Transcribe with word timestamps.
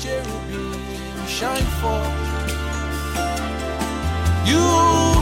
cherubim 0.00 0.74
shine 1.26 1.68
forth. 1.80 2.14
You 4.46 4.64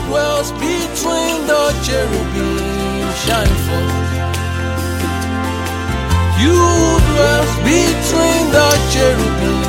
dwells 0.07 0.51
between 0.53 1.47
the 1.47 1.63
cherubim 1.83 3.13
shine 3.25 3.55
forth. 3.65 4.07
You 6.43 6.57
dwells 7.09 7.53
between 7.67 8.43
the 8.57 8.69
cherubim 8.93 9.63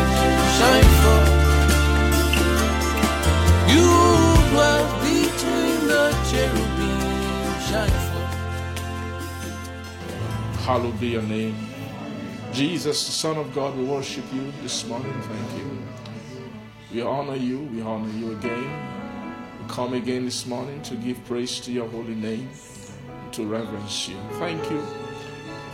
shine 0.56 0.90
forth. 1.02 1.32
You 3.74 3.88
dwells 4.50 4.92
between 5.04 5.78
the 5.92 6.04
cherubim 6.30 7.00
shine 7.68 7.98
forth. 8.08 8.34
Hallowed 10.66 10.98
be 11.00 11.08
your 11.08 11.22
name. 11.22 11.67
Jesus, 12.58 13.06
the 13.06 13.12
Son 13.12 13.36
of 13.36 13.54
God, 13.54 13.76
we 13.76 13.84
worship 13.84 14.24
you 14.34 14.52
this 14.62 14.84
morning. 14.88 15.12
Thank 15.12 15.62
you. 15.62 15.78
We 16.92 17.02
honor 17.02 17.36
you. 17.36 17.60
We 17.60 17.82
honor 17.82 18.10
you 18.18 18.32
again. 18.32 18.68
We 19.62 19.72
come 19.72 19.94
again 19.94 20.24
this 20.24 20.44
morning 20.44 20.82
to 20.82 20.96
give 20.96 21.24
praise 21.24 21.60
to 21.60 21.70
your 21.70 21.86
holy 21.86 22.16
name, 22.16 22.50
to 23.30 23.46
reverence 23.46 24.08
you. 24.08 24.16
Thank 24.40 24.68
you 24.72 24.82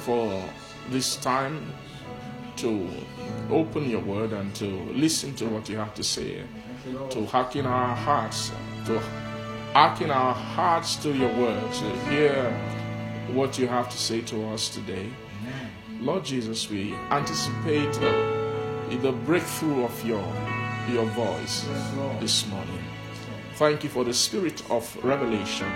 for 0.01 0.45
this 0.91 1.17
time 1.17 1.73
to 2.57 2.87
open 3.51 3.89
your 3.89 4.03
word 4.03 4.35
and 4.35 4.55
to 4.57 4.67
listen 4.93 5.35
to 5.37 5.47
what 5.47 5.71
you 5.71 5.79
have 5.79 5.95
to 5.95 6.05
say, 6.05 6.43
to 7.09 7.25
hearken 7.25 7.65
our 7.65 7.97
hearts, 7.97 8.53
to 8.85 9.01
hearken 9.73 10.11
our 10.11 10.35
hearts 10.35 10.97
to 10.97 11.15
your 11.15 11.33
word, 11.33 11.73
to 11.73 11.99
hear 12.11 12.53
what 13.33 13.59
you 13.59 13.69
have 13.69 13.89
to 13.89 13.97
say 13.97 14.21
to 14.21 14.49
us 14.49 14.69
today. 14.69 15.09
Lord 16.01 16.25
Jesus, 16.25 16.69
we 16.69 16.95
anticipate 17.11 17.97
uh, 17.99 18.97
the 19.01 19.13
breakthrough 19.25 19.85
of 19.85 20.07
your, 20.07 20.25
your 20.91 21.05
voice 21.07 21.67
this 22.21 22.47
morning. 22.49 22.85
Thank 23.55 23.85
you 23.85 23.91
for 23.91 24.05
the 24.05 24.13
spirit 24.13 24.63
of 24.71 25.05
revelation, 25.05 25.71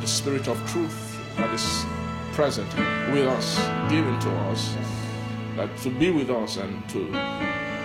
the 0.00 0.06
spirit 0.06 0.48
of 0.48 0.58
truth 0.70 1.18
that 1.36 1.52
is 1.54 1.84
present 2.32 2.68
with 3.12 3.26
us, 3.28 3.56
given 3.88 4.18
to 4.20 4.30
us, 4.48 4.76
that 5.56 5.74
to 5.78 5.90
be 5.90 6.10
with 6.10 6.30
us 6.30 6.56
and 6.56 6.88
to, 6.90 7.06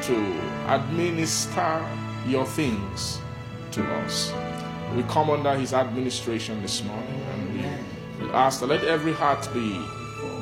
to 0.03 0.39
administer 0.67 1.85
your 2.27 2.45
things 2.45 3.19
to 3.71 3.83
us. 4.01 4.33
We 4.95 5.03
come 5.03 5.29
under 5.29 5.55
his 5.55 5.73
administration 5.73 6.61
this 6.61 6.83
morning 6.83 7.21
and 7.33 7.53
we 8.21 8.29
ask 8.31 8.59
that 8.61 8.67
let 8.67 8.83
every 8.83 9.13
heart 9.13 9.47
be 9.53 9.79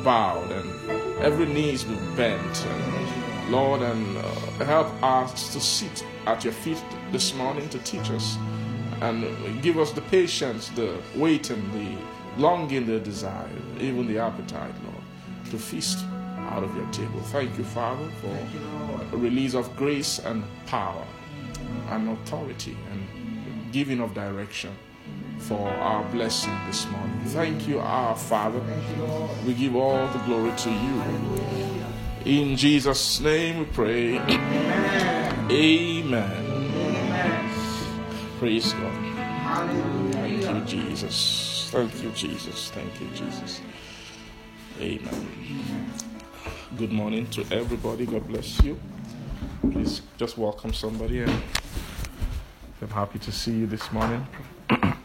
bowed 0.07 0.49
and 0.53 1.19
every 1.19 1.45
knees 1.45 1.83
be 1.83 1.95
bent. 2.15 2.65
And 2.65 3.51
Lord, 3.51 3.81
and 3.81 4.17
uh, 4.17 4.23
help 4.63 4.87
us 5.03 5.51
to 5.51 5.59
sit 5.59 6.05
at 6.25 6.45
your 6.45 6.53
feet 6.53 6.81
this 7.11 7.33
morning 7.33 7.67
to 7.67 7.79
teach 7.79 8.09
us 8.11 8.37
and 9.01 9.25
give 9.61 9.77
us 9.77 9.91
the 9.91 9.99
patience, 10.03 10.69
the 10.69 10.97
waiting, 11.17 11.61
the 11.73 12.41
longing, 12.41 12.85
the 12.85 13.01
desire, 13.01 13.49
even 13.81 14.07
the 14.07 14.17
appetite, 14.17 14.73
Lord, 14.85 15.03
to 15.51 15.57
feast 15.57 15.99
out 16.53 16.63
of 16.63 16.73
your 16.73 16.89
table. 16.91 17.19
Thank 17.35 17.57
you, 17.57 17.65
Father, 17.65 18.07
for 18.21 18.37
a 19.11 19.17
release 19.17 19.55
of 19.55 19.75
grace 19.75 20.19
and 20.19 20.41
power 20.67 21.05
and 21.89 22.07
authority 22.17 22.77
and 22.93 23.73
giving 23.73 23.99
of 23.99 24.13
direction 24.13 24.73
for 25.39 25.69
our 25.69 26.03
blessing 26.11 26.53
this 26.67 26.87
morning. 26.89 27.19
Thank 27.25 27.67
you, 27.67 27.79
our 27.79 28.15
Father. 28.15 28.61
We 29.45 29.53
give 29.53 29.75
all 29.75 30.07
the 30.07 30.19
glory 30.19 30.51
to 30.57 30.69
you. 30.69 31.03
In 32.25 32.57
Jesus' 32.57 33.19
name 33.19 33.59
we 33.59 33.65
pray. 33.65 34.17
Amen. 34.19 35.51
Amen. 35.51 37.49
Praise 38.39 38.73
God. 38.73 39.07
Thank 40.13 40.41
you, 40.43 40.61
Jesus. 40.65 41.69
Thank 41.71 42.03
you, 42.03 42.11
Jesus. 42.11 42.71
Thank 42.71 42.99
you, 42.99 43.07
Jesus. 43.15 43.61
Amen. 44.79 45.91
Good 46.77 46.91
morning 46.91 47.27
to 47.31 47.45
everybody. 47.51 48.05
God 48.05 48.27
bless 48.27 48.61
you. 48.61 48.77
Please 49.71 50.01
just 50.17 50.37
welcome 50.37 50.73
somebody 50.73 51.21
and 51.21 51.41
I'm 52.81 52.89
happy 52.89 53.19
to 53.19 53.31
see 53.31 53.51
you 53.53 53.65
this 53.67 53.91
morning. 53.91 54.27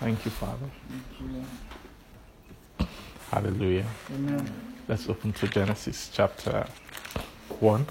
Thank 0.00 0.24
you, 0.24 0.30
Father. 0.30 0.70
Hallelujah. 3.30 3.86
Amen. 4.14 4.50
Let's 4.88 5.08
open 5.10 5.32
to 5.34 5.46
Genesis 5.46 6.10
chapter 6.12 6.66
1. 7.60 7.86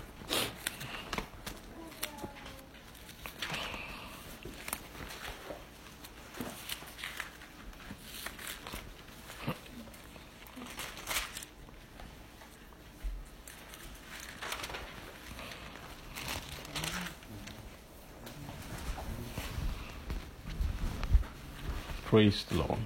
Praise 22.10 22.44
the 22.46 22.56
Lord. 22.56 22.80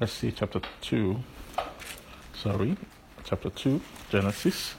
Let's 0.00 0.12
see 0.12 0.32
chapter 0.32 0.60
2. 0.80 1.20
Sorry, 2.34 2.76
chapter 3.22 3.48
2, 3.48 3.80
Genesis. 4.10 4.74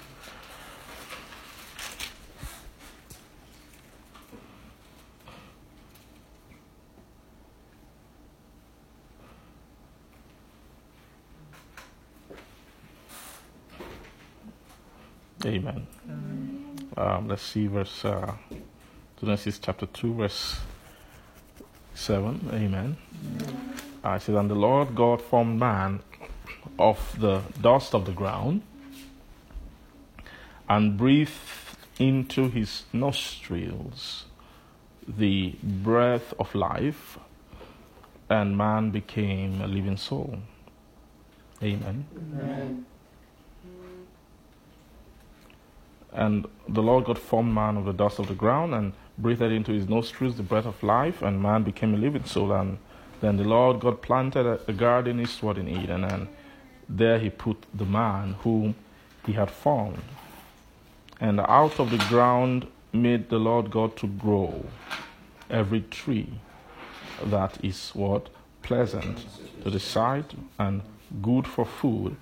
Amen. 15.46 15.88
Um, 16.98 17.30
let's 17.30 17.42
see 17.44 17.68
verse 17.68 18.04
uh, 18.04 18.34
Genesis 19.22 19.60
chapter 19.60 19.86
2, 19.86 20.14
verse 20.16 20.58
7. 22.00 22.50
Amen. 22.54 22.98
I 24.04 24.18
said, 24.20 24.36
And 24.36 24.50
the 24.50 24.56
Lord 24.56 24.96
God 24.96 25.22
formed 25.22 25.60
man 25.60 26.00
of 26.78 27.20
the 27.20 27.42
dust 27.62 27.94
of 27.94 28.06
the 28.06 28.14
ground 28.14 28.62
and 30.70 30.98
breathed 30.98 31.32
into 31.98 32.50
his 32.50 32.84
nostrils 32.94 34.26
the 35.08 35.56
breath 35.64 36.34
of 36.40 36.54
life, 36.56 37.18
and 38.30 38.58
man 38.58 38.92
became 38.92 39.62
a 39.62 39.68
living 39.68 39.98
soul. 39.98 40.38
Amen. 41.62 42.06
Amen. 42.16 42.86
And 46.14 46.48
the 46.68 46.82
Lord 46.82 47.06
God 47.06 47.20
formed 47.20 47.54
man 47.54 47.76
of 47.78 47.86
the 47.86 47.94
dust 47.94 48.20
of 48.20 48.28
the 48.28 48.36
ground 48.36 48.74
and 48.74 48.94
breathed 49.22 49.42
into 49.42 49.72
his 49.72 49.88
nostrils 49.88 50.38
the 50.38 50.44
breath 50.44 50.66
of 50.66 50.82
life, 50.82 51.22
and 51.22 51.42
man 51.42 51.64
became 51.64 51.94
a 51.94 51.98
living 51.98 52.26
soul. 52.26 52.52
And 52.52 52.78
then 53.22 53.38
the 53.38 53.44
Lord 53.44 53.80
God 53.80 54.02
planted 54.02 54.60
a, 54.68 54.74
garden 54.74 55.20
eastward 55.20 55.58
in 55.58 55.68
Eden, 55.68 56.04
and 56.04 56.28
there 56.88 57.20
he 57.20 57.30
put 57.30 57.66
the 57.74 57.86
man 57.86 58.34
whom 58.42 58.76
he 59.26 59.34
had 59.34 59.52
formed. 59.52 60.02
And 61.20 61.40
out 61.42 61.80
of 61.80 61.92
the 61.92 62.04
ground 62.10 62.68
made 62.94 63.30
the 63.30 63.40
Lord 63.40 63.70
God 63.70 63.98
to 63.98 64.08
grow 64.08 64.66
every 65.50 65.82
tree 65.82 66.40
that 67.26 67.64
is 67.64 67.92
what? 67.94 68.30
Pleasant 68.62 69.26
to 69.64 69.70
the 69.70 69.80
sight 69.80 70.34
and 70.58 70.82
good 71.22 71.48
for 71.48 71.66
food. 71.66 72.16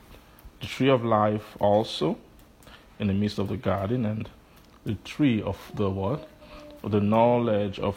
The 0.62 0.68
tree 0.68 0.90
of 0.90 1.04
life 1.04 1.56
also 1.60 2.18
in 3.00 3.08
the 3.08 3.14
midst 3.14 3.38
of 3.38 3.48
the 3.48 3.58
garden, 3.58 4.06
and 4.06 4.30
the 4.86 4.96
tree 4.96 5.42
of 5.42 5.72
the 5.76 5.90
what? 5.90 6.28
Of 6.84 6.92
the 6.92 7.02
knowledge 7.02 7.80
of 7.80 7.96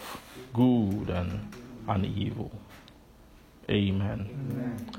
good 0.53 1.11
and, 1.11 1.53
and 1.88 2.06
evil. 2.06 2.50
Amen. 3.69 4.29
Amen. 4.50 4.91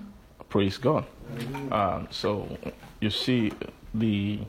Praise 0.50 0.78
God. 0.78 1.06
Um, 1.72 2.08
so 2.12 2.58
you 3.00 3.10
see, 3.10 3.52
the 3.94 4.40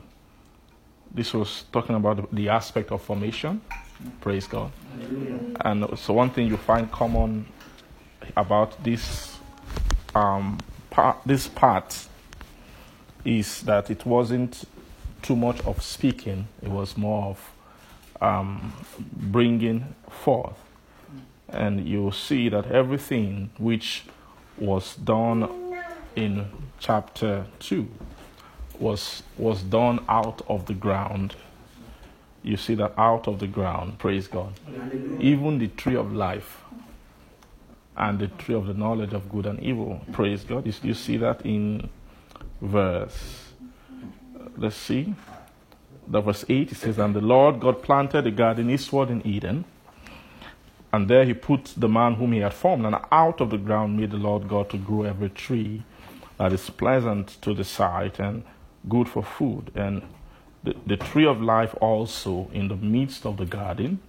this 1.13 1.33
was 1.33 1.65
talking 1.71 1.95
about 1.95 2.33
the 2.33 2.49
aspect 2.49 2.91
of 2.91 3.01
formation. 3.01 3.61
Praise 4.19 4.47
God. 4.47 4.71
And 5.61 5.97
so 5.97 6.13
one 6.13 6.29
thing 6.31 6.47
you 6.47 6.57
find 6.57 6.91
common 6.91 7.45
about 8.35 8.83
this 8.83 9.37
um, 10.15 10.59
part, 10.89 11.17
this 11.25 11.47
part 11.47 12.07
is 13.23 13.61
that 13.61 13.89
it 13.89 14.05
wasn't 14.05 14.65
too 15.21 15.35
much 15.35 15.61
of 15.61 15.81
speaking; 15.81 16.47
it 16.61 16.69
was 16.69 16.97
more 16.97 17.27
of 17.27 17.52
um, 18.23 18.73
bringing 19.13 19.95
forth. 20.09 20.57
And 21.49 21.87
you 21.87 22.11
see 22.11 22.49
that 22.49 22.71
everything 22.71 23.51
which 23.57 24.03
was 24.57 24.95
done 24.95 25.49
in 26.15 26.47
chapter 26.79 27.45
two 27.59 27.87
was 28.79 29.23
was 29.37 29.63
done 29.63 30.03
out 30.09 30.41
of 30.47 30.65
the 30.65 30.73
ground 30.73 31.35
you 32.43 32.57
see 32.57 32.75
that 32.75 32.93
out 32.97 33.27
of 33.27 33.39
the 33.39 33.47
ground, 33.47 33.99
praise 33.99 34.27
God, 34.27 34.53
even 35.19 35.59
the 35.59 35.69
tree 35.69 35.95
of 35.95 36.13
life 36.13 36.61
and 37.95 38.19
the 38.19 38.27
tree 38.27 38.55
of 38.55 38.67
the 38.67 38.73
knowledge 38.73 39.13
of 39.13 39.29
good 39.31 39.45
and 39.45 39.59
evil, 39.61 40.01
praise 40.11 40.43
God. 40.43 40.65
You 40.83 40.93
see 40.93 41.17
that 41.17 41.45
in 41.45 41.89
verse, 42.61 43.51
let's 44.57 44.75
see, 44.75 45.15
the 46.07 46.21
verse 46.21 46.45
8, 46.47 46.71
it 46.71 46.75
says, 46.75 46.97
And 46.99 47.15
the 47.15 47.21
Lord 47.21 47.59
God 47.59 47.81
planted 47.81 48.27
a 48.27 48.31
garden 48.31 48.69
eastward 48.69 49.09
in 49.09 49.25
Eden, 49.25 49.65
and 50.91 51.07
there 51.07 51.25
he 51.25 51.33
put 51.33 51.73
the 51.75 51.89
man 51.89 52.15
whom 52.15 52.33
he 52.33 52.39
had 52.39 52.53
formed, 52.53 52.85
and 52.85 52.95
out 53.11 53.41
of 53.41 53.49
the 53.49 53.57
ground 53.57 53.97
made 53.97 54.11
the 54.11 54.17
Lord 54.17 54.47
God 54.47 54.69
to 54.71 54.77
grow 54.77 55.03
every 55.03 55.29
tree 55.29 55.83
that 56.37 56.53
is 56.53 56.69
pleasant 56.69 57.41
to 57.41 57.53
the 57.53 57.63
sight 57.63 58.19
and 58.19 58.43
good 58.87 59.07
for 59.07 59.23
food, 59.23 59.71
and 59.75 60.03
the, 60.63 60.75
the 60.85 60.97
tree 60.97 61.25
of 61.25 61.41
life 61.41 61.75
also 61.81 62.49
in 62.53 62.67
the 62.67 62.75
midst 62.75 63.25
of 63.25 63.37
the 63.37 63.45
garden, 63.45 63.99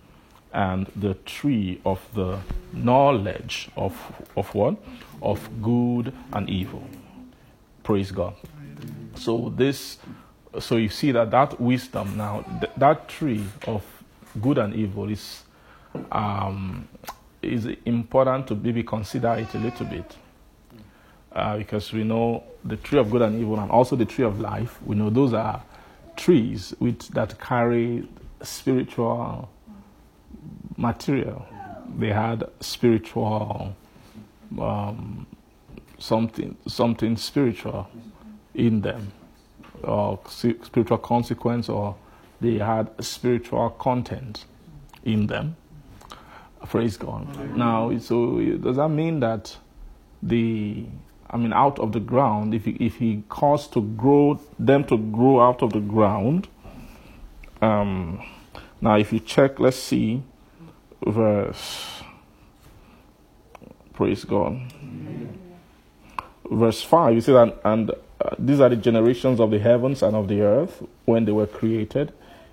and 0.53 0.87
the 0.95 1.15
tree 1.15 1.81
of 1.85 2.01
the 2.15 2.39
knowledge 2.73 3.69
of, 3.77 3.97
of 4.37 4.55
what? 4.55 4.77
Of 5.21 5.63
good 5.63 6.13
and 6.33 6.49
evil. 6.49 6.87
Praise 7.83 8.13
God. 8.13 8.35
So 9.17 9.53
this, 9.57 9.99
so 10.59 10.77
you 10.77 10.89
see 10.89 11.13
that 11.13 11.31
that 11.31 11.61
wisdom 11.61 12.17
now, 12.17 12.45
th- 12.61 12.73
that 12.77 13.09
tree 13.09 13.45
of 13.67 13.85
good 14.41 14.59
and 14.59 14.75
evil 14.75 15.09
is, 15.11 15.43
um, 16.13 16.89
is 17.43 17.67
important 17.85 18.47
to 18.49 18.55
maybe 18.55 18.83
consider 18.83 19.35
it 19.35 19.55
a 19.55 19.59
little 19.59 19.87
bit. 19.87 20.17
Uh, 21.33 21.59
because 21.59 21.93
we 21.93 22.05
know 22.05 22.45
the 22.65 22.77
tree 22.77 22.99
of 22.99 23.11
good 23.11 23.23
and 23.23 23.41
evil 23.41 23.59
and 23.59 23.71
also 23.71 23.97
the 23.97 24.05
tree 24.05 24.25
of 24.25 24.39
life, 24.41 24.81
we 24.87 24.95
know 24.95 25.11
those 25.11 25.33
are 25.33 25.63
trees 26.17 26.75
which 26.79 27.09
that 27.09 27.39
carry 27.41 28.09
spiritual 28.43 29.49
material. 30.77 31.45
They 31.99 32.13
had 32.13 32.49
spiritual 32.61 33.75
um, 34.59 35.27
something 35.99 36.57
something 36.67 37.17
spiritual 37.17 37.89
in 38.55 38.81
them, 38.81 39.13
or 39.85 40.19
spiritual 40.29 40.99
consequence, 40.99 41.69
or 41.69 41.97
they 42.41 42.59
had 42.59 42.91
spiritual 43.05 43.71
content 43.71 44.45
in 45.05 45.27
them. 45.27 45.57
Praise 46.67 46.97
God. 46.97 47.57
Now, 47.57 47.97
so 47.99 48.41
does 48.41 48.77
that 48.77 48.89
mean 48.89 49.21
that 49.21 49.57
the 50.23 50.87
I 51.35 51.37
mean, 51.37 51.53
out 51.53 51.81
of 51.81 51.91
the 51.91 51.99
ground, 51.99 52.55
if 52.55 52.65
he, 52.65 52.73
if 52.73 52.97
he 52.97 53.25
caused 53.29 53.73
to 53.73 53.83
grow 53.83 54.41
them 54.57 54.85
to 54.85 54.97
grow 54.97 55.41
out 55.41 55.63
of 55.63 55.73
the 55.73 55.81
ground. 55.81 56.47
Um, 57.61 58.23
now, 58.81 58.97
if 58.99 59.13
you 59.13 59.19
check, 59.19 59.59
let's 59.59 59.77
see, 59.77 60.23
verse. 61.05 62.03
Praise 63.95 64.25
God. 64.25 64.61
Verse 66.49 66.83
five. 66.83 67.15
You 67.15 67.21
see 67.21 67.33
that, 67.33 67.59
and 67.65 67.91
these 68.39 68.61
are 68.61 68.69
the 68.69 68.77
generations 68.77 69.41
of 69.41 69.51
the 69.51 69.59
heavens 69.59 70.03
and 70.03 70.17
of 70.17 70.29
the 70.29 70.43
earth 70.43 70.83
when 71.05 71.25
they 71.25 71.33
were 71.33 71.47
created, 71.47 72.13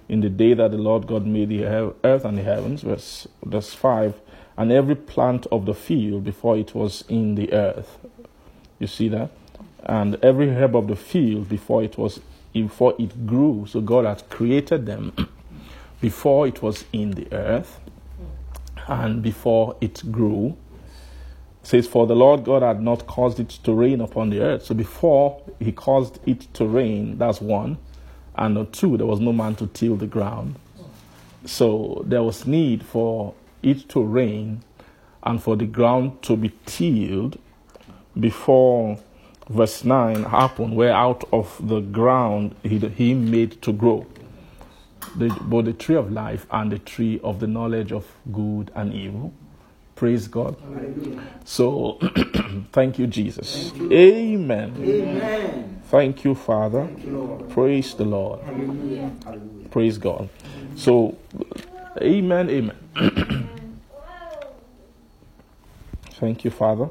in 0.09 0.21
the 0.21 0.29
day 0.29 0.53
that 0.53 0.71
the 0.71 0.77
Lord 0.77 1.07
God 1.07 1.25
made 1.25 1.49
the 1.49 1.65
earth 1.65 2.25
and 2.25 2.37
the 2.37 2.43
heavens. 2.43 2.81
Verse 2.81 3.27
verse 3.43 3.73
five. 3.73 4.19
And 4.57 4.71
every 4.71 4.95
plant 4.95 5.47
of 5.51 5.65
the 5.65 5.73
field 5.73 6.25
before 6.25 6.57
it 6.57 6.75
was 6.75 7.03
in 7.07 7.35
the 7.35 7.53
earth 7.53 7.99
you 8.81 8.87
see 8.87 9.09
that? 9.09 9.29
And 9.83 10.17
every 10.23 10.49
herb 10.49 10.75
of 10.75 10.87
the 10.87 10.95
field 10.95 11.47
before 11.47 11.83
it 11.83 11.97
was 11.97 12.19
before 12.51 12.95
it 12.99 13.27
grew. 13.27 13.65
So 13.69 13.79
God 13.79 14.05
had 14.05 14.27
created 14.29 14.87
them 14.87 15.13
before 16.01 16.47
it 16.47 16.61
was 16.61 16.83
in 16.91 17.11
the 17.11 17.31
earth 17.31 17.79
and 18.87 19.21
before 19.21 19.77
it 19.79 20.11
grew. 20.11 20.57
It 21.61 21.67
says, 21.67 21.87
For 21.87 22.07
the 22.07 22.15
Lord 22.15 22.43
God 22.43 22.63
had 22.63 22.81
not 22.81 23.07
caused 23.07 23.39
it 23.39 23.49
to 23.49 23.73
rain 23.73 24.01
upon 24.01 24.29
the 24.29 24.41
earth. 24.41 24.65
So 24.65 24.75
before 24.75 25.41
he 25.59 25.71
caused 25.71 26.19
it 26.27 26.53
to 26.55 26.65
rain, 26.65 27.17
that's 27.17 27.41
one. 27.41 27.77
And 28.35 28.71
two, 28.73 28.97
there 28.97 29.07
was 29.07 29.19
no 29.19 29.33
man 29.33 29.55
to 29.55 29.67
till 29.67 29.95
the 29.95 30.07
ground. 30.07 30.55
So 31.45 32.03
there 32.05 32.23
was 32.23 32.45
need 32.45 32.83
for 32.83 33.33
it 33.61 33.89
to 33.89 34.03
rain 34.03 34.63
and 35.23 35.41
for 35.41 35.55
the 35.55 35.65
ground 35.65 36.21
to 36.23 36.35
be 36.35 36.51
tilled 36.65 37.39
before 38.19 38.97
verse 39.49 39.83
9 39.83 40.23
happened, 40.23 40.75
where 40.75 40.93
out 40.93 41.23
of 41.31 41.59
the 41.67 41.79
ground 41.79 42.55
he, 42.63 42.79
he 42.79 43.13
made 43.13 43.61
to 43.61 43.71
grow 43.71 44.05
the, 45.15 45.29
both 45.41 45.65
the 45.65 45.73
tree 45.73 45.95
of 45.95 46.11
life 46.11 46.45
and 46.51 46.71
the 46.71 46.79
tree 46.79 47.19
of 47.23 47.39
the 47.39 47.47
knowledge 47.47 47.91
of 47.91 48.05
good 48.31 48.71
and 48.75 48.93
evil. 48.93 49.33
Praise 50.01 50.27
God. 50.27 50.55
Hallelujah. 50.63 51.21
So, 51.45 51.99
thank 52.71 52.97
you, 52.97 53.05
Jesus. 53.05 53.69
Thank 53.69 53.83
you. 53.83 53.93
Amen. 53.93 54.75
Amen. 54.79 55.81
Thank 55.91 56.25
you, 56.25 56.33
Father. 56.33 56.87
Thank 56.87 57.05
you, 57.05 57.45
Praise 57.49 57.93
the 57.93 58.05
Lord. 58.05 58.39
Hallelujah. 58.41 59.11
Praise 59.69 59.99
God. 59.99 60.27
So, 60.75 61.19
amen, 62.01 62.49
amen. 62.49 62.77
Thank 66.13 66.45
you, 66.45 66.49
Father. 66.49 66.89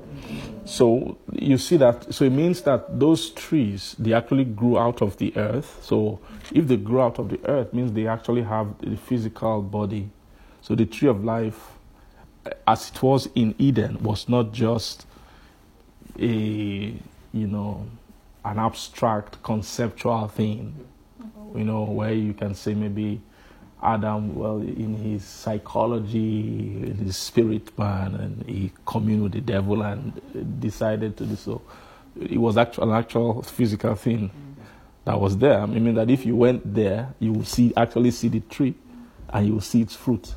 So 0.64 1.18
you 1.32 1.58
see 1.58 1.78
that, 1.78 2.14
so 2.14 2.24
it 2.24 2.30
means 2.30 2.62
that 2.62 3.00
those 3.00 3.30
trees, 3.30 3.96
they 3.98 4.12
actually 4.12 4.44
grew 4.44 4.78
out 4.78 5.02
of 5.02 5.16
the 5.16 5.36
earth. 5.36 5.80
So 5.82 6.20
if 6.54 6.68
they 6.68 6.76
grew 6.76 7.00
out 7.00 7.18
of 7.18 7.28
the 7.28 7.40
earth, 7.44 7.74
means 7.74 7.90
they 7.90 8.06
actually 8.06 8.42
have 8.42 8.78
the 8.78 8.96
physical 8.96 9.62
body. 9.62 10.10
So 10.62 10.76
the 10.76 10.86
tree 10.86 11.08
of 11.08 11.24
life, 11.24 11.80
as 12.66 12.90
it 12.90 13.02
was 13.02 13.28
in 13.34 13.54
Eden, 13.58 14.02
was 14.02 14.28
not 14.28 14.52
just 14.52 15.06
a, 16.19 16.25
you 16.25 17.46
know, 17.46 17.87
an 18.44 18.58
abstract 18.58 19.42
conceptual 19.42 20.28
thing, 20.28 20.75
you 21.54 21.64
know, 21.64 21.82
where 21.82 22.12
you 22.12 22.32
can 22.32 22.54
say 22.54 22.75
maybe 22.75 23.20
Adam, 23.82 24.34
well, 24.34 24.58
in 24.58 24.94
his 24.94 25.25
psychology, 25.25 26.82
in 26.84 26.96
his 26.96 27.16
spirit 27.16 27.76
man, 27.78 28.14
and 28.14 28.46
he 28.46 28.70
communed 28.84 29.22
with 29.22 29.32
the 29.32 29.40
devil 29.40 29.82
and 29.82 30.60
decided 30.60 31.16
to 31.16 31.25
do 31.25 31.36
so. 31.36 31.62
It 32.20 32.38
was 32.38 32.56
actual, 32.56 32.90
an 32.90 32.98
actual 32.98 33.43
physical 33.43 33.94
thing 33.94 34.31
that 35.04 35.19
was 35.19 35.38
there. 35.38 35.60
I 35.60 35.66
mean 35.66 35.94
that 35.94 36.10
if 36.10 36.26
you 36.26 36.36
went 36.36 36.75
there, 36.75 37.14
you 37.20 37.32
will 37.32 37.44
see 37.44 37.72
actually 37.76 38.10
see 38.10 38.29
the 38.29 38.41
tree, 38.41 38.74
and 39.31 39.46
you 39.46 39.55
will 39.55 39.60
see 39.60 39.81
its 39.81 39.94
fruit, 39.94 40.34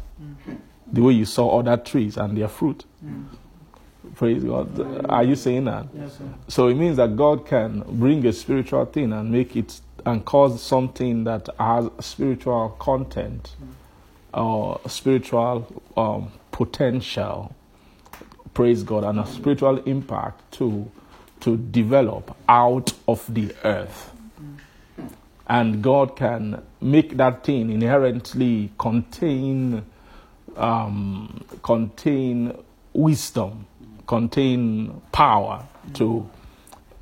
the 0.94 1.02
way 1.02 1.14
you 1.14 1.26
saw 1.26 1.60
other 1.60 1.76
trees 1.76 2.16
and 2.18 2.38
their 2.38 2.48
fruit. 2.48 2.86
Mm. 3.04 3.26
Praise 4.16 4.44
God. 4.44 5.06
Are 5.10 5.24
you 5.24 5.36
saying 5.36 5.66
that? 5.66 5.88
Yes, 5.94 6.18
sir. 6.18 6.26
So 6.48 6.68
it 6.68 6.76
means 6.76 6.98
that 6.98 7.16
God 7.18 7.48
can 7.48 7.84
bring 8.00 8.26
a 8.28 8.32
spiritual 8.34 8.86
thing 8.86 9.12
and 9.12 9.32
make 9.32 9.56
it 9.56 9.82
and 10.06 10.24
cause 10.24 10.62
something 10.62 11.24
that 11.24 11.50
has 11.60 11.90
spiritual 12.00 12.76
content 12.80 13.56
mm. 13.62 14.40
or 14.40 14.80
spiritual 14.88 15.84
um, 15.98 16.32
potential, 16.52 17.56
praise 18.54 18.84
God, 18.84 19.04
and 19.04 19.20
a 19.20 19.24
mm. 19.24 19.28
spiritual 19.28 19.78
impact 19.80 20.52
to, 20.54 20.92
to 21.40 21.58
develop 21.58 22.36
out 22.48 22.94
of 23.08 23.34
the 23.34 23.54
earth. 23.64 24.12
And 25.48 25.82
God 25.82 26.16
can 26.16 26.62
make 26.80 27.18
that 27.18 27.44
thing 27.44 27.70
inherently 27.70 28.72
contain, 28.78 29.84
um, 30.58 31.44
contain 31.62 32.58
wisdom, 32.94 33.66
contain 34.08 35.02
power 35.12 35.66
to, 35.96 36.30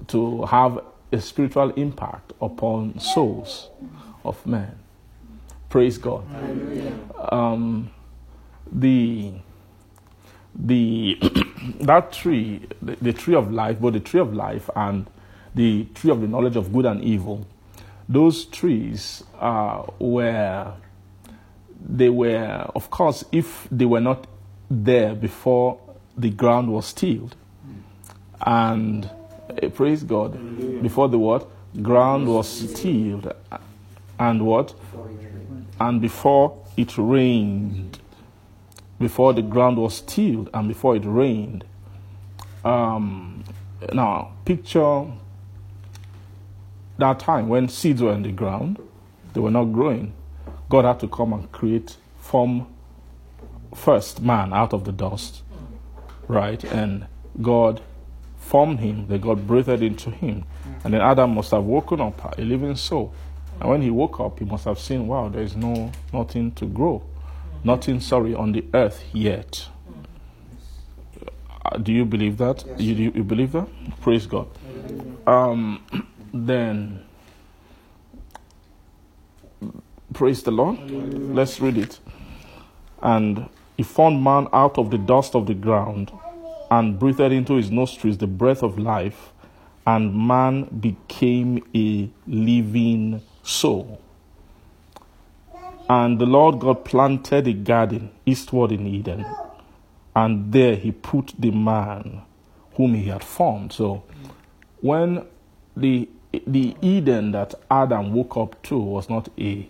to 0.07 0.43
have 0.45 0.83
a 1.11 1.21
spiritual 1.21 1.71
impact 1.71 2.33
upon 2.41 2.99
souls 2.99 3.69
of 4.23 4.45
men. 4.45 4.77
Praise 5.69 5.97
God. 5.97 6.23
Um, 7.31 7.91
the 8.71 9.33
the 10.53 11.17
that 11.81 12.11
tree, 12.11 12.61
the, 12.81 12.95
the, 12.97 13.13
tree 13.13 13.35
of 13.35 13.51
life, 13.51 13.79
both 13.79 13.93
the 13.93 13.99
tree 13.99 14.19
of 14.19 14.33
life 14.33 14.69
and 14.75 15.09
the 15.55 15.85
tree 15.93 16.11
of 16.11 16.21
the 16.21 16.27
knowledge 16.27 16.55
of 16.55 16.73
good 16.73 16.85
and 16.85 17.01
evil, 17.03 17.47
those 18.09 18.45
trees 18.45 19.23
uh, 19.39 19.83
were 19.99 20.73
they 21.83 22.09
were, 22.09 22.69
of 22.75 22.89
course, 22.89 23.23
if 23.31 23.67
they 23.71 23.85
were 23.85 24.01
not 24.01 24.27
there 24.69 25.15
before 25.15 25.79
the 26.17 26.29
ground 26.29 26.71
was 26.71 26.93
tilled, 26.93 27.35
and 28.45 29.05
uh, 29.05 29.69
praise 29.69 30.03
God. 30.03 30.33
Before 30.81 31.09
the 31.09 31.19
what? 31.19 31.47
Ground 31.81 32.27
was 32.27 32.73
tilled. 32.73 33.33
And 34.19 34.45
what? 34.45 34.73
And 35.79 36.01
before 36.01 36.57
it 36.77 36.97
rained. 36.97 37.99
Before 38.99 39.33
the 39.33 39.41
ground 39.41 39.77
was 39.77 40.01
tilled 40.01 40.49
and 40.53 40.67
before 40.67 40.95
it 40.95 41.03
rained. 41.05 41.63
Um, 42.63 43.43
now, 43.91 44.33
picture 44.45 45.05
that 46.97 47.19
time 47.19 47.49
when 47.49 47.67
seeds 47.67 48.01
were 48.01 48.13
in 48.13 48.21
the 48.21 48.31
ground, 48.31 48.77
they 49.33 49.39
were 49.39 49.49
not 49.49 49.65
growing. 49.65 50.13
God 50.71 50.85
had 50.85 51.01
to 51.01 51.07
come 51.09 51.33
and 51.33 51.51
create, 51.51 51.97
form 52.21 52.65
first 53.75 54.21
man 54.21 54.53
out 54.53 54.71
of 54.71 54.85
the 54.85 54.93
dust, 54.93 55.43
right? 56.29 56.63
And 56.63 57.07
God 57.41 57.81
formed 58.37 58.79
him, 58.79 59.07
then 59.07 59.19
God 59.19 59.45
breathed 59.45 59.67
into 59.83 60.11
him. 60.11 60.45
And 60.85 60.93
then 60.93 61.01
Adam 61.01 61.35
must 61.35 61.51
have 61.51 61.65
woken 61.65 61.99
up 61.99 62.37
a 62.37 62.41
living 62.41 62.77
soul. 62.77 63.13
And 63.59 63.69
when 63.69 63.81
he 63.81 63.89
woke 63.89 64.21
up, 64.21 64.39
he 64.39 64.45
must 64.45 64.63
have 64.63 64.79
seen, 64.79 65.07
wow, 65.07 65.27
there 65.27 65.43
is 65.43 65.57
no 65.57 65.91
nothing 66.13 66.53
to 66.53 66.65
grow, 66.65 67.03
nothing, 67.65 67.99
sorry, 67.99 68.33
on 68.33 68.53
the 68.53 68.63
earth 68.73 69.03
yet. 69.11 69.67
Uh, 71.65 71.77
do 71.79 71.91
you 71.91 72.05
believe 72.05 72.37
that? 72.37 72.63
You, 72.79 72.95
you, 72.95 73.11
you 73.13 73.23
believe 73.25 73.51
that? 73.51 73.67
Praise 73.99 74.25
God. 74.25 74.47
Um, 75.27 75.83
then, 76.33 77.03
praise 80.13 80.43
the 80.43 80.51
Lord. 80.51 80.79
Let's 80.89 81.59
read 81.59 81.77
it. 81.77 81.99
And 83.01 83.49
he 83.77 83.83
formed 83.83 84.23
man 84.23 84.47
out 84.53 84.77
of 84.77 84.91
the 84.91 84.97
dust 84.97 85.35
of 85.35 85.47
the 85.47 85.53
ground 85.53 86.11
and 86.69 86.97
breathed 86.97 87.19
into 87.19 87.55
his 87.55 87.71
nostrils 87.71 88.17
the 88.17 88.27
breath 88.27 88.63
of 88.63 88.77
life, 88.77 89.33
and 89.85 90.15
man 90.15 90.63
became 90.79 91.63
a 91.75 92.09
living 92.27 93.21
soul. 93.43 93.99
And 95.89 96.19
the 96.19 96.25
Lord 96.25 96.59
God 96.59 96.85
planted 96.85 97.47
a 97.47 97.53
garden 97.53 98.11
eastward 98.25 98.71
in 98.71 98.87
Eden, 98.87 99.25
and 100.15 100.53
there 100.53 100.75
he 100.75 100.91
put 100.91 101.33
the 101.37 101.51
man 101.51 102.21
whom 102.75 102.93
he 102.93 103.05
had 103.09 103.23
formed. 103.23 103.73
So 103.73 104.03
when 104.79 105.25
the 105.75 106.07
the 106.47 106.75
Eden 106.81 107.31
that 107.33 107.53
Adam 107.69 108.13
woke 108.13 108.37
up 108.37 108.61
to 108.63 108.77
was 108.77 109.09
not 109.09 109.27
a 109.37 109.67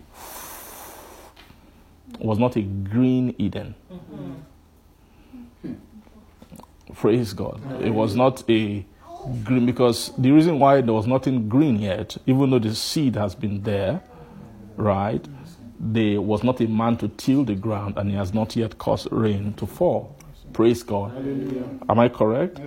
was 2.26 2.38
not 2.38 2.56
a 2.56 2.62
green 2.62 3.34
Eden. 3.38 3.74
Praise 6.94 7.32
God. 7.32 7.60
It 7.82 7.90
was 7.90 8.14
not 8.14 8.48
a 8.50 8.84
green 9.44 9.66
because 9.66 10.12
the 10.18 10.30
reason 10.30 10.58
why 10.58 10.80
there 10.80 10.94
was 10.94 11.06
nothing 11.06 11.48
green 11.48 11.80
yet, 11.80 12.16
even 12.26 12.50
though 12.50 12.58
the 12.58 12.74
seed 12.74 13.16
has 13.16 13.34
been 13.34 13.62
there, 13.62 14.02
right? 14.76 15.26
There 15.80 16.20
was 16.20 16.44
not 16.44 16.60
a 16.60 16.68
man 16.68 16.96
to 16.98 17.08
till 17.08 17.44
the 17.44 17.54
ground, 17.54 17.96
and 17.96 18.10
he 18.10 18.16
has 18.16 18.32
not 18.32 18.54
yet 18.54 18.78
caused 18.78 19.08
rain 19.10 19.54
to 19.54 19.66
fall. 19.66 20.16
Praise 20.52 20.82
God. 20.82 21.16
Am 21.88 21.98
I 21.98 22.08
correct? 22.08 22.60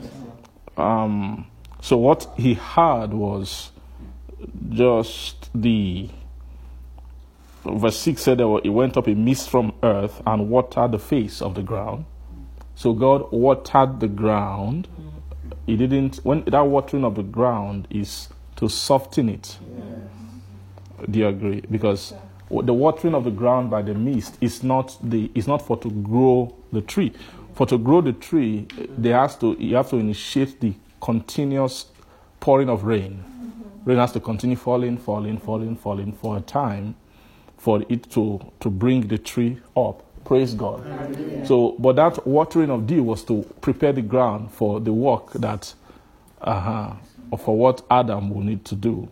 Um, 0.76 1.48
so 1.82 1.98
what 1.98 2.28
he 2.36 2.56
had 2.56 3.14
was 3.14 3.72
just 4.70 5.50
the 5.54 6.10
verse 7.66 7.98
6 8.00 8.22
said 8.22 8.38
that 8.38 8.62
it 8.64 8.70
went 8.70 8.98
up 8.98 9.08
a 9.08 9.16
mist 9.16 9.50
from 9.50 9.74
earth 9.84 10.22
and 10.26 10.50
watered 10.50 10.92
the 10.92 11.00
face 11.00 11.42
of 11.42 11.56
the 11.56 11.64
ground. 11.64 12.06
So 12.76 12.94
God 12.94 13.32
watered 13.32 14.00
the 14.00 14.08
ground. 14.08 14.88
He 15.66 15.76
didn't, 15.76 16.18
when 16.18 16.44
that 16.46 16.62
watering 16.62 17.04
of 17.04 17.16
the 17.16 17.24
ground 17.24 17.88
is 17.90 18.30
to 18.58 18.70
soften 18.70 19.30
it. 19.30 19.58
Do 21.10 21.20
you 21.20 21.28
agree? 21.28 21.62
Because 21.70 22.14
the 22.50 22.74
watering 22.74 23.16
of 23.16 23.24
the 23.24 23.32
ground 23.32 23.70
by 23.70 23.82
the 23.82 23.94
mist 23.94 24.38
is 24.42 24.64
not 24.64 24.98
the 25.04 25.32
is 25.34 25.48
not 25.48 25.62
for 25.62 25.78
to 25.78 25.90
grow 25.90 26.56
the 26.72 26.82
tree. 26.82 27.12
For 27.54 27.66
to 27.68 27.78
grow 27.78 28.02
the 28.02 28.14
tree, 28.14 28.68
there 28.98 29.20
has 29.20 29.36
to 29.38 29.56
you 29.60 29.76
have 29.76 29.90
to 29.90 29.98
initiate 29.98 30.62
the 30.62 30.74
continuous 31.02 31.88
pouring 32.40 32.70
of 32.70 32.84
rain. 32.84 33.24
Mm-hmm. 33.24 33.90
Rain 33.90 33.98
has 33.98 34.12
to 34.14 34.20
continue 34.20 34.56
falling, 34.56 34.98
falling, 34.98 35.38
falling, 35.38 35.76
falling 35.76 36.14
for 36.14 36.38
a 36.38 36.42
time 36.42 36.96
for 37.66 37.84
it 37.90 38.08
to, 38.12 38.40
to 38.60 38.70
bring 38.70 39.08
the 39.08 39.18
tree 39.18 39.58
up. 39.76 40.04
Praise 40.24 40.54
God. 40.54 40.84
So, 41.48 41.76
but 41.80 41.96
that 41.96 42.28
watering 42.28 42.70
of 42.70 42.86
dew 42.86 43.02
was 43.02 43.24
to 43.24 43.42
prepare 43.60 43.92
the 43.92 44.04
ground 44.04 44.52
for 44.52 44.80
the 44.80 44.94
work 44.94 45.34
that, 45.34 45.74
uh-huh, 46.42 46.94
for 47.40 47.58
what 47.58 47.82
Adam 47.90 48.30
will 48.30 48.44
need 48.44 48.66
to 48.66 48.76
do 48.76 49.10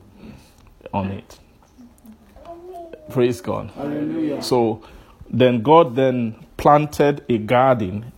on 0.93 1.09
it. 1.09 1.39
Praise 3.09 3.41
God. 3.41 3.71
Hallelujah. 3.71 4.43
So 4.43 4.83
then 5.27 5.63
God 5.63 5.95
then 5.95 6.35
planted 6.55 7.25
a 7.27 7.39
garden 7.39 8.11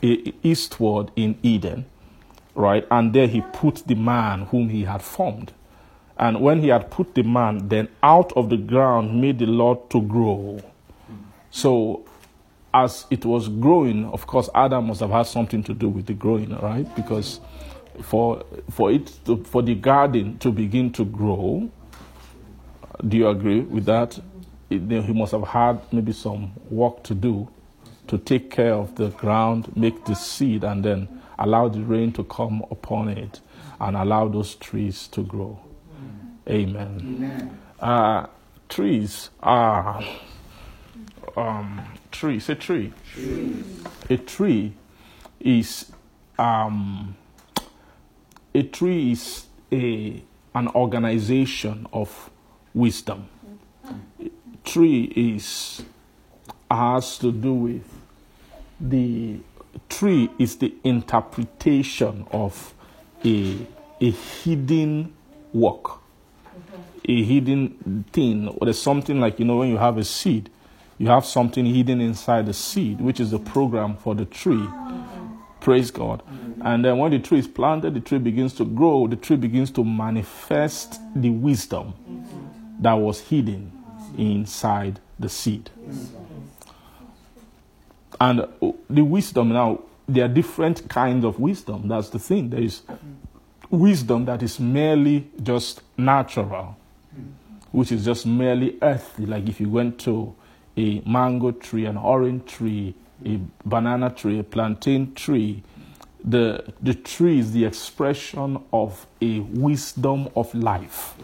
eastward 0.00 1.10
in 1.14 1.38
Eden, 1.42 1.84
right? 2.54 2.86
And 2.90 3.12
there 3.12 3.26
he 3.26 3.42
put 3.52 3.86
the 3.86 3.96
man 3.96 4.46
whom 4.46 4.70
he 4.70 4.84
had 4.84 5.02
formed. 5.02 5.52
And 6.18 6.40
when 6.40 6.60
he 6.60 6.68
had 6.68 6.90
put 6.90 7.14
the 7.14 7.22
man, 7.22 7.68
then 7.68 7.88
out 8.02 8.32
of 8.34 8.50
the 8.50 8.56
ground 8.56 9.20
made 9.20 9.38
the 9.38 9.46
Lord 9.46 9.90
to 9.90 10.00
grow. 10.00 10.60
So 11.50 12.04
as 12.72 13.06
it 13.10 13.24
was 13.24 13.48
growing, 13.48 14.04
of 14.06 14.26
course, 14.26 14.48
Adam 14.54 14.88
must 14.88 15.00
have 15.00 15.10
had 15.10 15.22
something 15.26 15.62
to 15.64 15.74
do 15.74 15.88
with 15.88 16.06
the 16.06 16.14
growing, 16.14 16.56
right? 16.58 16.92
Because 16.96 17.40
for 18.02 18.44
for 18.70 18.90
it 18.90 19.18
to, 19.24 19.42
for 19.44 19.62
the 19.62 19.74
garden 19.74 20.38
to 20.38 20.50
begin 20.50 20.92
to 20.92 21.04
grow, 21.04 21.70
do 23.06 23.16
you 23.16 23.28
agree 23.28 23.60
with 23.60 23.84
that? 23.86 24.18
It, 24.70 24.82
he 24.90 25.12
must 25.12 25.32
have 25.32 25.46
had 25.46 25.80
maybe 25.92 26.12
some 26.12 26.52
work 26.70 27.02
to 27.04 27.14
do 27.14 27.48
to 28.08 28.18
take 28.18 28.50
care 28.50 28.74
of 28.74 28.94
the 28.96 29.08
ground, 29.10 29.74
make 29.76 30.04
the 30.04 30.14
seed, 30.14 30.64
and 30.64 30.84
then 30.84 31.08
allow 31.38 31.68
the 31.68 31.80
rain 31.80 32.12
to 32.12 32.24
come 32.24 32.64
upon 32.70 33.08
it 33.08 33.40
and 33.80 33.96
allow 33.96 34.28
those 34.28 34.54
trees 34.56 35.08
to 35.08 35.22
grow. 35.22 35.58
Amen. 36.48 37.00
Amen. 37.00 37.58
Uh, 37.80 38.26
trees 38.68 39.30
are 39.42 40.04
um, 41.36 41.82
tree. 42.12 42.40
Say 42.40 42.54
tree. 42.54 42.92
A 44.10 44.16
tree 44.18 44.74
is 45.40 45.92
um, 46.38 47.16
a 48.54 48.62
tree 48.62 49.12
is 49.12 49.46
a 49.72 50.22
an 50.54 50.68
organization 50.68 51.86
of 51.92 52.30
wisdom. 52.74 53.28
A 54.20 54.30
Tree 54.64 55.04
is 55.16 55.82
has 56.70 57.18
to 57.18 57.32
do 57.32 57.52
with 57.54 57.88
the 58.80 59.38
tree 59.88 60.30
is 60.38 60.56
the 60.56 60.74
interpretation 60.84 62.26
of 62.32 62.74
a 63.24 63.58
a 64.00 64.10
hidden 64.10 65.12
work 65.52 66.00
a 67.06 67.22
hidden 67.22 68.04
thing 68.12 68.48
or 68.48 68.66
there's 68.66 68.80
something 68.80 69.20
like 69.20 69.38
you 69.38 69.44
know 69.44 69.56
when 69.56 69.68
you 69.68 69.76
have 69.76 69.98
a 69.98 70.04
seed 70.04 70.50
you 70.98 71.08
have 71.08 71.24
something 71.24 71.66
hidden 71.66 72.00
inside 72.00 72.46
the 72.46 72.54
seed 72.54 73.00
which 73.00 73.20
is 73.20 73.30
the 73.30 73.38
program 73.38 73.96
for 73.96 74.14
the 74.14 74.24
tree. 74.24 74.66
Praise 75.60 75.90
god. 75.90 76.22
And 76.60 76.84
then 76.84 76.98
when 76.98 77.10
the 77.10 77.18
tree 77.18 77.38
is 77.38 77.48
planted 77.48 77.94
the 77.94 78.00
tree 78.00 78.18
begins 78.18 78.54
to 78.54 78.64
grow 78.64 79.06
the 79.06 79.16
tree 79.16 79.36
begins 79.36 79.70
to 79.72 79.84
manifest 79.84 81.00
the 81.14 81.30
wisdom 81.30 81.94
that 82.80 82.94
was 82.94 83.20
hidden 83.20 83.72
inside 84.16 85.00
the 85.18 85.28
seed. 85.28 85.70
And 88.20 88.40
uh, 88.40 88.46
the 88.88 89.02
wisdom 89.02 89.50
now 89.50 89.80
there 90.08 90.24
are 90.26 90.28
different 90.28 90.88
kinds 90.88 91.24
of 91.24 91.40
wisdom. 91.40 91.88
That's 91.88 92.10
the 92.10 92.18
thing. 92.18 92.50
There 92.50 92.60
is 92.60 92.82
wisdom 93.70 94.26
that 94.26 94.42
is 94.42 94.60
merely 94.60 95.28
just 95.42 95.82
natural 95.96 96.76
which 97.74 97.90
is 97.90 98.04
just 98.04 98.24
merely 98.24 98.78
earthly. 98.82 99.26
Like 99.26 99.48
if 99.48 99.60
you 99.60 99.68
went 99.68 99.98
to 100.00 100.32
a 100.76 101.00
mango 101.00 101.50
tree, 101.50 101.86
an 101.86 101.96
orange 101.96 102.44
tree, 102.52 102.94
a 103.26 103.40
banana 103.64 104.10
tree, 104.10 104.38
a 104.38 104.44
plantain 104.44 105.12
tree, 105.14 105.64
the, 106.24 106.72
the 106.80 106.94
tree 106.94 107.40
is 107.40 107.50
the 107.50 107.64
expression 107.64 108.62
of 108.72 109.08
a 109.20 109.40
wisdom 109.40 110.28
of 110.36 110.54
life. 110.54 111.14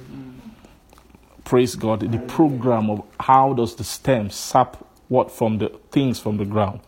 Praise 1.45 1.77
God. 1.77 2.01
The 2.11 2.19
program 2.19 2.91
of 2.91 3.05
how 3.21 3.53
does 3.53 3.77
the 3.77 3.85
stem 3.85 4.29
sap 4.31 4.85
what 5.07 5.31
from 5.31 5.59
the 5.59 5.69
things 5.93 6.19
from 6.19 6.37
the 6.37 6.45
ground? 6.45 6.81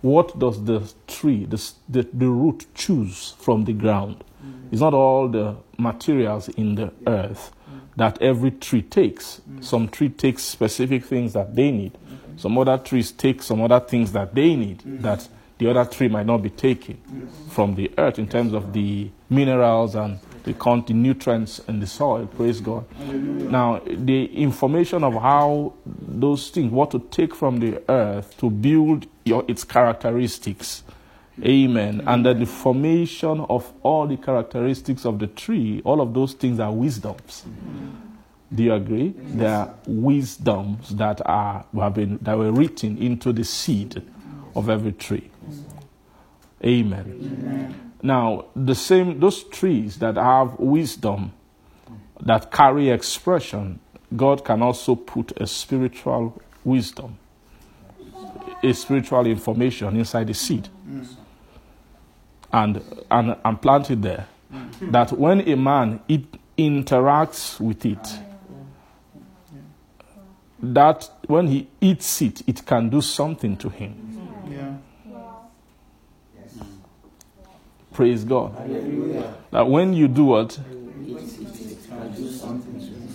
What 0.00 0.38
does 0.38 0.62
the 0.64 0.88
tree, 1.08 1.44
the, 1.44 1.60
the, 1.88 2.08
the 2.12 2.28
root 2.28 2.66
choose 2.72 3.34
from 3.38 3.64
the 3.64 3.72
ground? 3.72 4.22
It's 4.70 4.80
not 4.80 4.94
all 4.94 5.26
the 5.26 5.56
materials 5.76 6.48
in 6.50 6.76
the 6.76 6.92
earth 7.08 7.50
that 7.98 8.20
every 8.22 8.52
tree 8.52 8.82
takes. 8.82 9.40
Mm. 9.48 9.64
Some 9.64 9.88
tree 9.88 10.08
takes 10.08 10.42
specific 10.44 11.04
things 11.04 11.32
that 11.34 11.54
they 11.54 11.70
need. 11.70 11.92
Mm-hmm. 11.92 12.38
Some 12.38 12.56
other 12.58 12.78
trees 12.78 13.12
take 13.12 13.42
some 13.42 13.60
other 13.60 13.80
things 13.80 14.12
that 14.12 14.34
they 14.34 14.54
need 14.54 14.78
mm. 14.78 15.02
that 15.02 15.28
the 15.58 15.68
other 15.68 15.84
tree 15.84 16.08
might 16.08 16.26
not 16.26 16.38
be 16.38 16.50
taking 16.50 16.98
from 17.50 17.74
the 17.74 17.90
earth 17.98 18.18
in 18.18 18.28
terms 18.28 18.52
of 18.54 18.72
the 18.72 19.10
minerals 19.28 19.96
and 19.96 20.20
the, 20.44 20.54
con- 20.54 20.84
the 20.86 20.94
nutrients 20.94 21.58
in 21.66 21.80
the 21.80 21.86
soil. 21.86 22.26
Praise 22.26 22.60
God. 22.60 22.84
Now, 23.00 23.80
the 23.84 24.26
information 24.36 25.02
of 25.02 25.14
how 25.14 25.74
those 25.84 26.50
things, 26.50 26.70
what 26.70 26.92
to 26.92 27.00
take 27.10 27.34
from 27.34 27.58
the 27.58 27.82
earth 27.90 28.38
to 28.38 28.50
build 28.50 29.06
your, 29.24 29.44
its 29.48 29.64
characteristics. 29.64 30.84
Amen. 31.44 32.02
And 32.06 32.26
that 32.26 32.38
the 32.38 32.46
formation 32.46 33.40
of 33.48 33.72
all 33.82 34.06
the 34.06 34.16
characteristics 34.16 35.04
of 35.04 35.18
the 35.18 35.28
tree, 35.28 35.80
all 35.84 36.00
of 36.00 36.12
those 36.14 36.32
things 36.32 36.58
are 36.58 36.72
wisdoms. 36.72 37.44
Do 38.52 38.62
you 38.62 38.72
agree? 38.72 39.14
There 39.16 39.54
are 39.54 39.74
wisdoms 39.86 40.90
that 40.96 41.20
are 41.26 41.66
have 41.74 41.94
been 41.94 42.18
that 42.22 42.36
were 42.36 42.50
written 42.50 42.96
into 42.98 43.32
the 43.32 43.44
seed 43.44 44.02
of 44.56 44.70
every 44.70 44.92
tree. 44.92 45.30
Amen. 46.64 47.74
Now, 48.02 48.46
the 48.56 48.74
same 48.74 49.20
those 49.20 49.44
trees 49.44 49.98
that 49.98 50.16
have 50.16 50.58
wisdom 50.58 51.32
that 52.20 52.50
carry 52.50 52.90
expression, 52.90 53.80
God 54.16 54.44
can 54.44 54.62
also 54.62 54.94
put 54.94 55.32
a 55.40 55.46
spiritual 55.46 56.40
wisdom, 56.64 57.18
a 58.62 58.72
spiritual 58.72 59.26
information 59.26 59.96
inside 59.96 60.26
the 60.26 60.34
seed. 60.34 60.68
And 62.52 62.82
and, 63.10 63.36
and 63.44 63.60
plant 63.62 63.90
it 63.90 64.02
there. 64.02 64.26
That 64.80 65.12
when 65.12 65.46
a 65.48 65.56
man 65.56 66.00
it 66.08 66.24
interacts 66.56 67.60
with 67.60 67.84
it, 67.84 68.18
that 70.62 71.08
when 71.26 71.46
he 71.46 71.68
eats 71.80 72.22
it, 72.22 72.42
it 72.48 72.64
can 72.64 72.88
do 72.88 73.00
something 73.00 73.56
to 73.58 73.68
him. 73.68 73.94
Praise 77.92 78.24
God. 78.24 78.56
That 79.50 79.68
when 79.68 79.92
you 79.92 80.08
do 80.08 80.24
what, 80.24 80.58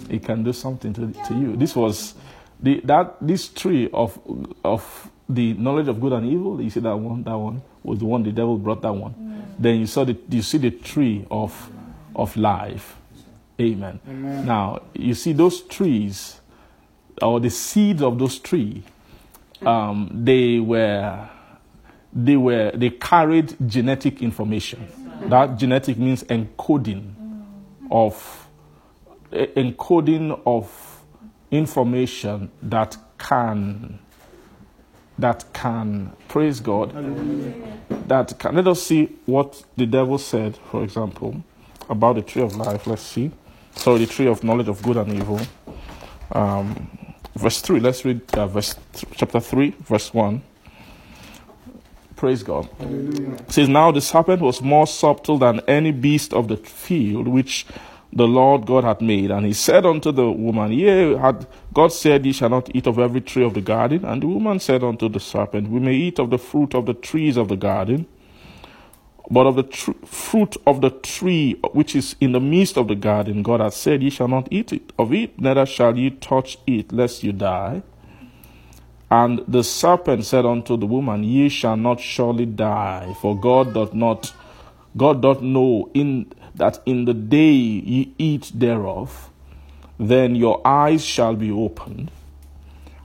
it 0.09 0.23
can 0.23 0.43
do 0.43 0.53
something 0.53 0.93
to, 0.93 1.13
to 1.27 1.33
you. 1.33 1.55
This 1.55 1.75
was 1.75 2.13
the 2.59 2.81
that 2.83 3.15
this 3.19 3.47
tree 3.47 3.89
of 3.93 4.19
of 4.63 5.09
the 5.27 5.53
knowledge 5.53 5.87
of 5.87 5.99
good 5.99 6.13
and 6.13 6.27
evil. 6.27 6.61
You 6.61 6.69
see 6.69 6.81
that 6.81 6.95
one. 6.95 7.23
That 7.23 7.37
one 7.37 7.61
was 7.83 7.99
the 7.99 8.05
one 8.05 8.23
the 8.23 8.31
devil 8.31 8.57
brought. 8.57 8.81
That 8.81 8.93
one. 8.93 9.55
Then 9.59 9.79
you 9.79 9.87
saw 9.87 10.03
the 10.03 10.17
you 10.29 10.41
see 10.41 10.57
the 10.57 10.71
tree 10.71 11.25
of 11.29 11.69
of 12.15 12.35
life. 12.35 12.97
Amen. 13.59 13.99
Amen. 14.07 14.45
Now 14.45 14.81
you 14.93 15.13
see 15.13 15.33
those 15.33 15.61
trees, 15.61 16.41
or 17.21 17.39
the 17.39 17.49
seeds 17.49 18.01
of 18.01 18.17
those 18.19 18.39
trees. 18.39 18.83
Um, 19.65 20.09
they 20.11 20.59
were 20.59 21.29
they 22.11 22.37
were 22.37 22.71
they 22.73 22.89
carried 22.89 23.55
genetic 23.67 24.21
information. 24.21 24.87
That 25.29 25.57
genetic 25.57 25.97
means 25.97 26.23
encoding 26.23 27.13
of 27.91 28.47
encoding 29.31 30.39
of 30.45 31.03
information 31.51 32.51
that 32.61 32.97
can 33.17 33.99
that 35.20 35.46
can 35.53 36.12
praise 36.27 36.60
God. 36.60 36.93
That 38.08 38.38
can 38.39 38.55
let 38.55 38.67
us 38.67 38.84
see 38.84 39.05
what 39.25 39.63
the 39.77 39.86
devil 39.86 40.17
said, 40.17 40.58
for 40.72 40.84
example, 40.84 41.43
about 41.89 42.15
the 42.15 42.22
tree 42.22 42.41
of 42.41 42.55
life. 42.55 42.88
Let's 42.88 43.03
see. 43.03 43.32
Sorry, 43.75 44.00
the 44.00 44.08
tree 44.08 44.27
of 44.27 44.43
knowledge 44.43 44.67
of 44.67 44.82
good 44.82 44.98
and 44.98 45.13
evil. 45.13 45.39
Um, 46.32 46.89
verse 47.36 47.62
three. 47.62 47.79
Let's 47.79 48.03
read 48.05 48.22
uh, 48.36 48.48
verse 48.48 48.75
th- 48.93 49.05
chapter 49.15 49.39
three, 49.39 49.72
verse 49.82 50.13
one. 50.13 50.41
Praise 52.15 52.43
God. 52.43 52.70
It 52.79 53.51
says, 53.51 53.67
Now 53.67 53.91
the 53.91 54.00
serpent 54.01 54.41
was 54.41 54.62
more 54.62 54.88
subtle 54.88 55.38
than 55.38 55.60
any 55.67 55.91
beast 55.91 56.34
of 56.34 56.48
the 56.48 56.58
field 56.58 57.27
which 57.27 57.65
the 58.15 58.27
Lord 58.27 58.65
God 58.65 58.84
had 58.84 59.01
made. 59.01 59.32
And 59.32 59.46
he 59.46 59.53
said 59.53 59.86
unto 59.86 60.12
the 60.12 60.29
woman, 60.32 60.72
Yea, 60.72 61.17
had 61.17 61.48
God 61.74 61.91
said, 61.93 62.25
Ye 62.25 62.32
shall 62.32 62.50
not 62.50 62.74
eat 62.75 62.88
of 62.88 63.00
every 63.00 63.22
tree 63.22 63.43
of 63.43 63.53
the 63.55 63.62
garden? 63.62 64.05
And 64.05 64.24
the 64.24 64.27
woman 64.27 64.60
said 64.60 64.84
unto 64.84 65.10
the 65.10 65.20
serpent, 65.20 65.70
We 65.70 65.79
may 65.79 65.96
eat 65.96 66.20
of 66.20 66.29
the 66.29 66.38
fruit 66.38 66.75
of 66.75 66.86
the 66.86 66.93
trees 66.93 67.38
of 67.38 67.48
the 67.48 67.58
garden. 67.58 68.05
But 69.32 69.48
of 69.48 69.55
the 69.55 69.63
tr- 69.63 69.91
fruit 70.05 70.58
of 70.67 70.82
the 70.82 70.91
tree 70.91 71.53
which 71.72 71.96
is 71.96 72.15
in 72.22 72.34
the 72.34 72.39
midst 72.39 72.77
of 72.77 72.88
the 72.88 72.96
garden, 72.96 73.41
God 73.41 73.62
hath 73.62 73.74
said, 73.74 74.03
Ye 74.03 74.10
shall 74.10 74.27
not 74.27 74.48
eat 74.51 74.74
it 74.74 74.93
of 75.00 75.13
it, 75.13 75.39
neither 75.39 75.65
shall 75.65 75.98
ye 75.98 76.12
touch 76.12 76.58
it, 76.67 76.91
lest 76.91 77.24
you 77.24 77.32
die. 77.34 77.84
And 79.10 79.43
the 79.48 79.63
serpent 79.63 80.26
said 80.26 80.45
unto 80.45 80.78
the 80.78 80.88
woman, 80.88 81.23
Ye 81.23 81.49
shall 81.49 81.78
not 81.78 81.99
surely 81.99 82.45
die, 82.45 83.15
for 83.21 83.39
God 83.39 83.73
doth 83.73 83.93
not 83.93 84.34
God 84.97 85.21
doth 85.21 85.41
know 85.41 85.89
in 85.93 86.32
that 86.55 86.79
in 86.85 87.05
the 87.05 87.13
day 87.13 87.51
ye 87.51 88.13
eat 88.17 88.51
thereof, 88.53 89.29
then 89.99 90.35
your 90.35 90.61
eyes 90.65 91.03
shall 91.03 91.35
be 91.35 91.51
opened, 91.51 92.11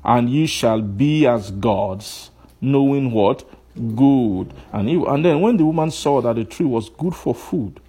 and 0.04 0.28
ye 0.30 0.46
shall 0.46 0.80
be 0.80 1.26
as 1.26 1.50
gods, 1.50 2.30
knowing 2.60 3.10
what? 3.12 3.44
Good 3.74 4.52
and 4.72 4.88
evil. 4.88 5.08
And 5.08 5.24
then 5.24 5.40
when 5.40 5.56
the 5.56 5.64
woman 5.64 5.90
saw 5.90 6.20
that 6.22 6.36
the 6.36 6.44
tree 6.44 6.66
was 6.66 6.88
good 6.88 7.14
for 7.14 7.34
food, 7.34 7.80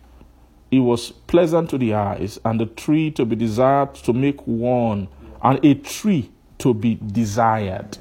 it 0.72 0.80
was 0.80 1.12
pleasant 1.12 1.70
to 1.72 1.78
the 1.78 1.96
eyes, 1.96 2.40
and 2.46 2.60
the 2.60 2.68
tree 2.68 3.10
to 3.12 3.26
be 3.26 3.36
desired 3.36 3.96
to 3.96 4.14
make 4.14 4.46
one, 4.46 5.08
and 5.42 5.64
a 5.66 5.74
tree 5.76 6.30
to 6.60 6.74
be 6.74 6.96
desired 6.96 7.98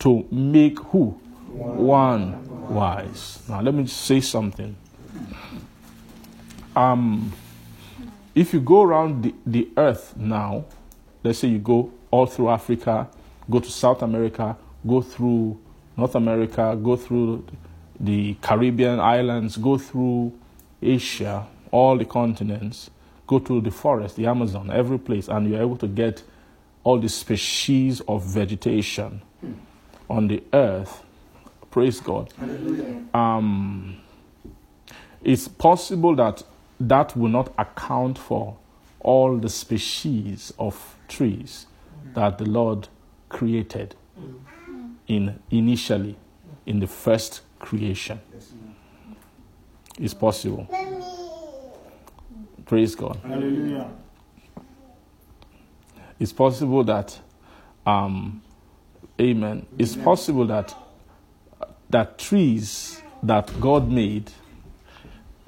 to 0.00 0.26
make 0.30 0.78
who? 0.78 1.18
One 1.48 2.68
wise. 2.68 3.42
Now, 3.48 3.62
let 3.62 3.74
me 3.74 3.86
say 3.86 4.20
something. 4.20 4.76
Um, 6.78 7.32
if 8.36 8.54
you 8.54 8.60
go 8.60 8.82
around 8.82 9.24
the, 9.24 9.34
the 9.44 9.68
earth 9.76 10.16
now, 10.16 10.64
let's 11.24 11.40
say 11.40 11.48
you 11.48 11.58
go 11.58 11.90
all 12.12 12.26
through 12.26 12.50
Africa, 12.50 13.08
go 13.50 13.58
to 13.58 13.68
South 13.68 14.00
America, 14.00 14.56
go 14.86 15.02
through 15.02 15.58
North 15.96 16.14
America, 16.14 16.78
go 16.80 16.94
through 16.94 17.44
the 17.98 18.34
Caribbean 18.34 19.00
islands, 19.00 19.56
go 19.56 19.76
through 19.76 20.32
Asia, 20.80 21.48
all 21.72 21.98
the 21.98 22.04
continents, 22.04 22.90
go 23.26 23.40
to 23.40 23.60
the 23.60 23.72
forest, 23.72 24.14
the 24.14 24.26
Amazon, 24.26 24.70
every 24.70 25.00
place, 25.00 25.26
and 25.26 25.50
you're 25.50 25.60
able 25.60 25.76
to 25.78 25.88
get 25.88 26.22
all 26.84 27.00
the 27.00 27.08
species 27.08 28.00
of 28.06 28.24
vegetation 28.24 29.20
on 30.08 30.28
the 30.28 30.44
earth. 30.52 31.02
Praise 31.72 31.98
God. 31.98 32.32
Um, 33.12 33.96
it's 35.24 35.48
possible 35.48 36.14
that 36.14 36.44
that 36.80 37.16
will 37.16 37.28
not 37.28 37.52
account 37.58 38.18
for 38.18 38.56
all 39.00 39.36
the 39.36 39.48
species 39.48 40.52
of 40.58 40.96
trees 41.08 41.66
that 42.14 42.38
the 42.38 42.44
Lord 42.44 42.88
created 43.28 43.94
in 45.06 45.38
initially 45.50 46.16
in 46.66 46.80
the 46.80 46.86
first 46.86 47.42
creation. 47.58 48.20
It's 49.98 50.14
possible. 50.14 50.68
Praise 52.66 52.94
God. 52.94 53.18
Hallelujah. 53.24 53.90
It's 56.20 56.32
possible 56.32 56.84
that, 56.84 57.18
um, 57.86 58.42
amen. 59.20 59.66
It's 59.78 59.96
possible 59.96 60.46
that 60.46 60.74
that 61.90 62.18
trees 62.18 63.00
that 63.22 63.50
God 63.60 63.88
made, 63.90 64.30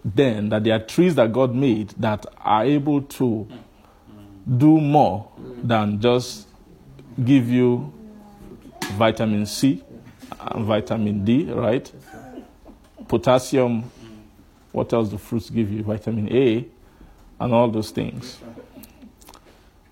then 0.04 0.48
that 0.48 0.64
there 0.64 0.74
are 0.74 0.80
trees 0.80 1.14
that 1.16 1.32
God 1.32 1.54
made 1.54 1.90
that 1.98 2.26
are 2.38 2.64
able 2.64 3.02
to 3.02 3.46
do 4.56 4.80
more 4.80 5.30
than 5.62 6.00
just 6.00 6.48
give 7.22 7.48
you 7.48 7.92
vitamin 8.92 9.46
C 9.46 9.82
and 10.40 10.64
vitamin 10.64 11.24
D, 11.24 11.44
right? 11.44 11.90
Potassium. 13.08 13.90
What 14.72 14.92
else 14.92 15.08
do 15.08 15.18
fruits 15.18 15.50
give 15.50 15.70
you? 15.70 15.82
Vitamin 15.82 16.32
A, 16.32 16.64
and 17.40 17.52
all 17.52 17.68
those 17.68 17.90
things. 17.90 18.38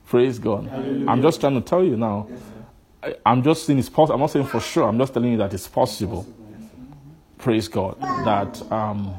Praise 0.07 0.39
God. 0.39 0.69
I'm 0.73 1.21
just 1.21 1.41
trying 1.41 1.55
to 1.55 1.61
tell 1.61 1.85
you 1.85 1.97
now. 1.97 2.29
I, 3.03 3.15
I'm 3.27 3.43
just 3.43 3.67
saying 3.67 3.79
it's 3.79 3.89
possible. 3.89 4.15
I'm 4.15 4.21
not 4.21 4.31
saying 4.31 4.47
for 4.47 4.61
sure. 4.61 4.89
I'm 4.89 4.99
just 4.99 5.13
telling 5.13 5.33
you 5.33 5.39
that 5.39 5.53
it's 5.53 5.69
possible. 5.69 6.27
Praise 7.37 7.69
God. 7.69 8.01
That 8.25 8.73
um, 8.73 9.15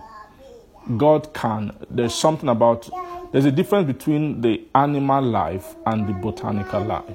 God 0.97 1.33
can. 1.33 1.75
There's 1.89 2.13
something 2.15 2.49
about. 2.49 2.89
There's 3.31 3.45
a 3.45 3.51
difference 3.51 3.85
between 3.87 4.41
the 4.41 4.65
animal 4.73 5.23
life 5.23 5.75
and 5.85 6.07
the 6.07 6.13
botanical 6.13 6.83
life. 6.83 7.05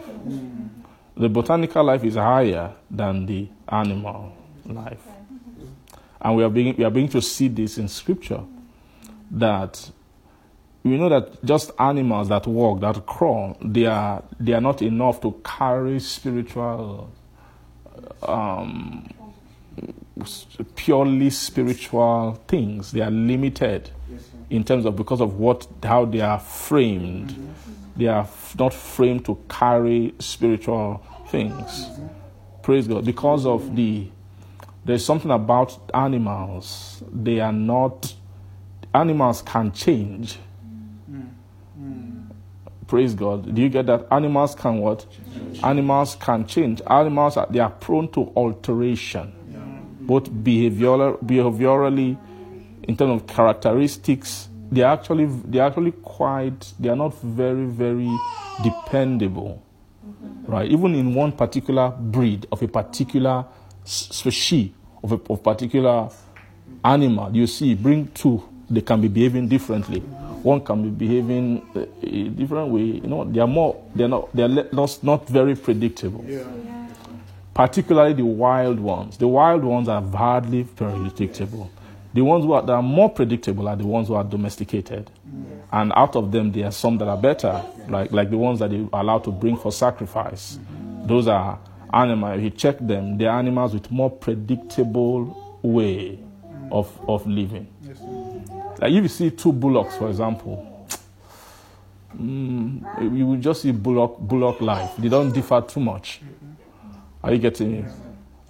The 1.16 1.29
botanical 1.29 1.85
life 1.85 2.05
is 2.05 2.14
higher 2.14 2.72
than 2.90 3.27
the 3.27 3.48
animal 3.68 4.33
life, 4.66 5.03
and 6.20 6.37
we 6.37 6.44
are 6.44 6.50
being 6.50 6.77
we 6.77 6.85
are 6.85 6.90
beginning 6.90 7.11
to 7.11 7.22
see 7.22 7.48
this 7.48 7.79
in 7.79 7.88
Scripture. 7.88 8.42
That 9.31 9.90
we 10.85 10.98
know 10.98 11.09
that 11.09 11.42
just 11.44 11.72
animals 11.79 12.29
that 12.29 12.46
walk, 12.46 12.81
that 12.81 13.07
crawl, 13.07 13.57
they 13.61 13.87
are 13.87 14.22
they 14.38 14.53
are 14.53 14.61
not 14.61 14.83
enough 14.83 15.20
to 15.22 15.40
carry 15.44 15.98
spiritual, 15.98 17.11
um, 18.22 19.09
purely 20.77 21.31
spiritual 21.31 22.40
things. 22.46 22.92
They 22.92 23.00
are 23.00 23.11
limited 23.11 23.90
in 24.50 24.64
terms 24.64 24.85
of 24.85 24.96
because 24.96 25.20
of 25.20 25.38
what 25.38 25.66
how 25.83 26.05
they 26.05 26.20
are 26.20 26.38
framed. 26.38 27.35
They 27.96 28.07
are 28.07 28.22
f- 28.22 28.57
not 28.59 28.74
framed 28.74 29.24
to 29.27 29.38
carry 29.48 30.14
spiritual 30.18 31.03
things. 31.29 31.88
Praise 32.62 32.87
God. 32.88 33.05
Because 33.05 33.46
of 33.46 33.74
the 33.77 34.09
there's 34.85 35.05
something 35.05 35.31
about 35.31 35.79
animals. 35.94 37.03
They 37.12 37.40
are 37.40 37.53
not 37.53 38.14
animals 38.92 39.42
can 39.42 39.72
change 39.72 40.38
Praise 42.87 43.14
God. 43.14 43.55
Do 43.55 43.62
you 43.62 43.70
get 43.70 43.87
that? 43.87 44.07
Animals 44.11 44.55
can 44.55 44.79
what? 44.79 45.07
Animals 45.62 46.16
can 46.16 46.46
change. 46.46 46.83
Animals 46.87 47.37
are 47.37 47.46
they 47.50 47.59
are 47.59 47.70
prone 47.70 48.09
to 48.12 48.31
alteration, 48.37 49.33
both 50.06 50.30
behavioral, 50.30 51.18
behaviorally, 51.24 52.16
in 52.88 52.96
terms 52.96 53.22
of 53.22 53.26
characteristics. 53.26 54.48
They 54.70 54.82
are 54.82 54.94
actually 54.94 55.26
they 55.26 55.60
are 55.60 55.68
actually 55.68 55.92
quite 55.92 56.72
they 56.80 56.88
are 56.88 56.96
not 56.96 57.14
very 57.22 57.66
very 57.66 58.10
dependable, 58.62 59.62
right? 60.48 60.68
Even 60.70 60.94
in 60.94 61.14
one 61.14 61.32
particular 61.32 61.90
breed 61.90 62.46
of 62.50 62.62
a 62.62 62.68
particular 62.68 63.44
species 63.84 64.70
of 65.02 65.12
a 65.12 65.20
of 65.30 65.42
particular 65.42 66.08
animal, 66.82 67.34
you 67.36 67.46
see, 67.46 67.74
bring 67.74 68.08
two, 68.14 68.42
they 68.70 68.80
can 68.80 69.00
be 69.00 69.08
behaving 69.08 69.48
differently. 69.48 70.00
One 70.42 70.60
can 70.60 70.82
be 70.82 71.06
behaving 71.06 71.62
uh, 71.74 71.86
a 72.02 72.28
different 72.28 72.68
way. 72.70 72.82
You 72.82 73.06
know, 73.06 73.24
they 73.24 73.40
are 73.40 73.46
more, 73.46 73.76
they 73.94 74.04
are 74.04 74.08
not, 74.08 74.34
they 74.36 74.42
are 74.42 74.48
le- 74.48 74.68
not, 74.72 74.98
not 75.02 75.28
very 75.28 75.54
predictable. 75.54 76.24
Particularly 77.54 78.14
the 78.14 78.24
wild 78.24 78.80
ones. 78.80 79.16
The 79.16 79.28
wild 79.28 79.64
ones 79.64 79.88
are 79.88 80.02
hardly 80.02 80.64
predictable. 80.64 81.70
The 82.12 82.22
ones 82.22 82.44
who 82.44 82.52
are, 82.52 82.62
that 82.62 82.72
are 82.72 82.82
more 82.82 83.08
predictable 83.08 83.68
are 83.68 83.76
the 83.76 83.86
ones 83.86 84.08
who 84.08 84.14
are 84.14 84.24
domesticated. 84.24 85.10
And 85.72 85.92
out 85.96 86.14
of 86.14 86.30
them, 86.30 86.52
there 86.52 86.66
are 86.66 86.72
some 86.72 86.98
that 86.98 87.08
are 87.08 87.16
better, 87.16 87.64
like, 87.88 88.12
like 88.12 88.30
the 88.30 88.38
ones 88.38 88.60
that 88.60 88.70
they 88.70 88.86
are 88.92 89.00
allowed 89.00 89.24
to 89.24 89.32
bring 89.32 89.56
for 89.56 89.72
sacrifice. 89.72 90.58
Mm-hmm. 90.58 91.06
Those 91.08 91.26
are 91.28 91.58
animals. 91.92 92.38
If 92.38 92.44
you 92.44 92.50
check 92.50 92.78
them, 92.78 93.18
they're 93.18 93.30
animals 93.30 93.74
with 93.74 93.90
more 93.90 94.10
predictable 94.10 95.58
way 95.62 96.18
mm. 96.46 96.72
of, 96.72 96.90
of 97.08 97.26
living. 97.26 97.66
Like 98.78 98.92
if 98.92 99.02
you 99.02 99.08
see 99.08 99.30
two 99.30 99.52
bullocks, 99.52 99.96
for 99.96 100.08
example, 100.08 100.86
mm, 102.16 103.16
you 103.16 103.26
will 103.26 103.36
just 103.36 103.62
see 103.62 103.72
bullock 103.72 104.18
bullock 104.18 104.60
life. 104.60 104.92
They 104.98 105.08
don't 105.08 105.32
differ 105.32 105.60
too 105.60 105.80
much. 105.80 106.20
Mm-hmm. 106.20 106.43
Are 107.24 107.32
you 107.32 107.38
getting 107.38 107.76
it? 107.76 107.90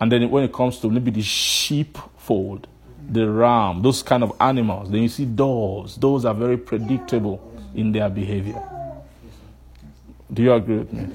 And 0.01 0.11
then 0.11 0.29
when 0.31 0.43
it 0.43 0.53
comes 0.53 0.81
to 0.81 0.91
maybe 0.91 1.13
the 1.13 1.23
sheepfold, 1.23 2.67
the 3.09 3.31
ram, 3.31 3.83
those 3.83 4.03
kind 4.03 4.25
of 4.25 4.33
animals, 4.41 4.91
then 4.91 5.03
you 5.03 5.09
see 5.09 5.25
dogs. 5.25 5.95
Those 5.95 6.25
are 6.25 6.35
very 6.35 6.59
predictable 6.59 7.41
in 7.73 7.93
their 7.93 8.09
behavior. 8.09 8.61
Do 10.33 10.43
you 10.43 10.53
agree 10.53 10.79
with 10.79 10.93
me? 10.93 11.07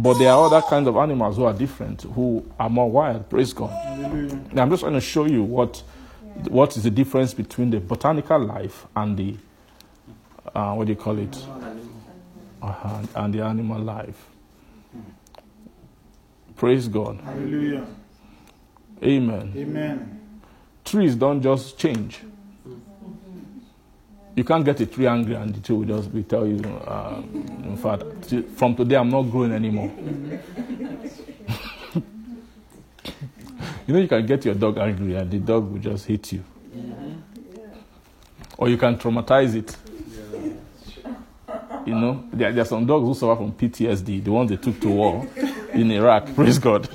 But 0.00 0.18
there 0.18 0.32
are 0.32 0.46
other 0.46 0.62
kinds 0.62 0.88
of 0.88 0.96
animals 0.96 1.36
who 1.36 1.44
are 1.44 1.52
different, 1.52 2.02
who 2.02 2.50
are 2.58 2.70
more 2.70 2.90
wild. 2.90 3.28
Praise 3.28 3.52
God. 3.52 3.70
Now, 4.54 4.62
I'm 4.62 4.70
just 4.70 4.82
going 4.82 4.94
to 4.94 5.00
show 5.00 5.26
you 5.26 5.42
what 5.42 5.82
what 6.48 6.76
is 6.76 6.82
the 6.82 6.90
difference 6.90 7.32
between 7.34 7.70
the 7.70 7.80
botanical 7.80 8.38
life 8.38 8.86
and 8.94 9.16
the 9.16 9.36
uh, 10.54 10.74
what 10.74 10.86
do 10.86 10.92
you 10.92 10.98
call 10.98 11.18
it 11.18 11.36
uh, 12.62 13.06
and 13.14 13.34
the 13.34 13.42
animal 13.42 13.80
life. 13.80 14.26
Praise 16.56 16.88
God. 16.88 17.20
Hallelujah. 17.22 17.86
Amen. 19.02 19.52
Amen. 19.54 20.40
Trees 20.84 21.14
don't 21.14 21.42
just 21.42 21.78
change. 21.78 22.20
You 24.34 24.44
can't 24.44 24.64
get 24.64 24.80
a 24.80 24.86
tree 24.86 25.06
angry 25.06 25.34
and 25.34 25.54
the 25.54 25.60
tree 25.60 25.76
will 25.76 25.84
just 25.84 26.12
be 26.14 26.22
tell 26.22 26.46
you, 26.46 26.60
uh, 26.86 27.22
in 27.64 27.76
fact, 27.76 28.04
from 28.56 28.74
today 28.74 28.96
I'm 28.96 29.10
not 29.10 29.22
growing 29.22 29.52
anymore. 29.52 29.90
you 33.86 33.94
know, 33.94 33.98
you 33.98 34.08
can 34.08 34.24
get 34.26 34.44
your 34.44 34.54
dog 34.54 34.78
angry 34.78 35.14
and 35.14 35.30
the 35.30 35.38
dog 35.38 35.70
will 35.70 35.78
just 35.78 36.06
hit 36.06 36.32
you. 36.32 36.44
Or 38.58 38.68
you 38.68 38.78
can 38.78 38.96
traumatize 38.96 39.54
it. 39.54 39.76
You 41.86 41.94
know, 41.94 42.24
there, 42.32 42.52
there 42.52 42.62
are 42.62 42.66
some 42.66 42.84
dogs 42.86 43.06
who 43.06 43.14
suffer 43.14 43.36
from 43.36 43.52
PTSD, 43.52 44.24
the 44.24 44.32
ones 44.32 44.50
they 44.50 44.56
took 44.56 44.80
to 44.80 44.88
war 44.88 45.26
in 45.76 45.90
Iraq, 45.90 46.34
praise 46.34 46.58
God. 46.58 46.88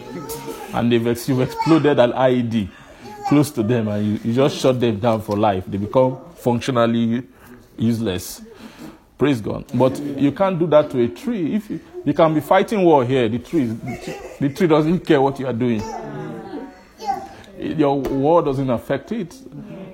And 0.74 0.92
they've 0.92 1.06
ex- 1.08 1.28
you've 1.30 1.42
exploded 1.42 2.00
an 2.00 2.12
IED 2.14 2.70
close 3.28 3.52
to 3.52 3.64
them 3.64 3.88
and 3.88 4.06
you, 4.06 4.20
you 4.24 4.34
just 4.34 4.58
shut 4.58 4.80
them 4.80 5.00
down 5.00 5.22
for 5.22 5.38
life. 5.38 5.66
They 5.68 5.78
become 5.78 6.18
functionally 6.36 7.24
useless. 7.78 8.42
Praise 9.18 9.40
God. 9.42 9.66
But 9.74 10.00
you 10.00 10.32
can't 10.32 10.58
do 10.58 10.68
that 10.68 10.90
to 10.92 11.02
a 11.04 11.08
tree. 11.08 11.56
If 11.56 11.70
you, 11.70 11.80
you 12.06 12.14
can 12.14 12.34
be 12.34 12.40
fighting 12.40 12.84
war 12.84 13.06
here, 13.06 13.30
the 13.30 13.40
tree, 13.40 13.64
is- 13.64 13.80
the 13.80 13.98
tree, 14.04 14.16
the 14.40 14.50
tree 14.56 14.68
doesn't 14.68 15.00
care 15.06 15.22
what 15.22 15.40
you 15.40 15.46
are 15.48 15.54
doing. 15.54 15.82
Your 17.60 18.00
war 18.00 18.42
doesn't 18.42 18.70
affect 18.70 19.12
it. 19.12 19.36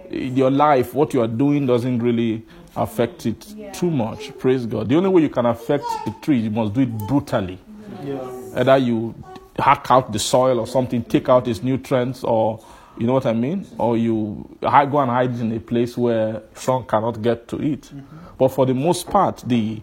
Your 0.09 0.49
life, 0.49 0.93
what 0.93 1.13
you 1.13 1.21
are 1.21 1.27
doing, 1.27 1.65
doesn't 1.65 1.99
really 1.99 2.45
affect 2.77 3.25
it 3.25 3.45
too 3.73 3.91
much. 3.91 4.37
Praise 4.37 4.65
God. 4.65 4.87
The 4.87 4.95
only 4.95 5.09
way 5.09 5.23
you 5.23 5.29
can 5.29 5.45
affect 5.45 5.83
a 6.05 6.15
tree, 6.21 6.39
you 6.39 6.49
must 6.49 6.73
do 6.73 6.81
it 6.81 6.97
brutally. 7.07 7.59
Yeah. 8.05 8.36
Either 8.57 8.77
you 8.77 9.13
hack 9.59 9.85
out 9.89 10.11
the 10.11 10.19
soil 10.19 10.59
or 10.59 10.67
something, 10.67 11.03
take 11.03 11.29
out 11.29 11.47
its 11.47 11.61
nutrients, 11.61 12.23
or 12.23 12.59
you 12.97 13.05
know 13.05 13.13
what 13.13 13.27
I 13.27 13.33
mean? 13.33 13.67
Or 13.77 13.95
you 13.95 14.49
go 14.61 14.97
and 14.99 15.11
hide 15.11 15.39
in 15.39 15.51
a 15.53 15.59
place 15.59 15.95
where 15.95 16.41
sun 16.55 16.85
cannot 16.85 17.21
get 17.21 17.47
to 17.49 17.57
it. 17.57 17.81
Mm-hmm. 17.81 18.17
But 18.37 18.49
for 18.49 18.65
the 18.65 18.73
most 18.73 19.07
part, 19.07 19.43
the 19.45 19.81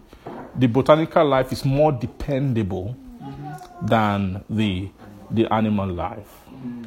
the 0.57 0.67
botanical 0.67 1.25
life 1.25 1.51
is 1.51 1.63
more 1.65 1.91
dependable 1.91 2.95
mm-hmm. 3.21 3.85
than 3.85 4.43
the 4.49 4.89
the 5.31 5.51
animal 5.53 5.87
life. 5.87 6.41
Mm-hmm. 6.49 6.83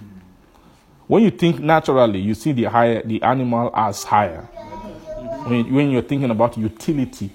When 1.07 1.23
you 1.23 1.31
think 1.31 1.61
naturally, 1.61 2.21
you 2.21 2.35
see 2.35 2.53
the 2.53 2.65
higher 2.65 3.03
the 3.03 3.23
animal 3.23 3.71
as 3.75 4.05
higher. 4.05 4.43
When, 5.47 5.73
when 5.73 5.91
you're 5.91 6.03
thinking 6.03 6.31
about 6.31 6.59
utility 6.59 7.31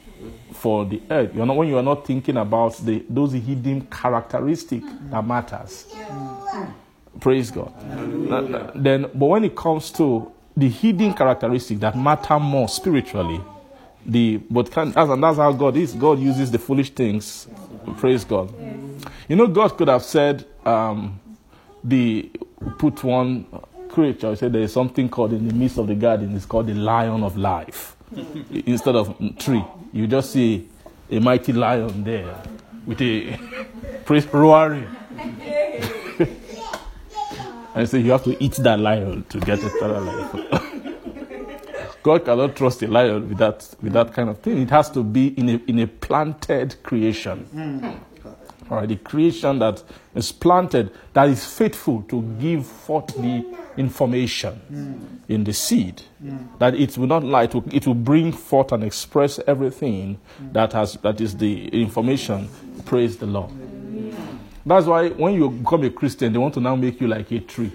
for 0.63 0.85
the 0.85 1.01
earth, 1.11 1.35
you're 1.35 1.45
not 1.45 1.57
when 1.57 1.67
you 1.67 1.77
are 1.77 1.83
not 1.83 2.07
thinking 2.07 2.37
about 2.37 2.77
the 2.77 3.03
those 3.09 3.33
hidden 3.33 3.81
characteristic 3.81 4.81
that 5.09 5.27
matters. 5.27 5.93
Praise 7.19 7.51
God. 7.51 7.73
Then, 8.73 9.01
but 9.13 9.25
when 9.25 9.43
it 9.43 9.57
comes 9.57 9.91
to 9.91 10.31
the 10.55 10.69
hidden 10.69 11.13
characteristic 11.13 11.81
that 11.81 11.97
matter 11.97 12.39
more 12.39 12.69
spiritually, 12.69 13.41
the 14.05 14.37
but 14.49 14.71
can 14.71 14.91
that's, 14.91 15.09
and 15.09 15.21
that's 15.21 15.37
how 15.37 15.51
God 15.51 15.75
is. 15.75 15.91
God 15.91 16.17
uses 16.17 16.49
the 16.49 16.59
foolish 16.59 16.91
things. 16.91 17.45
Praise 17.97 18.23
God. 18.23 18.53
You 19.27 19.35
know, 19.35 19.47
God 19.47 19.77
could 19.77 19.89
have 19.89 20.03
said, 20.03 20.45
um, 20.65 21.19
the 21.83 22.31
put 22.77 23.03
one 23.03 23.47
creature. 23.89 24.29
He 24.29 24.37
said 24.37 24.53
there 24.53 24.61
is 24.61 24.71
something 24.71 25.09
called 25.09 25.33
in 25.33 25.45
the 25.45 25.53
midst 25.53 25.77
of 25.77 25.87
the 25.87 25.95
garden. 25.95 26.33
It's 26.37 26.45
called 26.45 26.67
the 26.67 26.73
lion 26.73 27.21
of 27.21 27.35
life. 27.35 27.97
Instead 28.65 28.95
of 28.95 29.17
tree, 29.37 29.63
you 29.91 30.07
just 30.07 30.31
see 30.31 30.67
a 31.09 31.19
mighty 31.19 31.53
lion 31.53 32.03
there 32.03 32.35
with 32.85 33.01
a 33.01 33.37
praise 34.05 34.25
roaring. 34.33 34.87
and 37.75 37.89
say 37.89 37.99
you 37.99 38.11
have 38.11 38.23
to 38.23 38.41
eat 38.43 38.53
that 38.57 38.79
lion 38.79 39.23
to 39.29 39.39
get 39.39 39.59
eternal 39.59 40.01
life. 40.03 40.63
God 42.03 42.25
cannot 42.25 42.55
trust 42.55 42.83
a 42.83 42.87
lion 42.87 43.29
with 43.29 43.37
that, 43.37 43.73
with 43.81 43.93
that 43.93 44.13
kind 44.13 44.29
of 44.29 44.39
thing. 44.39 44.61
It 44.61 44.69
has 44.69 44.89
to 44.91 45.03
be 45.03 45.27
in 45.39 45.49
a, 45.49 45.61
in 45.67 45.79
a 45.79 45.87
planted 45.87 46.75
creation. 46.83 47.47
Mm. 47.55 47.97
All 48.69 48.77
right, 48.77 48.87
the 48.87 48.97
creation 48.97 49.59
that 49.59 49.81
is 50.13 50.31
planted, 50.31 50.91
that 51.13 51.29
is 51.29 51.45
faithful 51.45 52.01
to 52.03 52.21
give 52.39 52.65
forth 52.65 53.07
the 53.07 53.45
information 53.77 55.19
in 55.27 55.43
the 55.43 55.53
seed. 55.53 56.01
That 56.59 56.75
it 56.75 56.97
will 56.97 57.07
not 57.07 57.23
lie, 57.23 57.43
it 57.43 57.53
will, 57.53 57.63
it 57.71 57.87
will 57.87 57.93
bring 57.93 58.31
forth 58.31 58.71
and 58.71 58.83
express 58.83 59.39
everything 59.47 60.19
that 60.51 60.73
has 60.73 60.93
that 61.03 61.19
is 61.21 61.35
the 61.37 61.67
information. 61.69 62.49
Praise 62.85 63.17
the 63.17 63.25
Lord. 63.25 63.51
That's 64.65 64.85
why 64.85 65.09
when 65.09 65.33
you 65.33 65.49
become 65.49 65.83
a 65.83 65.89
Christian, 65.89 66.31
they 66.31 66.39
want 66.39 66.53
to 66.53 66.61
now 66.61 66.75
make 66.75 67.01
you 67.01 67.07
like 67.07 67.31
a 67.31 67.39
tree. 67.39 67.71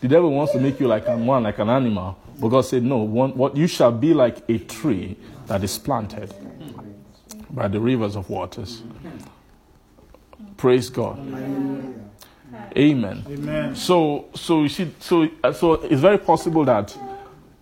The 0.00 0.08
devil 0.08 0.30
wants 0.32 0.52
to 0.52 0.60
make 0.60 0.80
you 0.80 0.88
like 0.88 1.06
a 1.08 1.16
man, 1.16 1.44
like 1.44 1.58
an 1.58 1.68
animal. 1.70 2.18
But 2.40 2.48
God 2.48 2.62
said, 2.62 2.82
No, 2.82 2.98
one, 2.98 3.36
what 3.36 3.56
you 3.56 3.66
shall 3.66 3.92
be 3.92 4.12
like 4.14 4.48
a 4.48 4.58
tree 4.58 5.16
that 5.46 5.62
is 5.62 5.78
planted 5.78 6.34
by 7.50 7.68
the 7.68 7.78
rivers 7.80 8.16
of 8.16 8.28
waters. 8.30 8.82
Praise 10.56 10.90
God. 10.90 11.18
Amen. 12.76 13.24
Amen. 13.28 13.76
So, 13.76 14.26
so 14.34 14.62
you 14.62 14.68
see, 14.68 14.92
so 15.00 15.28
uh, 15.42 15.52
so 15.52 15.74
it's 15.74 16.00
very 16.00 16.18
possible 16.18 16.64
that, 16.64 16.96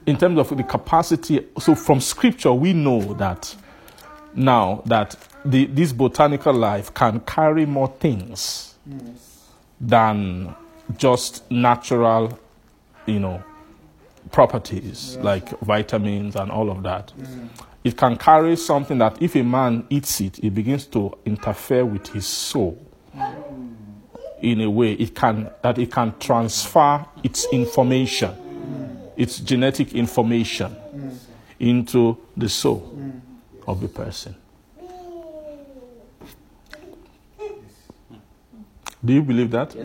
in 0.07 0.16
terms 0.16 0.38
of 0.38 0.57
the 0.57 0.62
capacity, 0.62 1.46
so 1.59 1.74
from 1.74 2.00
Scripture 2.00 2.53
we 2.53 2.72
know 2.72 3.00
that 3.14 3.55
now 4.35 4.83
that 4.87 5.16
the, 5.44 5.66
this 5.66 5.92
botanical 5.92 6.53
life 6.53 6.92
can 6.94 7.20
carry 7.20 7.66
more 7.66 7.88
things 7.98 8.74
than 9.81 10.55
just 10.96 11.50
natural, 11.50 12.38
you 13.07 13.20
know, 13.20 13.42
properties 14.31 15.16
like 15.22 15.59
vitamins 15.61 16.37
and 16.37 16.50
all 16.50 16.70
of 16.70 16.83
that. 16.83 17.12
It 17.83 17.96
can 17.96 18.16
carry 18.16 18.57
something 18.57 18.98
that 18.98 19.20
if 19.22 19.35
a 19.37 19.42
man 19.42 19.87
eats 19.88 20.20
it, 20.20 20.38
it 20.44 20.55
begins 20.55 20.87
to 20.88 21.16
interfere 21.24 21.85
with 21.85 22.09
his 22.09 22.26
soul 22.26 22.79
in 24.42 24.61
a 24.61 24.70
way 24.70 24.92
it 24.92 25.14
can 25.14 25.50
that 25.62 25.79
it 25.79 25.92
can 25.92 26.14
transfer 26.18 27.05
its 27.22 27.46
information 27.53 28.35
its 29.20 29.38
genetic 29.38 29.92
information 29.94 30.74
into 31.59 32.16
the 32.38 32.48
soul 32.48 32.96
of 33.68 33.83
the 33.83 33.88
person. 33.88 34.35
Do 39.05 39.12
you 39.12 39.22
believe 39.22 39.50
that? 39.50 39.76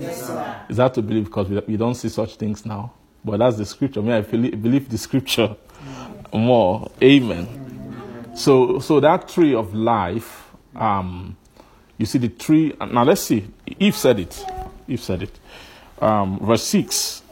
Is 0.69 0.77
that 0.77 0.93
to 0.93 1.01
believe 1.01 1.25
because 1.25 1.49
we, 1.49 1.59
we 1.67 1.77
don't 1.77 1.95
see 1.95 2.07
such 2.09 2.35
things 2.35 2.65
now? 2.65 2.93
But 3.23 3.39
that's 3.39 3.57
the 3.57 3.65
scripture. 3.65 3.99
I 3.99 4.03
mean, 4.03 4.11
I 4.13 4.21
believe, 4.21 4.61
believe 4.61 4.89
the 4.89 4.97
scripture 4.97 5.55
more. 6.33 6.89
Amen. 7.03 8.31
So, 8.35 8.79
so 8.79 9.01
that 9.01 9.27
tree 9.27 9.53
of 9.53 9.73
life, 9.73 10.49
um, 10.75 11.35
you 11.97 12.05
see 12.05 12.17
the 12.17 12.29
tree. 12.29 12.73
Now 12.79 13.03
let's 13.03 13.21
see. 13.21 13.47
Eve 13.79 13.95
said 13.95 14.19
it. 14.19 14.45
Eve 14.87 15.01
said 15.01 15.23
it. 15.23 15.39
Um, 15.99 16.39
verse 16.39 16.63
six, 16.63 17.23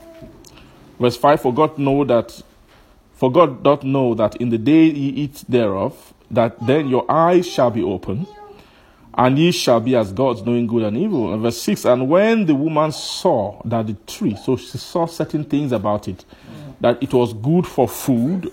verse 0.99 1.17
five. 1.17 1.41
For 1.41 1.54
God 1.54 1.78
know 1.78 2.04
that, 2.06 2.41
for 3.13 3.32
God 3.32 3.63
doth 3.63 3.84
know 3.84 4.13
that 4.15 4.38
in 4.38 4.49
the 4.49 4.58
day 4.58 4.86
ye 4.86 5.10
eat 5.10 5.43
thereof, 5.49 6.13
that 6.32 6.56
then 6.65 6.88
your 6.88 7.10
eyes 7.12 7.47
shall 7.47 7.69
be 7.71 7.84
open, 7.84 8.26
and 9.15 9.38
ye 9.38 9.52
shall 9.52 9.80
be 9.80 9.95
as 9.95 10.12
gods, 10.12 10.43
knowing 10.43 10.65
good 10.65 10.84
and 10.84 10.97
evil. 10.97 11.34
And 11.34 11.41
verse 11.41 11.62
6 11.62 11.86
And 11.86 12.10
when 12.10 12.45
the 12.45 12.56
woman 12.56 12.91
saw 12.91 13.62
that 13.65 13.88
the 13.88 13.93
tree, 14.08 14.36
so 14.36 14.56
she 14.56 14.78
saw 14.78 15.06
certain 15.06 15.43
things 15.43 15.71
about 15.71 16.08
it, 16.08 16.23
that 16.80 17.02
it 17.04 17.13
was 17.13 17.34
good 17.34 17.67
for 17.67 17.88
food, 17.88 18.52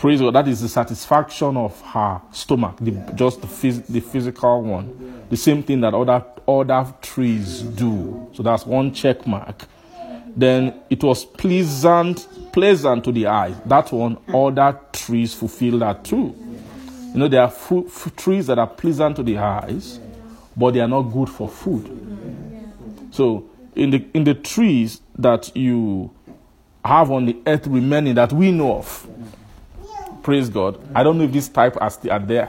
praise 0.00 0.18
God, 0.18 0.34
that 0.34 0.48
is 0.48 0.62
the 0.62 0.68
satisfaction 0.68 1.58
of 1.58 1.78
her 1.82 2.22
stomach, 2.32 2.78
the, 2.80 2.92
just 3.14 3.42
the, 3.42 3.46
phys- 3.46 3.86
the 3.86 4.00
physical 4.00 4.62
one. 4.62 5.26
The 5.28 5.36
same 5.36 5.62
thing 5.62 5.82
that 5.82 5.92
other, 5.92 6.24
other 6.48 6.94
trees 7.02 7.60
do. 7.60 8.30
So 8.32 8.42
that's 8.42 8.64
one 8.64 8.94
check 8.94 9.26
mark. 9.26 9.66
Then 10.34 10.80
it 10.88 11.04
was 11.04 11.26
pleasant, 11.26 12.26
pleasant 12.50 13.04
to 13.04 13.12
the 13.12 13.26
eye. 13.26 13.54
That 13.66 13.92
one, 13.92 14.16
other 14.32 14.80
trees 14.90 15.34
fulfill 15.34 15.80
that 15.80 16.02
too. 16.02 16.34
You 17.12 17.18
know, 17.18 17.28
there 17.28 17.42
are 17.42 17.50
fruit 17.50 17.90
trees 18.16 18.46
that 18.46 18.58
are 18.58 18.68
pleasant 18.68 19.16
to 19.16 19.22
the 19.22 19.36
eyes, 19.36 20.00
but 20.56 20.72
they 20.72 20.80
are 20.80 20.88
not 20.88 21.02
good 21.02 21.28
for 21.28 21.46
food. 21.46 21.90
So, 23.10 23.50
in 23.74 23.90
the 23.90 24.06
in 24.14 24.24
the 24.24 24.34
trees 24.34 25.00
that 25.18 25.54
you 25.54 26.10
have 26.84 27.10
on 27.10 27.26
the 27.26 27.36
earth 27.46 27.66
remaining 27.66 28.14
that 28.14 28.32
we 28.32 28.52
know 28.52 28.78
of, 28.78 29.06
praise 30.22 30.48
God. 30.48 30.80
I 30.94 31.02
don't 31.02 31.18
know 31.18 31.24
if 31.24 31.32
this 31.32 31.48
type 31.48 31.76
are, 31.80 31.90
still, 31.90 32.12
are 32.12 32.18
there. 32.20 32.46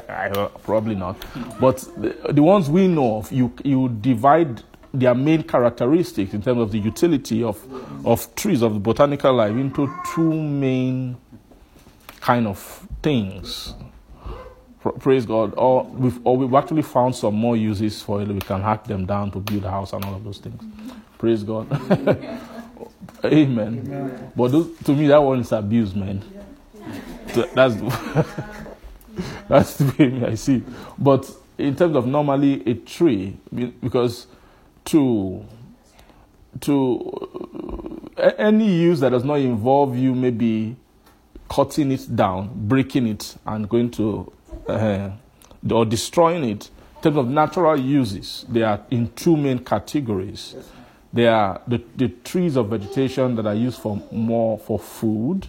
Probably 0.63 0.95
not. 0.95 1.17
But 1.59 1.79
the, 1.97 2.33
the 2.33 2.43
ones 2.43 2.69
we 2.69 2.87
know 2.87 3.17
of, 3.17 3.31
you 3.31 3.53
you 3.63 3.89
divide 3.89 4.63
their 4.93 5.15
main 5.15 5.43
characteristics 5.43 6.33
in 6.33 6.41
terms 6.41 6.61
of 6.61 6.71
the 6.71 6.79
utility 6.79 7.43
of 7.43 7.59
of 8.05 8.33
trees 8.35 8.61
of 8.61 8.73
the 8.73 8.79
botanical 8.79 9.33
life 9.33 9.51
into 9.51 9.91
two 10.13 10.33
main 10.33 11.17
kind 12.21 12.47
of 12.47 12.87
things. 13.03 13.73
Praise 14.99 15.25
God. 15.25 15.53
Or 15.57 15.85
we've, 15.85 16.19
or 16.25 16.37
we've 16.37 16.53
actually 16.55 16.81
found 16.83 17.15
some 17.15 17.35
more 17.35 17.57
uses 17.57 18.01
for 18.01 18.21
it. 18.21 18.27
We 18.29 18.39
can 18.39 18.61
hack 18.61 18.85
them 18.85 19.05
down 19.05 19.31
to 19.31 19.39
build 19.39 19.65
a 19.65 19.71
house 19.71 19.93
and 19.93 20.03
all 20.05 20.15
of 20.15 20.23
those 20.23 20.39
things. 20.39 20.61
Praise 21.19 21.43
God. 21.43 21.67
Amen. 23.25 24.31
But 24.35 24.51
those, 24.51 24.77
to 24.85 24.93
me, 24.95 25.07
that 25.07 25.19
one 25.21 25.39
is 25.41 25.51
abuse, 25.51 25.95
man. 25.95 26.23
So 26.23 26.40
That's 27.53 27.75
that's 29.47 29.77
the 29.77 29.93
way 29.97 30.25
I 30.25 30.35
see. 30.35 30.63
But 30.97 31.29
in 31.57 31.75
terms 31.75 31.95
of 31.95 32.07
normally 32.07 32.63
a 32.69 32.73
tree, 32.75 33.37
because 33.81 34.27
to 34.85 35.45
to 36.61 38.11
uh, 38.17 38.31
any 38.37 38.73
use 38.73 38.99
that 38.99 39.09
does 39.09 39.23
not 39.23 39.39
involve 39.39 39.95
you 39.95 40.13
maybe 40.13 40.75
cutting 41.49 41.91
it 41.91 42.15
down, 42.15 42.49
breaking 42.67 43.07
it, 43.07 43.35
and 43.45 43.67
going 43.69 43.91
to 43.91 44.31
uh, 44.67 45.11
or 45.69 45.85
destroying 45.85 46.43
it. 46.43 46.69
In 46.97 47.01
terms 47.03 47.17
of 47.17 47.27
natural 47.27 47.77
uses, 47.77 48.45
they 48.47 48.61
are 48.61 48.81
in 48.91 49.09
two 49.13 49.35
main 49.35 49.59
categories. 49.59 50.55
They 51.13 51.27
are 51.27 51.61
the, 51.67 51.81
the 51.95 52.09
trees 52.09 52.55
of 52.55 52.69
vegetation 52.69 53.35
that 53.35 53.45
are 53.45 53.55
used 53.55 53.81
for 53.81 54.01
more 54.11 54.57
for 54.59 54.79
food, 54.79 55.47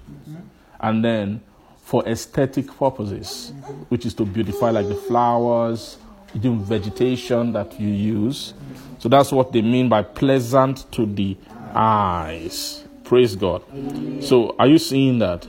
and 0.83 1.05
then 1.05 1.41
for 1.83 2.07
aesthetic 2.07 2.67
purposes, 2.79 3.53
which 3.89 4.07
is 4.07 4.15
to 4.15 4.25
beautify 4.25 4.71
like 4.71 4.89
the 4.89 4.95
flowers, 4.95 5.99
even 6.35 6.63
vegetation 6.63 7.53
that 7.53 7.79
you 7.81 7.89
use. 7.89 8.55
So 8.99 9.09
that's 9.09 9.33
what 9.33 9.53
they 9.53 9.63
mean 9.63 9.89
by 9.89 10.03
pleasant 10.03 10.91
to 10.93 11.07
the 11.07 11.37
eyes. 11.75 12.85
Praise 13.05 13.37
God. 13.37 13.63
So 14.23 14.55
are 14.59 14.67
you 14.67 14.79
seeing 14.79 15.19
that? 15.19 15.47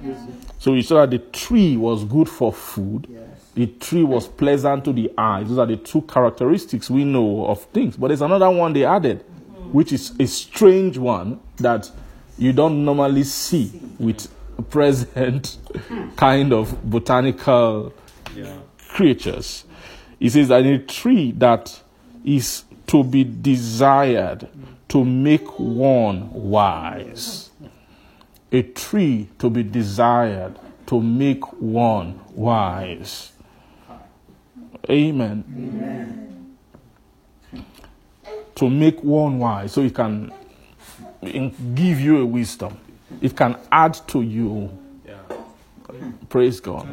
So 0.60 0.74
you 0.74 0.82
saw 0.82 1.06
that 1.06 1.12
the 1.12 1.20
tree 1.20 1.78
was 1.78 2.04
good 2.04 2.28
for 2.28 2.52
food. 2.52 3.08
The 3.54 3.68
tree 3.68 4.04
was 4.04 4.28
pleasant 4.28 4.84
to 4.86 4.94
the 4.94 5.12
eyes. 5.18 5.48
Those 5.48 5.60
are 5.60 5.66
the 5.66 5.78
two 5.78 6.02
characteristics 6.02 6.90
we 6.90 7.06
know 7.06 7.46
of 7.46 7.64
things. 7.66 7.96
But 7.96 8.08
there's 8.08 8.22
another 8.22 8.50
one 8.50 8.74
they 8.74 8.84
added, 8.84 9.24
which 9.72 9.94
is 9.94 10.14
a 10.20 10.26
strange 10.26 10.98
one 10.98 11.40
that 11.58 11.90
you 12.38 12.52
don't 12.52 12.84
normally 12.84 13.24
see 13.24 13.72
with 14.00 14.28
present 14.70 15.58
kind 16.16 16.54
of 16.54 16.90
botanical 16.90 17.94
creatures. 18.90 19.66
He 20.20 20.30
says 20.30 20.48
that 20.50 20.66
a 20.66 20.80
tree 20.80 21.32
that 21.34 21.82
is 22.24 22.64
to 22.88 23.04
be 23.04 23.24
desired 23.24 24.48
to 24.90 25.04
make 25.04 25.60
one 25.60 26.32
wise. 26.32 27.50
A 28.52 28.62
tree 28.62 29.28
to 29.40 29.50
be 29.50 29.64
desired 29.64 30.60
to 30.86 31.02
make 31.02 31.44
one 31.60 32.20
wise. 32.36 33.32
Amen. 34.90 36.56
To 38.56 38.70
make 38.70 39.02
one 39.04 39.40
wise, 39.40 39.72
so 39.72 39.82
it 39.82 39.96
can 39.96 40.32
give 41.74 42.00
you 42.00 42.22
a 42.22 42.26
wisdom. 42.26 42.78
It 43.22 43.36
can 43.36 43.58
add 43.72 43.94
to 44.08 44.22
you. 44.22 44.70
Praise 46.30 46.60
God. 46.60 46.88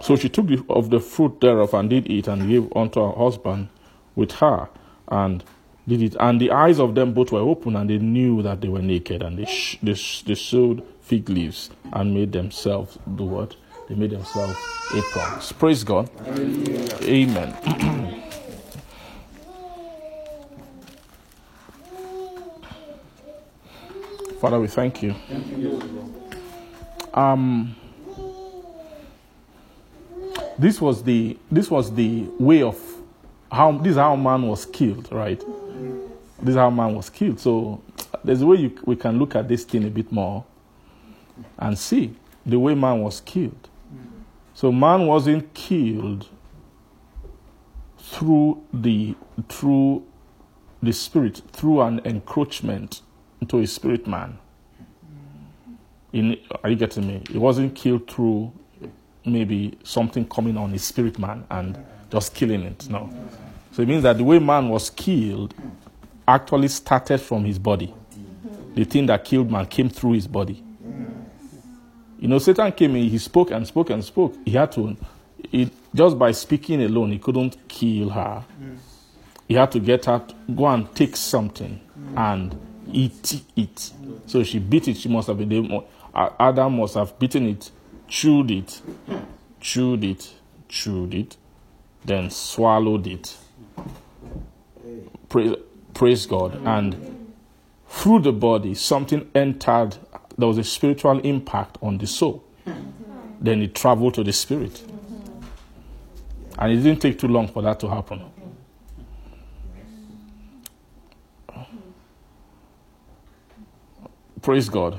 So 0.00 0.16
she 0.16 0.28
took 0.28 0.48
the, 0.48 0.62
of 0.68 0.90
the 0.90 1.00
fruit 1.00 1.40
thereof 1.40 1.72
and 1.72 1.88
did 1.88 2.10
eat 2.10 2.28
and 2.28 2.46
gave 2.46 2.70
unto 2.76 3.00
her 3.00 3.12
husband 3.12 3.68
with 4.14 4.32
her 4.32 4.68
and 5.08 5.42
did 5.88 6.02
it. 6.02 6.16
And 6.20 6.38
the 6.40 6.50
eyes 6.50 6.78
of 6.78 6.94
them 6.94 7.14
both 7.14 7.32
were 7.32 7.40
open 7.40 7.74
and 7.74 7.88
they 7.88 7.96
knew 7.98 8.42
that 8.42 8.60
they 8.60 8.68
were 8.68 8.82
naked 8.82 9.22
and 9.22 9.38
they, 9.38 9.46
sh- 9.46 9.78
they, 9.82 9.94
sh- 9.94 10.22
they 10.22 10.34
sewed 10.34 10.82
fig 11.00 11.30
leaves 11.30 11.70
and 11.92 12.12
made 12.12 12.32
themselves 12.32 12.98
do 13.16 13.24
what? 13.24 13.56
They 13.88 13.94
made 13.94 14.10
themselves 14.10 14.56
aprons. 14.94 15.52
Praise 15.52 15.84
God. 15.84 16.08
Amen. 17.02 17.54
Father, 24.40 24.60
we 24.60 24.66
thank 24.68 25.02
you. 25.02 25.14
Um, 27.14 27.74
this 30.58 30.80
was 30.80 31.02
the 31.02 31.36
this 31.50 31.70
was 31.70 31.94
the 31.94 32.26
way 32.38 32.62
of 32.62 32.78
how 33.50 33.72
this 33.72 33.92
is 33.92 33.96
how 33.96 34.16
man 34.16 34.42
was 34.48 34.66
killed, 34.66 35.10
right? 35.12 35.38
This 36.40 36.50
is 36.50 36.56
how 36.56 36.70
man 36.70 36.94
was 36.94 37.08
killed. 37.10 37.40
So 37.40 37.80
there's 38.22 38.42
a 38.42 38.46
way 38.46 38.56
you, 38.58 38.78
we 38.84 38.96
can 38.96 39.18
look 39.18 39.34
at 39.36 39.48
this 39.48 39.64
thing 39.64 39.84
a 39.84 39.90
bit 39.90 40.10
more 40.10 40.44
and 41.58 41.78
see 41.78 42.14
the 42.44 42.58
way 42.58 42.74
man 42.74 43.00
was 43.00 43.20
killed. 43.20 43.68
So 44.54 44.70
man 44.72 45.06
wasn't 45.06 45.52
killed 45.52 46.28
through 47.98 48.62
the 48.72 49.16
through 49.48 50.04
the 50.82 50.92
spirit, 50.92 51.42
through 51.52 51.80
an 51.82 52.00
encroachment 52.04 53.02
into 53.40 53.58
a 53.58 53.66
spirit 53.66 54.06
man. 54.06 54.38
In, 56.12 56.38
are 56.62 56.70
you 56.70 56.76
getting 56.76 57.06
me? 57.06 57.22
It 57.30 57.38
wasn't 57.38 57.74
killed 57.74 58.08
through 58.08 58.52
maybe 59.26 59.76
something 59.82 60.26
coming 60.28 60.56
on 60.56 60.70
his 60.70 60.84
spirit 60.84 61.18
man 61.18 61.44
and 61.50 61.78
just 62.10 62.34
killing 62.34 62.62
it. 62.62 62.88
No. 62.88 63.10
So 63.72 63.82
it 63.82 63.88
means 63.88 64.04
that 64.04 64.18
the 64.18 64.24
way 64.24 64.38
man 64.38 64.68
was 64.68 64.90
killed 64.90 65.54
actually 66.28 66.68
started 66.68 67.18
from 67.18 67.44
his 67.44 67.58
body. 67.58 67.92
The 68.74 68.84
thing 68.84 69.06
that 69.06 69.24
killed 69.24 69.50
man 69.50 69.66
came 69.66 69.88
through 69.90 70.12
his 70.12 70.26
body. 70.26 70.63
You 72.18 72.28
know, 72.28 72.38
Satan 72.38 72.72
came 72.72 72.96
in, 72.96 73.08
he 73.08 73.18
spoke 73.18 73.50
and 73.50 73.66
spoke 73.66 73.90
and 73.90 74.04
spoke. 74.04 74.34
He 74.44 74.52
had 74.52 74.72
to, 74.72 74.96
it, 75.52 75.70
just 75.94 76.18
by 76.18 76.32
speaking 76.32 76.82
alone, 76.82 77.12
he 77.12 77.18
couldn't 77.18 77.56
kill 77.68 78.10
her. 78.10 78.44
He 79.46 79.54
had 79.54 79.70
to 79.72 79.78
get 79.80 80.06
her, 80.06 80.20
to 80.20 80.34
go 80.52 80.66
and 80.66 80.92
take 80.94 81.16
something 81.16 81.80
and 82.16 82.58
eat 82.90 83.42
it. 83.56 83.92
So 84.26 84.42
she 84.42 84.58
beat 84.58 84.88
it. 84.88 84.96
She 84.96 85.08
must 85.08 85.28
have 85.28 85.38
been, 85.38 85.82
uh, 86.14 86.30
Adam 86.40 86.78
must 86.78 86.94
have 86.94 87.18
beaten 87.18 87.46
it, 87.48 87.70
chewed 88.08 88.50
it, 88.50 88.80
chewed 89.60 90.04
it, 90.04 90.32
chewed 90.68 91.14
it, 91.14 91.36
then 92.04 92.30
swallowed 92.30 93.06
it. 93.06 93.36
Praise, 95.28 95.56
Praise 95.94 96.26
God. 96.26 96.60
And 96.66 97.32
through 97.88 98.20
the 98.20 98.32
body, 98.32 98.74
something 98.74 99.30
entered. 99.34 99.96
There 100.36 100.48
was 100.48 100.58
a 100.58 100.64
spiritual 100.64 101.20
impact 101.20 101.78
on 101.80 101.98
the 101.98 102.06
soul. 102.06 102.44
Then 103.40 103.62
it 103.62 103.74
traveled 103.74 104.14
to 104.14 104.24
the 104.24 104.32
spirit. 104.32 104.82
And 106.58 106.72
it 106.72 106.76
didn't 106.76 107.00
take 107.00 107.18
too 107.18 107.28
long 107.28 107.48
for 107.48 107.62
that 107.62 107.80
to 107.80 107.88
happen. 107.88 108.22
Praise 114.40 114.68
God. 114.68 114.98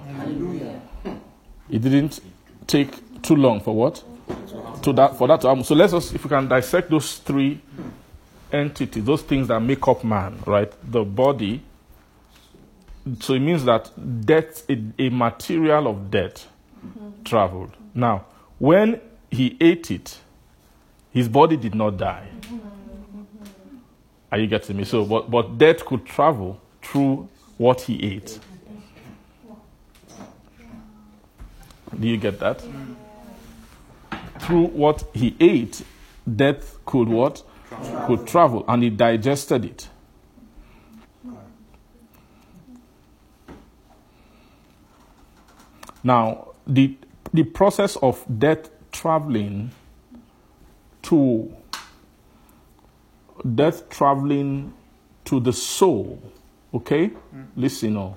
It 1.69 1.81
didn't 1.81 2.19
take 2.65 3.21
too 3.21 3.35
long 3.35 3.59
for 3.61 3.75
what? 3.75 4.03
To 4.83 4.93
that 4.93 5.17
for 5.17 5.27
that 5.27 5.41
to 5.41 5.49
happen. 5.49 5.63
So 5.63 5.75
let's 5.75 5.93
us 5.93 6.13
if 6.13 6.23
we 6.23 6.29
can 6.29 6.47
dissect 6.47 6.89
those 6.89 7.17
three 7.17 7.61
entities, 8.51 9.03
those 9.03 9.21
things 9.21 9.47
that 9.49 9.59
make 9.59 9.87
up 9.87 10.03
man, 10.03 10.39
right? 10.45 10.71
The 10.91 11.03
body. 11.03 11.61
So 13.19 13.33
it 13.33 13.39
means 13.39 13.63
that 13.65 13.91
death, 14.25 14.67
a, 14.69 14.81
a 14.97 15.09
material 15.09 15.87
of 15.87 16.09
death, 16.09 16.47
traveled. 17.23 17.71
Now, 17.93 18.25
when 18.57 18.99
he 19.29 19.57
ate 19.61 19.91
it, 19.91 20.19
his 21.11 21.29
body 21.29 21.55
did 21.55 21.75
not 21.75 21.97
die. 21.97 22.27
Are 24.31 24.39
you 24.39 24.47
getting 24.47 24.77
me? 24.77 24.83
So, 24.85 25.05
but, 25.05 25.29
but 25.29 25.57
death 25.57 25.85
could 25.85 26.05
travel 26.05 26.59
through 26.81 27.29
what 27.57 27.81
he 27.81 28.01
ate. 28.03 28.39
Do 31.97 32.07
you 32.07 32.17
get 32.17 32.39
that? 32.39 32.61
Through 34.39 34.67
what 34.67 35.05
he 35.13 35.35
ate, 35.39 35.83
death 36.35 36.83
could 36.85 37.07
what? 37.07 37.43
Could 38.07 38.27
travel, 38.27 38.65
and 38.67 38.83
he 38.83 38.89
digested 38.89 39.63
it. 39.65 39.87
Now, 46.05 46.49
the, 46.67 46.95
the 47.33 47.43
process 47.43 47.95
of 47.95 48.23
death 48.37 48.69
traveling 48.91 49.71
to 51.01 51.51
death 53.55 53.89
traveling 53.89 54.71
to 55.25 55.39
the 55.39 55.51
soul, 55.51 56.21
okay? 56.75 57.07
Mm. 57.07 57.47
Listen, 57.55 57.97
oh, 57.97 58.15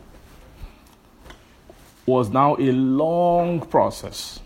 was 2.05 2.29
now 2.29 2.57
a 2.57 2.70
long 2.72 3.61
process. 3.61 4.40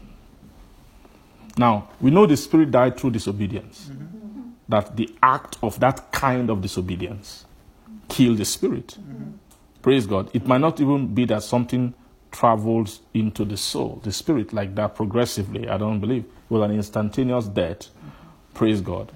Now, 1.58 1.88
we 2.00 2.12
know 2.12 2.26
the 2.26 2.36
spirit 2.36 2.70
died 2.70 2.96
through 2.96 3.10
disobedience. 3.10 3.90
Mm-hmm. 3.90 4.50
That 4.68 4.96
the 4.96 5.12
act 5.20 5.58
of 5.64 5.80
that 5.80 6.12
kind 6.12 6.48
of 6.48 6.62
disobedience 6.62 7.44
killed 8.08 8.38
the 8.38 8.44
spirit. 8.44 8.96
Mm-hmm. 9.00 9.32
Praise 9.82 10.06
God. 10.06 10.30
It 10.32 10.46
might 10.46 10.60
not 10.60 10.80
even 10.80 11.12
be 11.12 11.24
that 11.24 11.42
something 11.42 11.92
travels 12.32 13.00
into 13.14 13.44
the 13.44 13.56
soul, 13.56 14.00
the 14.02 14.12
spirit, 14.12 14.52
like 14.52 14.74
that 14.74 14.94
progressively. 14.96 15.68
I 15.68 15.76
don't 15.78 16.00
believe. 16.00 16.24
It 16.24 16.50
was 16.52 16.62
an 16.62 16.74
instantaneous 16.74 17.46
death. 17.46 17.88
Praise 18.54 18.80
God. 18.80 19.12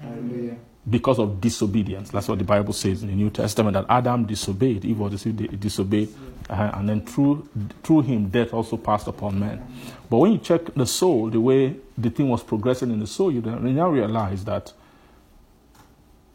Because 0.89 1.19
of 1.19 1.41
disobedience. 1.41 2.11
That's 2.11 2.29
what 2.29 2.37
the 2.37 2.45
Bible 2.45 2.71
says 2.73 3.03
in 3.03 3.09
the 3.09 3.15
New 3.15 3.29
Testament 3.29 3.73
that 3.73 3.85
Adam 3.89 4.25
disobeyed, 4.25 4.85
Eve 4.85 4.99
was 4.99 5.23
disobeyed, 5.23 6.09
uh, 6.49 6.71
and 6.75 6.87
then 6.87 7.01
through, 7.01 7.49
through 7.83 8.03
him, 8.03 8.29
death 8.29 8.53
also 8.53 8.77
passed 8.77 9.07
upon 9.07 9.37
man. 9.37 9.67
But 10.09 10.17
when 10.17 10.31
you 10.31 10.37
check 10.37 10.73
the 10.73 10.85
soul, 10.85 11.29
the 11.29 11.41
way 11.41 11.75
the 11.97 12.09
thing 12.09 12.29
was 12.29 12.41
progressing 12.41 12.91
in 12.91 12.99
the 12.99 13.07
soul, 13.07 13.31
you 13.33 13.41
now 13.41 13.89
realize 13.89 14.45
that 14.45 14.71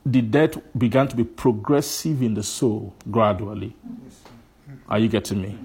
the 0.04 0.20
death 0.20 0.58
began 0.76 1.08
to 1.08 1.16
be 1.16 1.24
progressive 1.24 2.20
in 2.22 2.34
the 2.34 2.42
soul 2.42 2.92
gradually. 3.10 3.74
Are 4.88 4.98
you 4.98 5.08
getting 5.08 5.40
me? 5.40 5.58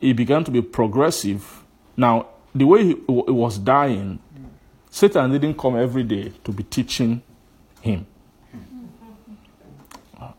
It 0.00 0.14
began 0.16 0.44
to 0.44 0.50
be 0.50 0.62
progressive. 0.62 1.64
Now, 1.96 2.26
the 2.54 2.64
way 2.64 2.84
he 2.84 2.94
w- 2.94 3.32
was 3.32 3.58
dying, 3.58 4.18
Satan 4.90 5.30
didn't 5.30 5.58
come 5.58 5.76
every 5.76 6.02
day 6.02 6.32
to 6.44 6.52
be 6.52 6.62
teaching 6.64 7.22
him. 7.80 8.06
Uh, 10.18 10.32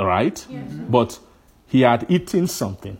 right? 0.00 0.46
But 0.88 1.18
he 1.66 1.80
had 1.82 2.06
eaten 2.08 2.46
something. 2.46 2.96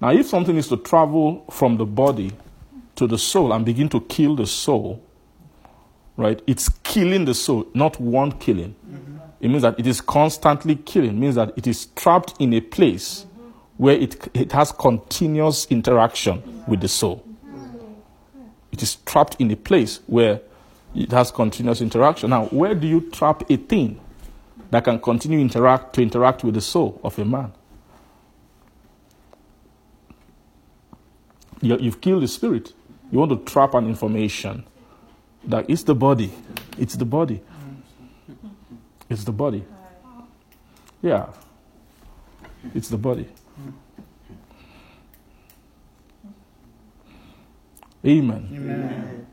Now, 0.00 0.10
if 0.10 0.26
something 0.26 0.56
is 0.56 0.68
to 0.68 0.76
travel 0.76 1.44
from 1.50 1.76
the 1.76 1.86
body 1.86 2.32
to 2.96 3.06
the 3.06 3.18
soul 3.18 3.52
and 3.52 3.64
begin 3.64 3.88
to 3.90 4.00
kill 4.02 4.36
the 4.36 4.46
soul, 4.46 5.02
right, 6.16 6.42
it's 6.46 6.68
killing 6.82 7.24
the 7.24 7.34
soul, 7.34 7.66
not 7.72 7.98
one 8.00 8.32
killing. 8.32 8.74
Mm-hmm. 8.86 9.16
It 9.40 9.48
means 9.48 9.62
that 9.62 9.78
it 9.78 9.86
is 9.86 10.00
constantly 10.00 10.76
killing. 10.76 11.10
It 11.10 11.20
means 11.20 11.34
that 11.36 11.52
it 11.56 11.66
is 11.66 11.86
trapped 11.86 12.34
in 12.38 12.52
a 12.52 12.60
place 12.60 13.26
where 13.76 13.96
it, 13.96 14.28
it 14.34 14.52
has 14.52 14.72
continuous 14.72 15.66
interaction 15.66 16.64
with 16.66 16.80
the 16.80 16.88
soul. 16.88 17.24
It 18.72 18.82
is 18.82 18.96
trapped 19.06 19.36
in 19.40 19.50
a 19.50 19.56
place 19.56 20.00
where 20.06 20.40
it 20.94 21.10
has 21.12 21.30
continuous 21.30 21.80
interaction. 21.80 22.30
Now, 22.30 22.46
where 22.46 22.74
do 22.74 22.86
you 22.86 23.10
trap 23.10 23.48
a 23.50 23.56
thing 23.56 24.00
that 24.70 24.84
can 24.84 25.00
continue 25.00 25.38
interact 25.38 25.94
to 25.94 26.02
interact 26.02 26.44
with 26.44 26.54
the 26.54 26.60
soul 26.60 27.00
of 27.02 27.18
a 27.18 27.24
man? 27.24 27.52
You, 31.60 31.78
you've 31.78 32.00
killed 32.00 32.22
the 32.22 32.28
spirit. 32.28 32.72
You 33.10 33.18
want 33.18 33.30
to 33.30 33.52
trap 33.52 33.74
an 33.74 33.86
information 33.86 34.64
that 35.44 35.68
it's 35.68 35.82
the 35.82 35.94
body. 35.94 36.32
It's 36.78 36.96
the 36.96 37.04
body. 37.04 37.40
It's 39.08 39.24
the 39.24 39.32
body. 39.32 39.64
Yeah. 41.02 41.26
It's 42.74 42.88
the 42.88 42.98
body. 42.98 43.28
Amen. 48.06 48.48
Amen. 48.52 49.26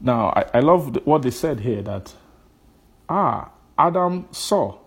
Now, 0.00 0.28
I, 0.28 0.44
I 0.54 0.60
love 0.60 0.96
what 1.04 1.22
they 1.22 1.30
said 1.30 1.60
here 1.60 1.82
that, 1.82 2.14
ah, 3.08 3.50
Adam 3.76 4.28
saw. 4.30 4.78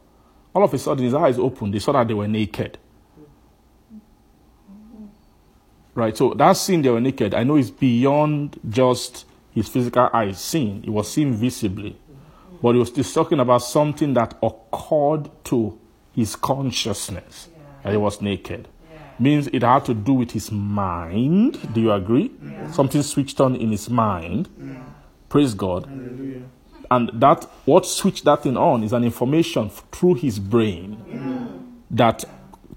All 0.54 0.64
of 0.64 0.74
a 0.74 0.78
sudden, 0.78 1.06
his 1.06 1.14
eyes 1.14 1.38
opened. 1.38 1.74
They 1.74 1.80
saw 1.80 1.92
that 1.94 2.08
they 2.08 2.14
were 2.14 2.28
naked. 2.28 2.78
Right? 5.94 6.16
So, 6.16 6.34
that 6.34 6.54
scene 6.54 6.82
they 6.82 6.90
were 6.90 7.02
naked, 7.02 7.34
I 7.34 7.44
know 7.44 7.58
it's 7.58 7.70
beyond 7.70 8.60
just 8.68 9.26
his 9.54 9.68
physical 9.68 10.10
eyes 10.14 10.40
seeing. 10.40 10.84
It 10.84 10.90
was 10.90 11.12
seen 11.12 11.34
visibly. 11.34 11.98
But 12.62 12.74
he 12.74 12.80
was 12.80 12.90
still 12.90 13.04
talking 13.04 13.40
about 13.40 13.60
something 13.60 14.14
that 14.14 14.38
occurred 14.42 15.30
to 15.46 15.78
his 16.14 16.36
consciousness 16.36 17.50
that 17.84 17.92
he 17.92 17.98
was 17.98 18.22
naked. 18.22 18.68
Means 19.22 19.48
it 19.54 19.62
had 19.62 19.86
to 19.86 19.94
do 19.94 20.14
with 20.14 20.32
his 20.32 20.52
mind. 20.52 21.74
Do 21.74 21.80
you 21.80 21.92
agree? 21.92 22.32
Something 22.72 23.04
switched 23.04 23.40
on 23.40 23.56
in 23.56 23.70
his 23.70 23.88
mind. 23.90 24.50
Praise 25.30 25.54
God. 25.54 25.86
Hallelujah. 25.86 26.42
And 26.90 27.10
that 27.14 27.44
what 27.66 27.86
switched 27.86 28.26
that 28.26 28.44
thing 28.44 28.58
on 28.58 28.84
is 28.84 28.94
an 28.94 29.04
information 29.04 29.70
through 29.70 30.16
his 30.16 30.40
brain 30.40 30.98
mm. 31.08 31.48
that 31.92 32.26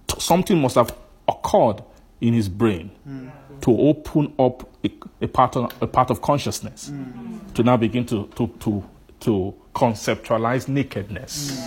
t- 0.07 0.21
something 0.21 0.61
must 0.61 0.77
have 0.77 0.95
occurred 1.27 1.83
in 2.21 2.33
his 2.33 2.49
brain 2.49 2.93
mm. 3.09 3.31
to 3.63 3.77
open 3.77 4.33
up 4.39 4.69
a, 4.85 4.93
a 5.23 5.27
part 5.27 5.57
of, 5.57 5.73
a 5.83 5.87
part 5.89 6.11
of 6.11 6.23
consciousness 6.23 6.91
mm. 6.91 7.55
to 7.55 7.65
now 7.65 7.77
begin 7.77 8.07
to, 8.07 8.29
to, 8.37 8.47
to, 8.61 8.85
to 9.19 9.55
conceptualize 9.75 10.69
nakedness. 10.69 11.61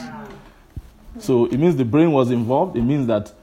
So 1.19 1.47
it 1.47 1.57
means 1.57 1.75
the 1.75 1.83
brain 1.83 2.13
was 2.13 2.31
involved. 2.31 2.77
It 2.77 2.83
means 2.83 3.07
that 3.07 3.33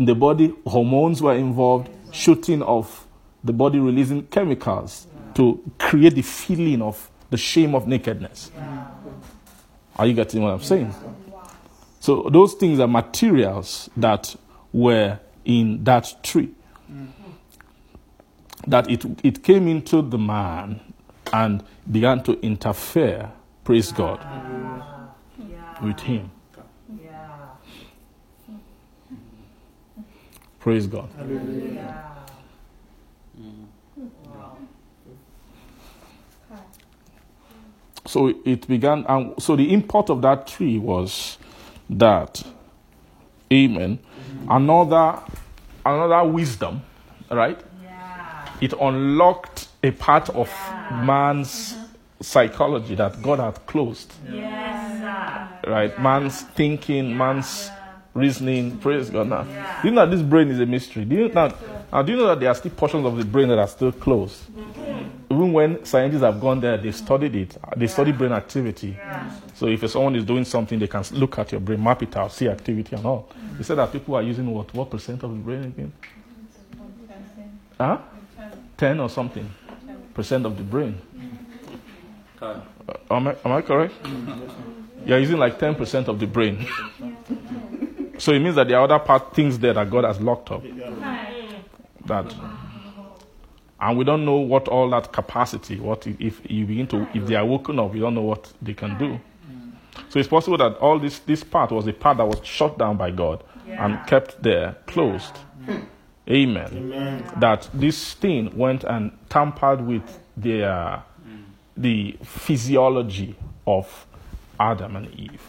in 0.00 0.06
the 0.06 0.14
body, 0.14 0.54
hormones 0.66 1.20
were 1.20 1.34
involved, 1.34 1.90
shooting 2.10 2.62
of 2.62 3.06
the 3.44 3.52
body 3.52 3.78
releasing 3.78 4.26
chemicals 4.28 5.06
to 5.34 5.62
create 5.78 6.14
the 6.14 6.22
feeling 6.22 6.80
of 6.80 7.10
the 7.28 7.36
shame 7.36 7.74
of 7.74 7.86
nakedness. 7.86 8.50
Are 9.96 10.06
you 10.06 10.14
getting 10.14 10.40
what 10.42 10.54
I'm 10.54 10.62
saying? 10.62 10.94
So 12.00 12.30
those 12.32 12.54
things 12.54 12.80
are 12.80 12.88
materials 12.88 13.90
that 13.94 14.34
were 14.72 15.18
in 15.44 15.84
that 15.84 16.14
tree. 16.22 16.48
That 18.66 18.90
it, 18.90 19.04
it 19.22 19.42
came 19.44 19.68
into 19.68 20.00
the 20.00 20.16
man 20.16 20.80
and 21.30 21.62
began 21.90 22.22
to 22.22 22.40
interfere, 22.40 23.30
praise 23.64 23.92
God, 23.92 24.18
with 25.82 26.00
him. 26.00 26.30
Praise 30.60 30.86
God. 30.86 31.08
So 38.06 38.34
it 38.44 38.66
began, 38.66 39.04
and 39.08 39.40
so 39.40 39.56
the 39.56 39.72
import 39.72 40.10
of 40.10 40.20
that 40.22 40.46
tree 40.46 40.78
was 40.78 41.38
that, 41.88 42.42
amen, 43.52 44.00
another, 44.48 45.20
another 45.86 46.28
wisdom, 46.28 46.82
right? 47.30 47.60
It 48.60 48.74
unlocked 48.78 49.68
a 49.82 49.92
part 49.92 50.28
of 50.30 50.50
man's 50.90 51.76
psychology 52.20 52.94
that 52.96 53.22
God 53.22 53.38
had 53.38 53.64
closed, 53.66 54.12
yes 54.30 54.80
right? 55.66 55.98
Man's 56.00 56.42
thinking, 56.42 57.16
man's 57.16 57.70
reasoning. 58.20 58.78
Praise 58.78 59.10
God. 59.10 59.28
Now, 59.28 59.42
do 59.82 59.88
you 59.88 59.94
know 59.94 60.06
that 60.06 60.14
this 60.14 60.22
brain 60.22 60.48
is 60.48 60.60
a 60.60 60.66
mystery? 60.66 61.04
Do 61.04 61.16
you 61.16 61.28
now, 61.28 61.52
now 61.92 62.02
do 62.02 62.12
you 62.12 62.18
know 62.18 62.28
that 62.28 62.40
there 62.40 62.48
are 62.50 62.54
still 62.54 62.70
portions 62.70 63.04
of 63.06 63.16
the 63.16 63.24
brain 63.24 63.48
that 63.48 63.58
are 63.58 63.68
still 63.68 63.92
closed? 63.92 64.42
Even 65.30 65.52
when 65.52 65.84
scientists 65.84 66.22
have 66.22 66.40
gone 66.40 66.60
there, 66.60 66.76
they've 66.76 66.94
studied 66.94 67.34
it. 67.36 67.56
They 67.76 67.86
study 67.86 68.12
brain 68.12 68.32
activity. 68.32 68.98
So 69.54 69.66
if 69.66 69.88
someone 69.90 70.16
is 70.16 70.24
doing 70.24 70.44
something, 70.44 70.78
they 70.78 70.88
can 70.88 71.04
look 71.12 71.38
at 71.38 71.52
your 71.52 71.60
brain, 71.60 71.82
map 71.82 72.02
it 72.02 72.16
out, 72.16 72.32
see 72.32 72.48
activity 72.48 72.96
and 72.96 73.06
all. 73.06 73.28
They 73.56 73.62
said 73.64 73.76
that 73.78 73.92
people 73.92 74.14
are 74.16 74.22
using 74.22 74.50
what? 74.50 74.72
What 74.74 74.90
percent 74.90 75.22
of 75.22 75.30
the 75.30 75.36
brain 75.36 75.64
again? 75.64 75.92
Huh? 77.78 77.98
10 78.76 79.00
or 79.00 79.08
something 79.08 79.48
percent 80.14 80.44
of 80.46 80.56
the 80.56 80.62
brain. 80.62 81.00
Mm-hmm. 81.16 82.44
Uh, 82.44 82.60
am, 83.10 83.28
I, 83.28 83.36
am 83.44 83.52
I 83.52 83.62
correct? 83.62 83.94
You're 85.04 85.18
using 85.18 85.38
like 85.38 85.58
10% 85.58 86.08
of 86.08 86.18
the 86.20 86.26
brain. 86.26 86.66
So 88.20 88.32
it 88.32 88.40
means 88.40 88.54
that 88.56 88.68
there 88.68 88.78
are 88.78 88.84
other 88.84 88.98
part, 88.98 89.34
things 89.34 89.58
there 89.58 89.72
that 89.72 89.90
God 89.90 90.04
has 90.04 90.20
locked 90.20 90.50
up. 90.50 90.62
That. 92.04 92.34
And 93.80 93.96
we 93.96 94.04
don't 94.04 94.26
know 94.26 94.36
what 94.36 94.68
all 94.68 94.90
that 94.90 95.10
capacity, 95.10 95.80
what 95.80 96.06
if 96.06 96.40
you 96.50 96.66
begin 96.66 96.86
to, 96.88 97.08
if 97.14 97.26
they 97.26 97.34
are 97.34 97.46
woken 97.46 97.78
up, 97.78 97.94
we 97.94 98.00
don't 98.00 98.14
know 98.14 98.22
what 98.22 98.52
they 98.60 98.74
can 98.74 98.98
do. 98.98 99.18
So 100.10 100.18
it's 100.18 100.28
possible 100.28 100.58
that 100.58 100.76
all 100.76 100.98
this, 100.98 101.20
this 101.20 101.42
part 101.42 101.70
was 101.70 101.86
a 101.86 101.94
part 101.94 102.18
that 102.18 102.26
was 102.26 102.44
shut 102.44 102.76
down 102.76 102.98
by 102.98 103.10
God 103.10 103.42
and 103.66 104.06
kept 104.06 104.42
there, 104.42 104.76
closed. 104.86 105.38
Amen. 106.28 106.68
Amen. 106.72 107.32
That 107.38 107.70
this 107.72 108.12
thing 108.12 108.54
went 108.56 108.84
and 108.84 109.12
tampered 109.30 109.80
with 109.80 110.20
the, 110.36 111.00
the 111.74 112.18
physiology 112.22 113.34
of 113.66 114.06
Adam 114.58 114.96
and 114.96 115.14
Eve 115.14 115.40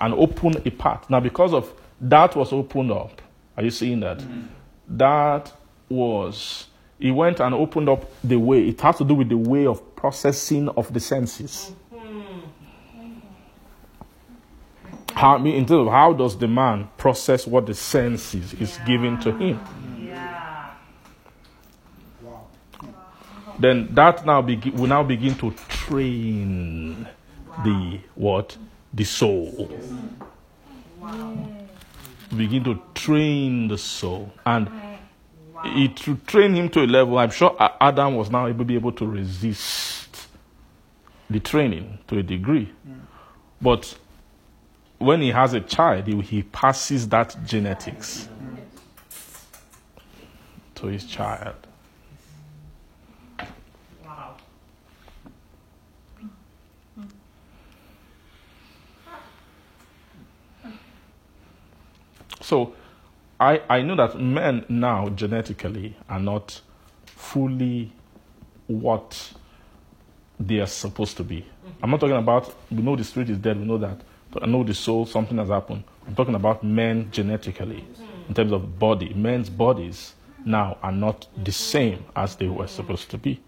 and 0.00 0.14
opened 0.14 0.62
a 0.66 0.70
path. 0.70 1.08
Now, 1.10 1.20
because 1.20 1.52
of 1.52 1.72
that 2.00 2.36
was 2.36 2.52
opened 2.52 2.92
up, 2.92 3.20
are 3.56 3.64
you 3.64 3.70
seeing 3.70 4.00
that? 4.00 4.18
Mm. 4.18 4.48
That 4.88 5.52
was, 5.88 6.68
he 6.98 7.10
went 7.10 7.40
and 7.40 7.54
opened 7.54 7.88
up 7.88 8.10
the 8.22 8.36
way. 8.36 8.68
It 8.68 8.80
has 8.80 8.98
to 8.98 9.04
do 9.04 9.14
with 9.14 9.28
the 9.28 9.36
way 9.36 9.66
of 9.66 9.96
processing 9.96 10.68
of 10.70 10.92
the 10.92 11.00
senses. 11.00 11.72
How, 15.14 15.36
in 15.44 15.66
terms 15.66 15.88
of 15.88 15.88
how 15.88 16.12
does 16.12 16.38
the 16.38 16.46
man 16.46 16.88
process 16.96 17.44
what 17.44 17.66
the 17.66 17.74
senses 17.74 18.54
is 18.54 18.76
yeah. 18.78 18.84
given 18.86 19.18
to 19.20 19.32
him? 19.32 19.60
Yeah. 20.00 20.74
Then 23.58 23.88
that 23.94 24.24
now 24.24 24.42
be, 24.42 24.56
will 24.70 24.86
now 24.86 25.02
begin 25.02 25.34
to 25.36 25.50
train 25.68 27.08
wow. 27.48 27.64
the 27.64 28.00
what 28.14 28.56
the 28.92 29.04
soul. 29.04 29.70
Begin 32.36 32.64
to 32.64 32.82
train 32.94 33.68
the 33.68 33.78
soul, 33.78 34.32
and 34.44 34.70
it 35.64 35.96
to 35.98 36.16
train 36.26 36.54
him 36.54 36.68
to 36.70 36.80
a 36.82 36.86
level. 36.86 37.18
I'm 37.18 37.30
sure 37.30 37.56
Adam 37.80 38.16
was 38.16 38.30
now 38.30 38.46
able 38.46 38.58
to 38.58 38.64
be 38.64 38.74
able 38.74 38.92
to 38.92 39.06
resist 39.06 40.28
the 41.30 41.40
training 41.40 41.98
to 42.08 42.18
a 42.18 42.22
degree, 42.22 42.70
but 43.60 43.96
when 44.98 45.20
he 45.20 45.30
has 45.30 45.54
a 45.54 45.60
child, 45.60 46.06
he, 46.06 46.20
he 46.20 46.42
passes 46.42 47.08
that 47.08 47.36
genetics 47.46 48.28
to 50.74 50.86
his 50.86 51.04
child. 51.04 51.54
Wow. 54.04 54.36
So, 62.48 62.72
I, 63.38 63.60
I 63.68 63.82
know 63.82 63.94
that 63.96 64.18
men 64.18 64.64
now 64.70 65.10
genetically 65.10 65.94
are 66.08 66.18
not 66.18 66.62
fully 67.04 67.92
what 68.68 69.34
they 70.40 70.58
are 70.60 70.66
supposed 70.66 71.18
to 71.18 71.24
be. 71.24 71.40
Mm-hmm. 71.42 71.84
I'm 71.84 71.90
not 71.90 72.00
talking 72.00 72.16
about, 72.16 72.54
we 72.70 72.78
know 72.78 72.96
the 72.96 73.04
spirit 73.04 73.28
is 73.28 73.36
dead, 73.36 73.58
we 73.58 73.66
know 73.66 73.76
that. 73.76 74.00
But 74.30 74.44
I 74.44 74.46
know 74.46 74.64
the 74.64 74.72
soul, 74.72 75.04
something 75.04 75.36
has 75.36 75.50
happened. 75.50 75.84
I'm 76.06 76.14
talking 76.14 76.34
about 76.34 76.64
men 76.64 77.10
genetically, 77.10 77.82
mm-hmm. 77.82 78.28
in 78.28 78.34
terms 78.34 78.52
of 78.52 78.78
body. 78.78 79.12
Men's 79.12 79.50
bodies 79.50 80.14
now 80.46 80.78
are 80.82 80.90
not 80.90 81.26
the 81.36 81.50
mm-hmm. 81.50 81.50
same 81.50 82.04
as 82.16 82.36
they 82.36 82.48
were 82.48 82.66
supposed 82.66 83.10
to 83.10 83.18
be. 83.18 83.42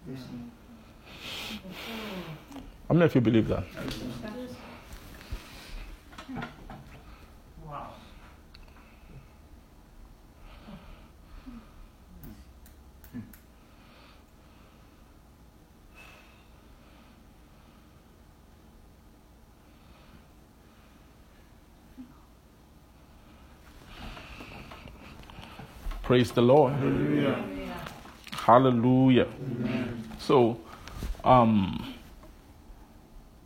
How 2.87 2.93
many 2.93 3.05
of 3.05 3.15
you 3.15 3.21
believe 3.21 3.47
that? 3.47 3.63
Praise 26.11 26.33
the 26.33 26.41
Lord. 26.41 26.73
Hallelujah. 26.73 27.45
Hallelujah. 28.31 29.27
So, 30.19 30.59
um, 31.23 31.95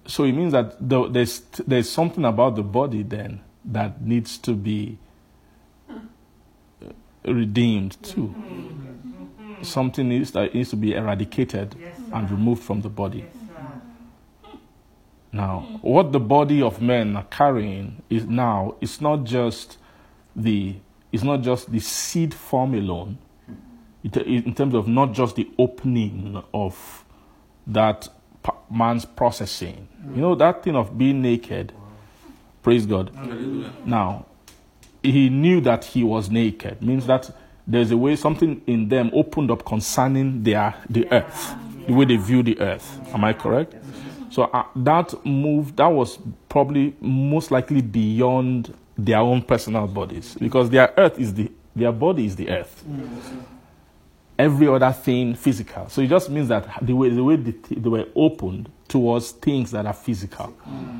so 0.07 0.23
it 0.23 0.31
means 0.31 0.53
that 0.53 0.75
there's 0.79 1.41
there's 1.67 1.87
something 1.87 2.25
about 2.25 2.55
the 2.55 2.63
body 2.63 3.03
then 3.03 3.41
that 3.65 4.01
needs 4.01 4.39
to 4.39 4.53
be 4.55 4.97
redeemed 7.23 8.01
too. 8.01 8.33
Something 9.61 10.09
needs 10.09 10.31
that 10.31 10.55
needs 10.55 10.71
to 10.71 10.75
be 10.75 10.95
eradicated 10.95 11.75
and 12.11 12.31
removed 12.31 12.63
from 12.63 12.81
the 12.81 12.89
body. 12.89 13.25
Now, 15.31 15.77
what 15.83 16.11
the 16.11 16.19
body 16.19 16.63
of 16.63 16.81
men 16.81 17.15
are 17.15 17.27
carrying 17.29 18.01
is 18.09 18.25
now 18.25 18.73
it's 18.81 18.99
not 18.99 19.23
just 19.23 19.77
the 20.35 20.77
it's 21.11 21.23
not 21.23 21.41
just 21.41 21.71
the 21.71 21.79
seed 21.79 22.33
form 22.33 22.73
alone, 22.73 23.17
it, 24.03 24.17
in 24.17 24.53
terms 24.53 24.73
of 24.73 24.87
not 24.87 25.13
just 25.13 25.35
the 25.35 25.49
opening 25.57 26.43
of 26.53 27.05
that 27.67 28.07
man's 28.69 29.05
processing. 29.05 29.87
You 30.13 30.21
know, 30.21 30.35
that 30.35 30.63
thing 30.63 30.75
of 30.75 30.97
being 30.97 31.21
naked, 31.21 31.73
praise 32.61 32.85
God. 32.85 33.11
Hallelujah. 33.15 33.73
Now, 33.85 34.25
he 35.01 35.29
knew 35.29 35.61
that 35.61 35.85
he 35.85 36.03
was 36.03 36.29
naked, 36.29 36.81
means 36.81 37.05
that 37.07 37.35
there's 37.67 37.91
a 37.91 37.97
way 37.97 38.15
something 38.15 38.61
in 38.67 38.89
them 38.89 39.09
opened 39.13 39.49
up 39.49 39.65
concerning 39.65 40.43
their, 40.43 40.75
the 40.89 41.11
earth, 41.11 41.55
the 41.87 41.93
way 41.93 42.05
they 42.05 42.17
view 42.17 42.43
the 42.43 42.59
earth. 42.59 42.99
Am 43.13 43.23
I 43.23 43.33
correct? 43.33 43.75
So 44.29 44.43
uh, 44.43 44.65
that 44.75 45.25
move, 45.25 45.75
that 45.77 45.87
was 45.87 46.19
probably 46.49 46.95
most 46.99 47.51
likely 47.51 47.81
beyond 47.81 48.75
their 48.97 49.19
own 49.19 49.41
personal 49.41 49.87
bodies 49.87 50.35
because 50.35 50.69
their 50.69 50.93
earth 50.97 51.19
is 51.19 51.33
the 51.33 51.51
their 51.75 51.91
body 51.91 52.25
is 52.25 52.35
the 52.35 52.49
earth. 52.49 52.83
Mm-hmm. 52.87 53.39
Every 54.37 54.67
other 54.67 54.91
thing 54.91 55.35
physical. 55.35 55.89
So 55.89 56.01
it 56.01 56.07
just 56.07 56.29
means 56.29 56.47
that 56.49 56.67
the 56.81 56.93
way 56.93 57.09
the 57.09 57.23
way 57.23 57.35
they, 57.35 57.51
they 57.75 57.89
were 57.89 58.07
opened 58.15 58.69
towards 58.87 59.31
things 59.31 59.71
that 59.71 59.85
are 59.85 59.93
physical. 59.93 60.47
Mm-hmm. 60.67 60.99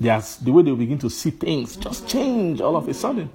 Yes, 0.00 0.36
the 0.36 0.52
way 0.52 0.62
they 0.62 0.72
begin 0.72 0.98
to 0.98 1.10
see 1.10 1.30
things 1.30 1.76
just 1.76 2.08
change 2.08 2.60
all 2.60 2.76
of 2.76 2.88
a 2.88 2.94
sudden. 2.94 3.30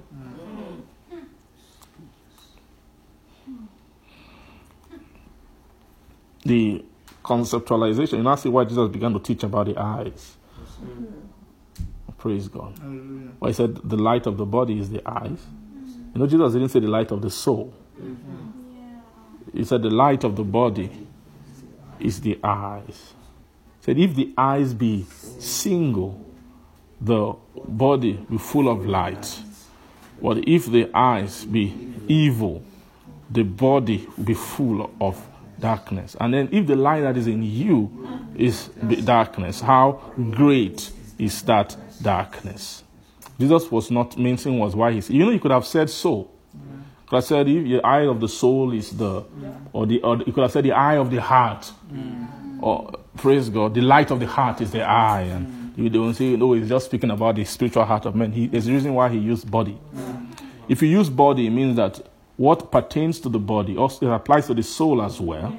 The 6.44 6.84
conceptualization, 7.22 8.18
you 8.18 8.22
now 8.22 8.34
see 8.34 8.48
why 8.48 8.64
Jesus 8.64 8.88
began 8.90 9.12
to 9.12 9.18
teach 9.18 9.42
about 9.44 9.66
the 9.66 9.78
eyes. 9.78 10.36
Praise 12.24 12.48
God. 12.48 12.78
Hallelujah. 12.78 13.32
Well, 13.38 13.50
he 13.50 13.54
said 13.54 13.76
the 13.84 13.98
light 13.98 14.26
of 14.26 14.38
the 14.38 14.46
body 14.46 14.78
is 14.78 14.88
the 14.88 15.02
eyes. 15.04 15.46
You 16.14 16.20
know, 16.20 16.26
Jesus 16.26 16.54
didn't 16.54 16.70
say 16.70 16.80
the 16.80 16.88
light 16.88 17.10
of 17.10 17.20
the 17.20 17.28
soul. 17.28 17.74
Mm-hmm. 18.00 19.58
He 19.58 19.62
said 19.62 19.82
the 19.82 19.90
light 19.90 20.24
of 20.24 20.34
the 20.34 20.42
body 20.42 20.90
is 22.00 22.22
the 22.22 22.38
eyes. 22.42 23.12
He 23.80 23.84
said 23.84 23.98
if 23.98 24.14
the 24.14 24.32
eyes 24.38 24.72
be 24.72 25.04
single, 25.38 26.18
the 26.98 27.34
body 27.68 28.14
be 28.14 28.38
full 28.38 28.70
of 28.70 28.86
light. 28.86 29.38
But 30.22 30.48
if 30.48 30.64
the 30.64 30.90
eyes 30.94 31.44
be 31.44 31.74
evil, 32.08 32.62
the 33.30 33.42
body 33.42 34.08
be 34.24 34.32
full 34.32 34.90
of 34.98 35.22
darkness. 35.60 36.16
And 36.18 36.32
then 36.32 36.48
if 36.52 36.66
the 36.66 36.76
light 36.76 37.02
that 37.02 37.18
is 37.18 37.26
in 37.26 37.42
you 37.42 37.90
is 38.34 38.68
darkness, 39.04 39.60
how 39.60 40.00
great 40.30 40.90
is 41.18 41.42
that 41.42 41.76
darkness. 42.02 42.82
Jesus 43.38 43.70
was 43.70 43.90
not 43.90 44.16
mentioning 44.18 44.58
was 44.58 44.76
why 44.76 44.92
he's. 44.92 45.10
You 45.10 45.24
know, 45.24 45.30
he 45.30 45.38
could 45.38 45.50
have 45.50 45.66
said 45.66 45.90
so. 45.90 46.30
Could 47.06 47.16
have 47.16 47.24
said 47.24 47.48
if 47.48 47.64
the 47.64 47.80
eye 47.82 48.06
of 48.06 48.20
the 48.20 48.28
soul 48.28 48.72
is 48.72 48.96
the, 48.96 49.24
or 49.72 49.86
the, 49.86 50.00
or 50.02 50.18
he 50.18 50.32
could 50.32 50.42
have 50.42 50.52
said 50.52 50.64
the 50.64 50.72
eye 50.72 50.96
of 50.96 51.10
the 51.10 51.20
heart, 51.20 51.70
mm. 51.92 52.62
or 52.62 52.90
Praise 53.16 53.48
God. 53.48 53.74
The 53.74 53.80
light 53.80 54.10
of 54.10 54.20
the 54.20 54.26
heart 54.26 54.60
is 54.60 54.70
the 54.70 54.82
eye. 54.82 55.22
And 55.22 55.46
mm. 55.46 55.78
you 55.78 55.88
don't 55.88 56.14
say, 56.14 56.36
no, 56.36 56.52
he's 56.52 56.68
just 56.68 56.86
speaking 56.86 57.10
about 57.10 57.36
the 57.36 57.44
spiritual 57.44 57.84
heart 57.84 58.06
of 58.06 58.14
man. 58.14 58.32
He, 58.32 58.46
is 58.52 58.66
a 58.66 58.72
reason 58.72 58.94
why 58.94 59.08
he 59.08 59.18
used 59.18 59.50
body. 59.50 59.78
Mm. 59.94 60.36
If 60.68 60.82
you 60.82 60.88
use 60.88 61.08
body, 61.08 61.46
it 61.46 61.50
means 61.50 61.76
that 61.76 62.00
what 62.36 62.72
pertains 62.72 63.20
to 63.20 63.28
the 63.28 63.38
body 63.38 63.76
also 63.76 64.06
it 64.06 64.14
applies 64.14 64.48
to 64.48 64.54
the 64.54 64.62
soul 64.62 65.02
as 65.02 65.20
well. 65.20 65.56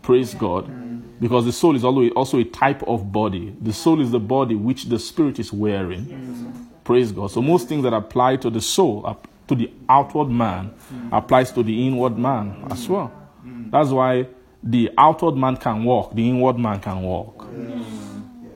Praise 0.00 0.32
God. 0.32 0.70
Because 1.18 1.44
the 1.44 1.52
soul 1.52 1.76
is 1.76 1.84
also 1.84 2.38
a 2.38 2.44
type 2.44 2.82
of 2.82 3.10
body. 3.12 3.54
The 3.60 3.72
soul 3.72 4.00
is 4.00 4.10
the 4.10 4.20
body 4.20 4.54
which 4.54 4.84
the 4.86 4.98
spirit 4.98 5.38
is 5.38 5.52
wearing. 5.52 6.64
Praise 6.84 7.10
God. 7.12 7.30
So 7.30 7.42
most 7.42 7.68
things 7.68 7.82
that 7.84 7.92
apply 7.94 8.36
to 8.36 8.50
the 8.50 8.60
soul, 8.60 9.18
to 9.48 9.54
the 9.54 9.70
outward 9.88 10.28
man, 10.28 10.74
applies 11.10 11.52
to 11.52 11.62
the 11.62 11.86
inward 11.86 12.18
man 12.18 12.66
as 12.70 12.88
well. 12.88 13.12
That's 13.44 13.90
why 13.90 14.26
the 14.62 14.90
outward 14.98 15.36
man 15.36 15.56
can 15.56 15.84
walk, 15.84 16.14
the 16.14 16.28
inward 16.28 16.58
man 16.58 16.80
can 16.80 17.02
walk. 17.02 17.46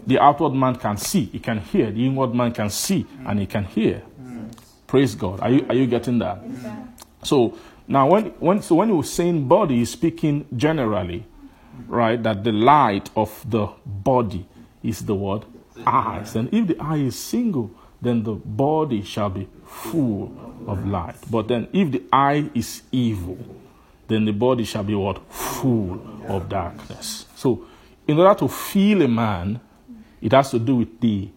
The 0.07 0.19
outward 0.19 0.55
man 0.55 0.77
can 0.77 0.97
see, 0.97 1.27
he 1.27 1.39
can 1.39 1.59
hear. 1.59 1.91
The 1.91 2.05
inward 2.07 2.35
man 2.35 2.53
can 2.53 2.69
see 2.71 3.07
and 3.25 3.39
he 3.39 3.47
can 3.47 3.65
hear. 3.65 4.03
Praise 4.87 5.15
God. 5.15 5.41
Are 5.41 5.51
you, 5.51 5.65
are 5.69 5.75
you 5.75 5.87
getting 5.87 6.19
that? 6.19 6.43
So 7.23 7.57
now, 7.87 8.09
when, 8.09 8.27
when, 8.41 8.63
so 8.63 8.77
when 8.77 8.89
you're 8.89 9.05
saying 9.05 9.47
body, 9.47 9.77
you're 9.77 9.87
speaking 9.87 10.47
generally, 10.57 11.25
right? 11.87 12.23
That 12.23 12.45
the 12.45 12.53
light 12.53 13.11
of 13.17 13.49
the 13.49 13.69
body 13.85 14.47
is 14.83 15.01
the 15.01 15.15
word 15.15 15.45
eyes. 15.87 16.37
And 16.37 16.53
if 16.53 16.67
the 16.67 16.79
eye 16.81 16.97
is 16.97 17.19
single, 17.19 17.71
then 18.03 18.23
the 18.23 18.33
body 18.33 19.03
shall 19.03 19.31
be 19.31 19.49
full 19.65 20.33
of 20.67 20.87
light. 20.87 21.17
But 21.31 21.49
then 21.49 21.69
if 21.73 21.91
the 21.93 22.03
eye 22.13 22.51
is 22.55 22.83
evil, 22.91 23.39
then 24.09 24.25
the 24.25 24.33
body 24.33 24.65
shall 24.65 24.85
be 24.85 24.95
what? 24.95 25.21
Full 25.33 26.01
of 26.29 26.49
darkness. 26.49 27.27
So 27.37 27.67
in 28.07 28.19
order 28.19 28.39
to 28.41 28.49
feel 28.49 29.03
a 29.03 29.09
man, 29.09 29.61
it 30.21 30.33
has 30.33 30.51
to 30.51 30.59
do 30.59 30.77
with 30.77 31.01
the 31.01 31.29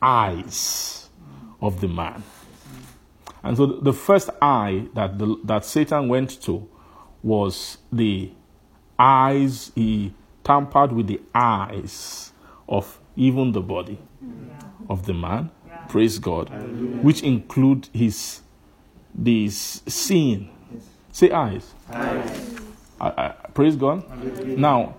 eyes 0.00 1.08
of 1.60 1.80
the 1.80 1.88
man. 1.88 2.22
And 3.42 3.56
so 3.56 3.66
the 3.66 3.92
first 3.92 4.30
eye 4.42 4.86
that, 4.94 5.18
the, 5.18 5.36
that 5.44 5.64
Satan 5.64 6.08
went 6.08 6.42
to 6.42 6.68
was 7.22 7.78
the 7.92 8.30
eyes, 9.00 9.72
he 9.74 10.12
tampered 10.44 10.92
with 10.92 11.06
the 11.06 11.20
eyes 11.34 12.32
of 12.68 12.98
even 13.16 13.52
the 13.52 13.60
body 13.60 13.98
of 14.88 15.06
the 15.06 15.14
man. 15.14 15.50
Praise 15.88 16.18
God. 16.18 16.50
Which 17.02 17.22
include 17.22 17.88
his 17.92 18.42
this 19.14 19.82
seeing. 19.86 20.50
Say 21.12 21.30
eyes. 21.30 21.74
I- 23.00 23.12
I- 23.16 23.34
praise 23.54 23.74
God. 23.76 24.04
Now, 24.56 24.94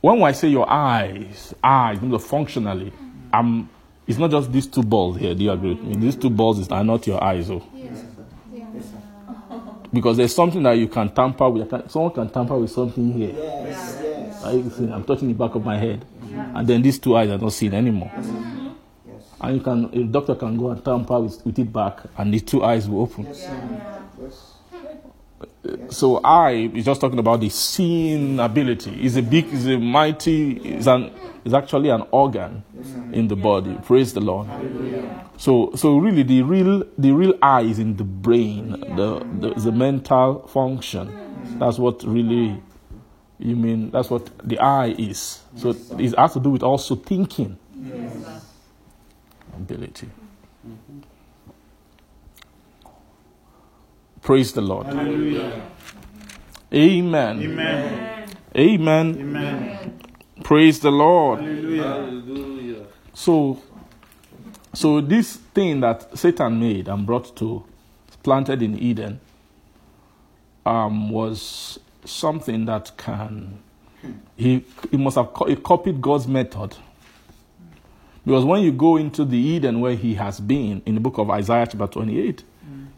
when 0.00 0.22
I 0.22 0.32
say 0.32 0.48
your 0.48 0.70
eyes, 0.70 1.54
eyes, 1.64 1.98
functionally, 2.24 2.92
um, 3.32 3.68
it's 4.06 4.18
not 4.18 4.30
just 4.30 4.52
these 4.52 4.66
two 4.66 4.82
balls 4.82 5.16
here. 5.16 5.34
Do 5.34 5.42
you 5.44 5.50
agree 5.50 5.74
with 5.74 5.82
me? 5.82 5.94
These 5.96 6.16
two 6.16 6.30
balls 6.30 6.68
are 6.70 6.84
not 6.84 7.06
your 7.06 7.22
eyes, 7.22 7.50
oh. 7.50 7.62
Because 9.92 10.16
there's 10.16 10.34
something 10.34 10.62
that 10.62 10.78
you 10.78 10.88
can 10.88 11.10
tamper 11.10 11.48
with. 11.50 11.90
Someone 11.90 12.12
can 12.12 12.28
tamper 12.30 12.56
with 12.56 12.70
something 12.70 13.12
here. 13.12 13.34
You 14.52 14.70
seeing? 14.70 14.92
I'm 14.92 15.04
touching 15.04 15.28
the 15.28 15.34
back 15.34 15.54
of 15.54 15.64
my 15.64 15.76
head, 15.76 16.04
and 16.54 16.66
then 16.66 16.80
these 16.80 16.98
two 16.98 17.16
eyes 17.16 17.28
are 17.28 17.38
not 17.38 17.52
seen 17.52 17.74
anymore. 17.74 18.10
And 19.42 19.56
you 19.56 19.62
can, 19.62 19.84
a 19.92 20.04
doctor 20.04 20.34
can 20.34 20.56
go 20.56 20.70
and 20.70 20.84
tamper 20.84 21.20
with, 21.20 21.44
with 21.44 21.58
it 21.58 21.72
back, 21.72 22.00
and 22.16 22.32
the 22.32 22.40
two 22.40 22.64
eyes 22.64 22.88
will 22.88 23.02
open. 23.02 23.26
Uh, 25.40 25.90
so 25.90 26.20
eye 26.22 26.70
is 26.74 26.84
just 26.84 27.00
talking 27.00 27.18
about 27.18 27.40
the 27.40 27.48
seeing 27.48 28.38
ability. 28.40 28.92
It's 29.02 29.16
a 29.16 29.22
big, 29.22 29.46
it's 29.52 29.64
a 29.66 29.78
mighty, 29.78 30.52
it's 30.58 30.86
an, 30.86 31.10
it's 31.44 31.54
actually 31.54 31.88
an 31.90 32.04
organ 32.10 32.62
in 33.12 33.28
the 33.28 33.36
body. 33.36 33.78
Praise 33.84 34.12
the 34.12 34.20
Lord. 34.20 34.48
So, 35.38 35.72
so 35.74 35.96
really, 35.98 36.22
the 36.22 36.42
real, 36.42 36.84
the 36.98 37.12
real 37.12 37.34
eye 37.40 37.62
is 37.62 37.78
in 37.78 37.96
the 37.96 38.04
brain, 38.04 38.70
the, 38.96 39.26
the, 39.38 39.54
the 39.54 39.72
mental 39.72 40.46
function. 40.48 41.58
That's 41.58 41.78
what 41.78 42.02
really, 42.04 42.60
you 43.38 43.56
mean. 43.56 43.90
That's 43.90 44.10
what 44.10 44.30
the 44.46 44.58
eye 44.58 44.94
is. 44.98 45.40
So 45.56 45.74
it 45.98 46.14
has 46.18 46.34
to 46.34 46.40
do 46.40 46.50
with 46.50 46.62
also 46.62 46.94
thinking 46.96 47.56
ability. 49.56 50.08
Praise 54.22 54.52
the 54.52 54.60
Lord. 54.60 54.86
Amen. 56.72 57.42
Amen. 58.56 59.18
Amen. 59.18 60.00
Praise 60.42 60.80
the 60.80 60.90
Lord. 60.90 61.40
So, 63.14 63.62
so 64.74 65.00
this 65.00 65.36
thing 65.36 65.80
that 65.80 66.16
Satan 66.18 66.60
made 66.60 66.88
and 66.88 67.06
brought 67.06 67.36
to, 67.36 67.64
planted 68.22 68.62
in 68.62 68.78
Eden, 68.78 69.20
um, 70.66 71.10
was 71.10 71.78
something 72.04 72.66
that 72.66 72.92
can, 72.96 73.58
he, 74.36 74.64
he 74.90 74.96
must 74.96 75.16
have 75.16 75.32
co- 75.32 75.46
he 75.46 75.56
copied 75.56 76.00
God's 76.00 76.28
method. 76.28 76.76
Because 78.24 78.44
when 78.44 78.62
you 78.62 78.72
go 78.72 78.96
into 78.96 79.24
the 79.24 79.38
Eden 79.38 79.80
where 79.80 79.94
he 79.94 80.14
has 80.14 80.40
been, 80.40 80.82
in 80.84 80.94
the 80.94 81.00
book 81.00 81.18
of 81.18 81.30
Isaiah 81.30 81.66
chapter 81.66 81.86
28, 81.86 82.44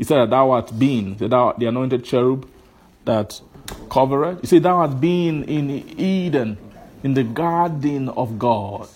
he 0.03 0.05
said 0.05 0.19
that 0.19 0.31
thou 0.31 0.51
art 0.51 0.77
been, 0.77 1.17
that 1.19 1.29
thou 1.29 1.47
art 1.47 1.61
the 1.61 1.67
anointed 1.67 2.05
cherub 2.05 2.49
that 3.05 3.41
covered. 3.89 4.41
He 4.41 4.49
said, 4.49 4.65
Thou 4.65 4.79
art 4.79 5.01
been 5.01 5.45
in 5.45 5.71
Eden, 5.71 6.59
in 7.05 7.15
the 7.15 7.23
garden 7.23 8.09
of 8.09 8.37
God. 8.37 8.89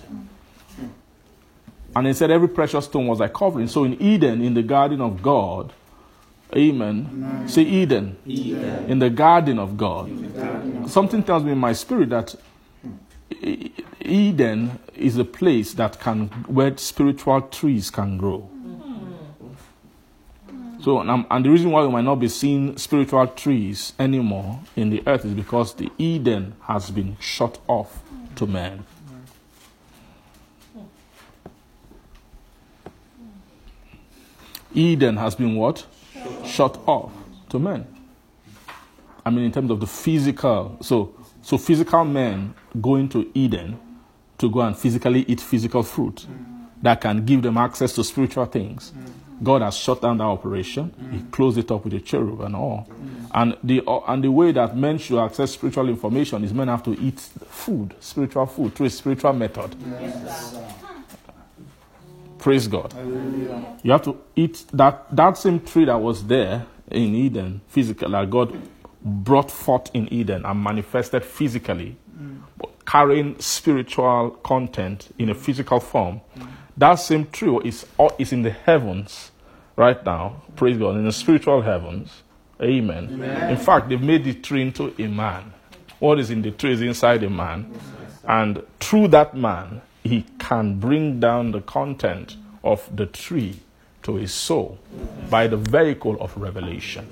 And 1.95 2.09
he 2.09 2.13
said, 2.13 2.33
Every 2.33 2.49
precious 2.49 2.87
stone 2.87 3.07
was 3.07 3.21
a 3.21 3.29
covering. 3.29 3.69
So 3.69 3.85
in 3.85 4.03
Eden, 4.03 4.43
in 4.43 4.55
the 4.55 4.65
garden 4.65 5.01
of 5.01 5.23
God, 5.23 5.73
Amen. 6.57 7.45
Say 7.47 7.63
Eden. 7.63 8.17
In 8.27 8.99
the 8.99 9.11
garden 9.11 9.61
of 9.61 9.77
God. 9.77 10.11
Something 10.91 11.23
tells 11.23 11.45
me 11.45 11.53
in 11.53 11.59
my 11.59 11.73
spirit 11.73 12.09
that 12.09 12.35
Eden 14.01 14.81
is 14.97 15.19
a 15.19 15.25
place 15.25 15.73
that 15.75 16.01
can 16.01 16.27
where 16.49 16.77
spiritual 16.77 17.43
trees 17.43 17.91
can 17.91 18.19
grow. 18.19 18.51
So, 20.87 21.01
and, 21.01 21.27
and 21.29 21.45
the 21.45 21.51
reason 21.51 21.73
why 21.73 21.83
we 21.83 21.91
might 21.91 22.05
not 22.05 22.15
be 22.15 22.29
seeing 22.29 22.77
spiritual 22.77 23.27
trees 23.27 23.93
anymore 23.99 24.61
in 24.77 24.91
the 24.91 25.03
earth 25.05 25.25
is 25.25 25.35
because 25.35 25.75
the 25.75 25.91
Eden 25.99 26.55
has 26.63 26.93
been 26.93 27.17
shut 27.19 27.59
off 27.67 28.05
to 28.37 28.47
man. 28.47 28.87
Eden 34.73 35.17
has 35.17 35.35
been 35.35 35.57
what? 35.57 35.85
Shut 36.45 36.79
off 36.87 37.11
to 37.49 37.59
men. 37.59 37.85
I 39.25 39.31
mean, 39.31 39.47
in 39.47 39.51
terms 39.51 39.73
of 39.73 39.81
the 39.81 39.89
physical. 39.89 40.79
So, 40.83 41.17
so 41.43 41.59
physical 41.59 42.05
men 42.05 42.55
going 42.81 43.09
to 43.09 43.29
Eden 43.35 43.77
to 44.39 44.49
go 44.49 44.61
and 44.61 44.79
physically 44.79 45.25
eat 45.27 45.41
physical 45.41 45.83
fruit 45.83 46.25
that 46.81 47.01
can 47.01 47.25
give 47.25 47.43
them 47.43 47.57
access 47.59 47.93
to 47.95 48.05
spiritual 48.05 48.47
things. 48.47 48.93
God 49.43 49.63
has 49.63 49.77
shut 49.77 50.01
down 50.01 50.19
that 50.19 50.25
operation. 50.25 50.93
He 51.11 51.21
closed 51.31 51.59
it 51.59 51.71
up 51.71 51.85
with 51.85 51.95
a 51.95 52.01
cherub 52.01 52.41
and 52.41 52.57
all. 52.57 52.89
And 53.35 53.57
the 53.63 53.83
uh, 53.87 54.01
and 54.09 54.25
the 54.25 54.31
way 54.31 54.53
that 54.53 54.77
men 54.77 54.99
should 54.99 55.23
access 55.23 55.53
spiritual 55.53 55.89
information 55.89 56.43
is 56.45 56.55
men 56.55 56.69
have 56.69 56.83
to 56.85 56.99
eat 56.99 57.21
food, 57.21 57.95
spiritual 58.01 58.47
food, 58.47 58.75
through 58.75 58.87
a 58.87 58.91
spiritual 58.91 59.33
method. 59.35 59.77
Praise 62.39 62.69
God. 62.69 62.95
You 63.83 63.91
have 63.91 64.03
to 64.03 64.17
eat 64.37 64.65
that 64.73 65.15
that 65.15 65.37
same 65.37 65.61
tree 65.61 65.85
that 65.85 66.01
was 66.01 66.25
there 66.27 66.65
in 66.91 67.15
Eden, 67.15 67.61
physically, 67.69 68.11
that 68.11 68.31
God 68.31 68.57
brought 69.03 69.51
forth 69.51 69.91
in 69.93 70.13
Eden 70.13 70.45
and 70.47 70.63
manifested 70.63 71.25
physically, 71.25 71.97
but 72.57 72.71
carrying 72.87 73.39
spiritual 73.41 74.31
content 74.43 75.13
in 75.19 75.29
a 75.29 75.35
physical 75.35 75.81
form. 75.81 76.21
That 76.77 76.97
same 76.97 77.27
tree 77.27 77.59
is, 77.65 77.87
is 78.19 78.33
in 78.33 78.43
the 78.43 78.51
heavens 78.51 79.31
right 79.77 80.03
now. 80.05 80.43
Praise 80.57 80.79
God. 80.79 80.97
In 80.97 81.05
the 81.05 81.13
spiritual 81.13 81.63
heavens. 81.63 82.23
Amen. 82.61 83.23
In 83.51 83.57
fact, 83.57 83.89
they've 83.89 84.01
made 84.01 84.25
the 84.25 84.35
tree 84.35 84.63
into 84.63 84.95
a 84.99 85.09
man. 85.09 85.53
What 85.99 86.19
is 86.19 86.31
in 86.31 86.43
the 86.43 86.51
tree 86.51 86.73
is 86.73 86.83
inside 86.83 87.23
a 87.23 87.31
man. 87.31 87.73
And 88.25 88.63
through 88.81 89.09
that 89.09 89.37
man, 89.37 89.83
he 90.03 90.25
can 90.39 90.79
bring 90.79 91.21
down 91.21 91.53
the 91.53 91.61
content 91.61 92.37
of 92.63 92.95
the 92.95 93.07
tree 93.07 93.61
to 94.03 94.17
his 94.17 94.33
soul 94.33 94.79
by 95.31 95.47
the 95.47 95.57
vehicle 95.57 96.17
of 96.21 96.37
revelation. 96.37 97.09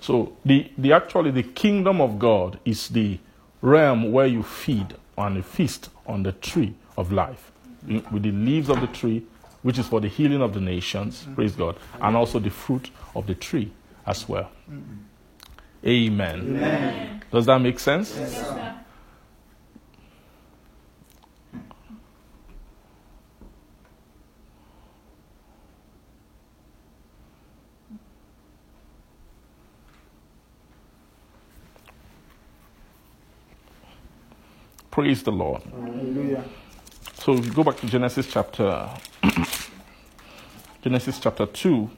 So 0.00 0.36
the, 0.44 0.70
the 0.78 0.92
actually 0.92 1.30
the 1.30 1.42
kingdom 1.42 2.00
of 2.00 2.18
God 2.18 2.58
is 2.64 2.88
the 2.88 3.18
realm 3.60 4.12
where 4.12 4.26
you 4.26 4.42
feed 4.42 4.94
and 5.18 5.36
you 5.36 5.42
feast 5.42 5.90
on 6.06 6.22
the 6.22 6.32
tree 6.32 6.74
of 6.96 7.12
life 7.12 7.52
with 7.86 8.22
the 8.22 8.32
leaves 8.32 8.68
of 8.68 8.80
the 8.80 8.86
tree, 8.88 9.22
which 9.62 9.78
is 9.78 9.86
for 9.86 10.00
the 10.00 10.08
healing 10.08 10.42
of 10.42 10.54
the 10.54 10.60
nations, 10.60 11.24
mm. 11.24 11.34
praise 11.34 11.52
God, 11.52 11.76
and 12.00 12.16
also 12.16 12.38
the 12.38 12.50
fruit 12.50 12.90
of 13.14 13.26
the 13.26 13.34
tree 13.34 13.70
as 14.06 14.28
well. 14.28 14.50
Mm-hmm. 14.70 14.96
Amen. 15.86 16.40
Amen. 16.40 17.22
Does 17.30 17.46
that 17.46 17.58
make 17.58 17.78
sense? 17.78 18.14
Yes, 18.16 18.76
Praise 34.90 35.22
the 35.22 35.30
Lord. 35.30 35.62
Hallelujah. 35.62 36.44
So 37.14 37.34
if 37.34 37.46
you 37.46 37.52
go 37.52 37.62
back 37.62 37.76
to 37.78 37.86
Genesis 37.86 38.26
chapter 38.26 38.88
Genesis 40.82 41.20
chapter 41.20 41.46
2 41.46 41.90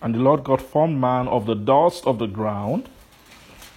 And 0.00 0.14
the 0.14 0.20
Lord 0.20 0.44
God 0.44 0.62
formed 0.62 1.00
man 1.00 1.28
of 1.28 1.46
the 1.46 1.54
dust 1.54 2.06
of 2.06 2.18
the 2.18 2.26
ground 2.26 2.88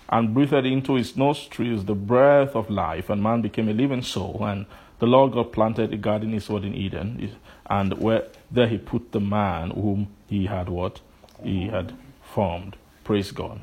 and 0.09 0.33
breathed 0.33 0.53
into 0.65 0.95
his 0.95 1.17
nostrils 1.17 1.85
the 1.85 1.95
breath 1.95 2.55
of 2.55 2.69
life, 2.69 3.09
and 3.09 3.23
man 3.23 3.41
became 3.41 3.69
a 3.69 3.73
living 3.73 4.01
soul. 4.01 4.43
And 4.43 4.65
the 4.99 5.07
Lord 5.07 5.31
God 5.31 5.51
planted 5.51 5.93
a 5.93 5.97
garden 5.97 6.33
eastward 6.33 6.63
in 6.63 6.75
Eden, 6.75 7.35
and 7.65 7.97
where 7.97 8.27
there 8.51 8.67
he 8.67 8.77
put 8.77 9.13
the 9.13 9.19
man 9.19 9.71
whom 9.71 10.09
he 10.31 10.45
had 10.45 10.69
what? 10.69 11.01
He 11.43 11.67
had 11.67 11.93
formed. 12.23 12.77
Praise 13.03 13.31
God. 13.31 13.59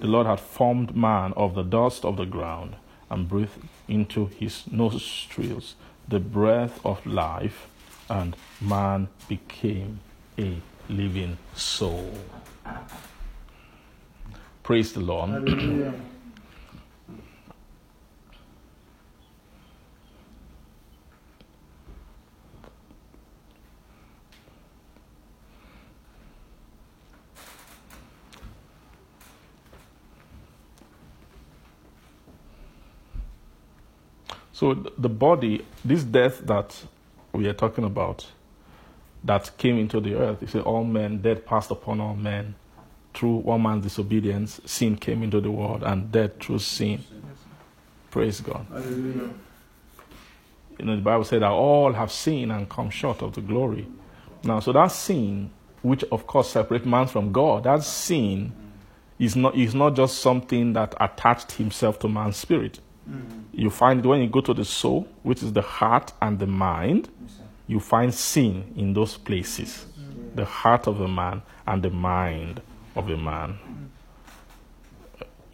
The 0.00 0.06
Lord 0.06 0.26
had 0.26 0.40
formed 0.40 0.96
man 0.96 1.34
of 1.36 1.54
the 1.54 1.62
dust 1.62 2.06
of 2.06 2.16
the 2.16 2.24
ground 2.24 2.76
and 3.10 3.28
breathed 3.28 3.58
into 3.86 4.24
his 4.26 4.64
nostrils 4.72 5.74
the 6.08 6.18
breath 6.18 6.80
of 6.86 7.04
life, 7.04 7.68
and 8.08 8.34
man 8.62 9.08
became 9.28 10.00
a 10.38 10.56
living 10.88 11.36
soul. 11.54 12.14
Praise 14.62 14.94
the 14.94 15.00
Lord. 15.00 15.28
Hallelujah. 15.28 15.92
So 34.60 34.74
the 34.74 35.08
body, 35.08 35.64
this 35.82 36.04
death 36.04 36.40
that 36.44 36.76
we 37.32 37.48
are 37.48 37.54
talking 37.54 37.82
about, 37.82 38.26
that 39.24 39.50
came 39.56 39.78
into 39.78 40.00
the 40.00 40.16
earth, 40.16 40.42
you 40.42 40.48
say 40.48 40.60
all 40.60 40.84
men, 40.84 41.22
death 41.22 41.46
passed 41.46 41.70
upon 41.70 41.98
all 41.98 42.14
men. 42.14 42.56
Through 43.14 43.36
one 43.36 43.62
man's 43.62 43.84
disobedience, 43.84 44.60
sin 44.66 44.96
came 44.96 45.22
into 45.22 45.40
the 45.40 45.50
world, 45.50 45.82
and 45.82 46.12
death 46.12 46.32
through 46.42 46.58
sin. 46.58 47.02
Praise 48.10 48.42
God. 48.42 48.66
Hallelujah. 48.70 49.30
You 50.78 50.84
know, 50.84 50.94
the 50.94 51.00
Bible 51.00 51.24
said 51.24 51.40
that 51.40 51.50
all 51.50 51.94
have 51.94 52.12
sinned 52.12 52.52
and 52.52 52.68
come 52.68 52.90
short 52.90 53.22
of 53.22 53.32
the 53.32 53.40
glory. 53.40 53.86
Now, 54.44 54.60
so 54.60 54.74
that 54.74 54.88
sin, 54.88 55.52
which 55.80 56.04
of 56.12 56.26
course 56.26 56.50
separates 56.50 56.84
man 56.84 57.06
from 57.06 57.32
God, 57.32 57.64
that 57.64 57.82
sin 57.82 58.52
is 59.18 59.36
not, 59.36 59.54
is 59.54 59.74
not 59.74 59.96
just 59.96 60.18
something 60.18 60.74
that 60.74 60.94
attached 61.00 61.52
himself 61.52 61.98
to 62.00 62.08
man's 62.08 62.36
spirit. 62.36 62.80
You 63.52 63.70
find 63.70 64.00
it 64.00 64.06
when 64.06 64.20
you 64.20 64.28
go 64.28 64.40
to 64.40 64.54
the 64.54 64.64
soul, 64.64 65.08
which 65.22 65.42
is 65.42 65.52
the 65.52 65.62
heart 65.62 66.12
and 66.22 66.38
the 66.38 66.46
mind, 66.46 67.08
you 67.66 67.80
find 67.80 68.12
sin 68.14 68.72
in 68.76 68.94
those 68.94 69.16
places. 69.16 69.86
The 70.34 70.44
heart 70.44 70.86
of 70.86 71.00
a 71.00 71.08
man 71.08 71.42
and 71.66 71.82
the 71.82 71.90
mind 71.90 72.62
of 72.96 73.10
a 73.10 73.16
man. 73.16 73.58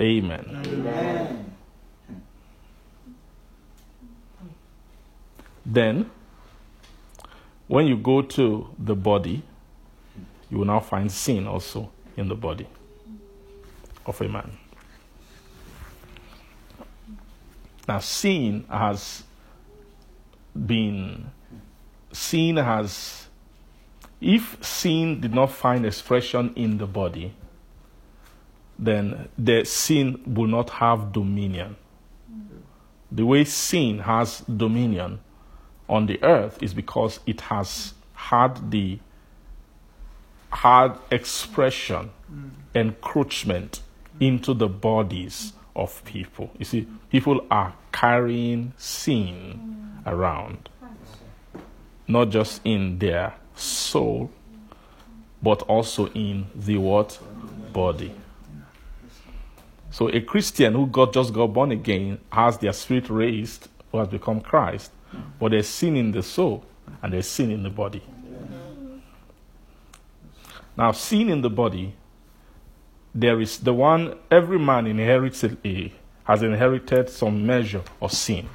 Amen. 0.00 0.62
Amen. 0.66 1.54
Then, 5.64 6.10
when 7.66 7.86
you 7.86 7.96
go 7.96 8.22
to 8.22 8.68
the 8.78 8.94
body, 8.94 9.42
you 10.50 10.58
will 10.58 10.64
now 10.64 10.80
find 10.80 11.10
sin 11.10 11.46
also 11.46 11.90
in 12.16 12.28
the 12.28 12.34
body 12.34 12.66
of 14.04 14.20
a 14.20 14.28
man. 14.28 14.56
Now, 17.88 18.00
sin 18.00 18.64
has 18.68 19.22
been, 20.54 21.30
sin 22.12 22.56
has, 22.56 23.26
if 24.20 24.62
sin 24.64 25.20
did 25.20 25.34
not 25.34 25.52
find 25.52 25.86
expression 25.86 26.52
in 26.56 26.78
the 26.78 26.86
body, 26.86 27.34
then 28.78 29.28
the 29.38 29.64
sin 29.64 30.20
will 30.26 30.48
not 30.48 30.70
have 30.70 31.12
dominion. 31.12 31.76
The 33.10 33.24
way 33.24 33.44
sin 33.44 34.00
has 34.00 34.40
dominion 34.40 35.20
on 35.88 36.06
the 36.06 36.22
earth 36.22 36.60
is 36.60 36.74
because 36.74 37.20
it 37.26 37.40
has 37.42 37.94
had 38.14 38.70
the 38.70 38.98
had 40.50 40.96
expression, 41.10 42.10
mm. 42.32 42.50
encroachment 42.74 43.80
into 44.18 44.54
the 44.54 44.68
bodies 44.68 45.52
of 45.76 46.04
people. 46.04 46.50
You 46.58 46.64
see, 46.64 46.88
people 47.10 47.46
are 47.50 47.74
carrying 47.92 48.72
sin 48.76 50.00
around, 50.04 50.68
not 52.08 52.30
just 52.30 52.60
in 52.64 52.98
their 52.98 53.34
soul, 53.54 54.30
but 55.42 55.62
also 55.62 56.08
in 56.08 56.46
the 56.54 56.78
what 56.78 57.18
body. 57.72 58.12
So 59.90 60.08
a 60.08 60.20
Christian 60.20 60.74
who 60.74 60.86
got 60.86 61.12
just 61.12 61.32
got 61.32 61.48
born 61.48 61.70
again 61.70 62.18
has 62.32 62.58
their 62.58 62.72
spirit 62.72 63.08
raised, 63.08 63.68
who 63.92 63.98
has 63.98 64.08
become 64.08 64.40
Christ, 64.40 64.90
but 65.38 65.52
there's 65.52 65.68
sin 65.68 65.96
in 65.96 66.10
the 66.10 66.22
soul 66.22 66.64
and 67.02 67.12
there's 67.12 67.28
sin 67.28 67.50
in 67.50 67.62
the 67.62 67.70
body. 67.70 68.02
Now, 70.76 70.92
sin 70.92 71.30
in 71.30 71.40
the 71.40 71.48
body, 71.48 71.94
there 73.16 73.40
is 73.40 73.58
the 73.60 73.72
one 73.72 74.14
every 74.30 74.58
man 74.58 74.86
inherits 74.86 75.42
a, 75.42 75.92
has 76.24 76.42
inherited 76.42 77.08
some 77.08 77.46
measure 77.46 77.82
of 78.00 78.12
sin. 78.12 78.46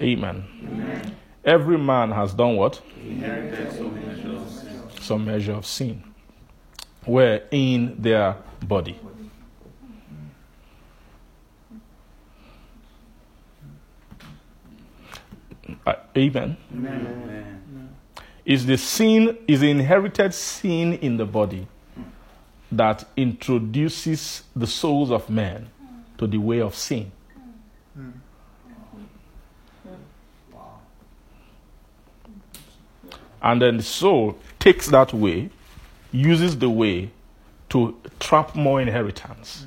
Amen. 0.00 0.44
Every 1.44 1.78
man 1.78 2.10
has 2.10 2.34
done 2.34 2.56
what? 2.56 2.82
Some 5.00 5.24
measure 5.24 5.54
of 5.54 5.64
sin. 5.64 6.04
Where 7.06 7.42
in 7.50 7.96
their 8.00 8.36
body. 8.60 9.00
Uh, 15.86 15.94
amen. 16.16 16.56
Amen. 16.72 17.94
Is 18.44 18.64
the 18.64 18.78
sin, 18.78 19.36
is 19.46 19.60
the 19.60 19.70
inherited 19.70 20.32
sin 20.32 20.94
in 20.94 21.18
the 21.18 21.26
body 21.26 21.66
that 22.72 23.04
introduces 23.16 24.42
the 24.56 24.66
souls 24.66 25.10
of 25.10 25.28
men 25.28 25.68
to 26.16 26.26
the 26.26 26.38
way 26.38 26.60
of 26.60 26.74
sin. 26.74 27.12
And 33.40 33.62
then 33.62 33.76
the 33.76 33.82
soul 33.82 34.38
takes 34.58 34.88
that 34.88 35.12
way, 35.12 35.50
uses 36.10 36.58
the 36.58 36.68
way 36.68 37.10
to 37.68 37.96
trap 38.18 38.56
more 38.56 38.80
inheritance 38.80 39.66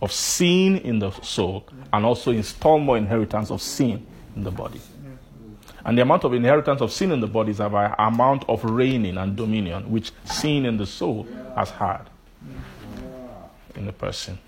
of 0.00 0.10
sin 0.10 0.78
in 0.78 0.98
the 0.98 1.10
soul, 1.20 1.64
and 1.92 2.04
also 2.04 2.32
install 2.32 2.78
more 2.78 2.96
inheritance 2.96 3.50
of 3.50 3.62
sin 3.62 4.04
in 4.34 4.42
the 4.42 4.50
body. 4.50 4.80
And 5.84 5.98
the 5.98 6.02
amount 6.02 6.24
of 6.24 6.32
inheritance 6.32 6.80
of 6.80 6.92
sin 6.92 7.10
in 7.10 7.20
the 7.20 7.26
body 7.26 7.50
is 7.50 7.58
by 7.58 7.94
amount 7.98 8.44
of 8.48 8.64
reigning 8.64 9.18
and 9.18 9.36
dominion 9.36 9.90
which 9.90 10.12
sin 10.24 10.64
in 10.64 10.76
the 10.76 10.86
soul 10.86 11.26
has 11.56 11.70
had 11.70 12.08
in 13.74 13.86
the 13.86 13.92
person. 13.92 14.38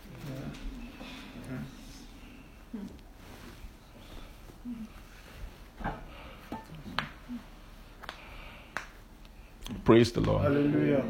Praise 9.84 10.12
the 10.12 10.20
Lord. 10.20 10.42
Hallelujah. 10.42 11.04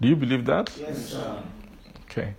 Do 0.00 0.08
you 0.08 0.16
believe 0.16 0.44
that? 0.46 0.70
Yes, 0.78 1.10
sir. 1.10 1.42
Okay. 2.04 2.34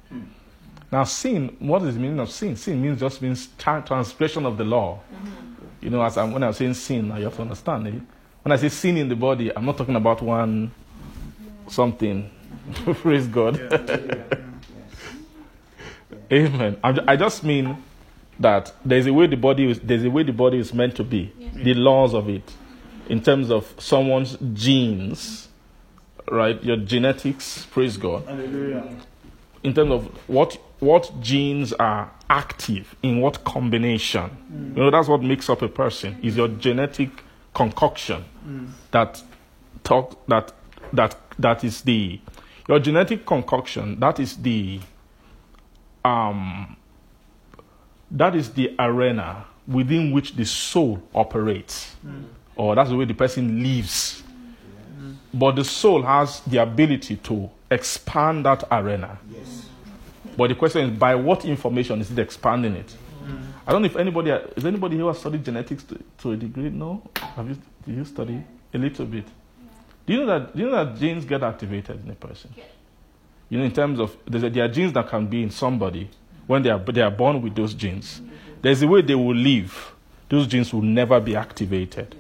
Now, 0.92 1.04
sin, 1.06 1.56
what 1.60 1.82
is 1.84 1.96
the 1.96 2.00
meaning 2.00 2.20
of 2.20 2.30
sin? 2.30 2.56
Sin 2.56 2.80
means 2.80 3.00
just 3.00 3.22
means 3.22 3.48
transgression 3.58 4.46
of 4.46 4.58
the 4.58 4.64
law. 4.64 5.00
Mm-hmm. 5.12 5.53
You 5.84 5.90
know, 5.90 6.02
as 6.02 6.18
I'm, 6.18 6.32
when 6.32 6.44
I'm 6.44 6.54
saying 6.54 6.76
sin, 6.76 7.10
now 7.10 7.18
you 7.18 7.26
have 7.26 7.36
to 7.36 7.42
understand 7.42 7.88
it. 7.88 8.02
When 8.42 8.52
I 8.52 8.56
say 8.56 8.70
sin 8.70 8.98
in 8.98 9.10
the 9.10 9.16
body, 9.16 9.56
I'm 9.56 9.66
not 9.66 9.78
talking 9.78 9.96
about 9.96 10.22
one 10.22 10.72
something 11.68 12.30
Praise 13.02 13.28
God. 13.28 13.60
Amen. 16.32 16.78
I'm 16.84 17.00
I 17.08 17.16
just 17.16 17.44
mean 17.44 17.84
that 18.40 18.74
there's 18.84 19.06
a 19.06 19.14
way 19.14 19.28
the 19.28 19.36
body 19.38 19.70
is 19.70 19.80
there's 19.80 20.04
a 20.04 20.10
way 20.10 20.24
the 20.24 20.34
body 20.34 20.58
is 20.58 20.74
meant 20.74 20.96
to 20.96 21.04
be. 21.04 21.32
The 21.54 21.74
laws 21.74 22.14
of 22.14 22.30
it, 22.30 22.52
in 23.10 23.22
terms 23.22 23.52
of 23.52 23.74
someone's 23.78 24.38
genes, 24.54 25.50
right? 26.32 26.64
Your 26.64 26.78
genetics. 26.78 27.66
Praise 27.68 27.98
God. 27.98 28.26
Hallelujah. 28.26 28.98
In 29.62 29.74
terms 29.74 29.92
of 29.92 30.06
what 30.28 30.58
what 30.80 31.12
genes 31.22 31.74
are 31.74 32.12
active 32.34 32.96
in 33.04 33.22
what 33.22 33.44
combination. 33.44 34.30
You 34.76 34.84
know 34.84 34.92
that's 34.92 35.08
what 35.08 35.22
makes 35.22 35.50
up 35.50 35.62
a 35.62 35.68
person. 35.70 36.18
Is 36.24 36.36
your 36.36 36.48
genetic 36.48 37.10
concoction 37.54 38.26
that 38.92 39.22
talk 39.84 40.26
that 40.28 40.52
that 40.94 41.16
that 41.38 41.64
is 41.64 41.82
the 41.84 42.20
your 42.68 42.80
genetic 42.80 43.26
concoction 43.26 44.00
that 44.00 44.20
is 44.20 44.38
the 44.38 44.80
um 46.04 46.76
that 48.10 48.36
is 48.36 48.50
the 48.54 48.74
arena 48.80 49.46
within 49.68 50.12
which 50.12 50.36
the 50.36 50.46
soul 50.46 51.02
operates 51.14 51.96
or 52.56 52.76
that's 52.76 52.90
the 52.90 52.96
way 52.96 53.06
the 53.06 53.14
person 53.14 53.62
lives 53.62 54.24
but 55.34 55.56
the 55.56 55.64
soul 55.64 56.02
has 56.02 56.40
the 56.42 56.58
ability 56.58 57.16
to 57.18 57.50
expand 57.70 58.46
that 58.46 58.64
arena 58.72 59.18
but 60.38 60.48
the 60.50 60.56
question 60.56 60.90
is 60.90 60.98
by 60.98 61.16
what 61.16 61.46
information 61.46 62.02
is 62.02 62.12
it 62.12 62.20
expanding 62.20 62.76
it? 62.76 62.96
Mm. 63.24 63.42
I 63.66 63.72
don't 63.72 63.82
know 63.82 63.86
if 63.86 63.96
anybody 63.96 64.32
is 64.32 64.66
anybody 64.66 64.96
here 64.96 65.04
who 65.04 65.08
has 65.08 65.20
studied 65.20 65.44
genetics 65.46 65.84
to, 65.84 66.00
to 66.20 66.32
a 66.32 66.38
degree? 66.38 66.70
No? 66.70 67.02
Have 67.36 67.48
you 67.50 67.58
did 67.86 67.96
you 67.96 68.06
study 68.06 68.44
a 68.74 68.78
little 68.78 69.06
bit? 69.06 69.26
Do 70.06 70.14
you 70.14 70.20
know 70.20 70.26
that 70.26 70.56
do 70.56 70.64
you 70.64 70.70
know 70.70 70.84
that 70.86 71.00
genes 71.00 71.26
get 71.26 71.44
activated 71.44 72.04
in 72.04 72.12
a 72.12 72.16
person? 72.16 72.54
You 73.50 73.60
know 73.60 73.66
in 73.66 73.72
terms 73.72 74.00
of 74.00 74.16
there's 74.26 74.44
a, 74.44 74.50
there 74.50 74.66
are 74.66 74.70
genes 74.70 74.94
that 74.94 75.08
can 75.08 75.28
be 75.28 75.44
in 75.44 75.50
somebody 75.52 76.10
when 76.48 76.62
they 76.64 76.70
are 76.70 76.80
they 76.80 77.02
are 77.02 77.12
born 77.12 77.42
with 77.42 77.56
those 77.56 77.74
genes. 77.74 78.22
There's 78.62 78.82
a 78.82 78.88
way 78.88 79.02
they 79.02 79.16
will 79.16 79.36
live. 79.36 79.94
Those 80.30 80.48
genes 80.48 80.74
will 80.74 80.82
never 80.82 81.20
be 81.20 81.36
activated. 81.36 82.16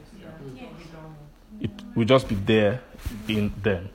It 1.59 1.71
will 1.95 2.05
just 2.05 2.27
be 2.27 2.35
there 2.35 2.81
in 3.27 3.53
them. 3.61 3.89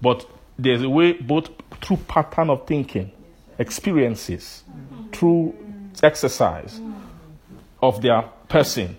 But 0.00 0.26
there's 0.58 0.82
a 0.82 0.88
way 0.88 1.12
both 1.12 1.50
through 1.82 1.98
pattern 2.08 2.50
of 2.50 2.66
thinking 2.66 3.10
experiences 3.58 4.64
through 5.12 5.54
exercise 6.02 6.80
of 7.82 8.00
their 8.02 8.22
person 8.48 8.96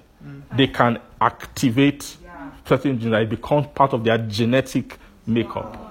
they 0.55 0.67
can 0.67 0.99
activate 1.21 2.17
certain 2.65 2.99
genes 2.99 3.11
that 3.11 3.29
become 3.29 3.67
part 3.69 3.93
of 3.93 4.03
their 4.03 4.17
genetic 4.17 4.97
makeup. 5.25 5.83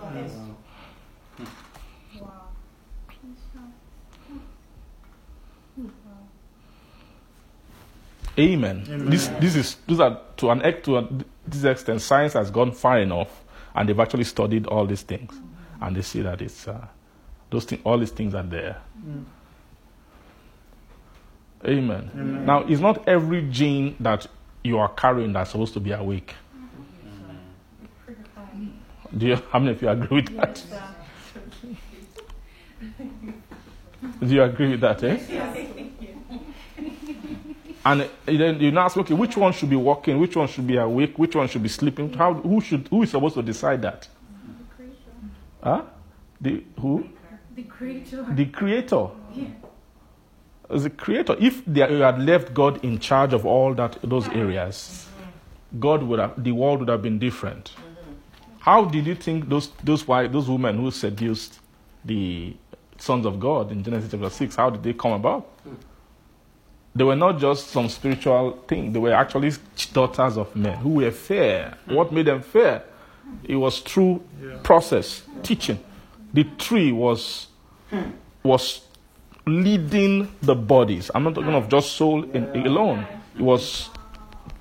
Amen. 8.39 8.85
This, 9.09 9.29
this 9.41 9.57
is 9.57 9.77
these 9.87 9.99
are 9.99 10.21
to 10.37 10.51
an 10.51 10.61
to 10.83 10.99
a, 10.99 11.09
this 11.47 11.64
extent, 11.64 12.03
science 12.03 12.35
has 12.35 12.51
gone 12.51 12.73
far 12.73 13.01
enough, 13.01 13.45
and 13.75 13.89
they've 13.89 13.99
actually 13.99 14.25
studied 14.25 14.67
all 14.67 14.87
these 14.87 15.01
things, 15.01 15.33
and 15.81 15.97
they 15.97 16.03
see 16.03 16.22
that 16.22 16.41
it's 16.43 16.68
uh, 16.68 16.87
those 17.51 17.64
things, 17.64 17.81
all 17.85 17.99
these 17.99 18.11
things 18.11 18.35
are 18.35 18.43
there. 18.43 18.81
Amen. 21.64 22.45
Now, 22.45 22.61
it's 22.64 22.81
not 22.81 23.07
every 23.09 23.43
gene 23.51 23.97
that 24.01 24.27
you 24.62 24.79
are 24.79 24.89
carrying 24.89 25.33
that's 25.33 25.51
supposed 25.51 25.74
to 25.74 25.81
be 25.81 25.93
awake. 25.93 26.35
Do 29.16 29.27
you? 29.27 29.37
How 29.51 29.59
many 29.59 29.72
of 29.72 29.83
you 29.83 29.89
agree 29.89 30.22
with 30.22 30.37
that? 30.37 30.62
Do 34.20 34.27
you 34.27 34.43
agree 34.43 34.70
with 34.70 34.81
that? 34.81 35.03
Eh? 35.03 35.18
And 37.87 38.11
then 38.24 38.59
you 38.59 38.72
now 38.72 38.87
ask, 38.87 38.97
okay, 38.97 39.14
which 39.14 39.37
one 39.37 39.53
should 39.53 39.70
be 39.70 39.77
walking? 39.77 40.18
Which 40.18 40.35
one 40.35 40.49
should 40.49 40.66
be 40.66 40.77
awake? 40.77 41.16
Which 41.20 41.37
one 41.37 41.47
should 41.47 41.62
be 41.62 41.68
sleeping? 41.68 42.12
How? 42.14 42.35
Who 42.35 42.61
should? 42.61 42.89
Who 42.89 43.05
is 43.05 43.12
supposed 43.12 43.37
to 43.37 43.43
decide 43.45 43.81
that? 43.83 44.09
Huh? 45.67 45.83
The 46.41 46.62
who? 46.81 47.09
The 47.57 47.64
creator. 47.64 48.25
The 48.31 48.47
creator. 48.47 49.09
Yeah. 49.35 49.47
As 50.71 50.85
a 50.85 50.91
creator, 50.91 51.35
if 51.41 51.64
they, 51.64 51.81
you 51.91 52.03
had 52.03 52.21
left 52.23 52.55
God 52.55 52.85
in 52.85 53.01
charge 53.01 53.33
of 53.33 53.45
all 53.45 53.75
that 53.75 53.99
those 54.03 54.29
areas, 54.29 55.09
God 55.81 56.05
would 56.05 56.21
have 56.21 56.41
the 56.43 56.53
world 56.53 56.81
would 56.81 56.89
have 56.89 57.03
been 57.03 57.19
different. 57.19 57.73
How 58.61 58.85
did 58.85 59.07
you 59.07 59.17
think 59.17 59.49
those 59.49 59.71
those 59.83 60.07
why 60.07 60.29
those 60.29 60.49
women 60.49 60.77
who 60.79 60.93
seduced 60.93 61.59
the 62.05 62.55
sons 62.99 63.27
of 63.27 63.41
God 63.41 63.73
in 63.73 63.83
Genesis 63.83 64.12
chapter 64.12 64.31
six? 64.31 64.55
How 64.55 64.71
did 64.71 64.85
they 64.85 64.93
come 64.93 65.12
about? 65.12 65.49
They 66.95 67.05
were 67.05 67.17
not 67.17 67.41
just 67.41 67.69
some 67.69 67.89
spiritual 67.89 68.53
thing. 68.69 68.93
They 68.93 69.01
were 69.01 69.12
actually 69.12 69.53
daughters 69.93 70.37
of 70.37 70.55
men 70.55 70.79
who 70.79 70.91
were 70.91 71.11
fair. 71.11 71.77
What 71.87 72.12
made 72.12 72.27
them 72.27 72.43
fair? 72.43 72.85
It 73.45 73.57
was 73.57 73.81
through 73.81 74.22
process, 74.62 75.22
teaching. 75.43 75.79
The 76.33 76.45
tree 76.59 76.93
was 76.93 77.47
was 78.43 78.83
leading 79.47 80.29
the 80.43 80.55
bodies. 80.55 81.11
I'm 81.14 81.24
not 81.24 81.35
talking 81.35 81.55
of 81.55 81.68
just 81.68 81.93
soul 81.93 82.24
in, 82.24 82.66
alone. 82.66 83.07
It 83.35 83.43
was 83.43 83.91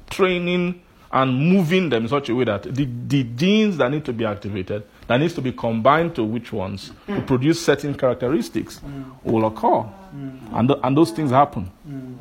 training 0.09 0.81
and 1.11 1.49
moving 1.49 1.89
them 1.89 2.03
in 2.03 2.09
such 2.09 2.29
a 2.29 2.35
way 2.35 2.43
that 2.43 2.63
the, 2.63 2.85
the 3.07 3.23
genes 3.23 3.77
that 3.77 3.89
need 3.89 4.05
to 4.05 4.13
be 4.13 4.25
activated, 4.25 4.83
that 5.07 5.17
needs 5.17 5.33
to 5.33 5.41
be 5.41 5.51
combined 5.51 6.13
to 6.15 6.23
which 6.23 6.51
ones 6.51 6.91
to 7.07 7.21
produce 7.21 7.63
certain 7.63 7.93
characteristics 7.95 8.79
mm. 8.79 9.05
will 9.23 9.45
occur. 9.45 9.89
Mm. 10.15 10.53
And, 10.53 10.67
th- 10.67 10.79
and 10.83 10.97
those 10.97 11.11
things 11.11 11.31
happen. 11.31 11.71
Mm. 11.87 12.17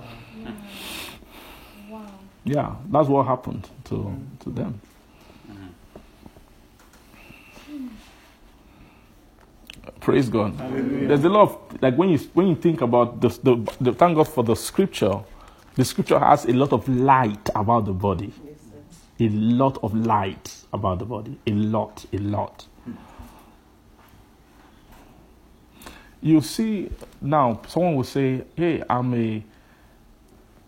Yeah, 2.45 2.77
that's 2.91 3.09
what 3.09 3.27
happened 3.27 3.69
to, 3.85 4.15
to 4.41 4.51
them. 4.51 4.81
Praise 10.05 10.29
God. 10.29 10.59
There's 10.59 11.25
a 11.25 11.31
lot 11.31 11.43
of 11.49 11.83
like 11.83 11.97
when 11.97 12.11
you 12.11 12.19
when 12.35 12.49
you 12.49 12.57
think 12.57 12.83
about 12.83 13.23
the, 13.23 13.29
the 13.43 13.73
the 13.81 13.95
thank 13.95 14.17
God 14.17 14.29
for 14.29 14.45
the 14.45 14.55
scripture. 14.55 15.21
The 15.77 15.85
scripture 15.87 16.19
has 16.19 16.45
a 16.45 16.53
lot 16.53 16.75
of 16.75 16.87
light 16.91 17.49
about 17.55 17.87
the 17.87 17.95
body. 17.95 18.33
A 19.19 19.31
lot 19.31 19.79
of 19.83 19.95
light 19.95 20.57
about 20.75 20.99
the 20.99 21.07
body. 21.07 21.39
A 21.47 21.53
lot, 21.53 22.05
a 22.13 22.19
lot. 22.19 22.67
You 26.21 26.43
see 26.43 26.91
now 27.23 27.63
someone 27.67 27.97
will 27.97 28.05
say, 28.05 28.45
"Hey, 28.57 28.83
I'm 28.91 29.15
a 29.15 29.43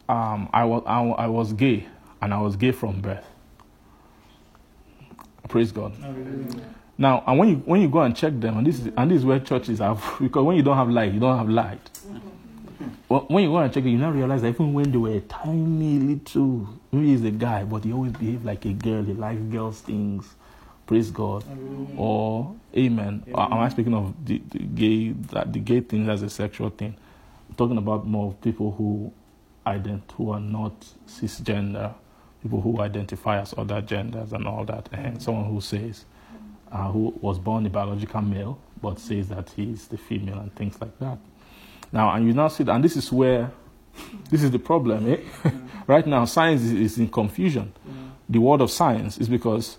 um, 0.09 0.49
I 0.55 0.65
was 0.65 0.83
I, 0.87 1.03
I 1.03 1.27
was 1.27 1.53
gay 1.53 1.87
and 2.23 2.33
I 2.33 2.41
was 2.41 2.57
gay 2.57 2.73
from 2.73 3.03
birth." 3.03 3.27
Praise 5.49 5.73
God. 5.73 5.93
Now, 6.99 7.23
and 7.27 7.39
when 7.39 7.49
you 7.49 7.57
when 7.57 7.81
you 7.81 7.89
go 7.89 8.01
and 8.01 8.17
check 8.17 8.33
them, 8.41 8.59
and 8.59 8.67
this 8.67 8.81
is 8.81 8.91
and 8.97 9.11
this 9.11 9.19
is 9.19 9.25
where 9.25 9.39
churches 9.41 9.81
have 9.81 10.03
because 10.21 10.45
when 10.45 10.57
you 10.57 10.63
don't 10.63 10.77
have 10.77 10.89
light, 10.89 11.13
you 11.13 11.21
don't 11.21 11.37
have 11.37 11.49
light. 11.49 11.91
Well, 13.09 13.25
when 13.29 13.45
you 13.45 13.51
go 13.51 13.59
and 13.59 13.73
check 13.73 13.85
it, 13.85 13.91
you 13.91 13.99
now 13.99 14.11
realize 14.11 14.43
that 14.43 14.49
even 14.49 14.73
when 14.75 14.91
they 14.91 14.99
were 14.99 15.21
tiny 15.21 15.99
little, 15.99 16.69
maybe 16.91 17.09
he's 17.09 17.25
a 17.25 17.31
guy, 17.31 17.63
but 17.65 17.85
he 17.85 17.93
always 17.93 18.13
behaved 18.13 18.45
like 18.45 18.65
a 18.65 18.73
girl. 18.73 19.03
He 19.03 19.13
likes 19.13 19.41
girls' 19.43 19.81
things. 19.81 20.35
Praise 20.87 21.11
God. 21.11 21.45
Or 21.97 22.55
Amen. 22.77 23.25
Or 23.33 23.43
am 23.45 23.55
I 23.55 23.69
speaking 23.69 23.95
of 23.95 24.15
the, 24.25 24.41
the 24.51 24.59
gay 24.59 25.11
that 25.11 25.53
the 25.53 25.61
gay 25.61 25.81
thing 25.81 26.09
as 26.09 26.23
a 26.23 26.31
sexual 26.31 26.71
thing? 26.71 26.97
I'm 27.49 27.55
talking 27.57 27.79
about 27.79 28.07
more 28.07 28.29
of 28.29 28.41
people 28.41 28.73
who 28.73 29.13
ident 29.67 30.13
who 30.13 30.31
are 30.31 30.41
not 30.41 30.75
cisgender, 31.09 31.95
people 32.43 32.61
who 32.61 32.81
identify 32.81 33.41
as 33.41 33.55
other 33.57 33.81
genders 33.81 34.33
and 34.33 34.47
all 34.47 34.65
that. 34.65 34.89
And 34.93 35.23
someone 35.23 35.47
who 35.47 35.61
says 35.61 36.05
uh, 36.73 36.91
who 36.91 37.17
was 37.21 37.39
born 37.39 37.67
a 37.67 37.71
biological 37.71 38.21
male 38.21 38.59
but 38.83 38.99
says 38.99 39.29
that 39.29 39.51
he's 39.57 39.89
the 39.89 39.97
female 39.97 40.39
and 40.39 40.55
things 40.55 40.81
like 40.81 40.99
that. 40.99 41.19
Now, 41.93 42.13
and 42.13 42.27
you 42.27 42.33
now 42.33 42.49
see 42.49 42.65
that, 42.65 42.75
and 42.75 42.85
this 42.85 42.97
is 42.97 43.11
where 43.11 43.51
this 44.31 44.43
is 44.43 44.51
the 44.51 44.59
problem. 44.59 45.11
Eh? 45.11 45.51
right 45.87 46.07
now, 46.07 46.25
science 46.25 46.63
is, 46.63 46.73
is 46.73 46.99
in 46.99 47.09
confusion. 47.09 47.73
The 48.29 48.39
word 48.39 48.61
of 48.61 48.71
science 48.71 49.19
is 49.19 49.29
because 49.29 49.79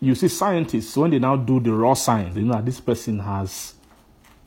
you 0.00 0.14
see 0.14 0.28
scientists 0.28 0.96
when 0.96 1.10
they 1.10 1.18
now 1.18 1.36
do 1.36 1.60
the 1.60 1.72
raw 1.72 1.94
science, 1.94 2.34
they 2.34 2.42
know 2.42 2.54
that 2.54 2.64
this 2.64 2.80
person 2.80 3.18
has 3.18 3.74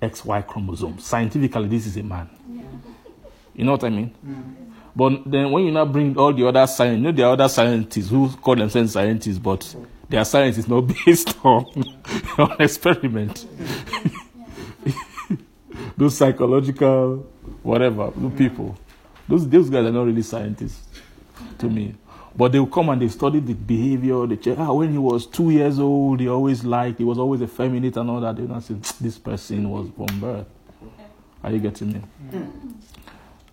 XY 0.02 0.46
chromosome. 0.48 1.00
Scientifically, 1.00 1.68
this 1.68 1.86
is 1.86 1.98
a 1.98 2.04
man. 2.04 2.30
You 3.54 3.66
know 3.66 3.74
what 3.74 3.84
I 3.84 3.90
mean? 3.90 4.14
But 4.96 5.30
then 5.30 5.52
when 5.52 5.66
you 5.66 5.72
now 5.72 5.86
bring 5.86 6.18
all 6.18 6.34
the 6.34 6.48
other 6.48 6.66
science, 6.68 6.98
you 6.98 7.04
know 7.04 7.12
the 7.12 7.28
other 7.28 7.48
scientists 7.48 8.10
who 8.10 8.30
call 8.30 8.56
themselves 8.56 8.94
scientists, 8.94 9.38
but 9.38 9.76
their 10.12 10.26
science 10.26 10.58
is 10.58 10.68
not 10.68 10.82
based 11.06 11.36
on, 11.44 11.66
on 12.38 12.56
experiment. 12.60 13.46
those 15.98 16.18
psychological 16.18 17.18
whatever 17.64 18.12
those 18.16 18.34
people, 18.34 18.78
those 19.28 19.48
those 19.48 19.70
guys 19.70 19.86
are 19.86 19.92
not 19.92 20.06
really 20.06 20.22
scientists 20.22 20.88
to 21.60 21.70
me. 21.70 21.96
But 22.36 22.54
they 22.54 22.60
will 22.60 22.68
come 22.68 22.90
and 22.90 23.02
they 23.02 23.10
study 23.10 23.40
the 23.42 23.54
behavior. 23.54 24.26
They 24.26 24.38
check, 24.38 24.58
ah, 24.58 24.72
when 24.72 24.90
he 24.92 24.98
was 24.98 25.26
two 25.26 25.50
years 25.50 25.80
old, 25.80 26.22
he 26.22 26.30
always 26.30 26.64
liked, 26.64 27.00
he 27.00 27.04
was 27.04 27.20
always 27.20 27.42
effeminate 27.42 27.98
and 27.98 28.10
all 28.10 28.22
that. 28.22 28.38
They 28.38 28.44
don't 28.44 28.62
say, 28.62 28.76
this 29.02 29.20
person 29.20 29.70
was 29.70 29.90
from 29.98 30.20
birth. 30.22 30.48
Are 31.44 31.52
you 31.52 31.60
getting 31.60 31.92
me? 31.92 32.02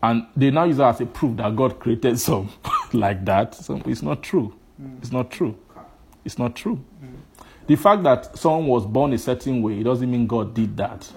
And 0.01 0.27
they 0.37 0.53
now 0.53 0.63
use 0.65 0.77
that 0.77 0.95
as 0.95 1.01
a 1.01 1.07
proof 1.07 1.37
that 1.39 1.57
God 1.57 1.81
created 1.81 2.21
some 2.21 2.51
like 2.93 3.25
that. 3.25 3.57
So 3.57 3.83
it's 3.85 4.03
not 4.03 4.23
true. 4.23 4.55
It's 5.03 5.11
not 5.11 5.33
true. 5.33 5.59
It's 6.29 6.39
not 6.39 6.55
true. 6.55 6.79
The 7.67 7.75
fact 7.77 8.03
that 8.03 8.37
someone 8.37 8.67
was 8.67 8.85
born 8.85 9.15
a 9.15 9.19
certain 9.19 9.63
way, 9.63 9.81
it 9.81 9.85
doesn't 9.85 10.11
mean 10.11 10.27
God 10.27 10.53
did 10.53 10.77
that. 10.77 11.11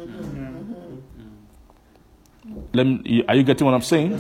Let 2.72 2.86
me, 2.88 3.22
are 3.28 3.36
you 3.36 3.44
getting 3.44 3.66
what 3.66 3.74
I'm 3.74 3.82
saying? 3.82 4.12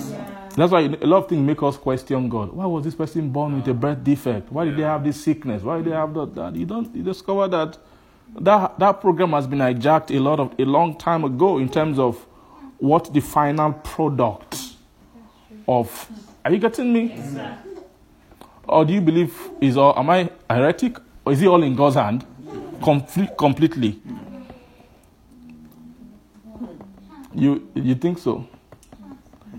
That's 0.57 0.69
why 0.69 0.81
a 0.81 1.07
lot 1.07 1.23
of 1.23 1.29
things 1.29 1.47
make 1.47 1.63
us 1.63 1.77
question 1.77 2.27
God. 2.27 2.51
Why 2.51 2.65
was 2.65 2.83
this 2.83 2.93
person 2.93 3.29
born 3.29 3.55
with 3.55 3.69
a 3.69 3.73
birth 3.73 4.03
defect? 4.03 4.51
Why 4.51 4.65
did 4.65 4.75
they 4.75 4.83
have 4.83 5.01
this 5.05 5.23
sickness? 5.23 5.63
Why 5.63 5.77
did 5.77 5.85
they 5.85 5.91
have 5.91 6.13
that? 6.13 6.35
that? 6.35 6.55
You 6.57 6.65
don't 6.65 6.93
you 6.93 7.03
discover 7.03 7.47
that 7.47 7.77
that 8.41 8.77
that 8.77 8.99
program 8.99 9.29
has 9.31 9.47
been 9.47 9.59
hijacked 9.59 10.13
a 10.13 10.19
lot 10.19 10.41
of 10.41 10.53
a 10.59 10.65
long 10.65 10.97
time 10.97 11.23
ago 11.23 11.57
in 11.57 11.69
terms 11.69 11.97
of 11.99 12.17
what 12.79 13.13
the 13.13 13.21
final 13.21 13.71
product 13.71 14.59
of. 15.69 16.09
Are 16.43 16.51
you 16.51 16.59
getting 16.59 16.91
me? 16.91 17.15
Or 18.71 18.85
do 18.85 18.93
you 18.93 19.01
believe 19.01 19.35
is 19.59 19.77
all? 19.77 19.97
Am 19.97 20.09
I 20.09 20.29
heretic? 20.49 20.97
Or 21.25 21.33
is 21.33 21.41
it 21.41 21.47
all 21.47 21.61
in 21.61 21.75
God's 21.75 21.95
hand? 21.95 22.25
Complete, 22.81 23.37
completely. 23.37 23.99
You 27.33 27.67
you 27.75 27.95
think 27.95 28.17
so? 28.17 28.47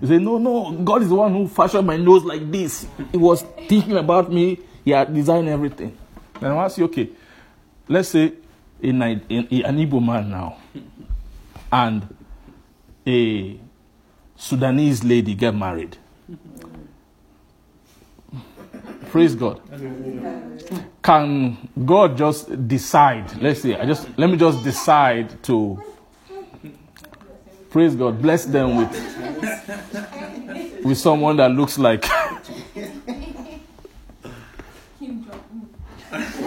You 0.01 0.09
say, 0.09 0.19
no, 0.19 0.39
no, 0.39 0.73
God 0.83 1.03
is 1.03 1.09
the 1.11 1.15
one 1.15 1.33
who 1.33 1.47
fashioned 1.47 1.87
my 1.87 1.97
nose 1.97 2.25
like 2.25 2.51
this. 2.51 2.87
He 3.13 3.17
was 3.19 3.43
thinking 3.69 3.97
about 3.97 4.33
me. 4.33 4.59
He 4.85 4.91
had 4.91 5.15
designed 5.15 5.49
everything. 5.49 5.97
Then 6.41 6.51
I 6.51 6.65
ask 6.65 6.77
you, 6.77 6.85
okay, 6.87 7.09
let's 7.89 8.09
say 8.09 8.33
a, 8.83 8.89
a- 8.91 9.63
an 9.63 9.79
Igbo 9.79 10.05
man 10.05 10.29
now 10.29 10.57
and 11.71 12.03
a 13.07 13.61
Sudanese 14.35 15.05
lady 15.05 15.35
get 15.35 15.55
married. 15.55 15.97
Praise 19.13 19.35
God. 19.35 19.61
Can 21.03 21.69
God 21.85 22.17
just 22.17 22.67
decide? 22.67 23.43
Let's 23.43 23.61
say, 23.61 23.77
I 23.77 23.85
just 23.85 24.09
let 24.17 24.31
me 24.31 24.39
just 24.39 24.65
decide 24.65 25.43
to 25.43 25.79
praise 27.69 27.95
God, 27.95 28.23
bless 28.23 28.47
them 28.47 28.77
with 28.77 28.91
with 30.83 30.97
someone 30.97 31.37
that 31.37 31.51
looks 31.51 31.77
like 31.77 32.01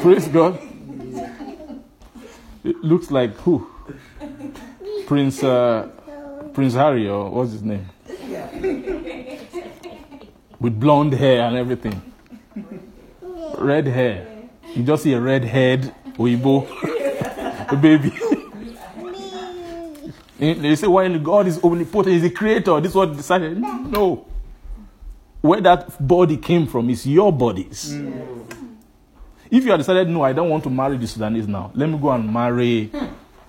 praise 0.02 0.28
God. 0.28 0.60
It 2.64 2.84
looks 2.84 3.12
like 3.12 3.36
who? 3.42 3.70
Prince 5.06 5.44
uh, 5.44 5.88
Prince 6.56 6.74
Harry 6.74 7.08
or 7.08 7.30
what's 7.30 7.52
his 7.52 7.62
name? 7.62 7.88
With 10.60 10.80
blonde 10.80 11.14
hair 11.14 11.42
and 11.44 11.56
everything. 11.58 12.02
Red 13.58 13.88
hair. 13.88 14.28
You 14.76 14.84
just 14.84 15.04
see 15.04 15.14
a 15.14 15.22
red 15.22 15.44
haired 15.44 15.94
Weibo 16.18 16.68
a 17.72 17.76
baby. 17.76 18.12
They 20.38 20.76
say, 20.76 20.88
well, 20.88 21.18
God 21.20 21.48
is 21.48 21.64
omnipotent, 21.64 22.14
He's 22.14 22.24
the 22.24 22.30
creator. 22.30 22.80
This 22.82 22.92
is 22.92 22.96
what 22.96 23.16
decided. 23.16 23.58
No. 23.58 24.26
Where 25.42 25.62
that 25.62 26.06
body 26.06 26.38
came 26.38 26.68
from 26.68 26.90
is 26.90 27.06
your 27.08 27.32
bodies. 27.32 27.94
Mm. 27.94 28.46
If 29.50 29.64
you 29.64 29.72
had 29.72 29.78
decided, 29.78 30.10
no, 30.10 30.24
I 30.24 30.34
don't 30.34 30.50
want 30.50 30.64
to 30.64 30.70
marry 30.70 30.98
the 30.98 31.08
Sudanese 31.08 31.48
now, 31.48 31.72
let 31.76 31.88
me 31.88 31.98
go 31.98 32.10
and 32.12 32.32
marry 32.32 32.92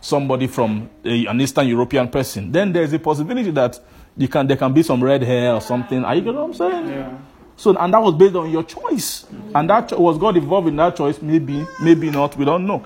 somebody 0.00 0.46
from 0.46 0.88
a, 1.04 1.26
an 1.26 1.40
Eastern 1.40 1.66
European 1.66 2.08
person, 2.08 2.52
then 2.52 2.72
there's 2.72 2.92
a 2.92 2.98
possibility 2.98 3.50
that 3.50 3.80
you 4.16 4.28
can, 4.28 4.46
there 4.46 4.56
can 4.56 4.72
be 4.72 4.82
some 4.82 5.02
red 5.02 5.22
hair 5.22 5.54
or 5.54 5.60
something. 5.60 6.04
Are 6.04 6.14
you 6.14 6.20
getting 6.20 6.36
what 6.36 6.44
I'm 6.44 6.54
saying? 6.54 6.88
Yeah. 6.88 7.18
So, 7.56 7.74
and 7.76 7.92
that 7.94 7.98
was 8.02 8.14
based 8.14 8.34
on 8.36 8.50
your 8.50 8.62
choice. 8.62 9.26
And 9.54 9.68
that 9.70 9.88
cho- 9.88 9.98
was 9.98 10.18
God 10.18 10.36
involved 10.36 10.68
in 10.68 10.76
that 10.76 10.96
choice? 10.96 11.20
Maybe, 11.22 11.66
maybe 11.82 12.10
not. 12.10 12.36
We 12.36 12.44
don't 12.44 12.66
know. 12.66 12.84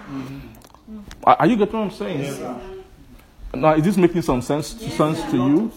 Are, 1.25 1.37
are 1.41 1.47
you 1.47 1.57
getting 1.57 1.75
what 1.79 1.85
I'm 1.87 1.91
saying? 1.91 2.61
Now, 3.53 3.75
is 3.75 3.85
this 3.85 3.97
making 3.97 4.23
some 4.23 4.41
sense, 4.43 4.69
sense 4.69 5.21
to 5.31 5.37
you? 5.37 5.73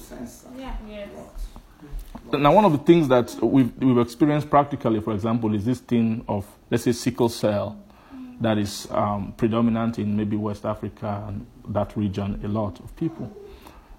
Now, 2.32 2.54
one 2.54 2.66
of 2.66 2.72
the 2.72 2.78
things 2.80 3.08
that 3.10 3.36
we've, 3.42 3.76
we've 3.78 3.98
experienced 3.98 4.50
practically, 4.50 5.00
for 5.02 5.14
example, 5.14 5.54
is 5.56 5.66
this 5.66 5.80
thing 5.80 6.24
of, 6.28 6.46
let's 6.70 6.84
say, 6.84 6.92
sickle 6.92 7.30
cell 7.30 7.78
that 8.42 8.58
is 8.58 8.88
um, 8.92 9.34
predominant 9.38 10.00
in 10.00 10.16
maybe 10.16 10.36
West 10.36 10.66
Africa 10.66 11.24
and 11.28 11.46
that 11.70 11.96
region, 11.98 12.40
a 12.44 12.48
lot 12.48 12.80
of 12.80 12.96
people. 12.96 13.32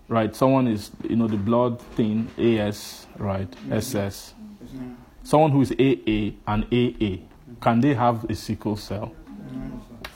Right? 0.08 0.34
Someone 0.36 0.68
is, 0.68 0.90
you 1.08 1.16
know, 1.16 1.26
the 1.28 1.36
blood 1.36 1.80
thing, 1.96 2.28
AS, 2.38 3.06
right? 3.18 3.48
SS. 3.70 4.33
Someone 5.22 5.50
who 5.52 5.62
is 5.62 5.72
AA 5.72 6.36
and 6.46 6.64
AA, 6.72 7.22
can 7.60 7.80
they 7.80 7.94
have 7.94 8.24
a 8.30 8.34
sickle 8.34 8.76
cell? 8.76 9.12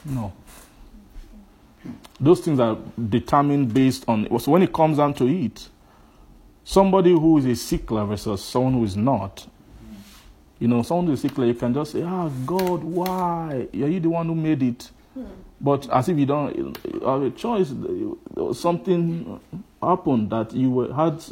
No. 0.04 0.32
Those 2.20 2.40
things 2.40 2.60
are 2.60 2.76
determined 3.08 3.72
based 3.72 4.04
on. 4.08 4.38
So 4.40 4.52
when 4.52 4.62
it 4.62 4.72
comes 4.72 4.98
down 4.98 5.14
to 5.14 5.26
it, 5.26 5.68
somebody 6.64 7.10
who 7.10 7.38
is 7.38 7.46
a 7.46 7.50
sickler 7.50 8.06
versus 8.06 8.44
someone 8.44 8.74
who 8.74 8.84
is 8.84 8.96
not, 8.96 9.46
you 10.58 10.68
know, 10.68 10.82
someone 10.82 11.06
who 11.06 11.12
is 11.12 11.22
sickler, 11.22 11.46
you 11.46 11.54
can 11.54 11.72
just 11.72 11.92
say, 11.92 12.02
ah, 12.02 12.28
God, 12.44 12.82
why? 12.82 13.68
Are 13.72 13.76
you 13.88 14.00
the 14.00 14.10
one 14.10 14.26
who 14.26 14.34
made 14.34 14.62
it? 14.62 14.90
But 15.60 15.88
as 15.90 16.08
if 16.08 16.18
you 16.18 16.26
don't 16.26 16.76
have 17.02 17.22
a 17.22 17.30
choice, 17.30 17.72
something 18.52 19.40
happened 19.82 20.30
that 20.30 20.52
you 20.52 20.80
had, 20.92 21.24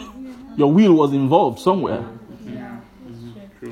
your 0.56 0.72
will 0.72 0.94
was 0.94 1.12
involved 1.12 1.58
somewhere. 1.58 2.04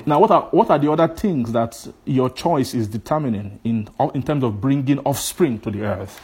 Now, 0.05 0.19
what 0.19 0.31
are, 0.31 0.43
what 0.51 0.69
are 0.69 0.79
the 0.79 0.91
other 0.91 1.07
things 1.07 1.51
that 1.51 1.87
your 2.05 2.29
choice 2.29 2.73
is 2.73 2.87
determining 2.87 3.59
in, 3.63 3.89
in 4.13 4.23
terms 4.23 4.43
of 4.43 4.61
bringing 4.61 4.99
offspring 4.99 5.59
to 5.59 5.71
the 5.71 5.81
earth 5.83 6.21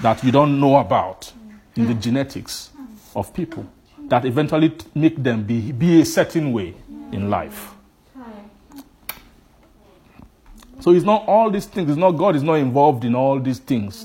that 0.00 0.22
you 0.24 0.32
don't 0.32 0.58
know 0.58 0.76
about 0.76 1.32
in 1.76 1.86
the 1.86 1.94
genetics 1.94 2.70
of 3.14 3.32
people 3.32 3.64
that 4.08 4.24
eventually 4.24 4.74
make 4.94 5.22
them 5.22 5.44
be, 5.44 5.70
be 5.72 6.00
a 6.00 6.04
certain 6.04 6.52
way 6.52 6.74
in 7.12 7.30
life? 7.30 7.72
So 10.80 10.90
it's 10.90 11.04
not 11.04 11.28
all 11.28 11.48
these 11.48 11.66
things. 11.66 11.88
It's 11.90 11.98
not 11.98 12.10
God 12.12 12.34
is 12.34 12.42
not 12.42 12.54
involved 12.54 13.04
in 13.04 13.14
all 13.14 13.38
these 13.38 13.60
things. 13.60 14.04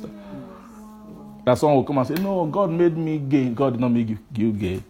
That 1.43 1.57
someone 1.57 1.77
will 1.77 1.83
come 1.83 1.97
and 1.97 2.07
say, 2.07 2.13
"No, 2.15 2.45
God 2.45 2.69
made 2.69 2.95
me 2.95 3.17
gay. 3.17 3.49
God 3.49 3.71
did 3.73 3.79
not 3.79 3.89
make 3.91 4.09
you, 4.09 4.19
you 4.35 4.51
gay." 4.51 4.83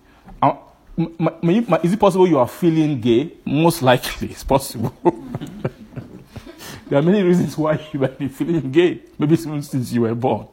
M- 0.97 1.15
m- 1.19 1.29
may- 1.43 1.59
may- 1.61 1.79
is 1.83 1.93
it 1.93 1.99
possible 1.99 2.27
you 2.27 2.39
are 2.39 2.47
feeling 2.47 2.99
gay? 2.99 3.31
Most 3.45 3.81
likely, 3.81 4.29
it's 4.31 4.43
possible. 4.43 4.93
there 6.89 6.99
are 6.99 7.03
many 7.03 7.21
reasons 7.21 7.57
why 7.57 7.79
you 7.91 7.99
might 7.99 8.17
be 8.17 8.27
feeling 8.27 8.71
gay. 8.71 9.01
Maybe 9.19 9.35
even 9.35 9.61
since 9.61 9.91
you 9.91 10.01
were 10.01 10.15
born, 10.15 10.47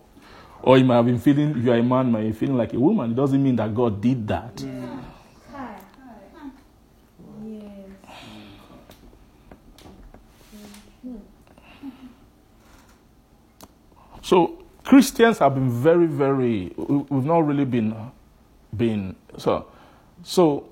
or 0.63 0.77
you 0.77 0.85
might 0.85 0.97
have 0.97 1.07
been 1.07 1.19
feeling. 1.19 1.63
You 1.63 1.73
are 1.73 1.79
a 1.79 1.83
man, 1.83 2.13
might 2.13 2.23
be 2.25 2.33
feeling 2.33 2.57
like 2.59 2.75
a 2.75 2.79
woman. 2.79 3.13
It 3.13 3.15
doesn't 3.17 3.43
mean 3.43 3.57
that 3.57 3.75
God 3.75 4.01
did 4.03 4.29
that. 4.29 4.63
Hi, 5.53 5.77
hi. 5.99 6.51
Yes. 7.43 7.89
So 14.23 14.63
Christians 14.85 15.39
have 15.39 15.55
been 15.55 15.71
very, 15.71 16.07
very. 16.07 16.73
we- 16.77 17.05
We've 17.09 17.25
not 17.25 17.47
really 17.47 17.65
been, 17.65 17.95
been 18.77 19.17
so. 19.39 19.67
So, 20.25 20.71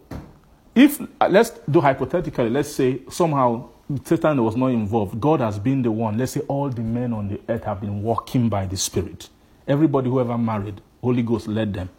if 0.74 1.00
uh, 1.20 1.28
let's 1.30 1.50
do 1.70 1.80
hypothetically, 1.80 2.48
let's 2.48 2.72
say 2.72 3.02
somehow 3.10 3.68
Satan 4.04 4.42
was 4.42 4.56
not 4.56 4.68
involved. 4.68 5.20
God 5.20 5.40
has 5.40 5.58
been 5.58 5.82
the 5.82 5.92
one. 5.92 6.16
Let's 6.16 6.32
say 6.32 6.40
all 6.48 6.70
the 6.70 6.80
men 6.80 7.12
on 7.12 7.28
the 7.28 7.38
earth 7.48 7.64
have 7.64 7.82
been 7.82 8.02
walking 8.02 8.48
by 8.48 8.64
the 8.64 8.76
Spirit. 8.78 9.28
Everybody 9.68 10.08
who 10.08 10.20
ever 10.20 10.38
married, 10.38 10.80
Holy 11.02 11.22
Ghost 11.22 11.46
led 11.46 11.74
them 11.74 11.90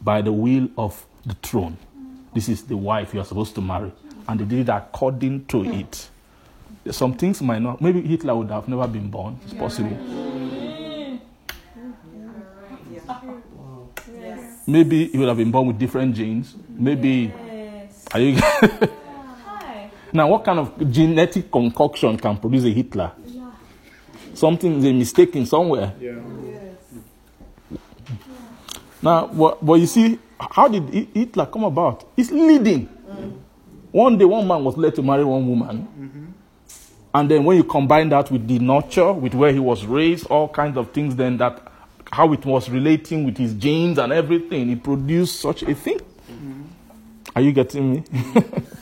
by 0.00 0.22
the 0.22 0.32
will 0.32 0.68
of 0.78 1.04
the 1.26 1.34
throne. 1.34 1.76
This 2.34 2.48
is 2.48 2.62
the 2.62 2.76
wife 2.76 3.12
you 3.12 3.20
are 3.20 3.24
supposed 3.24 3.54
to 3.56 3.60
marry, 3.60 3.92
and 4.28 4.38
they 4.40 4.44
did 4.44 4.68
it 4.68 4.72
according 4.72 5.46
to 5.46 5.64
it. 5.64 6.08
Some 6.90 7.14
things 7.14 7.42
might 7.42 7.60
not. 7.60 7.80
Maybe 7.80 8.00
Hitler 8.00 8.36
would 8.36 8.50
have 8.50 8.68
never 8.68 8.86
been 8.86 9.10
born. 9.10 9.38
It's 9.44 9.54
possible. 9.54 10.31
Maybe 14.66 15.06
he 15.08 15.18
would 15.18 15.28
have 15.28 15.36
been 15.36 15.50
born 15.50 15.66
with 15.66 15.78
different 15.78 16.14
genes. 16.14 16.54
Maybe. 16.68 17.32
Are 18.12 18.20
you? 18.20 18.36
now, 20.12 20.28
what 20.28 20.44
kind 20.44 20.58
of 20.58 20.90
genetic 20.90 21.50
concoction 21.50 22.16
can 22.16 22.36
produce 22.36 22.64
a 22.64 22.70
Hitler? 22.70 23.12
Something 24.34 24.78
is 24.78 24.84
a 24.84 24.92
mistake 24.92 25.36
in 25.36 25.46
somewhere. 25.46 25.94
Yeah. 26.00 26.18
Now, 29.02 29.26
but, 29.26 29.64
but 29.64 29.74
you 29.74 29.86
see, 29.86 30.18
how 30.38 30.68
did 30.68 30.88
Hitler 31.12 31.46
come 31.46 31.64
about? 31.64 32.08
It's 32.16 32.30
leading. 32.30 32.86
Mm. 32.86 33.38
One 33.90 34.16
day, 34.16 34.24
one 34.24 34.46
man 34.46 34.62
was 34.64 34.76
led 34.76 34.94
to 34.94 35.02
marry 35.02 35.24
one 35.24 35.46
woman. 35.46 35.88
Mm-hmm. 35.98 36.24
And 37.14 37.30
then 37.30 37.44
when 37.44 37.56
you 37.58 37.64
combine 37.64 38.08
that 38.08 38.30
with 38.30 38.48
the 38.48 38.58
nurture, 38.58 39.12
with 39.12 39.34
where 39.34 39.52
he 39.52 39.58
was 39.58 39.84
raised, 39.84 40.26
all 40.26 40.48
kinds 40.48 40.78
of 40.78 40.92
things, 40.92 41.14
then 41.14 41.36
that 41.38 41.71
how 42.12 42.32
it 42.34 42.44
was 42.44 42.68
relating 42.68 43.24
with 43.24 43.38
his 43.38 43.54
genes 43.54 43.98
and 43.98 44.12
everything, 44.12 44.68
he 44.68 44.76
produced 44.76 45.40
such 45.40 45.62
a 45.62 45.74
thing. 45.74 45.98
Are 47.34 47.40
you 47.40 47.52
getting 47.52 47.92
me? 47.94 48.04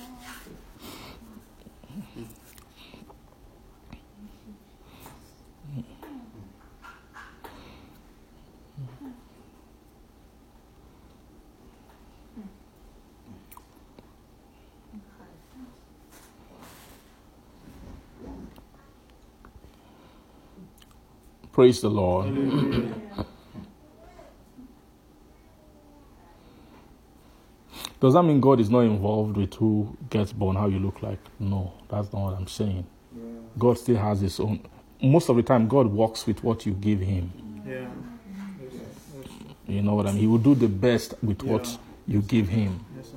Praise 21.53 21.81
the 21.81 21.91
Lord. 21.91 22.35
Does 28.01 28.15
that 28.15 28.23
mean 28.23 28.41
God 28.41 28.61
is 28.61 28.71
not 28.71 28.81
involved 28.81 29.37
with 29.37 29.53
who 29.55 29.95
gets 30.09 30.33
born, 30.33 30.57
how 30.57 30.69
you 30.69 30.79
look 30.79 31.03
like? 31.03 31.19
No, 31.39 31.75
that's 31.89 32.11
not 32.13 32.23
what 32.23 32.35
I'm 32.35 32.47
saying. 32.47 32.87
God 33.59 33.79
still 33.79 33.97
has 33.99 34.21
his 34.23 34.41
own. 34.41 34.61
Most 35.03 35.29
of 35.29 35.37
the 35.37 35.43
time, 35.43 35.69
God 35.69 35.87
works 35.89 36.27
with 36.27 36.43
what 36.43 36.65
you 36.65 36.73
give 36.73 37.01
him. 37.01 37.31
Yeah. 37.67 37.89
You 39.69 39.83
know 39.83 39.95
what 39.95 40.07
I 40.07 40.13
mean? 40.13 40.21
He 40.21 40.27
will 40.27 40.39
do 40.39 40.55
the 40.55 40.69
best 40.69 41.15
with 41.23 41.43
what 41.43 41.79
you 42.07 42.23
give 42.23 42.49
him. 42.49 42.85
Yes. 42.97 43.13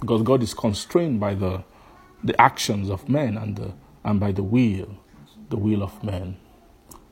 Because 0.00 0.22
God 0.22 0.42
is 0.42 0.54
constrained 0.54 1.20
by 1.20 1.34
the, 1.34 1.62
the 2.24 2.38
actions 2.40 2.90
of 2.90 3.08
men 3.08 3.36
and, 3.36 3.56
the, 3.56 3.72
and 4.04 4.18
by 4.18 4.32
the 4.32 4.42
will, 4.42 4.96
the 5.50 5.56
will 5.56 5.82
of 5.82 6.02
man. 6.02 6.36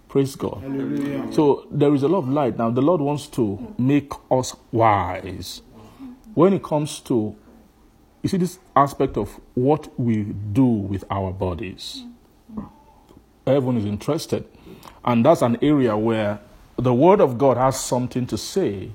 Praise 0.08 0.36
God. 0.36 0.62
Hallelujah. 0.62 1.30
So 1.32 1.66
there 1.70 1.94
is 1.94 2.02
a 2.02 2.08
lot 2.08 2.20
of 2.20 2.28
light. 2.28 2.56
Now, 2.56 2.70
the 2.70 2.80
Lord 2.80 3.00
wants 3.02 3.26
to 3.28 3.74
make 3.76 4.10
us 4.30 4.56
wise. 4.72 5.60
When 6.34 6.54
it 6.54 6.62
comes 6.62 7.00
to, 7.00 7.36
you 8.22 8.28
see, 8.28 8.38
this 8.38 8.58
aspect 8.74 9.18
of 9.18 9.38
what 9.54 9.98
we 10.00 10.22
do 10.52 10.64
with 10.64 11.04
our 11.10 11.32
bodies, 11.32 12.04
everyone 13.46 13.76
is 13.76 13.84
interested. 13.84 14.46
And 15.04 15.24
that's 15.26 15.42
an 15.42 15.58
area 15.60 15.96
where 15.96 16.40
the 16.76 16.94
Word 16.94 17.20
of 17.20 17.36
God 17.36 17.56
has 17.56 17.78
something 17.78 18.26
to 18.28 18.38
say 18.38 18.92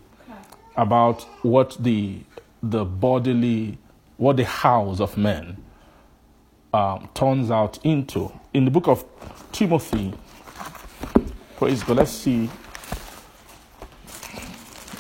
about 0.76 1.24
what 1.44 1.78
the, 1.80 2.22
the 2.64 2.86
bodily, 2.86 3.78
what 4.18 4.38
the 4.38 4.46
house 4.46 5.00
of 5.00 5.16
men 5.18 5.58
um, 6.74 7.10
turns 7.14 7.52
out 7.52 7.78
into. 7.86 8.32
In 8.54 8.66
the 8.66 8.72
book 8.72 8.88
of 8.88 9.06
Timothy, 9.52 10.14
Praise 11.58 11.82
God. 11.84 11.98
Let's 11.98 12.12
see. 12.12 12.50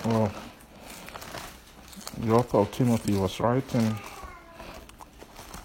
Well, 0.05 0.31
the 2.19 2.31
author 2.31 2.59
of 2.59 2.71
Timothy 2.71 3.15
was 3.15 3.39
writing. 3.41 3.97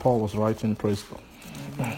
Paul 0.01 0.21
was 0.21 0.35
writing. 0.35 0.75
Praise 0.75 1.05
God. 1.05 1.97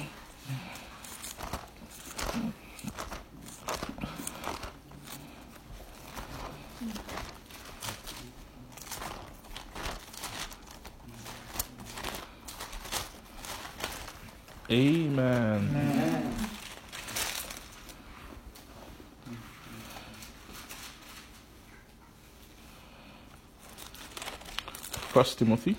First 25.12 25.38
Timothy. 25.40 25.74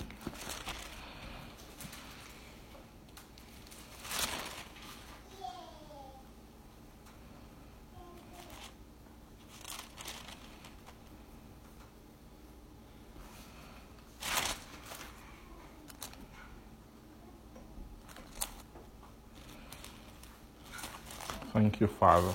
Thank 21.52 21.71
you, 21.82 21.88
Father. 21.88 22.32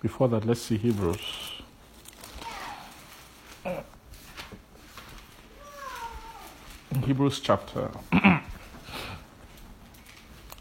Before 0.00 0.28
that, 0.28 0.46
let's 0.46 0.62
see 0.62 0.78
Hebrews. 0.78 1.20
Hebrews 7.04 7.40
chapter 7.40 7.90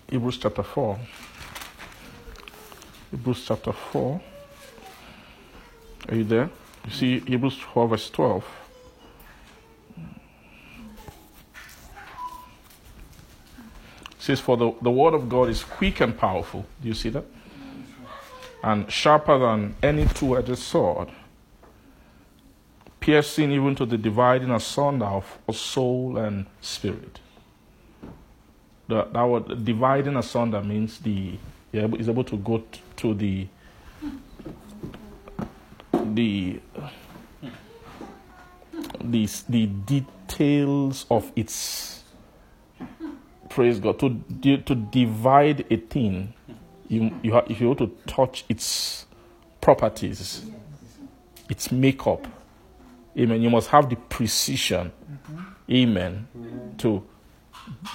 Hebrews 0.09 0.38
chapter 0.38 0.64
4. 0.64 0.99
Hebrews 3.12 3.45
chapter 3.45 3.72
4. 3.72 4.22
Are 6.09 6.16
you 6.16 6.24
there? 6.26 6.49
You 6.86 6.91
see 6.91 7.19
Hebrews 7.19 7.57
4 7.57 7.88
verse 7.88 8.09
12. 8.09 8.45
It 14.11 14.23
says, 14.23 14.39
For 14.39 14.57
the, 14.57 14.73
the 14.82 14.91
word 14.91 15.13
of 15.13 15.27
God 15.29 15.49
is 15.49 15.63
quick 15.63 15.99
and 16.01 16.17
powerful. 16.17 16.65
Do 16.82 16.88
you 16.88 16.93
see 16.93 17.09
that? 17.09 17.25
and 18.63 18.91
sharper 18.91 19.39
than 19.39 19.75
any 19.82 20.05
two 20.07 20.38
edged 20.38 20.57
sword, 20.57 21.09
piercing 22.99 23.51
even 23.51 23.75
to 23.75 23.86
the 23.86 23.97
dividing 23.97 24.51
asunder 24.51 25.05
of 25.05 25.55
soul 25.55 26.17
and 26.17 26.45
spirit. 26.61 27.19
The, 28.88 29.05
that 29.05 29.23
word 29.23 29.65
dividing 29.65 30.15
asunder 30.15 30.61
means 30.61 30.99
the 30.99 31.38
is 31.73 32.09
able 32.09 32.25
to 32.25 32.36
go 32.38 32.61
to 32.97 33.13
the 33.13 33.47
the 36.16 36.59
the 39.03 39.28
the 39.49 39.66
details 39.68 41.05
of 41.09 41.32
its 41.36 42.03
praise 43.49 43.80
God 43.80 43.99
to 43.99 44.22
to 44.57 44.76
divide 44.76 45.66
a 45.72 45.78
thing 45.78 46.34
you, 46.91 47.12
you 47.24 47.32
ha- 47.32 47.45
if 47.47 47.62
you 47.62 47.68
want 47.68 47.80
to 47.80 47.88
touch 48.05 48.43
its 48.49 49.05
properties, 49.62 50.45
its 51.49 51.72
makeup, 51.72 52.28
amen, 53.18 53.41
you 53.41 53.49
must 53.49 53.70
have 53.70 53.89
the 53.89 53.95
precision, 53.95 54.91
amen, 55.72 56.28
to 56.78 57.03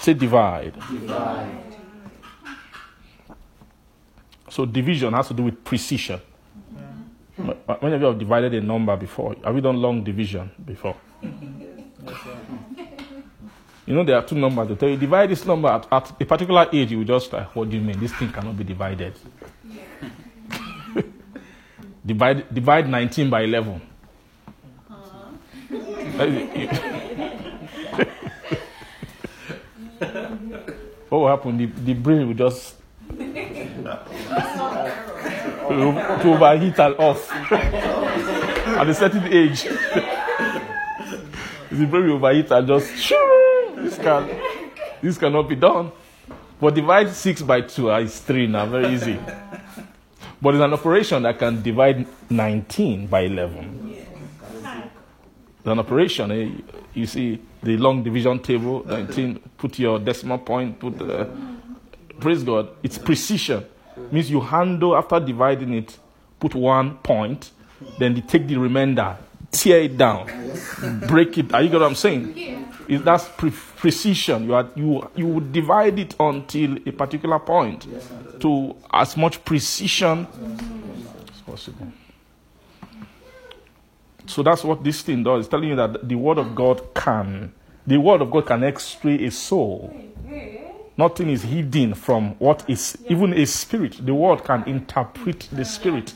say 0.01 0.15
divide. 0.15 0.75
So 4.49 4.65
division 4.65 5.13
has 5.13 5.29
to 5.29 5.35
do 5.35 5.43
with 5.45 5.63
precision. 5.63 6.21
When 7.47 7.93
of 7.93 8.01
you 8.01 8.07
have 8.07 8.19
divided 8.19 8.55
a 8.55 8.61
number 8.61 8.97
before? 8.97 9.37
Have 9.45 9.55
you 9.55 9.61
done 9.61 9.77
long 9.77 10.03
division 10.03 10.51
before? 10.65 10.97
You 13.87 13.95
know, 13.95 14.03
there 14.05 14.17
are 14.17 14.25
two 14.25 14.35
numbers. 14.35 14.69
They 14.69 14.75
tell 14.75 14.89
you 14.89 14.97
divide 14.97 15.31
this 15.31 15.47
number 15.47 15.69
at, 15.69 15.87
at 15.93 16.11
a 16.21 16.25
particular 16.25 16.69
age. 16.73 16.91
You 16.91 17.05
just 17.05 17.33
like, 17.33 17.55
what 17.55 17.71
do 17.71 17.77
you 17.77 17.83
mean? 17.83 18.01
This 18.01 18.13
thing 18.15 18.33
cannot 18.33 18.59
be 18.59 18.65
divided. 18.65 19.15
divide 22.05 22.53
divide 22.53 22.89
19 22.89 23.31
by 23.31 23.43
11. 23.43 23.81
what 31.09 31.11
will 31.11 31.29
happen? 31.29 31.59
The, 31.59 31.67
the 31.67 31.95
brain 31.95 32.27
will 32.27 32.35
just 32.35 32.75
will, 35.69 35.93
to 35.95 36.35
overheat 36.35 36.79
and 36.79 36.95
off 36.99 37.33
at 37.53 38.89
a 38.89 38.95
certain 38.95 39.25
age. 39.33 39.65
the 41.71 41.87
brain 41.87 42.07
will 42.07 42.15
overheat 42.15 42.51
and 42.51 42.67
just 42.67 42.89
this 43.77 43.99
can 43.99 44.29
this 45.03 45.19
cannot 45.19 45.49
be 45.49 45.57
done. 45.57 45.93
But 46.61 46.75
divide 46.75 47.11
six 47.11 47.43
by 47.43 47.61
two 47.63 47.91
uh, 47.93 48.01
is 48.01 48.19
three 48.21 48.47
now, 48.47 48.67
very 48.67 48.95
easy. 48.95 49.19
But 50.41 50.55
it's 50.55 50.63
an 50.65 50.73
operation 50.73 51.23
that 51.25 51.39
can 51.39 51.63
divide 51.63 52.07
19 52.31 53.07
by 53.07 53.21
11. 53.21 53.95
It's 53.99 55.67
an 55.67 55.79
operation. 55.79 56.31
eh, 56.31 56.51
You 56.95 57.07
see 57.07 57.41
the 57.63 57.77
long 57.77 58.03
division 58.03 58.39
table, 58.39 58.85
19, 58.87 59.39
put 59.59 59.79
your 59.79 59.99
decimal 59.99 60.39
point, 60.39 60.79
put 60.79 60.99
the 60.99 61.29
Praise 62.21 62.43
God. 62.43 62.69
It's 62.83 62.97
precision. 62.97 63.65
Means 64.11 64.31
you 64.31 64.41
handle 64.41 64.97
after 64.97 65.19
dividing 65.21 65.75
it, 65.75 65.99
put 66.39 66.55
one 66.55 66.97
point, 66.99 67.51
then 67.99 68.17
you 68.17 68.23
take 68.23 68.47
the 68.47 68.57
remainder, 68.57 69.17
tear 69.51 69.81
it 69.83 69.97
down, 69.97 70.29
break 71.07 71.39
it. 71.39 71.53
Are 71.53 71.63
you 71.63 71.69
get 71.69 71.81
what 71.81 71.87
I'm 71.87 71.95
saying? 71.95 72.67
Is 72.89 73.03
that's 73.03 73.29
pre- 73.29 73.51
precision. 73.51 74.45
You 74.45 74.55
are 74.55 74.69
you 74.77 75.11
you 75.17 75.27
would 75.27 75.53
divide 75.53 75.99
it 75.99 76.15
until 76.21 76.77
a 76.87 76.93
particular 76.93 77.39
point 77.39 77.87
to 78.41 78.77
as 78.93 79.17
much 79.17 79.45
precision 79.45 80.27
as 81.33 81.41
possible. 81.41 81.89
So 84.27 84.43
that's 84.43 84.63
what 84.63 84.85
this 84.85 85.03
thing 85.03 85.23
does. 85.25 85.41
It's 85.41 85.49
telling 85.49 85.69
you 85.69 85.77
that 85.77 86.09
the 86.09 86.15
word 86.15 86.39
of 86.39 86.55
God 86.55 86.95
can 86.95 87.53
the 87.87 87.99
word 87.99 88.21
of 88.21 88.31
God 88.31 88.47
can 88.47 88.65
x-ray 88.65 89.25
a 89.25 89.31
soul. 89.31 89.95
Nothing 90.99 91.29
is 91.29 91.43
hidden 91.43 91.95
from 91.95 92.31
what 92.39 92.65
is 92.69 92.97
even 93.09 93.35
a 93.35 93.45
spirit. 93.45 94.05
The 94.05 94.15
world 94.15 94.45
can 94.45 94.63
interpret 94.65 95.47
the 95.53 95.65
spirit. 95.65 96.15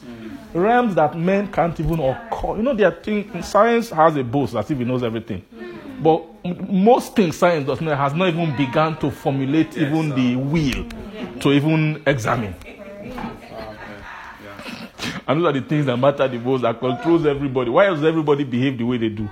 Realms 0.54 0.94
that 0.94 1.16
men 1.18 1.52
can't 1.52 1.78
even 1.78 2.00
occur. 2.00 2.56
You 2.56 2.62
know, 2.62 2.74
there 2.74 2.88
are 2.88 3.02
things 3.02 3.46
science 3.46 3.90
has 3.90 4.16
a 4.16 4.24
boast 4.24 4.54
as 4.54 4.70
if 4.70 4.80
it 4.80 4.86
knows 4.86 5.02
everything. 5.02 5.44
But 6.02 6.24
most 6.44 7.14
things 7.14 7.36
science 7.36 7.66
does 7.66 7.80
not 7.82 7.98
has 7.98 8.14
not 8.14 8.28
even 8.28 8.56
begun 8.56 8.96
to 9.00 9.10
formulate 9.10 9.76
even 9.76 10.08
the 10.10 10.36
will 10.36 10.86
to 11.40 11.52
even 11.52 12.02
examine. 12.06 12.54
And 15.28 15.40
those 15.40 15.46
are 15.50 15.52
the 15.60 15.60
things 15.60 15.86
that 15.86 15.96
matter 15.98 16.26
the 16.26 16.38
most 16.38 16.62
that 16.62 16.80
controls 16.80 17.26
everybody. 17.26 17.70
Why 17.70 17.86
does 17.86 18.02
everybody 18.02 18.44
behave 18.44 18.78
the 18.78 18.84
way 18.84 18.96
they 18.96 19.10
do? 19.10 19.28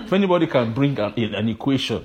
If 0.00 0.12
anybody 0.12 0.46
can 0.46 0.72
bring 0.72 0.98
an, 0.98 1.12
an 1.34 1.48
equation 1.50 2.04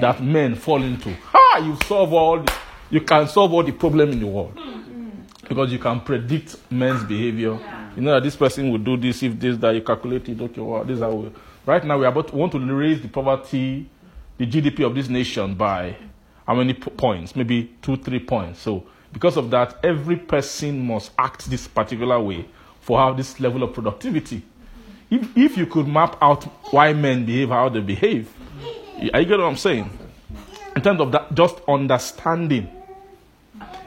that 0.00 0.22
men 0.22 0.54
fall 0.54 0.82
into, 0.82 1.14
ha, 1.58 1.66
you 1.66 1.76
solve 1.86 2.12
all 2.12 2.40
the, 2.40 2.52
you 2.90 3.00
can 3.00 3.28
solve 3.28 3.52
all 3.52 3.62
the 3.62 3.72
problem 3.72 4.10
in 4.12 4.20
the 4.20 4.26
world. 4.26 4.52
Hmm, 4.58 4.80
hmm. 4.80 5.08
Because 5.48 5.72
you 5.72 5.78
can 5.78 6.00
predict 6.00 6.56
men's 6.70 7.04
behavior. 7.04 7.58
You 7.96 8.02
know 8.02 8.14
that 8.14 8.22
this 8.22 8.36
person 8.36 8.70
will 8.70 8.78
do 8.78 8.96
this 8.96 9.22
if 9.22 9.38
this 9.38 9.56
that 9.58 9.74
you 9.74 9.82
calculate 9.82 10.28
it, 10.28 10.40
okay, 10.40 10.60
well, 10.60 10.84
this 10.84 10.96
is 10.96 11.02
how 11.02 11.30
right 11.66 11.84
now 11.84 11.98
we 11.98 12.04
are 12.04 12.08
about 12.08 12.28
to 12.28 12.36
want 12.36 12.52
to 12.52 12.58
raise 12.58 13.00
the 13.02 13.08
poverty, 13.08 13.88
the 14.36 14.46
GDP 14.46 14.86
of 14.86 14.94
this 14.94 15.08
nation 15.08 15.54
by 15.54 15.96
how 16.46 16.54
many 16.54 16.74
points? 16.74 17.34
Maybe 17.34 17.74
two, 17.82 17.96
three 17.96 18.20
points. 18.20 18.60
So 18.60 18.84
because 19.12 19.36
of 19.36 19.50
that, 19.50 19.78
every 19.82 20.16
person 20.16 20.86
must 20.86 21.10
act 21.18 21.50
this 21.50 21.66
particular 21.66 22.20
way 22.20 22.46
for 22.80 22.98
have 22.98 23.16
this 23.16 23.40
level 23.40 23.62
of 23.62 23.74
productivity. 23.74 24.42
If, 25.10 25.36
if 25.36 25.56
you 25.56 25.66
could 25.66 25.88
map 25.88 26.16
out 26.22 26.44
why 26.72 26.92
men 26.92 27.24
behave 27.26 27.48
how 27.48 27.68
they 27.68 27.80
behave, 27.80 28.30
are 29.12 29.20
you 29.20 29.26
get 29.26 29.38
what 29.38 29.46
I'm 29.46 29.56
saying? 29.56 29.90
In 30.78 30.84
terms 30.84 31.00
of 31.00 31.10
that, 31.10 31.34
just 31.34 31.60
understanding. 31.66 32.68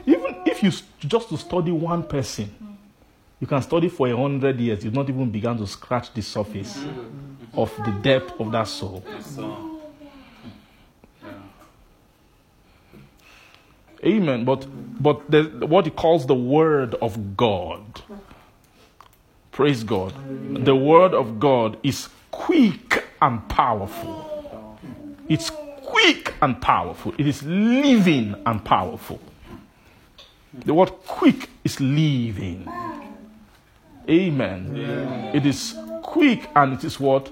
Even 0.04 0.42
if 0.44 0.62
you 0.62 0.70
just 0.98 1.30
to 1.30 1.38
study 1.38 1.70
one 1.72 2.02
person, 2.02 2.54
you 3.40 3.46
can 3.46 3.62
study 3.62 3.88
for 3.88 4.08
a 4.08 4.14
hundred 4.14 4.60
years. 4.60 4.84
You've 4.84 4.92
not 4.92 5.08
even 5.08 5.30
begun 5.30 5.56
to 5.56 5.66
scratch 5.66 6.12
the 6.12 6.20
surface 6.20 6.84
of 7.54 7.74
the 7.86 7.92
depth 8.02 8.38
of 8.38 8.52
that 8.52 8.68
soul. 8.68 9.02
Amen. 14.04 14.44
But 14.44 14.66
but 15.02 15.30
the, 15.30 15.44
what 15.66 15.86
he 15.86 15.90
calls 15.90 16.26
the 16.26 16.34
word 16.34 16.94
of 16.96 17.38
God. 17.38 18.02
Praise 19.50 19.82
God. 19.82 20.12
The 20.62 20.76
word 20.76 21.14
of 21.14 21.40
God 21.40 21.78
is 21.82 22.10
quick 22.30 23.06
and 23.22 23.48
powerful. 23.48 24.78
It's 25.26 25.50
quick 25.92 26.34
and 26.40 26.60
powerful. 26.60 27.14
It 27.18 27.26
is 27.26 27.42
living 27.42 28.34
and 28.46 28.64
powerful. 28.64 29.20
The 30.54 30.74
word 30.74 30.90
quick 31.06 31.50
is 31.64 31.80
living. 31.80 32.66
Amen. 34.08 35.30
It 35.34 35.46
is 35.46 35.76
quick 36.02 36.48
and 36.56 36.72
it 36.72 36.84
is 36.84 36.98
what? 36.98 37.30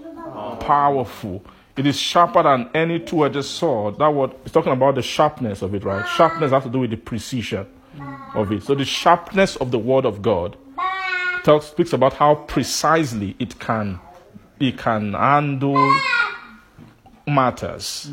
Powerful. 0.60 1.42
It 1.76 1.86
is 1.86 1.98
sharper 1.98 2.42
than 2.42 2.68
any 2.74 3.00
two-edged 3.00 3.44
sword. 3.44 3.98
That 3.98 4.12
word 4.12 4.32
is 4.44 4.52
talking 4.52 4.72
about 4.72 4.94
the 4.94 5.02
sharpness 5.02 5.62
of 5.62 5.74
it, 5.74 5.84
right? 5.84 6.06
Sharpness 6.16 6.50
has 6.52 6.64
to 6.64 6.70
do 6.70 6.80
with 6.80 6.90
the 6.90 6.96
precision 6.96 7.66
of 8.34 8.52
it. 8.52 8.62
So 8.62 8.74
the 8.74 8.84
sharpness 8.84 9.56
of 9.56 9.70
the 9.70 9.78
word 9.78 10.04
of 10.04 10.20
God 10.20 10.56
talks 11.44 11.66
speaks 11.66 11.92
about 11.94 12.12
how 12.14 12.34
precisely 12.34 13.34
it 13.38 13.58
can 13.58 13.98
it 14.58 14.76
can 14.76 15.14
handle 15.14 15.90
matters. 17.34 18.10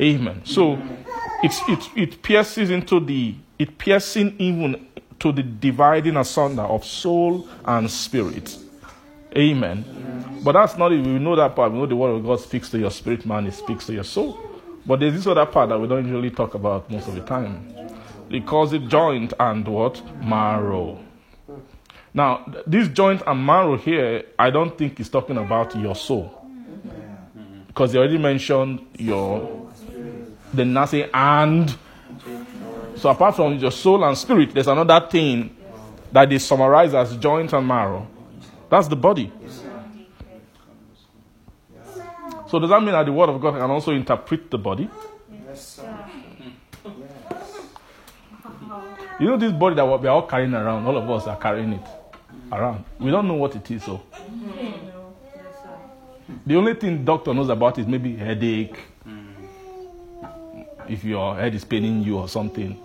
Amen. 0.00 0.42
So 0.44 0.78
it's 1.42 1.60
it 1.68 1.90
it 1.96 2.22
pierces 2.22 2.70
into 2.70 3.00
the 3.00 3.34
it 3.58 3.78
piercing 3.78 4.34
even 4.38 4.88
to 5.20 5.32
the 5.32 5.42
dividing 5.42 6.16
asunder 6.16 6.62
of 6.62 6.84
soul 6.84 7.48
and 7.64 7.90
spirit. 7.90 8.58
Amen. 9.36 9.84
But 10.42 10.52
that's 10.52 10.76
not 10.76 10.92
it. 10.92 11.06
We 11.06 11.18
know 11.18 11.36
that 11.36 11.54
part. 11.54 11.72
We 11.72 11.78
know 11.78 11.86
the 11.86 11.96
word 11.96 12.16
of 12.16 12.24
God 12.24 12.40
speaks 12.40 12.68
to 12.70 12.78
your 12.78 12.90
spirit, 12.90 13.24
man. 13.24 13.46
It 13.46 13.54
speaks 13.54 13.86
to 13.86 13.92
your 13.92 14.04
soul. 14.04 14.38
But 14.84 15.00
there's 15.00 15.14
this 15.14 15.26
other 15.26 15.46
part 15.46 15.68
that 15.68 15.78
we 15.78 15.86
don't 15.86 16.04
usually 16.04 16.30
talk 16.30 16.54
about 16.54 16.90
most 16.90 17.06
of 17.08 17.14
the 17.14 17.20
time. 17.20 17.72
He 18.28 18.40
calls 18.40 18.72
it 18.72 18.88
joint 18.88 19.32
and 19.38 19.66
what? 19.68 20.02
Marrow. 20.24 20.98
Now, 22.14 22.44
this 22.66 22.88
joint 22.88 23.22
and 23.26 23.44
marrow 23.46 23.76
here, 23.76 24.24
I 24.38 24.50
don't 24.50 24.76
think 24.76 25.00
is 25.00 25.08
talking 25.08 25.38
about 25.38 25.76
your 25.76 25.94
soul. 25.94 26.41
Because 27.72 27.92
they 27.92 27.98
already 27.98 28.18
mentioned 28.18 28.86
your, 28.98 29.70
the 30.52 30.64
nothing 30.64 31.08
and. 31.14 31.74
So 32.96 33.08
apart 33.08 33.34
from 33.34 33.56
your 33.56 33.70
soul 33.72 34.04
and 34.04 34.16
spirit, 34.16 34.52
there's 34.52 34.68
another 34.68 35.08
thing 35.08 35.56
that 36.12 36.28
they 36.28 36.38
summarize 36.38 36.92
as 36.92 37.16
joint 37.16 37.52
and 37.54 37.66
marrow. 37.66 38.06
That's 38.68 38.88
the 38.88 38.96
body. 38.96 39.32
So 42.48 42.58
does 42.58 42.68
that 42.68 42.82
mean 42.82 42.92
that 42.92 43.06
the 43.06 43.12
word 43.12 43.30
of 43.30 43.40
God 43.40 43.58
can 43.58 43.70
also 43.70 43.92
interpret 43.92 44.50
the 44.50 44.58
body? 44.58 44.88
You 49.18 49.26
know 49.26 49.36
this 49.38 49.52
body 49.52 49.74
that 49.76 49.84
we're 49.86 50.08
all 50.10 50.26
carrying 50.26 50.52
around, 50.52 50.84
all 50.84 50.98
of 50.98 51.10
us 51.10 51.26
are 51.26 51.38
carrying 51.38 51.72
it 51.72 51.86
around. 52.52 52.84
We 52.98 53.10
don't 53.10 53.26
know 53.26 53.34
what 53.34 53.56
it 53.56 53.70
is, 53.70 53.82
so. 53.82 54.02
The 56.46 56.56
only 56.56 56.74
thing 56.74 57.04
doctor 57.04 57.32
knows 57.34 57.48
about 57.48 57.78
is 57.78 57.86
maybe 57.86 58.16
headache, 58.16 58.78
mm. 59.06 60.66
if 60.88 61.04
your 61.04 61.36
head 61.36 61.54
is 61.54 61.64
paining 61.64 62.02
you 62.02 62.18
or 62.18 62.28
something, 62.28 62.78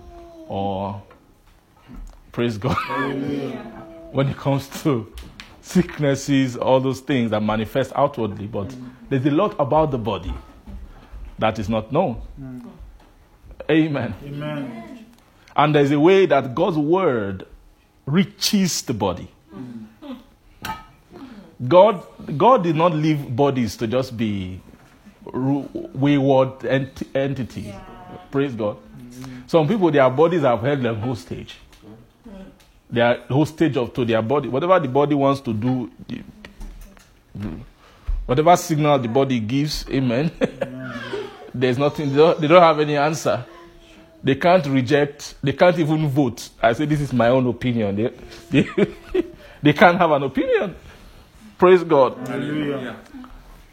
or 0.48 1.02
praise 2.32 2.58
God. 2.58 2.76
when 4.12 4.30
it 4.30 4.38
comes 4.38 4.68
to 4.84 5.12
sicknesses, 5.62 6.56
all 6.56 6.80
those 6.80 7.02
things 7.02 7.32
that 7.32 7.42
manifest 7.42 7.92
outwardly, 7.96 8.48
but 8.48 8.68
mm. 8.70 8.90
there's 9.10 9.26
a 9.26 9.32
lot 9.32 9.56
about 9.60 9.92
the 9.92 9.98
body 9.98 10.34
that 11.40 11.60
is 11.60 11.70
not 11.70 11.92
known. 11.92 12.22
Mm. 12.40 12.66
Amen. 13.70 14.14
Amen. 14.24 15.06
And 15.56 15.76
there's 15.76 15.92
a 15.92 16.00
way 16.00 16.26
that 16.28 16.56
God's 16.56 16.78
word 16.78 17.46
reaches 18.06 18.82
the 18.84 18.94
body. 18.94 19.30
God, 21.66 22.04
God 22.38 22.64
did 22.64 22.76
not 22.76 22.94
leave 22.94 23.36
bodies 23.36 23.78
to 23.78 23.88
just 23.88 24.16
be 24.16 24.62
wayward 25.34 26.66
ent- 26.66 27.04
entities. 27.16 27.74
Praise 28.32 28.54
God. 28.54 28.78
Some 29.48 29.68
people, 29.68 29.90
their 29.92 30.10
bodies 30.10 30.42
have 30.42 30.62
held 30.62 30.82
them 30.82 31.00
hostage. 31.00 31.58
They 32.90 33.02
are 33.02 33.18
hostage 33.30 33.76
of 33.78 33.94
to 33.94 34.06
their 34.06 34.22
body. 34.22 34.48
Whatever 34.50 34.80
the 34.80 34.88
body 34.88 35.16
wants 35.16 35.42
to 35.42 35.54
do, 35.54 35.90
the- 36.08 36.24
whatever 38.26 38.56
signal 38.56 39.00
the 39.00 39.08
body 39.08 39.40
gives, 39.40 39.86
amen. 39.90 40.32
There's 41.54 41.78
nothing. 41.78 42.10
They 42.12 42.18
don't, 42.18 42.40
they 42.42 42.48
don't 42.48 42.62
have 42.62 42.80
any 42.80 42.98
answer. 42.98 43.44
They 44.24 44.36
can't 44.36 44.66
reject. 44.68 45.36
They 45.42 45.54
can't 45.54 45.78
even 45.80 46.08
vote. 46.08 46.50
I 46.62 46.74
say 46.74 46.86
this 46.86 47.02
is 47.02 47.14
my 47.14 47.30
own 47.30 47.48
opinion. 47.48 47.96
They, 47.96 48.64
they, 48.64 49.26
they 49.64 49.74
can't 49.74 49.98
have 49.98 50.12
an 50.12 50.24
opinion. 50.24 50.76
Praise 51.58 51.84
God. 51.84 52.28
Hallelujah. 52.28 52.98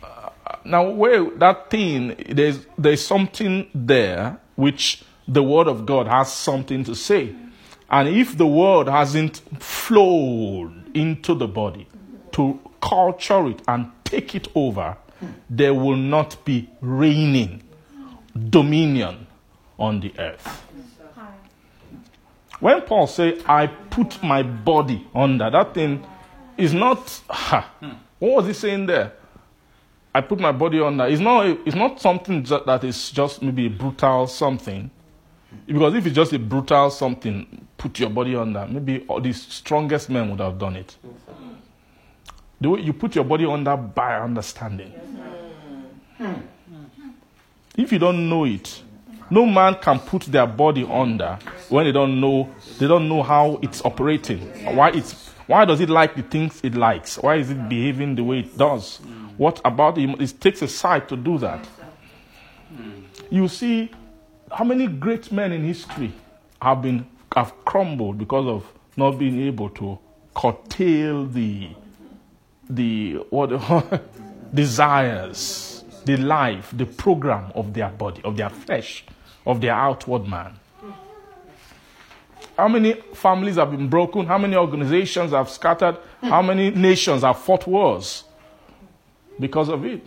Uh, 0.03 0.31
now, 0.65 0.89
where 0.89 1.29
that 1.37 1.71
thing, 1.71 2.15
there's 2.31 2.67
there's 2.79 3.05
something 3.05 3.69
there 3.75 4.39
which 4.57 5.03
the 5.29 5.43
word 5.43 5.69
of 5.69 5.85
God 5.85 6.07
has 6.07 6.33
something 6.33 6.83
to 6.85 6.95
say, 6.95 7.35
and 7.91 8.09
if 8.09 8.39
the 8.39 8.47
word 8.47 8.89
hasn't 8.89 9.43
flowed 9.61 10.97
into 10.97 11.35
the 11.35 11.47
body 11.47 11.87
to 12.33 12.59
culture 12.81 13.49
it 13.49 13.61
and 13.69 13.91
take 14.05 14.35
it 14.35 14.49
over, 14.55 14.97
there 15.51 15.75
will 15.75 15.97
not 15.97 16.43
be 16.45 16.69
reigning 16.81 17.63
dominion 18.51 19.27
on 19.79 20.01
the 20.01 20.13
earth. 20.19 20.63
When 22.61 22.81
Paul 22.83 23.07
say, 23.07 23.39
"I 23.47 23.67
put 23.67 24.23
my 24.23 24.43
body 24.43 25.07
under," 25.15 25.51
that 25.51 25.75
thing 25.75 26.03
is 26.57 26.73
not. 26.75 27.21
Ha, 27.29 27.71
what 28.19 28.33
was 28.33 28.47
he 28.47 28.53
saying 28.53 28.87
there? 28.87 29.13
I 30.15 30.21
put 30.21 30.39
my 30.39 30.53
body 30.53 30.81
under. 30.81 31.07
It's 31.07 31.21
not. 31.21 31.47
It's 31.67 31.77
not 31.77 32.01
something 32.01 32.43
that 32.45 32.85
is 32.85 33.11
just 33.11 33.43
maybe 33.43 33.67
a 33.67 33.71
brutal 33.71 34.27
something. 34.27 34.91
Because 35.67 35.95
if 35.95 36.07
it's 36.07 36.15
just 36.17 36.33
a 36.33 36.39
brutal 36.39 36.91
something, 36.91 37.67
put 37.77 37.99
your 37.99 38.11
body 38.11 38.35
on 38.35 38.53
that. 38.53 38.71
maybe 38.71 39.05
all 39.09 39.21
the 39.21 39.33
strongest 39.33 40.11
men 40.11 40.31
would 40.31 40.41
have 40.41 40.59
done 40.59 40.77
it. 40.77 40.97
The 42.61 42.71
way 42.71 42.81
you 42.81 42.93
put 42.93 43.15
your 43.15 43.25
body 43.25 43.45
under 43.47 43.77
by 43.77 44.17
understanding. 44.21 44.93
If 47.77 47.93
you 47.93 47.99
don't 47.99 48.29
know 48.29 48.45
it, 48.45 48.83
no 49.31 49.47
man 49.47 49.77
can 49.77 49.99
put 49.99 50.23
their 50.23 50.47
body 50.47 50.87
under 50.91 51.39
when 51.69 51.87
they 51.87 51.93
don't 51.93 52.21
know 52.21 52.49
they 52.79 52.87
don't 52.87 53.09
know 53.09 53.23
how 53.23 53.59
it's 53.63 53.85
operating. 53.85 54.41
Why 54.77 54.91
it's 54.91 55.31
why 55.47 55.65
does 55.65 55.81
it 55.81 55.91
like 55.91 56.15
the 56.15 56.23
things 56.23 56.61
it 56.63 56.75
likes? 56.75 57.19
Why 57.19 57.37
is 57.37 57.51
it 57.51 57.69
behaving 57.69 58.15
the 58.15 58.25
way 58.25 58.41
it 58.41 58.57
does? 58.57 58.99
What 59.37 59.61
about 59.65 59.99
it? 59.99 60.09
It 60.21 60.41
takes 60.41 60.63
a 60.63 60.69
side 60.69 61.09
to 61.09 61.17
do 61.17 61.39
that. 61.39 61.67
You 63.31 63.49
see, 63.49 63.91
how 64.51 64.65
many 64.65 64.87
great 64.87 65.31
men 65.33 65.53
in 65.53 65.65
history 65.65 66.13
have 66.63 66.83
been 66.83 67.07
have 67.35 67.53
crumbled 67.65 68.17
because 68.19 68.47
of 68.47 68.73
not 68.97 69.19
being 69.19 69.41
able 69.43 69.69
to 69.71 69.99
curtail 70.35 71.27
the 71.27 71.69
the 72.71 73.15
what 73.31 73.51
desires, 74.55 75.85
the 76.05 76.17
life, 76.17 76.73
the 76.77 76.87
program 76.87 77.51
of 77.55 77.75
their 77.75 77.91
body, 77.91 78.23
of 78.25 78.37
their 78.37 78.51
flesh, 78.51 79.05
of 79.47 79.61
their 79.61 79.75
outward 79.75 80.27
man. 80.27 80.55
How 82.57 82.69
many 82.69 82.95
families 83.15 83.57
have 83.57 83.71
been 83.71 83.89
broken? 83.89 84.27
How 84.27 84.39
many 84.39 84.55
organizations 84.57 85.33
have 85.33 85.51
scattered? 85.51 85.99
How 86.23 86.41
many 86.41 86.71
nations 86.71 87.23
have 87.23 87.39
fought 87.39 87.67
wars 87.67 88.25
because 89.41 89.69
of 89.69 89.85
it? 89.85 90.07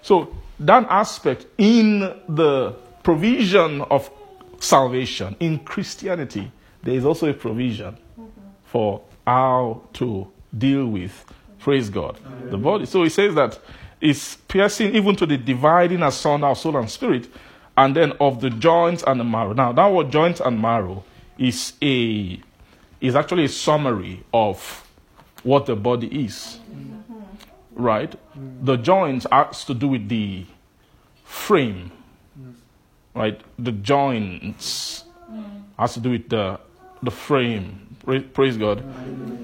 So, 0.00 0.34
that 0.60 0.86
aspect 0.88 1.46
in 1.58 2.00
the 2.28 2.74
provision 3.02 3.82
of 3.82 4.10
salvation 4.58 5.36
in 5.40 5.58
Christianity, 5.58 6.50
there 6.82 6.94
is 6.94 7.04
also 7.04 7.28
a 7.28 7.34
provision 7.34 7.98
for 8.64 9.02
how 9.26 9.82
to 9.94 10.26
deal 10.56 10.86
with, 10.86 11.24
praise 11.58 11.90
God, 11.90 12.18
the 12.50 12.56
body. 12.56 12.86
So, 12.86 13.02
he 13.02 13.10
says 13.10 13.34
that 13.34 13.58
it's 14.00 14.36
piercing 14.36 14.94
even 14.94 15.16
to 15.16 15.26
the 15.26 15.36
dividing 15.36 16.02
asunder 16.02 16.46
of 16.46 16.58
soul 16.58 16.76
and 16.76 16.88
spirit, 16.90 17.28
and 17.76 17.94
then 17.94 18.12
of 18.20 18.40
the 18.40 18.50
joints 18.50 19.02
and 19.06 19.20
the 19.20 19.24
marrow. 19.24 19.52
Now, 19.52 19.72
that 19.72 19.86
word 19.92 20.10
joints 20.10 20.40
and 20.40 20.60
marrow 20.60 21.04
is 21.38 21.74
a 21.82 22.40
is 23.00 23.14
actually 23.14 23.44
a 23.44 23.48
summary 23.48 24.24
of 24.32 24.88
what 25.42 25.66
the 25.66 25.76
body 25.76 26.24
is. 26.24 26.58
Right? 27.74 28.14
The 28.62 28.76
joints 28.76 29.26
has 29.30 29.64
to 29.66 29.74
do 29.74 29.88
with 29.88 30.08
the 30.08 30.46
frame. 31.24 31.92
Right? 33.14 33.40
The 33.58 33.72
joints 33.72 35.04
has 35.78 35.94
to 35.94 36.00
do 36.00 36.10
with 36.10 36.28
the 36.28 36.58
the 37.02 37.10
frame. 37.10 37.96
Pra- 38.04 38.20
Praise 38.20 38.56
God. 38.56 38.78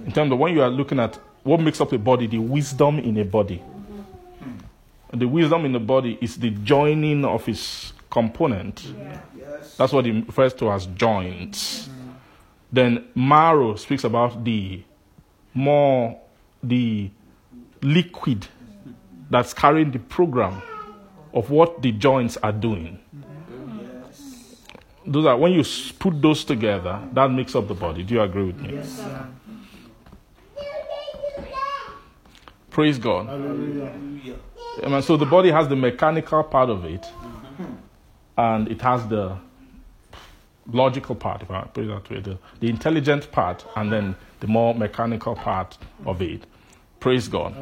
In 0.06 0.12
terms 0.12 0.32
of 0.32 0.38
when 0.38 0.54
you 0.54 0.62
are 0.62 0.70
looking 0.70 0.98
at 0.98 1.18
what 1.42 1.60
makes 1.60 1.80
up 1.80 1.92
a 1.92 1.98
body, 1.98 2.26
the 2.26 2.38
wisdom 2.38 2.98
in 2.98 3.18
a 3.18 3.24
body. 3.24 3.62
The 5.12 5.28
wisdom 5.28 5.66
in 5.66 5.72
the 5.72 5.80
body 5.80 6.16
is 6.22 6.36
the 6.38 6.50
joining 6.50 7.24
of 7.26 7.46
its 7.46 7.92
component. 8.12 8.94
That's 9.78 9.92
what 9.92 10.06
it 10.06 10.12
refers 10.26 10.54
to 10.54 10.70
as 10.70 10.86
joints. 10.86 11.88
Then 12.70 13.08
marrow 13.14 13.74
speaks 13.76 14.04
about 14.04 14.44
the 14.44 14.84
more 15.54 16.20
the 16.62 17.10
liquid 17.80 18.46
that's 19.30 19.52
carrying 19.54 19.90
the 19.90 19.98
program 19.98 20.62
of 21.32 21.50
what 21.50 21.82
the 21.82 21.90
joints 21.92 22.36
are 22.42 22.52
doing. 22.52 23.00
Mm-hmm. 23.16 25.10
Those 25.10 25.26
are 25.26 25.36
when 25.36 25.52
you 25.52 25.64
put 25.98 26.20
those 26.20 26.44
together, 26.44 27.00
that 27.12 27.30
makes 27.30 27.54
up 27.56 27.66
the 27.66 27.74
body. 27.74 28.02
Do 28.02 28.14
you 28.14 28.20
agree 28.20 28.44
with 28.44 28.60
me? 28.60 28.78
Praise 32.70 32.98
God. 32.98 33.28
Amen. 34.82 35.02
So 35.02 35.16
the 35.16 35.26
body 35.26 35.50
has 35.50 35.68
the 35.68 35.76
mechanical 35.76 36.42
part 36.44 36.70
of 36.70 36.84
it, 36.84 37.02
mm-hmm. 37.02 37.64
And 38.36 38.68
it 38.68 38.80
has 38.82 39.06
the 39.08 39.36
logical 40.70 41.14
part, 41.14 41.42
if 41.42 41.50
I 41.50 41.62
put 41.62 41.84
it 41.84 41.88
that 41.88 42.10
way, 42.10 42.20
the, 42.20 42.38
the 42.60 42.68
intelligent 42.68 43.30
part, 43.32 43.64
and 43.76 43.92
then 43.92 44.16
the 44.40 44.46
more 44.46 44.74
mechanical 44.74 45.34
part 45.34 45.78
of 46.06 46.22
it. 46.22 46.44
Praise 47.00 47.28
God. 47.28 47.54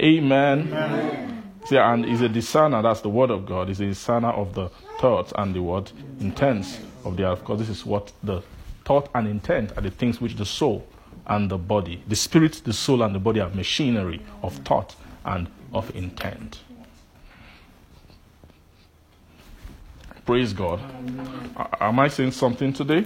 Amen. 0.00 1.42
See, 1.64 1.76
and 1.76 2.04
is 2.04 2.20
a 2.20 2.28
discerner, 2.28 2.82
that's 2.82 3.02
the 3.02 3.08
word 3.08 3.30
of 3.30 3.46
God, 3.46 3.70
is 3.70 3.80
a 3.80 3.86
discerner 3.86 4.30
of 4.30 4.54
the 4.54 4.68
thoughts 5.00 5.32
and 5.36 5.54
the 5.54 5.62
what 5.62 5.92
intents 6.20 6.78
of 7.04 7.16
the 7.16 7.26
of 7.26 7.44
course 7.44 7.58
this 7.60 7.68
is 7.68 7.84
what 7.86 8.12
the 8.22 8.42
thought 8.84 9.08
and 9.14 9.28
intent 9.28 9.76
are 9.76 9.80
the 9.80 9.90
things 9.90 10.20
which 10.20 10.36
the 10.36 10.44
soul 10.44 10.86
and 11.26 11.50
the 11.50 11.58
body, 11.58 12.02
the 12.08 12.16
spirit, 12.16 12.62
the 12.64 12.72
soul, 12.72 13.02
and 13.02 13.14
the 13.14 13.18
body 13.18 13.40
are 13.40 13.48
machinery 13.50 14.20
of 14.42 14.54
thought 14.58 14.96
and 15.24 15.48
of 15.72 15.94
intent. 15.94 16.60
Praise 20.24 20.52
God. 20.52 20.80
Am 21.80 21.98
I 21.98 22.08
saying 22.08 22.30
something 22.32 22.72
today? 22.72 23.04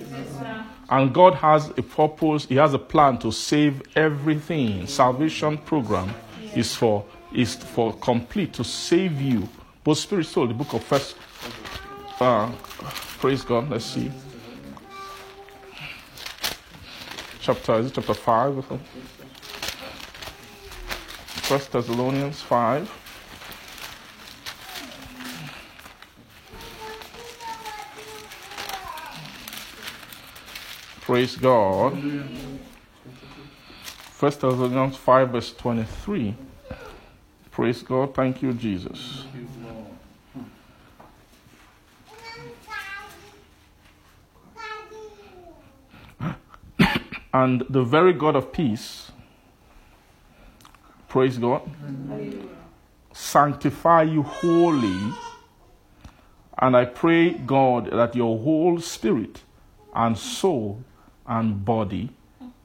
And 0.88 1.12
God 1.12 1.34
has 1.34 1.70
a 1.70 1.82
purpose, 1.82 2.46
He 2.46 2.56
has 2.56 2.74
a 2.74 2.78
plan 2.78 3.18
to 3.18 3.32
save 3.32 3.82
everything. 3.96 4.86
Salvation 4.86 5.58
program 5.58 6.14
is 6.54 6.74
for 6.74 7.04
is 7.34 7.56
for 7.56 7.92
complete 7.94 8.52
to 8.54 8.64
save 8.64 9.20
you, 9.20 9.48
both 9.82 9.98
spirit, 9.98 10.26
soul. 10.26 10.46
The 10.46 10.54
book 10.54 10.72
of 10.74 10.84
First. 10.84 11.16
Uh, 12.20 12.50
praise 13.18 13.42
God. 13.42 13.68
Let's 13.68 13.84
see. 13.84 14.10
Chapter 17.40 17.74
is 17.80 17.86
it 17.86 17.94
chapter 17.94 18.14
five? 18.14 18.64
First 21.26 21.72
Thessalonians 21.72 22.42
five. 22.42 22.90
Praise 31.06 31.36
God. 31.36 31.96
First 34.10 34.40
Thessalonians 34.40 34.96
5, 34.96 35.28
verse 35.28 35.52
23. 35.52 36.34
Praise 37.52 37.80
God. 37.80 38.12
Thank 38.12 38.42
you, 38.42 38.52
Jesus. 38.52 39.22
And 47.32 47.62
the 47.70 47.84
very 47.84 48.12
God 48.12 48.34
of 48.34 48.50
peace, 48.52 49.12
praise 51.06 51.38
God, 51.38 51.62
sanctify 53.12 54.02
you 54.02 54.24
wholly. 54.24 55.12
And 56.58 56.76
I 56.76 56.84
pray, 56.84 57.30
God, 57.34 57.92
that 57.92 58.16
your 58.16 58.36
whole 58.40 58.80
spirit 58.80 59.42
and 59.94 60.18
soul 60.18 60.82
and 61.28 61.64
body 61.64 62.10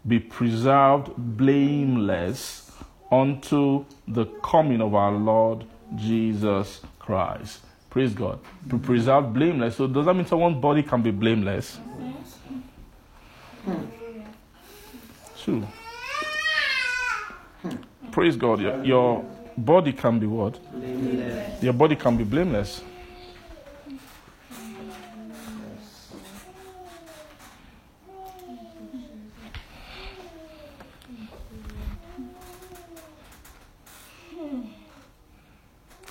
be 0.08 0.20
preserved 0.20 1.12
blameless 1.18 2.72
unto 3.12 3.86
the 4.08 4.26
coming 4.44 4.82
of 4.82 4.96
our 4.96 5.12
Lord 5.12 5.66
Jesus 5.96 6.82
Christ. 7.00 7.62
Praise 7.90 8.14
God. 8.14 8.40
Be 8.68 8.78
preserved 8.78 9.34
blameless. 9.34 9.76
So, 9.76 9.88
does 9.88 10.06
that 10.06 10.14
mean 10.14 10.26
someone's 10.26 10.62
body 10.62 10.82
can 10.82 11.02
be 11.02 11.12
blameless? 11.12 11.78
True. 15.38 15.68
Praise 18.12 18.36
God. 18.36 18.62
Your, 18.62 18.84
your 18.84 19.26
body 19.58 19.92
can 19.92 20.20
be 20.20 20.26
what? 20.26 20.60
Blameless. 20.72 21.64
Your 21.64 21.74
body 21.74 21.96
can 21.96 22.18
be 22.18 22.24
blameless. 22.24 22.82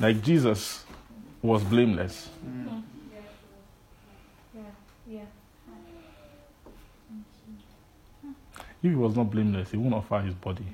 Like 0.01 0.23
Jesus 0.23 0.85
was 1.43 1.63
blameless. 1.63 2.31
If 8.83 8.91
he 8.91 8.95
was 8.95 9.15
not 9.15 9.31
blameless, 9.31 9.71
he 9.73 9.77
wouldn't 9.77 9.95
offer 9.95 10.21
his 10.21 10.33
body. 10.33 10.65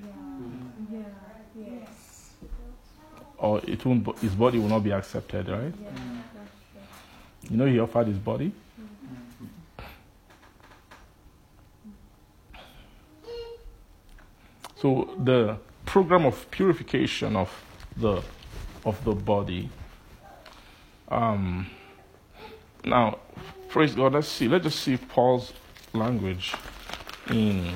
Or 3.39 3.61
it 3.67 3.85
won't, 3.85 4.19
his 4.19 4.33
body 4.33 4.61
will 4.61 4.69
not 4.69 4.85
be 4.85 4.93
accepted, 4.93 5.49
right? 5.49 5.75
You 7.51 7.57
know, 7.57 7.67
he 7.67 7.81
offered 7.81 8.07
his 8.07 8.19
body. 8.19 8.53
So 14.77 15.17
the 15.19 15.59
program 15.85 16.27
of 16.27 16.49
purification 16.53 17.35
of 17.35 17.51
the 17.97 18.23
of 18.87 19.05
the 19.05 19.13
body 19.13 19.71
Um, 21.09 21.69
now, 22.85 23.19
praise 23.69 23.95
God. 23.95 24.15
Let's 24.15 24.29
see. 24.29 24.49
Let's 24.49 24.65
just 24.65 24.81
see 24.81 24.97
Paul's 24.97 25.53
language 25.93 26.55
in 27.31 27.75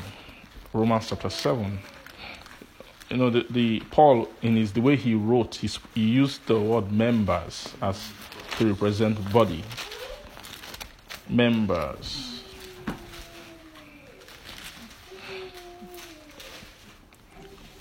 Romans 0.73 1.09
chapter 1.09 1.31
seven. 1.31 1.79
You 3.11 3.17
know, 3.17 3.31
the, 3.31 3.47
the 3.51 3.81
Paul 3.91 4.29
in 4.43 4.57
his 4.57 4.73
the 4.73 4.81
way 4.81 4.97
he 4.97 5.15
wrote, 5.15 5.57
he, 5.57 5.69
he 5.95 6.03
used 6.03 6.47
the 6.47 6.59
word 6.61 6.93
members 6.93 7.69
as 7.83 8.11
to 8.59 8.69
represent 8.69 9.33
body. 9.33 9.65
Members. 11.29 12.43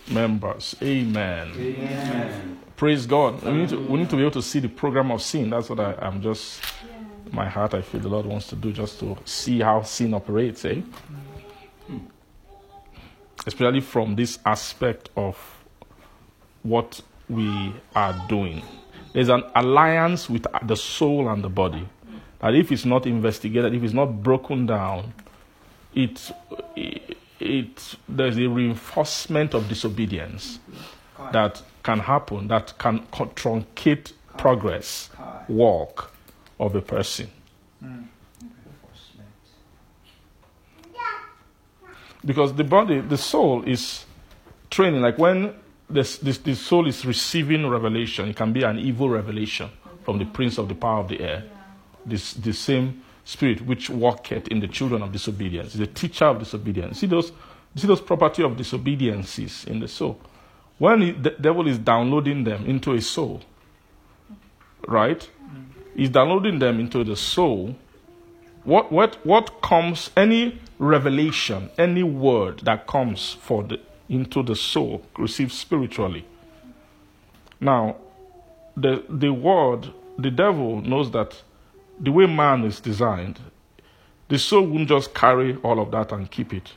Members. 0.09 0.75
Amen. 0.81 1.51
Amen. 1.57 2.59
Praise 2.79 3.05
God. 3.05 3.43
We 3.43 3.51
need, 3.51 3.69
to, 3.69 3.77
we 3.77 3.99
need 3.99 4.09
to 4.09 4.15
be 4.15 4.21
able 4.21 4.31
to 4.31 4.41
see 4.41 4.61
the 4.61 4.69
program 4.69 5.11
of 5.11 5.21
sin. 5.21 5.49
That's 5.49 5.69
what 5.69 5.81
I, 5.81 5.95
I'm 5.95 6.21
just, 6.21 6.61
my 7.29 7.45
heart, 7.45 7.73
I 7.73 7.81
feel 7.81 7.99
the 7.99 8.07
Lord 8.07 8.25
wants 8.25 8.47
to 8.47 8.55
do 8.55 8.71
just 8.71 9.01
to 9.01 9.17
see 9.25 9.59
how 9.59 9.81
sin 9.81 10.13
operates, 10.13 10.63
eh? 10.63 10.79
Especially 13.45 13.81
from 13.81 14.15
this 14.15 14.39
aspect 14.45 15.09
of 15.17 15.35
what 16.63 17.01
we 17.27 17.73
are 17.97 18.15
doing. 18.29 18.63
There's 19.11 19.27
an 19.27 19.43
alliance 19.55 20.29
with 20.29 20.47
the 20.63 20.75
soul 20.77 21.27
and 21.27 21.43
the 21.43 21.49
body. 21.49 21.85
That 22.39 22.55
if 22.55 22.71
it's 22.71 22.85
not 22.85 23.05
investigated, 23.05 23.75
if 23.75 23.83
it's 23.83 23.93
not 23.93 24.23
broken 24.23 24.67
down, 24.67 25.13
it, 25.93 26.31
it, 26.77 27.17
it 27.41 27.95
there's 28.07 28.37
a 28.37 28.47
reinforcement 28.47 29.53
of 29.53 29.67
disobedience 29.67 30.59
that 31.33 31.61
can 31.89 31.99
happen 31.99 32.47
that 32.47 32.77
can 32.77 32.99
truncate 33.35 34.13
progress, 34.37 35.09
walk 35.47 36.13
of 36.59 36.75
a 36.75 36.81
person. 36.81 37.27
Because 42.23 42.53
the 42.53 42.63
body, 42.63 42.99
the 42.99 43.17
soul 43.17 43.63
is 43.63 44.05
training. 44.69 45.01
Like 45.01 45.17
when 45.17 45.55
this, 45.89 46.17
this, 46.17 46.37
the 46.37 46.53
soul 46.53 46.85
is 46.85 47.05
receiving 47.07 47.65
revelation, 47.67 48.29
it 48.29 48.35
can 48.35 48.53
be 48.53 48.61
an 48.61 48.77
evil 48.77 49.09
revelation 49.09 49.69
from 50.03 50.19
the 50.19 50.25
prince 50.25 50.59
of 50.59 50.67
the 50.67 50.75
power 50.75 50.99
of 50.99 51.07
the 51.07 51.19
air. 51.21 51.43
This, 52.05 52.33
the 52.33 52.53
same 52.53 53.01
spirit 53.25 53.61
which 53.65 53.89
walketh 53.89 54.47
in 54.49 54.59
the 54.59 54.67
children 54.67 55.01
of 55.01 55.11
disobedience, 55.11 55.73
the 55.73 55.87
teacher 55.87 56.25
of 56.25 56.37
disobedience. 56.37 56.99
See 56.99 57.07
those, 57.07 57.31
see 57.75 57.87
those 57.87 58.01
property 58.01 58.43
of 58.43 58.55
disobediences 58.57 59.65
in 59.65 59.79
the 59.79 59.87
soul. 59.87 60.19
When 60.79 61.21
the 61.21 61.31
devil 61.39 61.67
is 61.67 61.77
downloading 61.77 62.43
them 62.45 62.65
into 62.65 62.93
a 62.93 63.01
soul, 63.01 63.41
right? 64.87 65.19
Mm. 65.19 65.65
He's 65.95 66.09
downloading 66.09 66.59
them 66.59 66.79
into 66.79 67.03
the 67.03 67.15
soul. 67.15 67.75
What, 68.63 68.91
what, 68.91 69.23
what 69.25 69.61
comes, 69.61 70.09
any 70.15 70.59
revelation, 70.79 71.69
any 71.77 72.03
word 72.03 72.59
that 72.61 72.87
comes 72.87 73.33
for 73.41 73.63
the, 73.63 73.79
into 74.07 74.41
the 74.41 74.55
soul, 74.55 75.03
received 75.17 75.51
spiritually. 75.51 76.25
Now, 77.59 77.97
the, 78.77 79.03
the 79.09 79.33
word, 79.33 79.91
the 80.17 80.31
devil 80.31 80.81
knows 80.81 81.11
that 81.11 81.41
the 81.99 82.11
way 82.11 82.25
man 82.25 82.63
is 82.63 82.79
designed, 82.79 83.39
the 84.29 84.39
soul 84.39 84.65
won't 84.65 84.87
just 84.87 85.13
carry 85.13 85.57
all 85.57 85.79
of 85.81 85.91
that 85.91 86.13
and 86.13 86.31
keep 86.31 86.53
it. 86.53 86.71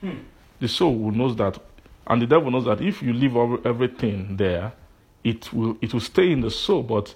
Hmm. 0.00 0.18
The 0.60 0.68
soul 0.68 0.94
will 0.98 1.12
knows 1.12 1.36
that, 1.36 1.58
and 2.06 2.22
the 2.22 2.26
devil 2.26 2.50
knows 2.50 2.64
that 2.64 2.80
if 2.80 3.02
you 3.02 3.12
leave 3.12 3.36
everything 3.66 4.36
there, 4.36 4.72
it 5.24 5.52
will 5.52 5.76
it 5.80 5.92
will 5.92 6.00
stay 6.00 6.30
in 6.30 6.40
the 6.40 6.50
soul, 6.50 6.82
but 6.82 7.14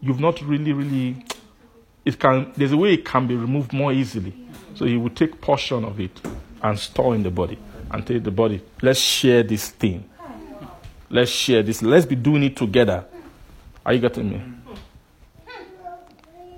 you've 0.00 0.20
not 0.20 0.40
really 0.42 0.72
really. 0.72 1.24
It 2.04 2.18
can 2.18 2.52
there's 2.56 2.72
a 2.72 2.76
way 2.76 2.94
it 2.94 3.04
can 3.04 3.26
be 3.26 3.36
removed 3.36 3.72
more 3.72 3.92
easily, 3.92 4.34
so 4.74 4.84
he 4.84 4.96
will 4.96 5.10
take 5.10 5.40
portion 5.40 5.84
of 5.84 6.00
it 6.00 6.20
and 6.62 6.78
store 6.78 7.14
in 7.14 7.22
the 7.22 7.30
body 7.30 7.58
and 7.90 8.06
tell 8.06 8.18
the 8.18 8.30
body, 8.30 8.62
let's 8.80 8.98
share 8.98 9.42
this 9.42 9.70
thing, 9.70 10.08
let's 11.10 11.30
share 11.30 11.62
this, 11.62 11.82
let's 11.82 12.06
be 12.06 12.16
doing 12.16 12.42
it 12.42 12.56
together. 12.56 13.04
Are 13.84 13.92
you 13.92 14.00
getting 14.00 14.30
me? 14.30 14.42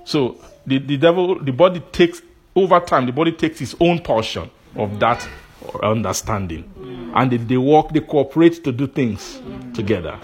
So 0.04 0.36
the, 0.66 0.78
the 0.78 0.96
devil, 0.96 1.42
the 1.42 1.52
body 1.52 1.80
takes 1.92 2.22
over 2.54 2.78
time. 2.80 3.06
The 3.06 3.12
body 3.12 3.32
takes 3.32 3.60
its 3.60 3.74
own 3.80 4.00
portion 4.00 4.50
of 4.76 4.98
that 5.00 5.26
understanding, 5.82 6.64
and 7.14 7.30
they, 7.30 7.36
they 7.36 7.56
work, 7.56 7.90
they 7.92 8.00
cooperate 8.00 8.62
to 8.64 8.72
do 8.72 8.86
things 8.86 9.40
together. 9.74 10.18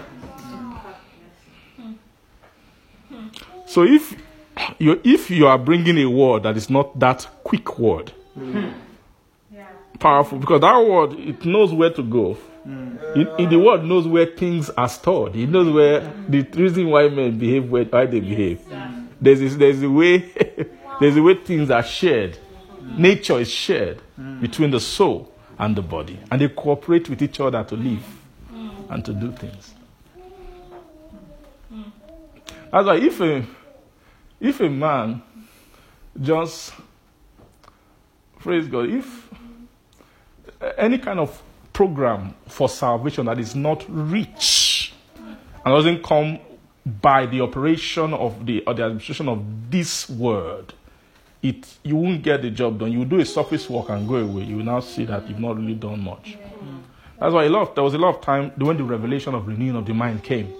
So 3.65 3.83
if 3.83 4.15
you 4.79 4.99
if 5.03 5.31
you 5.31 5.47
are 5.47 5.57
bringing 5.57 5.97
a 5.99 6.05
word 6.09 6.43
that 6.43 6.57
is 6.57 6.69
not 6.69 6.99
that 6.99 7.27
quick 7.43 7.79
word, 7.79 8.11
powerful 9.99 10.39
because 10.39 10.61
that 10.61 10.77
word 10.77 11.13
it 11.13 11.45
knows 11.45 11.73
where 11.73 11.89
to 11.91 12.03
go. 12.03 12.37
It- 13.15 13.49
the 13.49 13.57
word 13.59 13.83
knows 13.83 14.07
where 14.07 14.25
things 14.25 14.69
are 14.71 14.87
stored. 14.89 15.35
It 15.35 15.49
knows 15.49 15.73
where 15.73 16.13
the 16.29 16.41
reason 16.55 16.87
why 16.89 17.07
men 17.09 17.37
behave 17.37 17.69
where, 17.71 17.85
why 17.85 18.05
they 18.05 18.19
behave. 18.19 18.61
There's 19.19 19.39
this, 19.39 19.55
there's 19.55 19.81
a 19.83 19.89
way 19.89 20.17
there's 20.99 21.15
a 21.17 21.21
way 21.23 21.35
things 21.35 21.71
are 21.71 21.83
shared. 21.83 22.37
Nature 22.97 23.39
is 23.39 23.49
shared 23.49 24.01
between 24.41 24.71
the 24.71 24.79
soul 24.79 25.30
and 25.61 25.75
the 25.75 25.81
body, 25.81 26.19
and 26.31 26.41
they 26.41 26.49
cooperate 26.49 27.07
with 27.07 27.21
each 27.21 27.39
other 27.39 27.63
to 27.63 27.75
live 27.75 28.03
and 28.89 29.05
to 29.05 29.13
do 29.13 29.31
things. 29.31 29.75
That's 32.71 32.87
why 32.87 32.97
if 32.97 33.21
a 33.21 33.45
if 34.39 34.59
a 34.59 34.69
man 34.69 35.21
just 36.19 36.73
praise 38.39 38.67
God, 38.67 38.89
if 38.89 39.29
any 40.77 40.97
kind 40.97 41.19
of 41.19 41.41
program 41.73 42.33
for 42.47 42.67
salvation 42.67 43.27
that 43.27 43.37
is 43.37 43.55
not 43.55 43.85
rich 43.87 44.93
and 45.63 45.75
doesn't 45.75 46.03
come 46.03 46.39
by 46.85 47.27
the 47.27 47.39
operation 47.41 48.15
of 48.15 48.47
the 48.47 48.63
or 48.65 48.73
the 48.73 48.83
administration 48.83 49.29
of 49.29 49.43
this 49.69 50.09
word, 50.09 50.73
it 51.41 51.77
you 51.83 51.95
won't 51.95 52.21
get 52.21 52.41
the 52.41 52.51
job 52.51 52.79
done. 52.79 52.91
You 52.91 53.05
do 53.05 53.19
a 53.19 53.25
surface 53.25 53.69
work 53.69 53.89
and 53.89 54.07
go 54.07 54.15
away. 54.15 54.43
You 54.43 54.57
will 54.57 54.65
now 54.65 54.79
see 54.79 55.05
that 55.05 55.27
you've 55.27 55.39
not 55.39 55.57
really 55.57 55.75
done 55.75 55.99
much. 56.03 56.37
That's 57.19 57.33
why 57.33 57.45
a 57.45 57.49
lot 57.49 57.69
of, 57.69 57.75
there 57.75 57.83
was 57.83 57.93
a 57.93 57.99
lot 57.99 58.15
of 58.15 58.21
time 58.21 58.51
when 58.57 58.77
the 58.77 58.83
revelation 58.83 59.35
of 59.35 59.47
renewing 59.47 59.75
of 59.75 59.85
the 59.85 59.93
mind 59.93 60.23
came 60.23 60.53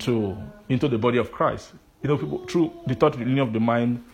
to 0.00 0.36
into 0.68 0.86
the 0.88 0.98
body 0.98 1.18
of 1.18 1.32
Christ. 1.32 1.72
You 2.02 2.08
know, 2.08 2.16
people 2.16 2.46
through 2.46 2.72
the 2.86 2.94
thought 2.94 3.16
renewing 3.16 3.40
of 3.40 3.52
the 3.52 3.58
mind 3.60 4.04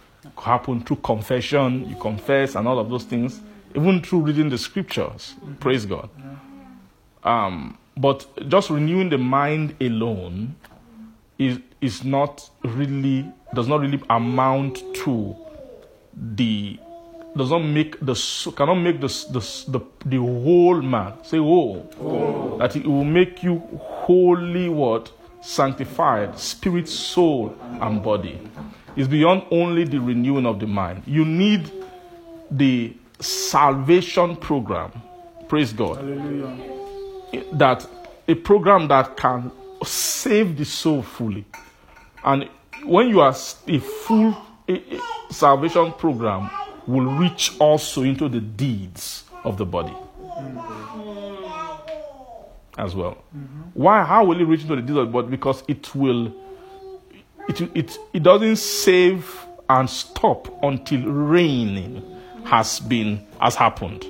happen 0.43 0.81
through 0.81 0.97
confession, 0.97 1.89
you 1.89 1.97
confess 1.97 2.55
and 2.55 2.67
all 2.67 2.79
of 2.79 2.89
those 2.89 3.05
things, 3.05 3.41
even 3.75 4.03
through 4.03 4.21
reading 4.21 4.49
the 4.49 4.57
scriptures. 4.57 5.35
Praise 5.61 5.85
God. 5.85 6.09
Um, 7.23 7.77
but 7.97 8.27
just 8.49 8.71
renewing 8.71 9.11
the 9.11 9.19
mind 9.19 9.77
alone 9.81 10.57
is 11.39 11.59
is 11.81 12.05
not 12.05 12.49
really 12.63 13.31
does 13.55 13.69
not 13.69 13.81
really 13.81 14.03
amount 14.09 14.83
to 14.95 15.37
the 16.17 16.79
does 17.37 17.51
not 17.51 17.61
make 17.61 17.99
the 18.01 18.15
so- 18.15 18.53
cannot 18.53 18.77
make 18.77 19.01
the 19.01 19.09
the 19.31 19.41
the, 19.69 19.81
the 20.07 20.17
whole 20.19 20.81
man. 20.81 21.15
Say 21.25 21.39
whole. 21.39 22.57
That 22.59 22.77
it 22.77 22.87
will 22.87 23.05
make 23.05 23.43
you 23.43 23.59
wholly 23.81 24.69
what? 24.69 25.11
Sanctified 25.43 26.39
spirit 26.39 26.89
soul 26.89 27.57
and 27.81 28.03
body. 28.03 28.41
Is 28.97 29.09
beyond 29.09 29.45
only 29.51 29.85
the 29.85 29.99
renewing 29.99 30.47
of 30.47 30.61
the 30.61 30.67
mind. 30.67 31.03
You 31.07 31.25
need 31.25 31.71
the 32.51 32.97
salvation 33.21 34.37
program. 34.37 34.93
Praise 35.49 35.73
god. 35.73 35.97
Hallelujah. 35.97 37.45
that 37.53 37.87
a 38.29 38.35
program 38.35 38.89
that 38.89 39.17
can 39.17 39.51
save 39.85 40.57
the 40.57 40.65
soul 40.65 41.03
fully. 41.03 41.45
And 42.25 42.49
when 42.85 43.09
you 43.09 43.21
are 43.21 43.35
a 43.67 43.79
full 43.81 44.37
salvation 45.31 45.93
program, 45.93 46.51
will 46.87 47.07
reach 47.17 47.53
also 47.59 48.03
into 48.03 48.29
the 48.29 48.41
deeds 48.41 49.25
of 49.45 49.57
the 49.57 49.67
body 49.67 49.95
as 52.77 52.95
well. 52.95 53.19
Why? 53.75 54.03
How 54.05 54.25
will 54.25 54.41
it 54.41 54.45
reach 54.45 54.63
into 54.63 54.77
the 54.77 54.83
deeds 54.83 54.99
of 54.99 55.07
the 55.07 55.13
body? 55.13 55.29
Because 55.29 55.63
it 55.69 55.95
will. 55.95 56.33
It, 57.49 57.61
it, 57.77 57.99
it 58.15 58.23
doesn't 58.23 58.57
save 58.57 59.47
and 59.69 59.89
stop 59.89 60.63
until 60.63 61.03
reigning 61.03 62.03
has 62.45 62.81
been 62.81 63.27
has 63.41 63.55
happened. 63.55 64.05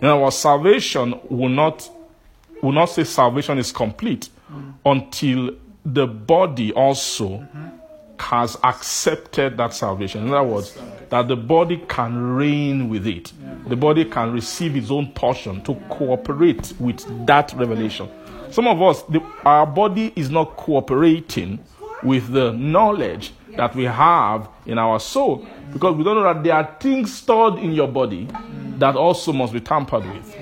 In 0.00 0.20
words, 0.20 0.36
salvation 0.36 1.18
will 1.28 1.48
not 1.48 1.90
will 2.62 2.72
not 2.72 2.86
say 2.86 3.04
salvation 3.04 3.58
is 3.58 3.72
complete 3.72 4.28
until 4.84 5.50
the 5.84 6.06
body 6.06 6.72
also 6.72 7.46
has 8.20 8.56
accepted 8.62 9.56
that 9.56 9.72
salvation. 9.74 10.26
In 10.26 10.34
other 10.34 10.48
words, 10.48 10.78
that 11.10 11.28
the 11.28 11.36
body 11.36 11.82
can 11.88 12.34
reign 12.34 12.88
with 12.88 13.06
it. 13.06 13.32
The 13.68 13.76
body 13.76 14.04
can 14.04 14.32
receive 14.32 14.76
its 14.76 14.90
own 14.90 15.12
portion 15.12 15.62
to 15.62 15.74
cooperate 15.88 16.72
with 16.78 17.26
that 17.26 17.52
revelation. 17.54 18.08
Some 18.50 18.66
of 18.66 18.80
us, 18.82 19.02
the, 19.02 19.20
our 19.44 19.66
body 19.66 20.12
is 20.16 20.30
not 20.30 20.56
cooperating 20.56 21.58
with 22.02 22.32
the 22.32 22.52
knowledge 22.52 23.32
that 23.56 23.74
we 23.74 23.84
have 23.84 24.48
in 24.66 24.78
our 24.78 25.00
soul. 25.00 25.46
Because 25.72 25.96
we 25.96 26.04
don't 26.04 26.16
know 26.16 26.32
that 26.32 26.42
there 26.42 26.54
are 26.54 26.76
things 26.80 27.12
stored 27.14 27.58
in 27.58 27.72
your 27.72 27.88
body 27.88 28.28
that 28.78 28.96
also 28.96 29.32
must 29.32 29.52
be 29.52 29.60
tampered 29.60 30.04
with. 30.06 30.36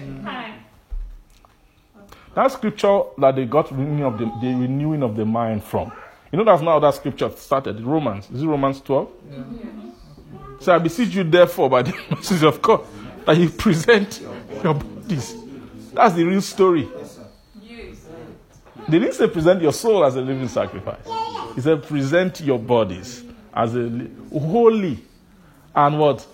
That 2.34 2.52
scripture 2.52 3.00
that 3.16 3.34
they 3.34 3.46
got 3.46 3.72
renewing 3.72 4.04
of 4.04 4.18
the, 4.18 4.26
the 4.26 4.54
renewing 4.54 5.02
of 5.02 5.16
the 5.16 5.24
mind 5.24 5.64
from. 5.64 5.90
You 6.36 6.44
know 6.44 6.52
that's 6.52 6.62
not 6.62 6.72
how 6.72 6.78
that 6.80 6.94
scripture 6.94 7.30
started. 7.30 7.80
Romans. 7.80 8.28
Is 8.30 8.42
it 8.42 8.46
Romans 8.46 8.82
12? 8.82 9.08
So 10.60 10.74
I 10.74 10.76
beseech 10.76 11.14
you 11.14 11.24
therefore 11.24 11.70
by 11.70 11.80
the 11.80 11.94
mercies 12.10 12.42
of 12.42 12.60
God 12.60 12.84
that 13.24 13.38
you 13.38 13.48
present 13.48 14.20
your 14.62 14.74
bodies. 14.74 15.34
That's 15.94 16.14
the 16.14 16.24
real 16.24 16.42
story. 16.42 16.90
They 18.86 18.98
didn't 18.98 19.14
say 19.14 19.28
present 19.28 19.62
your 19.62 19.72
soul 19.72 20.04
as 20.04 20.16
a 20.16 20.20
living 20.20 20.46
sacrifice. 20.48 21.08
He 21.54 21.62
said 21.62 21.82
present 21.84 22.42
your 22.42 22.58
bodies 22.58 23.24
as 23.54 23.74
a 23.74 23.78
li- 23.78 24.10
holy 24.30 24.98
and 25.74 25.98
what? 25.98 26.26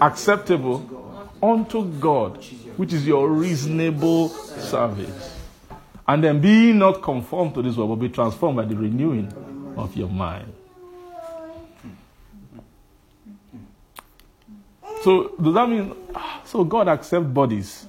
Acceptable 0.00 1.28
unto 1.42 1.84
God, 2.00 2.42
which 2.78 2.94
is 2.94 3.06
your 3.06 3.28
reasonable 3.28 4.30
service. 4.30 5.35
And 6.08 6.22
then 6.22 6.40
be 6.40 6.72
not 6.72 7.02
conformed 7.02 7.54
to 7.54 7.62
this 7.62 7.76
world, 7.76 7.90
but 7.90 7.96
be 7.96 8.08
transformed 8.08 8.56
by 8.56 8.64
the 8.64 8.76
renewing 8.76 9.32
of 9.76 9.96
your 9.96 10.08
mind. 10.08 10.52
So 15.02 15.34
does 15.40 15.54
that 15.54 15.68
mean 15.68 15.94
so 16.44 16.64
God 16.64 16.88
accepts 16.88 17.26
bodies? 17.26 17.86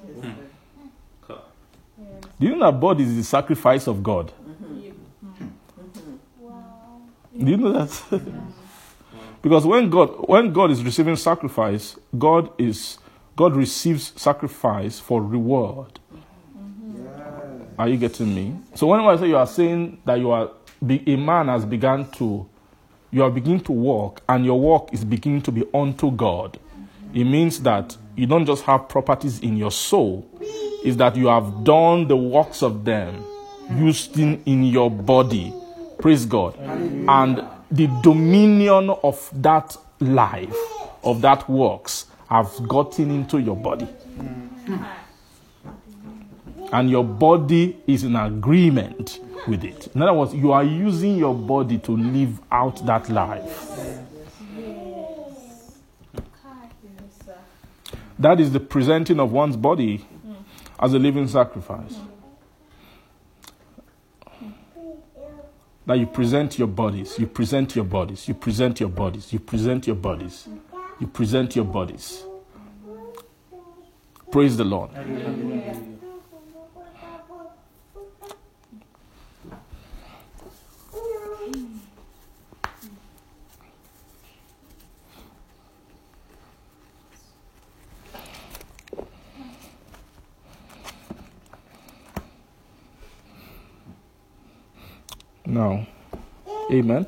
Do 2.40 2.46
you 2.46 2.56
know 2.56 2.72
that 2.72 2.80
body 2.80 3.04
is 3.04 3.16
the 3.16 3.24
sacrifice 3.24 3.88
of 3.88 4.04
God? 4.04 4.32
Do 7.38 7.52
you 7.52 7.58
know 7.58 7.72
that? 7.72 8.22
because 9.42 9.66
when 9.66 9.90
God 9.90 10.10
when 10.28 10.54
God 10.54 10.72
is 10.72 10.84
receiving 10.84 11.16
sacrifice, 11.16 11.98
God 12.18 12.52
is 12.60 13.00
God 13.36 13.56
receives 13.56 14.14
sacrifice 14.20 15.00
for 15.00 15.24
reward. 15.24 16.00
Are 17.78 17.88
you 17.88 17.98
getting 17.98 18.34
me? 18.34 18.56
So 18.74 18.88
when 18.88 19.00
I 19.00 19.16
say 19.18 19.28
you 19.28 19.38
are 19.38 19.48
saying 19.48 20.02
that 20.06 20.20
you 20.20 20.32
are 20.32 20.50
a 20.82 21.16
man 21.16 21.48
has 21.48 21.66
begun 21.66 22.10
to 22.12 22.48
you 23.12 23.24
are 23.24 23.32
beginning 23.32 23.62
to 23.62 23.72
walk 23.72 24.22
and 24.28 24.46
your 24.46 24.60
walk 24.60 24.94
is 24.94 25.06
beginning 25.06 25.42
to 25.44 25.52
be 25.52 25.64
unto 25.74 26.12
God. 26.12 26.60
It 27.14 27.24
means 27.24 27.62
that 27.62 27.96
you 28.16 28.28
don't 28.28 28.46
just 28.46 28.64
have 28.64 28.90
properties 28.90 29.40
in 29.40 29.56
your 29.58 29.72
soul, 29.72 30.28
is 30.84 30.98
that 30.98 31.16
you 31.16 31.28
have 31.28 31.64
done 31.64 32.08
the 32.08 32.18
works 32.18 32.62
of 32.62 32.84
them 32.84 33.24
used 33.76 34.20
in, 34.20 34.42
in 34.46 34.64
your 34.64 34.92
body. 34.92 35.54
Praise 36.00 36.26
God. 36.26 36.58
And 36.60 37.44
the 37.72 37.88
dominion 38.04 38.90
of 38.90 39.30
that 39.42 39.78
life, 40.00 40.56
of 41.04 41.22
that 41.22 41.50
works, 41.50 42.08
have 42.30 42.52
gotten 42.68 43.10
into 43.10 43.40
your 43.40 43.56
body. 43.56 43.88
And 46.72 46.90
your 46.90 47.04
body 47.04 47.78
is 47.88 48.04
in 48.04 48.16
agreement 48.16 49.20
with 49.48 49.64
it. 49.64 49.88
In 49.96 50.02
other 50.02 50.14
words, 50.14 50.34
you 50.34 50.52
are 50.52 50.64
using 50.64 51.16
your 51.18 51.34
body 51.34 51.78
to 51.80 51.92
live 51.92 52.40
out 52.52 52.86
that 52.86 53.10
life. 53.10 53.72
That 58.20 58.40
is 58.40 58.52
the 58.52 58.60
presenting 58.60 59.20
of 59.20 59.32
one's 59.32 59.56
body 59.56 60.06
as 60.80 60.94
a 60.94 61.00
living 61.00 61.28
sacrifice. 61.28 61.96
That 65.86 66.00
you 66.00 66.06
present 66.06 66.60
your 66.60 66.68
bodies, 66.68 67.18
you 67.18 67.28
present 67.28 67.76
your 67.76 67.86
bodies, 67.86 68.28
you 68.28 68.34
present 68.34 68.80
your 68.80 68.90
bodies, 68.90 69.32
you 69.32 69.40
present 69.40 69.88
your 69.88 69.96
bodies, 69.96 70.48
you 71.00 71.08
present 71.08 71.56
your 71.56 71.64
bodies. 71.64 72.24
Praise 74.32 74.58
the 74.58 74.66
Lord. 74.66 74.90
Now, 95.48 95.88
amen. 96.70 97.06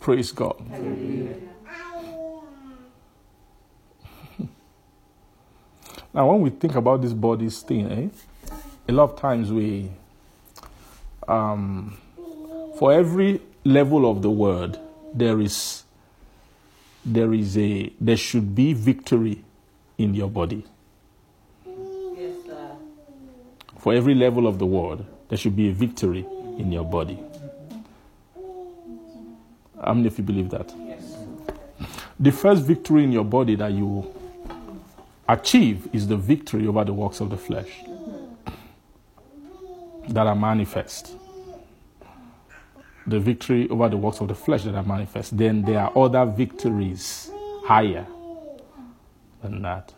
Praise 0.00 0.32
God. 0.32 0.60
now, 6.12 6.28
when 6.28 6.40
we 6.40 6.50
think 6.50 6.74
about 6.74 7.02
this 7.02 7.12
bodies 7.12 7.62
thing, 7.62 7.88
eh, 7.88 8.08
a 8.88 8.92
lot 8.92 9.12
of 9.12 9.20
times 9.20 9.52
we, 9.52 9.88
um, 11.28 11.96
for 12.80 12.92
every 12.92 13.40
level 13.62 14.10
of 14.10 14.22
the 14.22 14.30
word, 14.30 14.76
there 15.14 15.40
is, 15.40 15.84
there 17.04 17.32
is 17.32 17.56
a, 17.56 17.92
there 18.00 18.16
should 18.16 18.56
be 18.56 18.72
victory 18.72 19.44
in 19.98 20.14
your 20.14 20.28
body. 20.28 20.64
For 23.88 23.94
every 23.94 24.14
level 24.14 24.46
of 24.46 24.58
the 24.58 24.66
word, 24.66 25.02
there 25.30 25.38
should 25.38 25.56
be 25.56 25.70
a 25.70 25.72
victory 25.72 26.26
in 26.58 26.70
your 26.70 26.84
body. 26.84 27.18
How 29.82 29.94
many 29.94 30.08
of 30.08 30.18
you 30.18 30.24
believe 30.24 30.50
that? 30.50 30.74
The 32.20 32.30
first 32.30 32.64
victory 32.64 33.04
in 33.04 33.12
your 33.12 33.24
body 33.24 33.54
that 33.54 33.72
you 33.72 34.14
achieve 35.26 35.88
is 35.94 36.06
the 36.06 36.18
victory 36.18 36.66
over 36.66 36.84
the 36.84 36.92
works 36.92 37.20
of 37.20 37.30
the 37.30 37.38
flesh 37.38 37.80
that 40.08 40.26
are 40.26 40.36
manifest. 40.36 41.16
The 43.06 43.18
victory 43.18 43.70
over 43.70 43.88
the 43.88 43.96
works 43.96 44.20
of 44.20 44.28
the 44.28 44.34
flesh 44.34 44.64
that 44.64 44.74
are 44.74 44.82
manifest. 44.82 45.34
Then 45.34 45.62
there 45.62 45.80
are 45.80 45.96
other 45.96 46.26
victories 46.26 47.30
higher 47.64 48.06
than 49.42 49.62
that. 49.62 49.94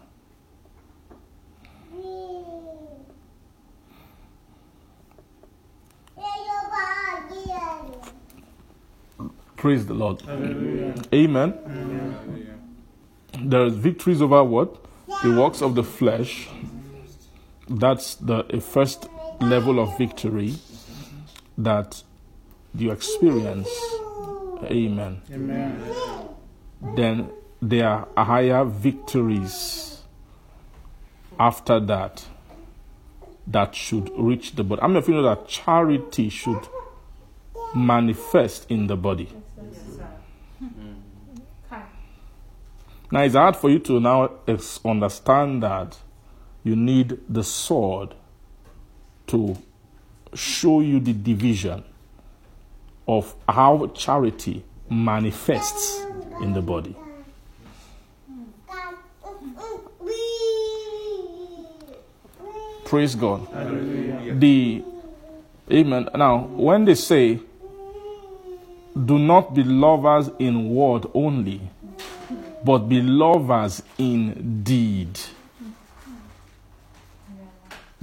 Praise 9.61 9.85
the 9.85 9.93
Lord. 9.93 10.23
Amen. 11.13 11.53
There 13.39 13.67
is 13.67 13.75
victories 13.75 14.23
over 14.23 14.43
what? 14.43 14.83
The 15.23 15.39
works 15.39 15.61
of 15.61 15.75
the 15.75 15.83
flesh. 15.83 16.49
That's 17.69 18.15
the 18.15 18.43
first 18.59 19.11
level 19.39 19.79
of 19.79 19.99
victory 19.99 20.55
that 21.59 22.03
you 22.75 22.91
experience. 22.91 23.69
Amen. 24.65 25.21
Then 26.97 27.29
there 27.61 27.87
are 27.87 28.09
higher 28.17 28.65
victories 28.65 30.01
after 31.39 31.79
that 31.81 32.25
that 33.47 33.75
should 33.75 34.11
reach 34.17 34.55
the 34.57 34.65
body. 34.65 34.81
I 34.81 34.87
mean, 34.87 34.97
if 34.97 35.07
you 35.07 35.13
know 35.13 35.23
that 35.23 35.47
charity 35.49 36.31
should 36.31 36.67
manifest 37.75 38.71
in 38.71 38.87
the 38.87 38.97
body. 38.97 39.29
Now 43.11 43.23
it's 43.23 43.35
hard 43.35 43.57
for 43.57 43.71
you 43.71 43.79
to 43.81 44.01
now 44.01 44.31
understand 44.85 45.63
that 45.63 45.99
you 46.63 46.77
need 46.77 47.19
the 47.29 47.43
sword 47.43 48.15
to 49.29 49.57
show 50.35 50.81
you 50.81 51.01
the 51.01 51.13
division 51.13 51.83
of 53.09 53.35
how 53.49 53.91
charity 53.95 54.65
manifests 54.89 56.05
in 56.41 56.53
the 56.53 56.63
body. 56.63 56.95
Praise 62.85 63.15
God. 63.15 63.47
The 64.41 64.83
Amen. 65.73 66.09
Now, 66.17 66.39
when 66.39 66.85
they 66.85 66.97
say, 66.97 67.39
do 69.05 69.19
not 69.19 69.55
be 69.55 69.63
lovers 69.63 70.31
in 70.41 70.75
word 70.75 71.07
only, 71.15 71.61
but 72.65 72.79
be 72.81 73.01
lovers 73.01 73.83
in 73.99 74.63
deed. 74.63 75.19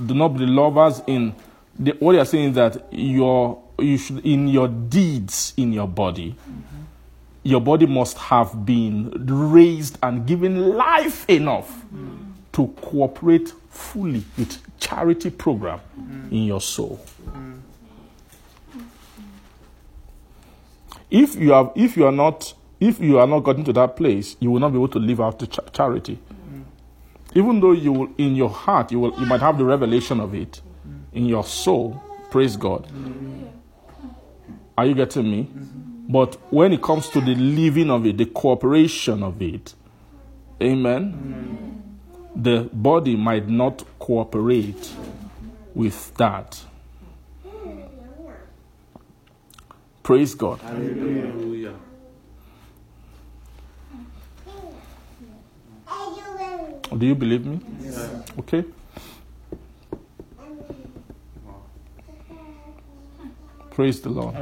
Do 0.03 0.13
not 0.13 0.29
be 0.29 0.45
lovers 0.45 1.01
in 1.07 1.33
the, 1.79 1.91
what 1.99 2.15
are 2.15 2.25
saying 2.25 2.49
is 2.49 2.55
that 2.55 2.87
your 2.91 3.61
you 3.79 3.97
should 3.97 4.25
in 4.25 4.47
your 4.47 4.67
deeds 4.67 5.53
in 5.57 5.71
your 5.73 5.87
body, 5.87 6.35
your 7.43 7.61
body 7.61 7.85
must 7.85 8.17
have 8.17 8.65
been 8.65 9.11
raised 9.51 9.97
and 10.01 10.25
given 10.25 10.75
life 10.75 11.29
enough 11.29 11.85
to 12.53 12.67
cooperate 12.81 13.53
fully 13.69 14.23
with 14.37 14.59
charity 14.79 15.29
program 15.29 15.79
in 16.31 16.43
your 16.43 16.61
soul. 16.61 16.99
If 21.09 21.35
you 21.35 21.51
have, 21.51 21.71
if 21.75 21.95
you 21.95 22.05
are 22.05 22.11
not, 22.11 22.53
if 22.79 22.99
you 22.99 23.19
are 23.19 23.27
not 23.27 23.39
gotten 23.41 23.63
to 23.65 23.73
that 23.73 23.95
place, 23.95 24.35
you 24.39 24.51
will 24.51 24.59
not 24.59 24.69
be 24.69 24.77
able 24.77 24.87
to 24.89 24.99
live 24.99 25.19
out 25.21 25.39
the 25.39 25.47
cha- 25.47 25.63
charity. 25.73 26.15
Mm-hmm. 26.15 26.61
Even 27.39 27.59
though 27.59 27.71
you 27.71 27.91
will, 27.91 28.09
in 28.17 28.35
your 28.35 28.49
heart, 28.49 28.91
you 28.91 28.99
will, 28.99 29.19
you 29.19 29.25
might 29.25 29.41
have 29.41 29.57
the 29.57 29.65
revelation 29.65 30.19
of 30.19 30.33
it. 30.35 30.61
Mm-hmm. 30.61 31.17
In 31.17 31.25
your 31.25 31.43
soul, 31.43 32.01
praise 32.29 32.55
God. 32.55 32.87
Mm-hmm. 32.87 33.45
Are 34.77 34.85
you 34.85 34.93
getting 34.93 35.29
me? 35.29 35.49
But 36.09 36.35
when 36.51 36.71
it 36.71 36.81
comes 36.81 37.09
to 37.09 37.19
the 37.19 37.35
living 37.35 37.89
of 37.89 38.05
it, 38.05 38.17
the 38.17 38.25
cooperation 38.27 39.23
of 39.23 39.41
it, 39.41 39.73
amen, 40.61 41.83
the 42.35 42.69
body 42.71 43.15
might 43.15 43.49
not 43.49 43.83
cooperate 43.99 44.93
with 45.73 46.15
that. 46.17 46.63
Praise 50.03 50.35
God. 50.35 50.59
Hallelujah. 50.59 51.73
Do 56.95 57.05
you 57.05 57.15
believe 57.15 57.45
me? 57.45 57.59
Okay. 58.39 58.63
Praise 63.71 63.99
the 64.01 64.09
Lord. 64.09 64.35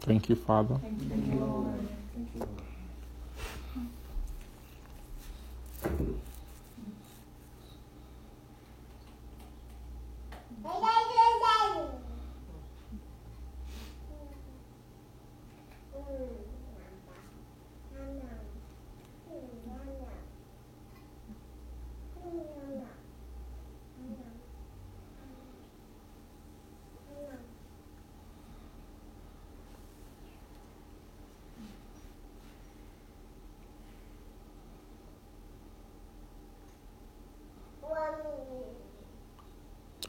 Thank 0.00 0.30
you, 0.30 0.36
Father. 0.36 0.80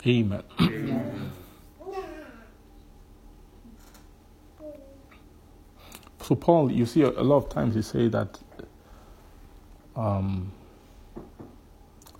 Amen. 0.06 0.44
So 6.30 6.36
Paul, 6.36 6.72
you 6.72 6.86
see, 6.86 7.02
a 7.02 7.10
a 7.10 7.24
lot 7.24 7.38
of 7.38 7.50
times 7.50 7.74
he 7.74 7.82
say 7.82 8.08
that 8.10 8.38
um, 9.96 10.52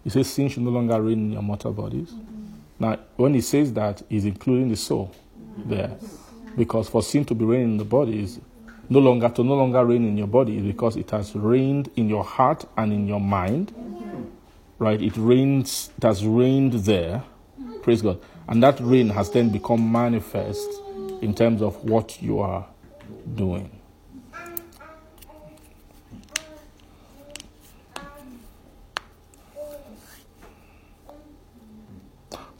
he 0.04 0.10
says 0.10 0.28
sin 0.28 0.50
should 0.50 0.64
no 0.64 0.72
longer 0.72 1.00
reign 1.00 1.20
in 1.20 1.32
your 1.34 1.44
mortal 1.44 1.72
bodies. 1.72 2.10
Mm-hmm. 2.10 2.46
Now, 2.80 2.98
when 3.18 3.36
he 3.36 3.42
says 3.42 3.72
that, 3.74 4.02
he's 4.10 4.26
including 4.26 4.70
the 4.70 4.76
soul 4.78 5.14
mm-hmm. 5.40 5.70
there, 5.70 5.96
because 6.58 6.90
for 6.90 7.04
sin 7.04 7.24
to 7.26 7.36
be 7.36 7.46
reigning 7.46 7.74
in 7.74 7.78
the 7.78 7.86
body 7.86 8.24
is 8.24 8.40
no 8.90 8.98
longer 8.98 9.30
to 9.30 9.44
no 9.44 9.54
longer 9.54 9.86
reign 9.86 10.08
in 10.08 10.18
your 10.18 10.26
body 10.26 10.58
is 10.58 10.64
because 10.64 10.96
it 10.96 11.12
has 11.12 11.36
reigned 11.36 11.92
in 11.96 12.10
your 12.10 12.24
heart 12.24 12.66
and 12.78 12.92
in 12.92 13.08
your 13.08 13.22
mind, 13.22 13.72
mm-hmm. 13.76 14.24
right? 14.80 15.00
It 15.00 15.16
reigns, 15.18 15.92
it 15.98 16.04
has 16.04 16.26
reigned 16.26 16.74
there. 16.74 17.24
Praise 17.90 18.04
God, 18.04 18.22
and 18.48 18.62
that 18.62 18.80
reign 18.82 19.10
has 19.10 19.32
then 19.32 19.50
become 19.50 19.92
manifest 19.92 20.70
in 21.22 21.34
terms 21.34 21.60
of 21.60 21.84
what 21.84 22.22
you 22.22 22.38
are 22.38 22.68
doing. 23.34 23.72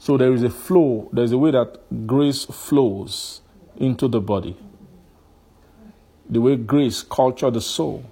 So 0.00 0.16
there 0.16 0.32
is 0.32 0.42
a 0.42 0.50
flow, 0.50 1.08
there's 1.12 1.30
a 1.30 1.38
way 1.38 1.52
that 1.52 1.78
grace 2.08 2.44
flows 2.46 3.42
into 3.76 4.08
the 4.08 4.20
body. 4.20 4.56
The 6.28 6.40
way 6.40 6.56
grace 6.56 7.04
cultures 7.04 7.52
the 7.52 7.60
soul, 7.60 8.04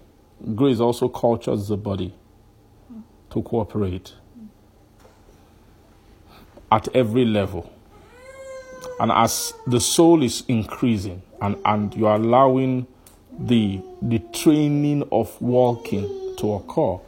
grace 0.55 0.79
also 0.79 1.09
cultures 1.09 1.67
the 1.67 1.77
body 1.77 2.15
to 3.31 3.43
cooperate 3.43 4.13
at 6.71 6.89
every 6.95 7.25
level. 7.25 7.73
And 9.01 9.13
as 9.13 9.55
the 9.67 9.81
soul 9.81 10.23
is 10.23 10.45
increasing 10.49 11.23
and, 11.41 11.57
and 11.65 11.95
you 11.95 12.07
are 12.07 12.17
allowing 12.17 12.87
the, 13.39 13.81
the 14.03 14.19
training 14.33 15.09
of 15.13 15.41
walking 15.41 16.35
to 16.37 16.53
occur, 16.55 16.99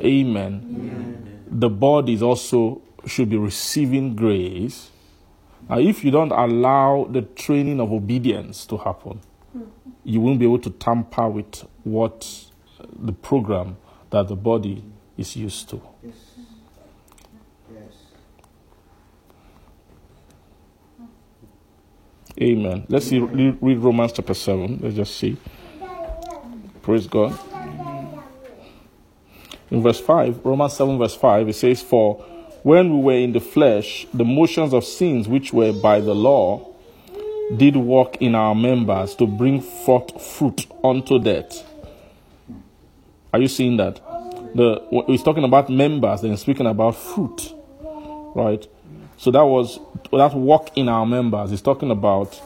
amen, 0.00 1.44
the 1.50 1.68
body 1.68 2.14
is 2.14 2.22
also 2.22 2.82
should 3.06 3.30
be 3.30 3.36
receiving 3.36 4.14
grace. 4.14 4.90
Now, 5.68 5.78
if 5.78 6.04
you 6.04 6.10
don't 6.10 6.32
allow 6.32 7.08
the 7.10 7.22
training 7.22 7.80
of 7.80 7.92
obedience 7.92 8.66
to 8.66 8.76
happen, 8.76 9.20
you 10.04 10.20
won't 10.20 10.38
be 10.38 10.44
able 10.44 10.58
to 10.60 10.70
tamper 10.70 11.28
with 11.28 11.64
what 11.84 12.46
the 12.98 13.12
program 13.12 13.76
that 14.10 14.28
the 14.28 14.36
body 14.36 14.82
is 15.16 15.36
used 15.36 15.68
to. 15.70 15.82
Yes. 16.02 16.14
Amen. 22.40 22.86
Let's 22.88 23.06
see, 23.06 23.18
read 23.18 23.78
Romans 23.78 24.12
chapter 24.12 24.34
7. 24.34 24.78
Let's 24.80 24.94
just 24.94 25.16
see. 25.16 25.36
Praise 26.82 27.06
God. 27.06 27.38
In 29.70 29.82
verse 29.82 30.00
5, 30.00 30.44
Romans 30.44 30.72
7, 30.74 30.98
verse 30.98 31.16
5, 31.16 31.48
it 31.48 31.54
says, 31.54 31.82
For 31.82 32.14
when 32.62 32.96
we 32.96 33.02
were 33.02 33.20
in 33.20 33.32
the 33.32 33.40
flesh, 33.40 34.06
the 34.14 34.24
motions 34.24 34.72
of 34.72 34.84
sins 34.84 35.28
which 35.28 35.52
were 35.52 35.72
by 35.72 36.00
the 36.00 36.14
law 36.14 36.74
did 37.56 37.76
work 37.76 38.16
in 38.20 38.34
our 38.34 38.54
members 38.54 39.14
to 39.16 39.26
bring 39.26 39.60
forth 39.60 40.20
fruit 40.22 40.66
unto 40.84 41.18
death. 41.18 41.64
Are 43.32 43.40
you 43.40 43.48
seeing 43.48 43.76
that? 43.78 44.00
The 44.54 45.04
he's 45.06 45.22
talking 45.22 45.44
about 45.44 45.68
members 45.68 46.22
and 46.22 46.38
speaking 46.38 46.66
about 46.66 46.96
fruit, 46.96 47.52
right? 48.34 48.66
So 49.18 49.32
that 49.32 49.44
was 49.44 49.80
that 50.12 50.32
work 50.34 50.70
in 50.76 50.88
our 50.88 51.04
members. 51.04 51.50
He's 51.50 51.60
talking 51.60 51.90
about 51.90 52.40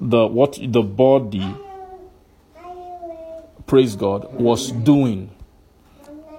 the 0.00 0.26
what 0.26 0.58
the 0.62 0.82
body, 0.82 1.54
praise 3.66 3.96
God, 3.96 4.32
was 4.34 4.70
doing. 4.70 5.30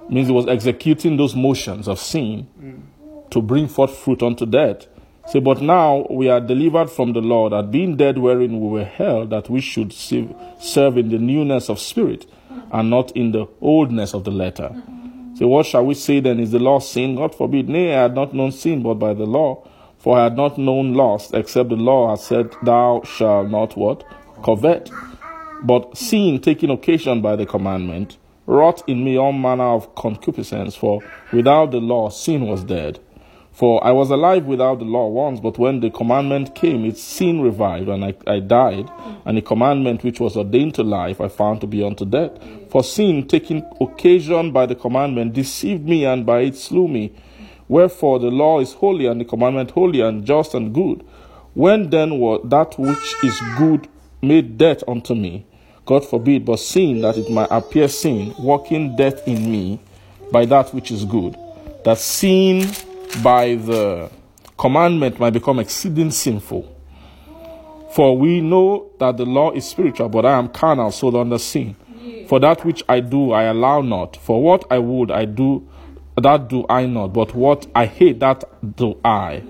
Means 0.08 0.28
it 0.28 0.32
was 0.32 0.46
executing 0.46 1.16
those 1.16 1.34
motions 1.34 1.88
of 1.88 1.98
sin 1.98 2.46
to 3.30 3.42
bring 3.42 3.66
forth 3.66 3.96
fruit 3.98 4.22
unto 4.22 4.46
death. 4.46 4.86
Say, 5.26 5.40
but 5.40 5.60
now 5.60 6.06
we 6.08 6.28
are 6.28 6.40
delivered 6.40 6.88
from 6.88 7.12
the 7.12 7.20
law 7.20 7.48
that 7.48 7.72
being 7.72 7.96
dead 7.96 8.18
wherein 8.18 8.60
we 8.60 8.68
were 8.68 8.84
held, 8.84 9.30
that 9.30 9.50
we 9.50 9.60
should 9.60 9.92
serve 9.92 10.96
in 10.96 11.08
the 11.08 11.18
newness 11.18 11.68
of 11.68 11.80
spirit 11.80 12.26
and 12.70 12.90
not 12.90 13.10
in 13.16 13.32
the 13.32 13.48
oldness 13.60 14.14
of 14.14 14.22
the 14.22 14.30
letter. 14.30 14.80
So 15.38 15.46
what 15.48 15.66
shall 15.66 15.84
we 15.84 15.92
say 15.94 16.20
then? 16.20 16.40
Is 16.40 16.52
the 16.52 16.58
law 16.58 16.78
sin? 16.78 17.14
God 17.16 17.34
forbid. 17.34 17.68
Nay, 17.68 17.94
I 17.94 18.02
had 18.02 18.14
not 18.14 18.32
known 18.32 18.52
sin 18.52 18.82
but 18.82 18.94
by 18.94 19.12
the 19.12 19.26
law. 19.26 19.68
For 19.98 20.18
I 20.18 20.24
had 20.24 20.36
not 20.36 20.56
known 20.56 20.94
lust, 20.94 21.34
except 21.34 21.68
the 21.68 21.76
law 21.76 22.10
had 22.10 22.20
said, 22.20 22.54
Thou 22.62 23.02
shalt 23.04 23.50
not 23.50 23.76
what? 23.76 24.04
Covet. 24.42 24.90
But 25.62 25.96
sin, 25.96 26.40
taking 26.40 26.70
occasion 26.70 27.20
by 27.20 27.36
the 27.36 27.44
commandment, 27.44 28.16
wrought 28.46 28.82
in 28.86 29.04
me 29.04 29.18
all 29.18 29.32
manner 29.32 29.64
of 29.64 29.94
concupiscence. 29.94 30.74
For 30.74 31.02
without 31.32 31.70
the 31.70 31.80
law, 31.80 32.08
sin 32.08 32.46
was 32.46 32.64
dead. 32.64 33.00
For 33.52 33.82
I 33.82 33.90
was 33.92 34.10
alive 34.10 34.44
without 34.44 34.80
the 34.80 34.84
law 34.84 35.08
once, 35.08 35.40
but 35.40 35.58
when 35.58 35.80
the 35.80 35.88
commandment 35.88 36.54
came, 36.54 36.84
its 36.84 37.02
sin 37.02 37.40
revived, 37.40 37.88
and 37.88 38.04
I, 38.04 38.14
I 38.26 38.38
died. 38.38 38.90
And 39.24 39.38
the 39.38 39.42
commandment 39.42 40.04
which 40.04 40.20
was 40.20 40.36
ordained 40.36 40.74
to 40.74 40.82
life 40.82 41.22
I 41.22 41.28
found 41.28 41.62
to 41.62 41.66
be 41.66 41.82
unto 41.82 42.04
death. 42.04 42.32
For 42.76 42.84
sin, 42.84 43.26
taking 43.26 43.64
occasion 43.80 44.52
by 44.52 44.66
the 44.66 44.74
commandment, 44.74 45.32
deceived 45.32 45.88
me, 45.88 46.04
and 46.04 46.26
by 46.26 46.40
it 46.40 46.56
slew 46.56 46.86
me. 46.86 47.10
Wherefore 47.68 48.18
the 48.18 48.30
law 48.30 48.60
is 48.60 48.74
holy, 48.74 49.06
and 49.06 49.18
the 49.18 49.24
commandment 49.24 49.70
holy, 49.70 50.02
and 50.02 50.26
just 50.26 50.52
and 50.52 50.74
good. 50.74 51.02
When 51.54 51.88
then 51.88 52.18
was 52.18 52.42
that 52.44 52.78
which 52.78 53.14
is 53.24 53.40
good 53.56 53.88
made 54.20 54.58
death 54.58 54.84
unto 54.86 55.14
me? 55.14 55.46
God 55.86 56.04
forbid, 56.04 56.44
but 56.44 56.58
seeing 56.58 57.00
that 57.00 57.16
it 57.16 57.30
might 57.30 57.48
appear 57.50 57.88
sin, 57.88 58.34
working 58.38 58.94
death 58.94 59.26
in 59.26 59.50
me, 59.50 59.80
by 60.30 60.44
that 60.44 60.74
which 60.74 60.90
is 60.90 61.06
good, 61.06 61.34
that 61.86 61.96
sin 61.96 62.70
by 63.22 63.54
the 63.54 64.10
commandment 64.58 65.18
might 65.18 65.32
become 65.32 65.60
exceeding 65.60 66.10
sinful. 66.10 66.70
For 67.92 68.18
we 68.18 68.42
know 68.42 68.90
that 68.98 69.16
the 69.16 69.24
law 69.24 69.52
is 69.52 69.66
spiritual, 69.66 70.10
but 70.10 70.26
I 70.26 70.32
am 70.38 70.48
carnal, 70.48 70.90
sold 70.90 71.16
under 71.16 71.38
sin. 71.38 71.74
For 72.26 72.40
that 72.40 72.64
which 72.64 72.82
I 72.88 73.00
do, 73.00 73.32
I 73.32 73.44
allow 73.44 73.80
not. 73.80 74.16
For 74.16 74.42
what 74.42 74.64
I 74.70 74.78
would, 74.78 75.10
I 75.10 75.24
do, 75.24 75.66
that 76.16 76.48
do 76.48 76.66
I 76.68 76.86
not. 76.86 77.08
But 77.08 77.34
what 77.34 77.66
I 77.74 77.86
hate, 77.86 78.20
that 78.20 78.44
do 78.76 78.98
I. 79.04 79.42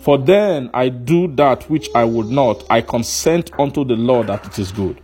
For 0.00 0.18
then 0.18 0.70
I 0.74 0.88
do 0.88 1.28
that 1.36 1.68
which 1.70 1.88
I 1.94 2.04
would 2.04 2.30
not. 2.30 2.64
I 2.70 2.80
consent 2.80 3.50
unto 3.58 3.84
the 3.84 3.96
law 3.96 4.22
that 4.24 4.46
it 4.46 4.58
is 4.58 4.72
good. 4.72 5.00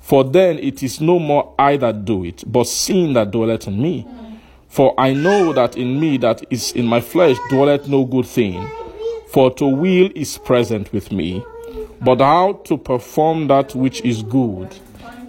For 0.00 0.24
then 0.24 0.58
it 0.58 0.82
is 0.82 1.00
no 1.00 1.18
more 1.18 1.54
I 1.58 1.76
that 1.76 2.04
do 2.04 2.24
it, 2.24 2.42
but 2.46 2.64
sin 2.64 3.12
that 3.12 3.30
dwelleth 3.30 3.68
in 3.68 3.80
me. 3.80 4.06
For 4.68 4.94
I 4.98 5.12
know 5.12 5.52
that 5.52 5.76
in 5.76 6.00
me 6.00 6.16
that 6.18 6.42
is 6.50 6.72
in 6.72 6.86
my 6.86 7.00
flesh 7.00 7.36
dwelleth 7.48 7.88
no 7.88 8.04
good 8.04 8.26
thing. 8.26 8.68
For 9.28 9.50
to 9.52 9.66
will 9.66 10.10
is 10.14 10.38
present 10.38 10.92
with 10.92 11.12
me, 11.12 11.44
but 12.00 12.20
how 12.20 12.54
to 12.64 12.76
perform 12.76 13.46
that 13.48 13.74
which 13.74 14.00
is 14.00 14.22
good 14.22 14.74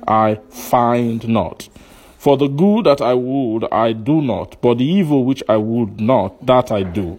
I 0.07 0.39
find 0.49 1.27
not. 1.27 1.69
For 2.17 2.37
the 2.37 2.47
good 2.47 2.85
that 2.85 3.01
I 3.01 3.13
would 3.15 3.65
I 3.71 3.93
do 3.93 4.21
not, 4.21 4.61
but 4.61 4.77
the 4.77 4.85
evil 4.85 5.25
which 5.25 5.41
I 5.49 5.57
would 5.57 5.99
not, 5.99 6.45
that 6.45 6.71
I 6.71 6.83
do. 6.83 7.17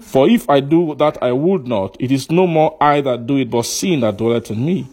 For 0.00 0.28
if 0.28 0.48
I 0.48 0.60
do 0.60 0.94
that 0.96 1.18
I 1.22 1.32
would 1.32 1.66
not, 1.66 1.96
it 1.98 2.12
is 2.12 2.30
no 2.30 2.46
more 2.46 2.76
I 2.80 3.00
that 3.00 3.26
do 3.26 3.38
it, 3.38 3.50
but 3.50 3.62
sin 3.62 4.00
that 4.00 4.16
dwelleth 4.18 4.50
in 4.50 4.64
me. 4.64 4.88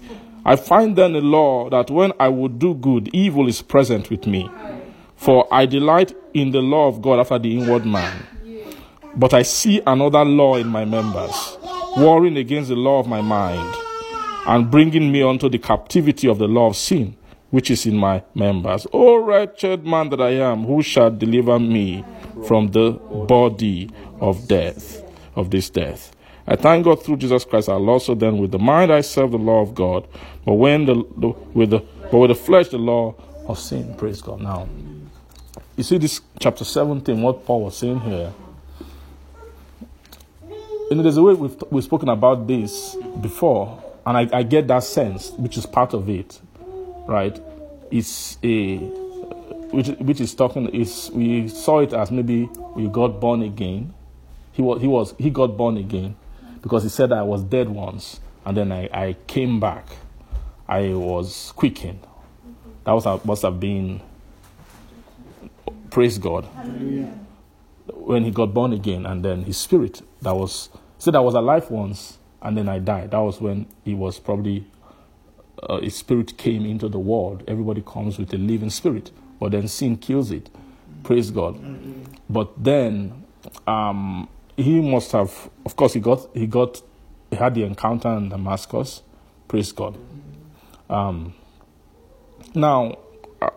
I 0.45 0.55
find 0.55 0.95
then 0.95 1.15
a 1.15 1.21
law 1.21 1.69
that 1.69 1.89
when 1.89 2.13
I 2.19 2.29
would 2.29 2.57
do 2.59 2.73
good, 2.73 3.09
evil 3.13 3.47
is 3.47 3.61
present 3.61 4.09
with 4.09 4.27
me. 4.27 4.49
For 5.15 5.47
I 5.51 5.65
delight 5.65 6.15
in 6.33 6.51
the 6.51 6.61
law 6.61 6.87
of 6.87 7.01
God 7.01 7.19
after 7.19 7.39
the 7.39 7.57
inward 7.57 7.85
man. 7.85 8.25
But 9.15 9.33
I 9.33 9.43
see 9.43 9.81
another 9.85 10.25
law 10.25 10.55
in 10.55 10.67
my 10.67 10.85
members, 10.85 11.57
warring 11.95 12.35
against 12.37 12.69
the 12.69 12.75
law 12.75 12.99
of 12.99 13.07
my 13.07 13.21
mind, 13.21 13.73
and 14.45 14.69
bringing 14.69 15.11
me 15.11 15.21
unto 15.21 15.49
the 15.49 15.57
captivity 15.59 16.27
of 16.27 16.37
the 16.37 16.47
law 16.47 16.67
of 16.67 16.75
sin, 16.75 17.15
which 17.49 17.69
is 17.71 17.85
in 17.85 17.95
my 17.95 18.23
members. 18.35 18.87
O 18.93 19.17
wretched 19.17 19.85
man 19.85 20.09
that 20.09 20.21
I 20.21 20.31
am, 20.31 20.65
who 20.65 20.81
shall 20.81 21.11
deliver 21.11 21.59
me 21.59 22.03
from 22.47 22.67
the 22.69 22.91
body 22.91 23.89
of 24.19 24.47
death, 24.47 25.03
of 25.35 25.51
this 25.51 25.69
death? 25.69 26.15
I 26.45 26.55
thank 26.55 26.83
God 26.83 27.03
through 27.03 27.17
Jesus 27.17 27.45
Christ 27.45 27.69
our 27.69 27.79
Lord. 27.79 28.01
So 28.01 28.15
then, 28.15 28.37
with 28.37 28.51
the 28.51 28.59
mind 28.59 28.91
I 28.91 29.01
serve 29.01 29.31
the 29.31 29.37
law 29.37 29.61
of 29.61 29.73
God, 29.73 30.07
but 30.45 30.55
when 30.55 30.85
the, 30.85 30.95
the 31.17 31.29
with 31.53 31.69
the 31.69 31.79
but 32.11 32.17
with 32.17 32.29
the 32.29 32.35
flesh 32.35 32.67
the 32.67 32.77
law 32.77 33.15
of 33.47 33.59
sin. 33.59 33.93
Praise 33.95 34.21
God. 34.21 34.41
Now, 34.41 34.67
you 35.75 35.83
see 35.83 35.97
this 35.97 36.21
chapter 36.39 36.63
17, 36.63 37.21
what 37.21 37.45
Paul 37.45 37.63
was 37.63 37.77
saying 37.77 37.99
here. 38.01 38.33
You 40.89 40.97
know, 40.97 41.03
there's 41.03 41.17
a 41.17 41.23
way 41.23 41.33
we've, 41.33 41.63
we've 41.71 41.83
spoken 41.83 42.09
about 42.09 42.45
this 42.45 42.95
before, 43.21 43.82
and 44.05 44.17
I, 44.17 44.29
I 44.39 44.43
get 44.43 44.67
that 44.67 44.83
sense, 44.83 45.31
which 45.31 45.57
is 45.57 45.65
part 45.65 45.93
of 45.93 46.09
it, 46.09 46.39
right? 47.07 47.39
It's 47.91 48.37
a 48.43 48.77
which 48.77 49.87
which 49.99 50.19
is 50.21 50.35
talking 50.35 50.67
is 50.69 51.09
we 51.13 51.47
saw 51.47 51.79
it 51.79 51.93
as 51.93 52.11
maybe 52.11 52.49
we 52.75 52.87
got 52.87 53.19
born 53.19 53.41
again. 53.41 53.93
He 54.51 54.61
was 54.61 54.81
he 54.81 54.87
was 54.87 55.15
he 55.17 55.29
got 55.29 55.57
born 55.57 55.77
again 55.77 56.15
because 56.61 56.83
he 56.83 56.89
said 56.89 57.11
I 57.11 57.23
was 57.23 57.43
dead 57.43 57.69
once 57.69 58.19
and 58.45 58.57
then 58.57 58.71
I, 58.71 58.89
I 58.93 59.15
came 59.27 59.59
back. 59.59 59.85
I 60.67 60.93
was 60.93 61.53
quickened. 61.55 62.05
That 62.85 62.91
was 62.93 63.25
must 63.25 63.41
have 63.43 63.59
been 63.59 64.01
praise 65.89 66.17
God. 66.17 66.45
When 67.87 68.23
he 68.23 68.31
got 68.31 68.53
born 68.53 68.73
again 68.73 69.05
and 69.05 69.23
then 69.23 69.43
his 69.43 69.57
spirit 69.57 70.01
that 70.21 70.35
was 70.35 70.69
said 70.97 71.15
I 71.15 71.19
was 71.19 71.35
alive 71.35 71.69
once 71.69 72.17
and 72.43 72.57
then 72.57 72.69
I 72.69 72.79
died. 72.79 73.11
That 73.11 73.19
was 73.19 73.41
when 73.41 73.65
he 73.83 73.95
was 73.95 74.19
probably 74.19 74.65
uh, 75.63 75.79
his 75.79 75.95
spirit 75.95 76.37
came 76.37 76.65
into 76.65 76.89
the 76.89 76.99
world. 76.99 77.43
Everybody 77.47 77.81
comes 77.85 78.19
with 78.19 78.33
a 78.33 78.37
living 78.37 78.69
spirit, 78.69 79.11
but 79.39 79.51
then 79.53 79.67
sin 79.67 79.97
kills 79.97 80.29
it. 80.31 80.49
Praise 81.03 81.31
God. 81.31 81.59
But 82.29 82.51
then 82.61 83.25
um, 83.65 84.29
he 84.57 84.81
must 84.81 85.11
have, 85.13 85.49
of 85.65 85.75
course, 85.75 85.93
he 85.93 85.99
got 85.99 86.27
he 86.33 86.47
got 86.47 86.81
he 87.29 87.37
had 87.37 87.55
the 87.55 87.63
encounter 87.63 88.09
in 88.09 88.29
Damascus. 88.29 89.01
Praise 89.47 89.71
God. 89.71 89.97
Um, 90.89 91.33
now, 92.53 92.97
uh, 93.41 93.49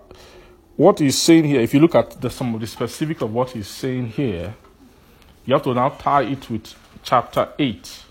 what 0.76 0.98
he's 1.00 1.18
saying 1.18 1.44
here, 1.44 1.60
if 1.60 1.74
you 1.74 1.80
look 1.80 1.94
at 1.94 2.20
the, 2.20 2.30
some 2.30 2.54
of 2.54 2.60
the 2.60 2.66
specific 2.66 3.20
of 3.20 3.32
what 3.32 3.50
he's 3.50 3.68
saying 3.68 4.08
here, 4.08 4.54
you 5.44 5.54
have 5.54 5.62
to 5.64 5.74
now 5.74 5.90
tie 5.90 6.22
it 6.22 6.48
with 6.48 6.74
chapter 7.02 7.48
eight. 7.58 8.05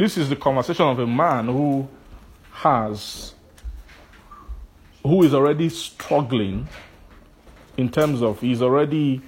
This 0.00 0.16
is 0.16 0.30
the 0.30 0.36
conversation 0.36 0.86
of 0.86 0.98
a 0.98 1.06
man 1.06 1.44
who 1.44 1.86
has, 2.52 3.34
who 5.02 5.24
is 5.24 5.34
already 5.34 5.68
struggling 5.68 6.66
in 7.76 7.90
terms 7.90 8.22
of 8.22 8.40
he's 8.40 8.62
already 8.62 9.20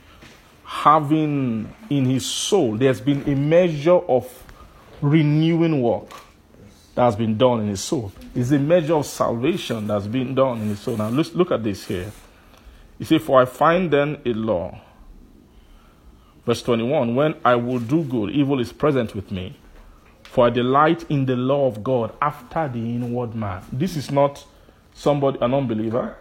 having 0.65 1.71
in 1.91 2.07
his 2.07 2.25
soul, 2.25 2.79
there's 2.79 3.03
been 3.03 3.23
a 3.31 3.37
measure 3.37 3.99
of 3.99 4.27
renewing 5.03 5.83
work 5.83 6.09
that 6.95 7.03
has 7.03 7.17
been 7.17 7.37
done 7.37 7.61
in 7.61 7.69
his 7.69 7.85
soul. 7.85 8.11
It's 8.35 8.51
a 8.51 8.59
measure 8.59 8.95
of 8.95 9.05
salvation 9.05 9.89
that's 9.89 10.07
been 10.07 10.35
done 10.35 10.63
in 10.63 10.69
his 10.69 10.81
soul. 10.81 10.97
Now, 10.97 11.11
let's 11.11 11.35
look 11.35 11.51
at 11.51 11.63
this 11.63 11.85
here. 11.85 12.11
He 12.99 13.05
said, 13.05 13.21
For 13.21 13.43
I 13.43 13.45
find 13.45 13.91
then 13.91 14.23
a 14.25 14.33
law. 14.33 14.81
Verse 16.47 16.63
21 16.63 17.15
When 17.15 17.35
I 17.45 17.57
will 17.57 17.79
do 17.79 18.03
good, 18.05 18.31
evil 18.31 18.59
is 18.59 18.73
present 18.73 19.15
with 19.15 19.31
me. 19.31 19.59
For 20.33 20.47
I 20.47 20.51
delight 20.51 21.05
in 21.11 21.27
the 21.27 21.37
law 21.37 21.67
of 21.67 21.85
God 21.85 22.15
after 22.23 22.67
the 22.67 22.79
inward 22.79 23.35
man. 23.35 23.63
This 23.71 23.99
is 23.99 24.11
not 24.11 24.43
somebody, 24.95 25.39
an 25.43 25.53
unbeliever, 25.53 26.17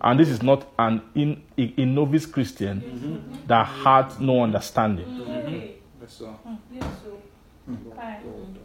and 0.00 0.20
this 0.20 0.28
is 0.28 0.40
not 0.40 0.68
an 0.78 1.02
in, 1.16 1.42
a, 1.58 1.74
a 1.78 1.84
novice 1.84 2.26
Christian 2.26 2.80
mm-hmm. 2.80 3.46
that 3.48 3.66
had 3.66 4.20
no 4.20 4.44
understanding. 4.44 5.06
Mm-hmm. 5.06 5.64
Mm. 7.68 8.56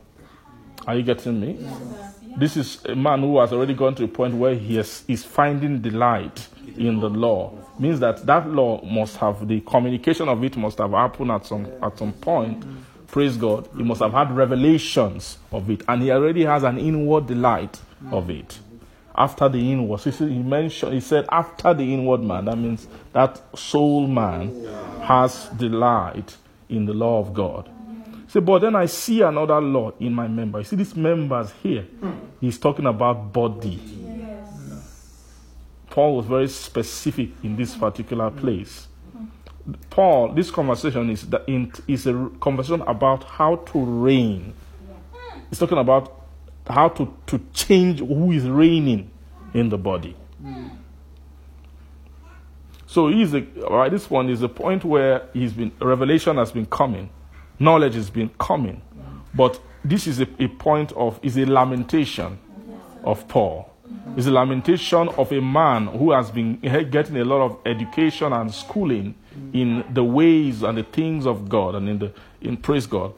Are 0.85 0.95
you 0.97 1.01
getting 1.01 1.41
me? 1.41 1.67
This 2.37 2.55
is 2.55 2.85
a 2.85 2.95
man 2.95 3.21
who 3.21 3.39
has 3.39 3.51
already 3.53 3.73
gone 3.73 3.95
to 3.95 4.03
a 4.03 4.07
point 4.07 4.35
where 4.35 4.53
he 4.53 4.77
is, 4.77 5.03
is 5.07 5.23
finding 5.23 5.81
delight 5.81 6.47
in 6.77 6.99
the 6.99 7.09
law. 7.09 7.53
Means 7.79 7.99
that 8.01 8.23
that 8.27 8.47
law 8.47 8.83
must 8.85 9.17
have 9.17 9.47
the 9.47 9.61
communication 9.61 10.29
of 10.29 10.43
it 10.43 10.55
must 10.57 10.77
have 10.77 10.91
happened 10.91 11.31
at 11.31 11.43
some 11.43 11.65
at 11.81 11.97
some 11.97 12.13
point. 12.13 12.59
Mm-hmm. 12.59 12.92
Praise 13.13 13.37
God. 13.37 13.69
He 13.77 13.83
must 13.83 14.01
have 14.01 14.11
had 14.11 14.35
revelations 14.35 15.37
of 15.51 15.69
it, 15.69 15.83
and 15.87 16.01
he 16.01 16.09
already 16.09 16.45
has 16.45 16.63
an 16.63 16.79
inward 16.79 17.27
delight 17.27 17.79
of 18.11 18.31
it. 18.31 18.57
After 19.15 19.47
the 19.47 19.71
inward, 19.71 19.99
so 19.99 20.09
he 20.09 20.39
mentioned, 20.39 20.95
he 20.95 20.99
said, 20.99 21.27
after 21.31 21.75
the 21.75 21.93
inward 21.93 22.21
man. 22.21 22.45
That 22.45 22.57
means 22.57 22.87
that 23.11 23.39
soul 23.55 24.07
man 24.07 24.65
has 25.03 25.47
delight 25.49 26.35
in 26.69 26.87
the 26.87 26.93
law 26.95 27.19
of 27.19 27.35
God. 27.35 27.69
Say, 28.29 28.39
but 28.39 28.57
then 28.57 28.75
I 28.75 28.87
see 28.87 29.21
another 29.21 29.61
law 29.61 29.91
in 29.99 30.11
my 30.11 30.27
member. 30.27 30.57
You 30.57 30.65
see 30.65 30.75
these 30.75 30.95
members 30.95 31.51
here. 31.61 31.85
He's 32.41 32.57
talking 32.57 32.87
about 32.87 33.31
body. 33.31 33.79
Paul 35.91 36.15
was 36.17 36.25
very 36.25 36.47
specific 36.47 37.29
in 37.43 37.55
this 37.55 37.75
particular 37.75 38.31
place. 38.31 38.87
Paul, 39.89 40.33
this 40.33 40.51
conversation 40.51 41.09
is 41.09 41.29
the, 41.29 41.41
is 41.87 42.07
a 42.07 42.29
conversation 42.39 42.81
about 42.81 43.23
how 43.23 43.57
to 43.57 43.79
reign. 43.79 44.53
He's 45.49 45.59
talking 45.59 45.77
about 45.77 46.25
how 46.67 46.89
to, 46.89 47.13
to 47.27 47.39
change 47.53 47.99
who 47.99 48.31
is 48.31 48.45
reigning 48.45 49.11
in 49.53 49.69
the 49.69 49.77
body. 49.77 50.15
Hmm. 50.41 50.67
So 52.87 53.07
he's 53.07 53.33
a, 53.33 53.41
right, 53.69 53.91
this 53.91 54.09
one 54.09 54.29
is 54.29 54.41
a 54.43 54.49
point 54.49 54.83
where 54.83 55.27
he's 55.33 55.53
been 55.53 55.71
revelation 55.79 56.37
has 56.37 56.51
been 56.51 56.67
coming, 56.67 57.09
knowledge 57.57 57.95
has 57.95 58.09
been 58.09 58.29
coming, 58.37 58.81
but 59.33 59.59
this 59.83 60.05
is 60.05 60.19
a, 60.19 60.27
a 60.39 60.47
point 60.47 60.91
of 60.91 61.19
is 61.23 61.37
a 61.37 61.45
lamentation 61.45 62.37
of 63.03 63.27
Paul. 63.27 63.72
It's 64.15 64.27
a 64.27 64.31
lamentation 64.31 65.09
of 65.09 65.31
a 65.31 65.41
man 65.41 65.87
who 65.87 66.11
has 66.11 66.29
been 66.29 66.57
getting 66.91 67.17
a 67.17 67.25
lot 67.25 67.41
of 67.41 67.57
education 67.65 68.31
and 68.31 68.53
schooling 68.53 69.15
in 69.53 69.83
the 69.91 70.03
ways 70.03 70.61
and 70.61 70.77
the 70.77 70.83
things 70.83 71.25
of 71.25 71.49
God 71.49 71.75
and 71.75 71.89
in 71.89 71.99
the 71.99 72.13
in 72.41 72.57
praise 72.57 72.85
God 72.85 73.13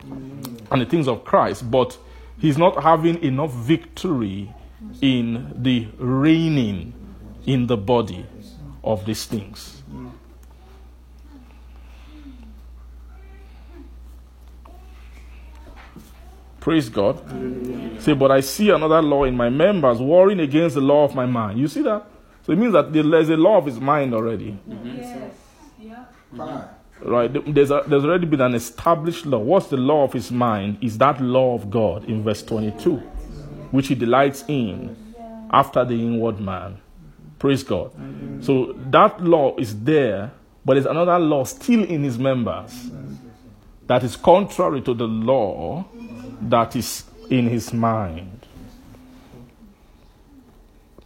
and 0.71 0.81
the 0.81 0.85
things 0.85 1.07
of 1.07 1.25
Christ, 1.25 1.69
but 1.69 1.97
he's 2.39 2.57
not 2.57 2.81
having 2.81 3.21
enough 3.23 3.51
victory 3.51 4.53
in 5.01 5.51
the 5.55 5.87
reigning 5.97 6.93
in 7.45 7.67
the 7.67 7.77
body 7.77 8.25
of 8.83 9.05
these 9.05 9.25
things. 9.25 9.74
Praise 16.65 16.89
God. 16.89 17.21
Say, 18.01 18.13
but 18.13 18.31
I 18.31 18.39
see 18.39 18.71
another 18.71 18.99
law 18.99 19.23
in 19.25 19.37
my 19.37 19.49
members 19.49 19.99
warring 19.99 20.39
against 20.39 20.73
the 20.73 20.81
law 20.81 21.03
of 21.03 21.13
my 21.13 21.27
mind. 21.27 21.59
You 21.59 21.67
see 21.67 21.83
that? 21.83 22.07
So 22.43 22.53
it 22.53 22.55
means 22.57 22.73
that 22.73 22.91
there's 22.91 23.29
a 23.29 23.37
law 23.37 23.57
of 23.57 23.67
his 23.67 23.79
mind 23.79 24.15
already. 24.15 24.57
Yes. 24.67 25.31
Yeah. 25.79 26.05
Right? 27.03 27.31
There's, 27.53 27.69
a, 27.69 27.83
there's 27.85 28.03
already 28.03 28.25
been 28.25 28.41
an 28.41 28.55
established 28.55 29.27
law. 29.27 29.37
What's 29.37 29.67
the 29.67 29.77
law 29.77 30.05
of 30.05 30.13
his 30.13 30.31
mind? 30.31 30.79
Is 30.81 30.97
that 30.97 31.21
law 31.21 31.53
of 31.53 31.69
God 31.69 32.05
in 32.05 32.23
verse 32.23 32.41
22, 32.41 32.95
which 33.69 33.89
he 33.89 33.93
delights 33.93 34.43
in 34.47 34.97
after 35.51 35.85
the 35.85 35.93
inward 35.93 36.39
man. 36.39 36.79
Praise 37.37 37.61
God. 37.61 37.91
So 38.43 38.73
that 38.89 39.23
law 39.23 39.55
is 39.57 39.83
there, 39.83 40.31
but 40.65 40.73
there's 40.73 40.87
another 40.87 41.19
law 41.19 41.43
still 41.43 41.83
in 41.83 42.01
his 42.01 42.17
members 42.17 42.89
that 43.85 44.03
is 44.03 44.15
contrary 44.15 44.81
to 44.81 44.95
the 44.95 45.05
law 45.05 45.85
that 46.41 46.75
is 46.75 47.03
in 47.29 47.47
his 47.47 47.73
mind. 47.73 48.45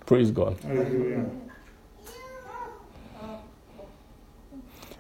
Praise 0.06 0.32
God. 0.32 0.58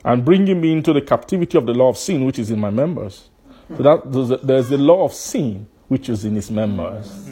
And 0.05 0.23
bringing 0.23 0.61
me 0.61 0.71
into 0.71 0.93
the 0.93 1.01
captivity 1.01 1.57
of 1.57 1.65
the 1.65 1.73
law 1.73 1.89
of 1.89 1.97
sin, 1.97 2.25
which 2.25 2.39
is 2.39 2.51
in 2.51 2.59
my 2.59 2.69
members. 2.69 3.29
So 3.77 3.83
that 3.83 4.11
there's, 4.11 4.31
a, 4.31 4.37
there's 4.37 4.69
the 4.69 4.77
law 4.77 5.05
of 5.05 5.13
sin, 5.13 5.67
which 5.87 6.09
is 6.09 6.25
in 6.25 6.35
his 6.35 6.49
members, 6.49 7.29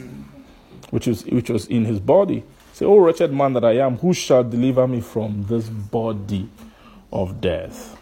which 0.90 1.08
is 1.08 1.24
which 1.26 1.50
was 1.50 1.66
in 1.66 1.84
his 1.84 1.98
body. 1.98 2.44
Say, 2.72 2.84
oh 2.84 2.98
wretched 2.98 3.32
man 3.32 3.54
that 3.54 3.64
I 3.64 3.78
am, 3.78 3.96
who 3.96 4.14
shall 4.14 4.44
deliver 4.44 4.86
me 4.86 5.00
from 5.00 5.44
this 5.48 5.68
body 5.68 6.48
of 7.12 7.40
death? 7.40 7.97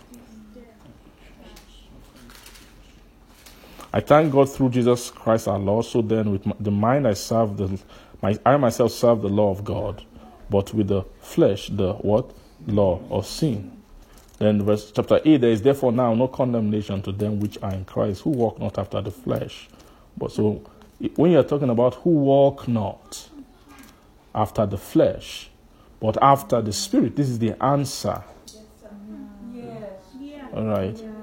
I 3.96 4.00
thank 4.00 4.30
God 4.30 4.52
through 4.52 4.68
Jesus 4.68 5.10
Christ 5.10 5.48
our 5.48 5.58
Lord. 5.58 5.86
So 5.86 6.02
then, 6.02 6.30
with 6.30 6.44
my, 6.44 6.54
the 6.60 6.70
mind 6.70 7.08
I 7.08 7.14
serve 7.14 7.56
the, 7.56 7.80
my, 8.20 8.38
I 8.44 8.58
myself 8.58 8.92
serve 8.92 9.22
the 9.22 9.30
law 9.30 9.50
of 9.50 9.64
God, 9.64 10.04
but 10.50 10.74
with 10.74 10.88
the 10.88 11.04
flesh, 11.22 11.70
the 11.72 11.94
what 11.94 12.30
law 12.66 13.00
of 13.08 13.26
sin. 13.26 13.72
Then 14.38 14.62
verse 14.62 14.92
chapter 14.94 15.22
eight, 15.24 15.40
there 15.40 15.48
is 15.48 15.62
therefore 15.62 15.92
now 15.92 16.12
no 16.12 16.28
condemnation 16.28 17.00
to 17.04 17.12
them 17.12 17.40
which 17.40 17.56
are 17.62 17.72
in 17.72 17.86
Christ, 17.86 18.20
who 18.20 18.30
walk 18.32 18.60
not 18.60 18.76
after 18.76 19.00
the 19.00 19.10
flesh. 19.10 19.66
But 20.14 20.30
so, 20.30 20.62
when 21.14 21.30
you 21.30 21.38
are 21.38 21.42
talking 21.42 21.70
about 21.70 21.94
who 21.94 22.10
walk 22.10 22.68
not 22.68 23.30
after 24.34 24.66
the 24.66 24.76
flesh, 24.76 25.48
but 26.00 26.22
after 26.22 26.60
the 26.60 26.74
spirit, 26.74 27.16
this 27.16 27.30
is 27.30 27.38
the 27.38 27.54
answer. 27.64 28.22
Yes. 29.54 29.90
All 30.52 30.64
right. 30.64 31.15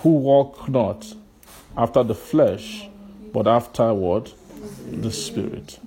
Who 0.00 0.10
walk 0.10 0.68
not 0.68 1.14
after 1.76 2.02
the 2.02 2.14
flesh, 2.14 2.88
but 3.32 3.46
afterward 3.46 4.32
the 4.90 5.10
spirit. 5.10 5.78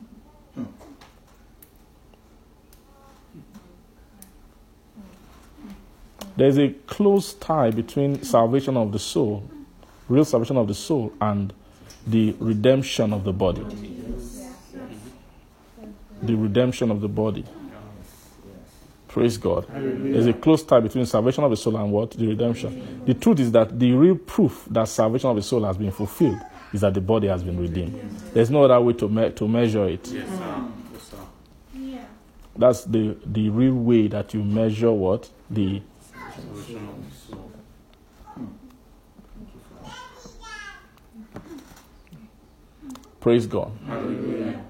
There's 6.36 6.60
a 6.60 6.70
close 6.86 7.34
tie 7.34 7.72
between 7.72 8.22
salvation 8.22 8.78
of 8.78 8.92
the 8.92 9.00
soul, 9.00 9.50
real 10.08 10.24
salvation 10.24 10.58
of 10.58 10.68
the 10.68 10.76
soul, 10.76 11.12
and 11.20 11.52
the 12.06 12.36
redemption 12.40 13.12
of 13.12 13.24
the 13.24 13.34
body. 13.34 13.66
The 16.22 16.36
redemption 16.36 16.92
of 16.92 17.02
the 17.02 17.08
body. 17.08 17.44
Praise 19.18 19.38
God. 19.40 19.66
There's 19.74 20.28
a 20.28 20.34
close 20.34 20.62
tie 20.62 20.80
between 20.80 21.04
salvation 21.08 21.44
of 21.44 21.50
the 21.50 21.58
soul 21.58 21.76
and 21.78 21.92
what? 21.92 22.12
The 22.12 22.28
redemption. 22.28 23.04
The 23.04 23.16
truth 23.16 23.40
is 23.40 23.52
that 23.52 23.80
the 23.80 23.92
real 23.94 24.16
proof 24.16 24.66
that 24.70 24.88
salvation 24.88 25.28
of 25.32 25.36
the 25.36 25.42
soul 25.42 25.64
has 25.64 25.76
been 25.76 25.90
fulfilled 25.90 26.38
is 26.72 26.82
that 26.82 26.94
the 26.94 27.02
body 27.02 27.26
has 27.28 27.42
been 27.42 27.60
redeemed. 27.60 28.00
There's 28.36 28.52
no 28.52 28.64
other 28.66 28.80
way 28.80 28.94
to, 28.94 29.10
me- 29.10 29.32
to 29.32 29.48
measure 29.48 29.88
it. 29.90 30.08
Yes, 30.08 30.30
sir. 30.30 30.66
Yes, 30.94 31.02
sir. 31.02 31.18
Yeah. 31.74 32.06
That's 32.56 32.84
the, 32.84 33.18
the 33.26 33.50
real 33.50 33.74
way 33.74 34.08
that 34.08 34.36
you 34.36 34.44
measure 34.44 34.92
what? 34.92 35.32
The 35.50 35.82
Salvation 36.14 36.88
of 36.88 37.10
the 37.10 37.36
soul. 37.36 37.52
praise 43.20 43.48
God. 43.48 43.72
Hallelujah. 43.88 44.64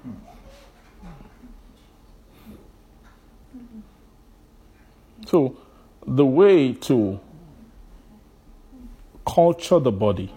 So, 5.28 5.58
the 6.06 6.24
way 6.24 6.72
to 6.72 7.20
culture 9.26 9.78
the 9.78 9.92
body 9.92 10.32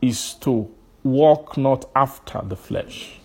is 0.00 0.34
to 0.40 0.68
walk 1.04 1.56
not 1.56 1.88
after 1.94 2.40
the 2.42 2.56
flesh. 2.56 3.20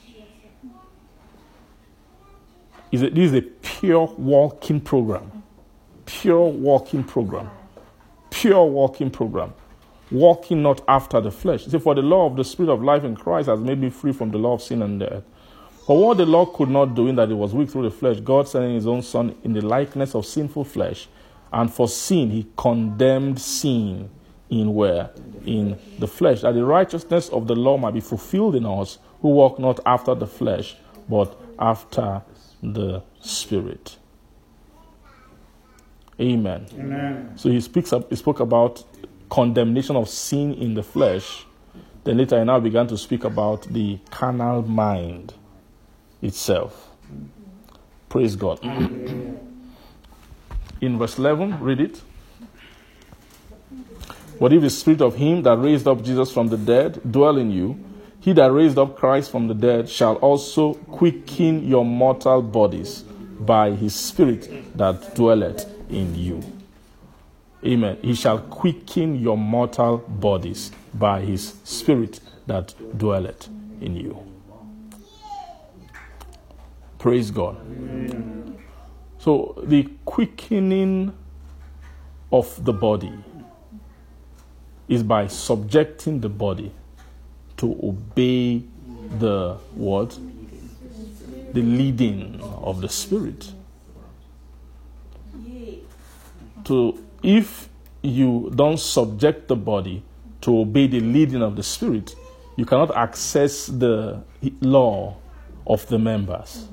Is 2.92 3.02
it, 3.02 3.16
this 3.16 3.32
is 3.32 3.40
a 3.40 3.42
pure 3.42 4.06
walking 4.20 4.82
program. 4.82 5.42
Pure 6.06 6.50
walking 6.50 7.04
program. 7.04 7.50
Pure 8.30 8.66
walking 8.66 9.10
program. 9.10 9.52
Walking 10.12 10.62
not 10.62 10.82
after 10.88 11.20
the 11.20 11.32
flesh. 11.32 11.66
See, 11.66 11.80
for 11.80 11.96
the 11.96 12.04
law 12.04 12.28
of 12.28 12.36
the 12.36 12.44
Spirit 12.44 12.72
of 12.72 12.84
life 12.84 13.04
in 13.04 13.16
Christ 13.16 13.50
has 13.50 13.60
made 13.60 13.80
me 13.80 13.90
free 13.90 14.14
from 14.14 14.30
the 14.30 14.38
law 14.38 14.54
of 14.54 14.62
sin 14.62 14.84
and 14.84 15.00
death. 15.00 15.24
For 15.88 15.98
what 15.98 16.18
the 16.18 16.26
law 16.26 16.46
could 16.46 16.68
not 16.68 16.96
do 16.96 17.08
in 17.08 17.16
that 17.16 17.32
it 17.32 17.36
was 17.36 17.54
weak 17.54 17.70
through 17.70 17.84
the 17.84 17.92
flesh, 17.92 18.20
God 18.20 18.46
sending 18.46 18.76
his 18.76 18.86
own 18.86 19.02
Son 19.02 19.34
in 19.46 19.54
the 19.54 19.62
likeness 19.62 20.16
of 20.16 20.26
sinful 20.26 20.66
flesh, 20.66 21.08
and 21.54 21.74
for 21.74 21.88
sin 21.88 22.30
he 22.30 22.46
condemned 22.58 23.40
sin 23.40 24.10
in 24.50 24.74
where? 24.74 25.12
In 25.46 25.80
the 25.98 26.08
flesh, 26.08 26.42
that 26.42 26.56
the 26.56 26.66
righteousness 26.66 27.30
of 27.30 27.48
the 27.48 27.56
law 27.56 27.78
might 27.78 27.94
be 27.94 28.02
fulfilled 28.02 28.56
in 28.58 28.66
us 28.66 28.98
who 29.22 29.30
walk 29.30 29.60
not 29.60 29.80
after 29.86 30.14
the 30.14 30.28
flesh, 30.28 30.76
but 31.08 31.40
after 31.58 32.22
the 32.62 33.02
Spirit. 33.22 33.96
Amen. 36.20 36.68
Amen. 36.74 37.32
So 37.38 37.50
he 37.50 37.62
speaks 37.62 37.94
up, 37.94 38.10
he 38.10 38.18
spoke 38.18 38.42
about 38.42 38.84
condemnation 39.30 39.96
of 39.96 40.10
sin 40.10 40.54
in 40.56 40.74
the 40.74 40.84
flesh. 40.84 41.46
Then 42.04 42.18
later 42.18 42.40
he 42.40 42.44
now 42.44 42.60
began 42.60 42.88
to 42.88 42.98
speak 42.98 43.24
about 43.24 43.62
the 43.72 44.00
carnal 44.10 44.64
mind 44.64 45.34
itself. 46.22 46.90
Praise 48.10 48.36
God. 48.36 48.64
in 50.82 50.98
verse 50.98 51.18
11, 51.18 51.60
read 51.60 51.82
it. 51.82 52.02
But 54.40 54.54
if 54.54 54.62
the 54.62 54.70
spirit 54.70 55.02
of 55.02 55.16
him 55.16 55.42
that 55.44 55.58
raised 55.58 55.88
up 55.88 56.04
Jesus 56.04 56.32
from 56.32 56.48
the 56.50 56.58
dead 56.58 57.02
dwell 57.12 57.38
in 57.38 57.52
you, 57.52 57.84
he 58.20 58.34
that 58.34 58.52
raised 58.52 58.78
up 58.78 58.98
Christ 58.98 59.32
from 59.32 59.48
the 59.48 59.54
dead 59.54 59.90
shall 59.90 60.16
also 60.16 60.74
quicken 60.74 61.68
your 61.68 61.86
mortal 61.86 62.42
bodies 62.42 63.04
by 63.40 63.72
his 63.72 63.96
spirit 63.96 64.78
that 64.78 65.16
dwelleth 65.16 65.66
in 65.90 66.16
you. 66.16 66.44
Amen. 67.66 67.98
He 68.02 68.14
shall 68.14 68.40
quicken 68.40 69.20
your 69.20 69.38
mortal 69.38 69.98
bodies 69.98 70.72
by 70.94 71.22
his 71.22 71.56
spirit 71.64 72.20
that 72.46 72.74
dwelleth 72.98 73.48
in 73.82 73.96
you. 73.96 74.27
Praise 77.00 77.32
God. 77.32 77.58
So, 79.20 79.62
the 79.64 79.90
quickening 80.06 81.14
of 82.32 82.64
the 82.64 82.74
body 82.74 83.14
is 84.88 85.04
by 85.04 85.28
subjecting 85.28 86.22
the 86.22 86.30
body 86.30 86.72
to 87.58 87.80
obey 87.84 88.64
the 89.20 89.58
what? 89.74 90.18
The 91.54 91.62
leading 91.62 92.40
of 92.42 92.82
the 92.82 92.90
Spirit. 92.90 93.52
To 96.66 97.04
if 97.24 97.70
you 98.02 98.52
don't 98.56 98.80
subject 98.80 99.48
the 99.48 99.56
body 99.56 100.04
to 100.42 100.60
obey 100.60 100.88
the 100.88 101.00
leading 101.00 101.42
of 101.42 101.56
the 101.56 101.64
Spirit, 101.64 102.16
you 102.56 102.66
cannot 102.66 102.96
access 102.96 103.68
the 103.68 104.22
law 104.62 105.18
of 105.66 105.88
the 105.88 106.00
members. 106.00 106.68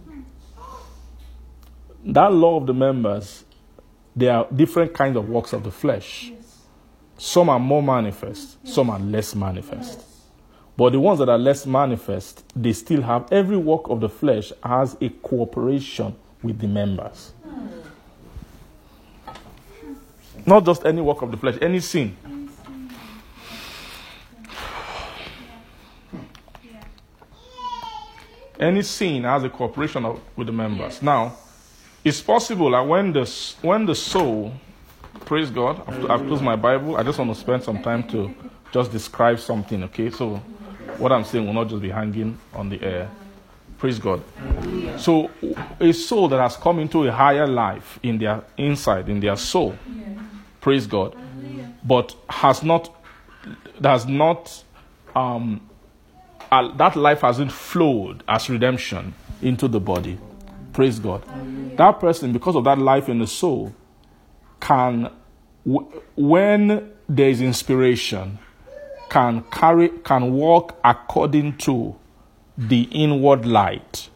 That 2.05 2.33
law 2.33 2.57
of 2.59 2.67
the 2.67 2.75
members, 2.75 3.45
there 4.15 4.35
are 4.37 4.47
different 4.55 4.93
kinds 4.95 5.17
of 5.17 5.29
works 5.29 5.53
of 5.53 5.65
the 5.65 5.71
flesh. 5.71 6.33
Some 7.17 7.49
are 7.49 7.59
more 7.59 7.83
manifest, 7.83 8.67
some 8.67 8.91
are 8.91 8.99
less 8.99 9.35
manifest. 9.35 10.01
But 10.77 10.91
the 10.91 11.01
ones 11.01 11.21
that 11.21 11.29
are 11.29 11.39
less 11.39 11.65
manifest, 11.67 12.45
they 12.55 12.73
still 12.73 13.01
have 13.03 13.33
every 13.33 13.57
work 13.57 13.89
of 13.89 14.01
the 14.01 14.09
flesh 14.09 14.53
has 14.63 14.97
a 15.01 15.09
cooperation 15.09 16.15
with 16.43 16.59
the 16.59 16.67
members. 16.67 17.33
Hmm. 17.45 17.69
Not 20.45 20.67
just 20.67 20.85
any 20.85 21.01
work 21.01 21.23
of 21.23 21.31
the 21.31 21.37
flesh, 21.37 21.57
any 21.63 21.81
sin. 21.81 22.17
Any 28.59 28.83
sin 28.83 29.25
has 29.25 29.43
a 29.45 29.49
cooperation 29.49 30.05
of, 30.05 30.21
with 30.37 30.47
the 30.49 30.53
members. 30.53 31.03
Now, 31.03 31.37
it's 32.05 32.21
possible 32.21 32.71
that 32.71 32.87
when 32.87 33.13
the, 33.13 33.25
when 33.63 33.87
the 33.87 33.95
soul, 33.95 34.53
praise 35.25 35.51
God, 35.51 35.83
I've, 35.89 36.11
I've 36.11 36.27
closed 36.27 36.43
my 36.43 36.57
Bible, 36.57 36.97
I 36.97 37.03
just 37.03 37.19
want 37.19 37.35
to 37.35 37.41
spend 37.41 37.63
some 37.63 37.83
time 37.83 38.07
to, 38.09 38.33
just 38.75 38.91
describe 38.91 39.39
something, 39.39 39.85
okay? 39.85 40.11
So 40.11 40.35
what 40.99 41.13
I'm 41.13 41.23
saying 41.23 41.47
will 41.47 41.53
not 41.53 41.69
just 41.69 41.81
be 41.81 41.91
hanging 41.91 42.37
on 42.53 42.69
the 42.69 42.83
air. 42.83 43.09
Praise 43.79 44.01
God. 44.01 44.21
So 44.99 45.31
a 45.79 45.93
soul 45.93 46.27
that 46.29 46.41
has 46.41 46.57
come 46.57 46.81
into 46.81 47.05
a 47.07 47.13
higher 47.13 47.47
life 47.47 48.01
in 48.03 48.19
their 48.19 48.43
inside, 48.57 49.09
in 49.09 49.21
their 49.21 49.37
soul, 49.37 49.79
praise 50.61 50.89
God, 50.89 51.15
but 51.85 52.17
has 52.29 52.65
not, 52.65 52.93
does 53.81 54.07
not, 54.07 54.65
um, 55.15 55.61
uh, 56.51 56.75
that 56.77 56.97
life 56.97 57.21
hasn't 57.21 57.53
flowed 57.53 58.25
as 58.27 58.51
redemption 58.51 59.15
into 59.41 59.69
the 59.69 59.79
body. 59.79 60.19
Praise 60.75 60.99
God. 60.99 61.25
That 61.77 62.01
person, 62.01 62.33
because 62.33 62.57
of 62.57 62.65
that 62.65 62.79
life 62.79 63.09
in 63.09 63.21
the 63.21 63.27
soul, 63.27 63.73
can, 64.61 65.11
when 65.65 66.91
there 67.09 67.29
is 67.29 67.41
inspiration, 67.41 68.39
can 69.09 69.45
carry, 69.53 69.89
can 69.89 70.33
walk 70.33 70.79
according 70.85 71.57
to 71.59 71.95
the 72.59 72.83
inward 72.91 73.47
light 73.47 74.09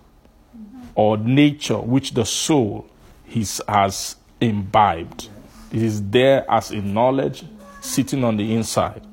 or 0.97 1.16
nature 1.16 1.78
which 1.78 2.14
the 2.14 2.24
soul 2.24 2.90
is, 3.32 3.62
has 3.68 4.16
imbibed. 4.40 5.28
It 5.70 5.82
is 5.82 6.02
there 6.10 6.44
as 6.51 6.72
a 6.72 6.82
knowledge 6.82 7.44
sitting 7.80 8.24
on 8.24 8.36
the 8.36 8.55
inside. 8.55 9.06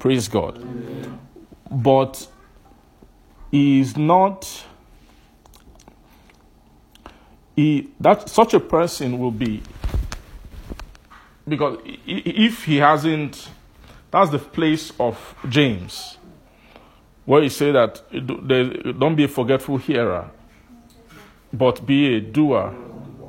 Praise 0.00 0.26
God. 0.26 0.66
But 1.70 2.26
is 3.52 3.96
not 3.96 4.64
he, 7.60 7.88
that 8.00 8.28
such 8.28 8.54
a 8.54 8.60
person 8.60 9.18
will 9.18 9.30
be 9.30 9.62
because 11.46 11.78
if 12.06 12.64
he 12.64 12.76
hasn't 12.76 13.48
that's 14.10 14.30
the 14.30 14.38
place 14.38 14.92
of 14.98 15.34
james 15.48 16.16
where 17.24 17.42
he 17.42 17.48
say 17.48 17.70
that 17.72 18.02
don't 18.98 19.16
be 19.16 19.24
a 19.24 19.28
forgetful 19.28 19.76
hearer 19.76 20.30
but 21.52 21.84
be 21.84 22.16
a 22.16 22.20
doer 22.20 22.74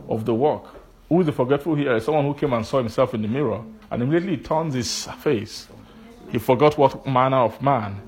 of 0.07 0.25
the 0.25 0.33
work 0.33 0.63
who 1.09 1.21
is 1.21 1.27
a 1.27 1.31
forgetful 1.31 1.75
hearer 1.75 1.99
someone 1.99 2.25
who 2.25 2.33
came 2.33 2.53
and 2.53 2.65
saw 2.65 2.77
himself 2.77 3.13
in 3.13 3.21
the 3.21 3.27
mirror 3.27 3.61
and 3.89 4.01
immediately 4.01 4.37
turns 4.37 4.73
his 4.73 5.05
face 5.19 5.67
he 6.31 6.37
forgot 6.37 6.77
what 6.77 7.05
manner 7.05 7.37
of 7.37 7.61
man 7.61 7.99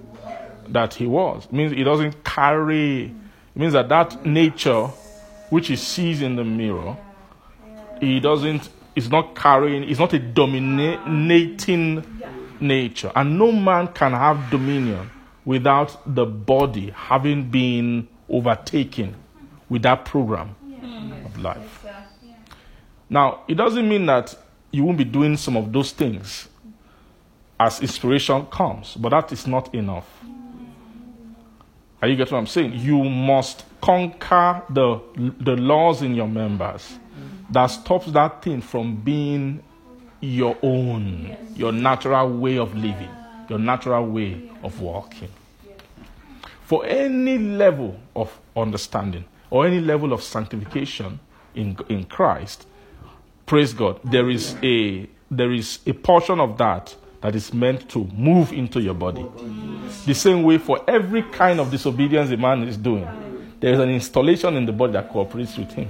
that 0.70 0.94
he 0.94 1.06
was. 1.06 1.46
It 1.46 1.54
means 1.54 1.72
he 1.72 1.84
doesn't 1.84 2.24
carry. 2.24 3.06
It 3.06 3.60
means 3.60 3.74
that 3.74 3.90
that 3.90 4.26
nature 4.26 4.90
which 5.54 5.68
he 5.68 5.76
sees 5.76 6.22
in 6.24 6.36
the 6.36 6.44
mirror, 6.44 6.98
he 8.00 8.20
doesn't. 8.20 8.70
Is 8.96 9.10
not 9.10 9.36
carrying. 9.36 9.90
It's 9.90 10.00
not 10.00 10.14
a 10.14 10.20
dominating 10.20 12.04
nature, 12.60 13.12
and 13.16 13.40
no 13.40 13.52
man 13.52 13.88
can 13.88 14.12
have 14.12 14.52
dominion 14.52 15.10
without 15.46 15.98
the 16.06 16.26
body 16.26 16.92
having 16.96 17.50
been 17.50 18.08
overtaken 18.30 19.16
with 19.68 19.82
that 19.82 20.06
program 20.06 20.56
of 21.26 21.40
life. 21.40 21.86
Now, 23.10 23.42
it 23.48 23.56
doesn't 23.56 23.90
mean 23.90 24.06
that 24.06 24.36
you 24.72 24.84
won't 24.84 25.00
be 25.00 25.06
doing 25.06 25.38
some 25.38 25.58
of 25.58 25.74
those 25.74 25.92
things 25.92 26.48
as 27.60 27.82
inspiration 27.82 28.46
comes, 28.46 28.94
but 28.96 29.10
that 29.10 29.32
is 29.32 29.48
not 29.48 29.74
enough. 29.74 30.08
Are 32.04 32.08
you 32.10 32.18
getting 32.18 32.34
what 32.34 32.40
I'm 32.42 32.48
saying? 32.48 32.74
You 32.74 33.02
must 33.02 33.64
conquer 33.80 34.62
the, 34.70 35.00
the 35.40 35.56
laws 35.56 36.02
in 36.02 36.16
your 36.16 36.28
members 36.28 37.00
that 37.50 37.68
stops 37.68 38.08
that 38.08 38.42
thing 38.42 38.60
from 38.60 38.98
being 38.98 39.64
your 40.20 40.58
own, 40.62 41.34
your 41.56 41.72
natural 41.72 42.30
way 42.30 42.58
of 42.58 42.76
living, 42.76 43.08
your 43.48 43.58
natural 43.58 44.06
way 44.06 44.52
of 44.64 44.82
walking. 44.82 45.30
For 46.64 46.86
any 46.86 47.38
level 47.38 47.98
of 48.18 48.38
understanding 48.54 49.24
or 49.50 49.66
any 49.66 49.80
level 49.80 50.12
of 50.12 50.22
sanctification 50.22 51.22
in, 51.56 51.78
in 51.88 52.04
Christ, 52.04 52.68
praise 53.46 53.74
God, 53.74 54.02
there 54.04 54.30
is 54.30 54.58
a 54.62 55.08
there 55.32 55.54
is 55.54 55.80
a 55.88 55.94
portion 55.94 56.42
of 56.42 56.58
that 56.58 56.94
that 57.24 57.36
is 57.36 57.54
meant 57.54 57.88
to 57.90 58.04
move 58.14 58.52
into 58.52 58.82
your 58.82 58.94
body. 58.94 59.26
The 60.06 60.14
same 60.14 60.44
way 60.44 60.58
for 60.58 60.82
every 60.90 61.24
kind 61.24 61.62
of 61.62 61.72
disobedience 61.72 62.30
a 62.32 62.38
man 62.38 62.64
is 62.64 62.76
doing, 62.76 63.08
there 63.62 63.74
is 63.74 63.80
an 63.80 63.90
installation 63.90 64.58
in 64.58 64.66
the 64.66 64.74
body 64.74 64.92
that 64.94 65.10
cooperates 65.10 65.58
with 65.58 65.72
him. 65.72 65.88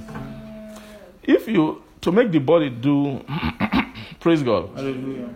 If 1.24 1.48
you 1.48 1.82
to 2.02 2.12
make 2.12 2.32
the 2.32 2.38
body 2.38 2.70
do 2.70 3.20
praise 4.20 4.44
God, 4.44 4.70
Hallelujah. 4.76 5.34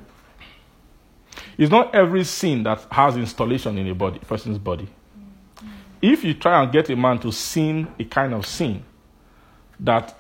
it's 1.58 1.72
not 1.72 1.96
every 1.96 2.24
sin 2.26 2.62
that 2.64 2.86
has 2.92 3.18
installation 3.18 3.76
in 3.80 3.88
a 3.88 3.96
body, 3.96 4.20
person's 4.20 4.60
body. 4.60 4.88
If 6.00 6.24
you 6.24 6.36
try 6.36 6.62
and 6.62 6.72
get 6.72 6.92
a 6.92 6.96
man 6.96 7.18
to 7.20 7.32
sin 7.32 7.88
a 7.98 8.04
kind 8.04 8.36
of 8.36 8.46
sin 8.46 8.84
that 9.80 10.16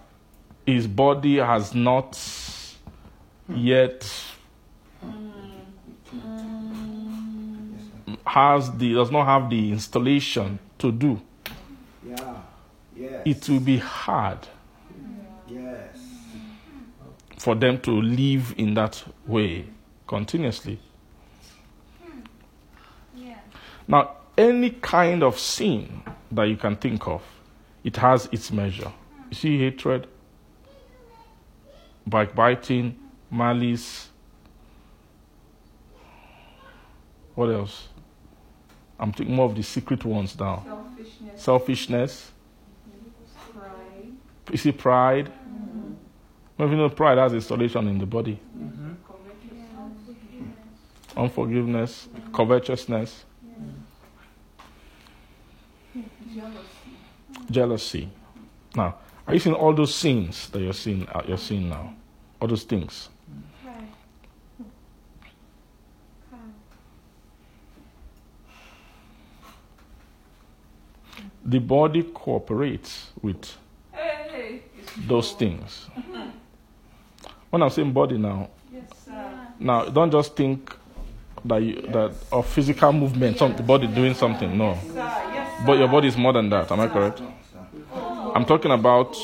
his 0.65 0.87
body 0.87 1.37
has 1.37 1.75
not 1.75 2.19
yet 3.47 4.09
has 8.27 8.71
the 8.77 8.93
does 8.93 9.09
not 9.11 9.25
have 9.25 9.49
the 9.49 9.71
installation 9.71 10.59
to 10.79 10.91
do, 10.91 11.21
Yeah. 12.05 12.35
Yes. 12.95 13.21
it 13.25 13.49
will 13.49 13.59
be 13.59 13.77
hard 13.77 14.39
yes. 15.47 15.97
for 17.37 17.55
them 17.55 17.79
to 17.81 17.91
live 17.91 18.53
in 18.57 18.73
that 18.73 19.03
way 19.25 19.65
continuously. 20.07 20.79
Yeah. 23.15 23.37
Now, 23.87 24.17
any 24.37 24.71
kind 24.71 25.23
of 25.23 25.39
sin 25.39 26.01
that 26.31 26.43
you 26.43 26.57
can 26.57 26.75
think 26.75 27.07
of, 27.07 27.23
it 27.83 27.95
has 27.97 28.27
its 28.31 28.51
measure. 28.51 28.91
You 29.29 29.35
see, 29.35 29.57
hatred, 29.59 30.07
backbiting, 32.05 32.97
malice. 33.31 34.09
What 37.35 37.49
else? 37.49 37.89
I'm 38.99 39.11
thinking 39.13 39.35
more 39.35 39.45
of 39.45 39.55
the 39.55 39.63
secret 39.63 40.03
ones 40.05 40.37
now. 40.39 40.63
Selfishness, 40.65 41.41
Selfishness. 41.41 42.31
pride, 43.53 44.11
You 44.51 44.57
see, 44.57 44.71
pride. 44.71 45.25
Mm-hmm. 45.27 45.93
Maybe 46.57 46.71
you 46.71 46.77
know 46.77 46.89
pride 46.89 47.17
has 47.17 47.33
installation 47.33 47.87
in 47.87 47.99
the 47.99 48.05
body. 48.05 48.39
Mm-hmm. 48.57 48.93
Unforgiveness, 51.15 52.07
mm-hmm. 52.13 52.31
covetousness, 52.31 53.25
jealousy, 56.35 56.67
jealousy. 57.49 58.09
Now, 58.75 58.95
are 59.27 59.33
you 59.33 59.39
seeing 59.39 59.55
all 59.55 59.73
those 59.73 59.95
sins 59.95 60.49
that 60.49 60.59
you're 60.61 60.73
seeing? 60.73 61.07
Uh, 61.09 61.23
you're 61.27 61.37
seeing 61.37 61.69
now, 61.69 61.95
all 62.39 62.47
those 62.47 62.63
things. 62.63 63.09
The 71.47 71.59
body 71.59 72.03
cooperates 72.03 73.07
with 73.21 73.55
those 75.07 75.31
things. 75.31 75.87
When 77.49 77.63
I'm 77.63 77.69
saying 77.69 77.93
body 77.93 78.17
now, 78.17 78.49
now 79.57 79.85
don't 79.85 80.11
just 80.11 80.35
think 80.35 80.75
that 81.45 81.57
you, 81.57 81.81
that 81.93 82.13
of 82.33 82.45
physical 82.47 82.91
movement, 82.91 83.37
some 83.37 83.55
the 83.55 83.63
body 83.63 83.87
doing 83.87 84.13
something. 84.13 84.57
No, 84.57 84.77
but 85.65 85.77
your 85.77 85.87
body 85.87 86.09
is 86.09 86.17
more 86.17 86.33
than 86.33 86.49
that. 86.49 86.69
Am 86.69 86.81
I 86.81 86.87
correct? 86.87 87.21
I'm 88.35 88.43
talking 88.43 88.71
about 88.71 89.15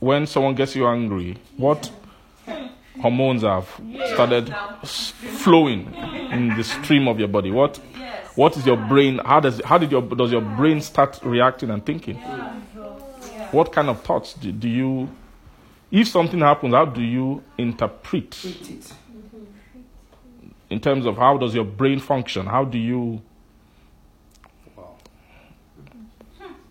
when 0.00 0.26
someone 0.26 0.56
gets 0.56 0.74
you 0.74 0.88
angry. 0.88 1.38
What 1.56 1.88
hormones 3.00 3.42
have 3.42 3.68
started 4.12 4.52
flowing 4.82 5.94
in 6.32 6.56
the 6.56 6.64
stream 6.64 7.06
of 7.06 7.20
your 7.20 7.28
body? 7.28 7.52
What 7.52 7.78
what 8.34 8.56
is 8.56 8.66
your 8.66 8.76
brain? 8.76 9.20
How 9.24 9.40
does 9.40 9.60
how 9.64 9.78
did 9.78 9.90
your 9.90 10.02
does 10.02 10.32
your 10.32 10.40
brain 10.40 10.80
start 10.80 11.20
reacting 11.22 11.70
and 11.70 11.84
thinking? 11.84 12.16
What 13.50 13.72
kind 13.72 13.88
of 13.88 14.02
thoughts 14.02 14.34
do, 14.34 14.50
do 14.52 14.68
you? 14.68 15.08
If 15.90 16.08
something 16.08 16.40
happens, 16.40 16.74
how 16.74 16.86
do 16.86 17.02
you 17.02 17.42
interpret? 17.58 18.44
It. 18.44 18.92
in 20.70 20.80
terms 20.80 21.04
of 21.04 21.18
how 21.18 21.36
does 21.36 21.54
your 21.54 21.66
brain 21.66 22.00
function? 22.00 22.46
How 22.46 22.64
do 22.64 22.78
you? 22.78 23.20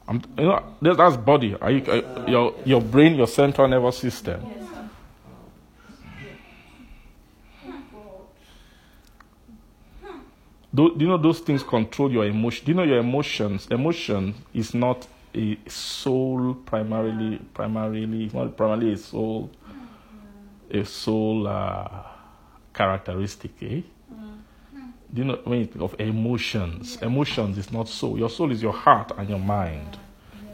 I'm, 0.07 0.21
you 0.38 0.45
know, 0.45 0.93
that's 0.95 1.15
body. 1.15 1.55
Are 1.61 1.71
you, 1.71 1.83
your 2.27 2.55
your 2.65 2.81
brain, 2.81 3.15
your 3.15 3.27
central 3.27 3.67
nervous 3.67 3.97
system. 3.99 4.60
Do, 10.73 10.95
do 10.95 11.03
you 11.03 11.10
know 11.10 11.18
those 11.18 11.39
things 11.39 11.64
control 11.64 12.11
your 12.11 12.26
emotion? 12.26 12.65
Do 12.65 12.72
you 12.72 12.76
know 12.76 12.84
your 12.84 12.99
emotions? 12.99 13.68
Emotion 13.69 14.35
is 14.53 14.73
not 14.73 15.06
a 15.35 15.57
soul 15.68 16.53
primarily. 16.65 17.39
Primarily, 17.53 18.26
it's 18.26 18.34
not 18.34 18.56
primarily 18.56 18.93
a 18.93 18.98
soul. 18.98 19.49
A 20.69 20.85
soul 20.85 21.48
uh, 21.48 22.03
characteristic. 22.73 23.52
Eh? 23.61 23.81
Do 25.14 25.22
you 25.22 25.26
know 25.26 25.39
when 25.43 25.60
you 25.60 25.65
think 25.65 25.81
of 25.81 25.99
emotions? 25.99 26.98
Emotions 27.02 27.57
is 27.57 27.72
not 27.72 27.89
soul. 27.89 28.18
Your 28.18 28.30
soul 28.30 28.52
is 28.52 28.61
your 28.61 28.72
heart 28.72 29.11
and 29.18 29.30
your 29.30 29.39
mind. 29.39 29.98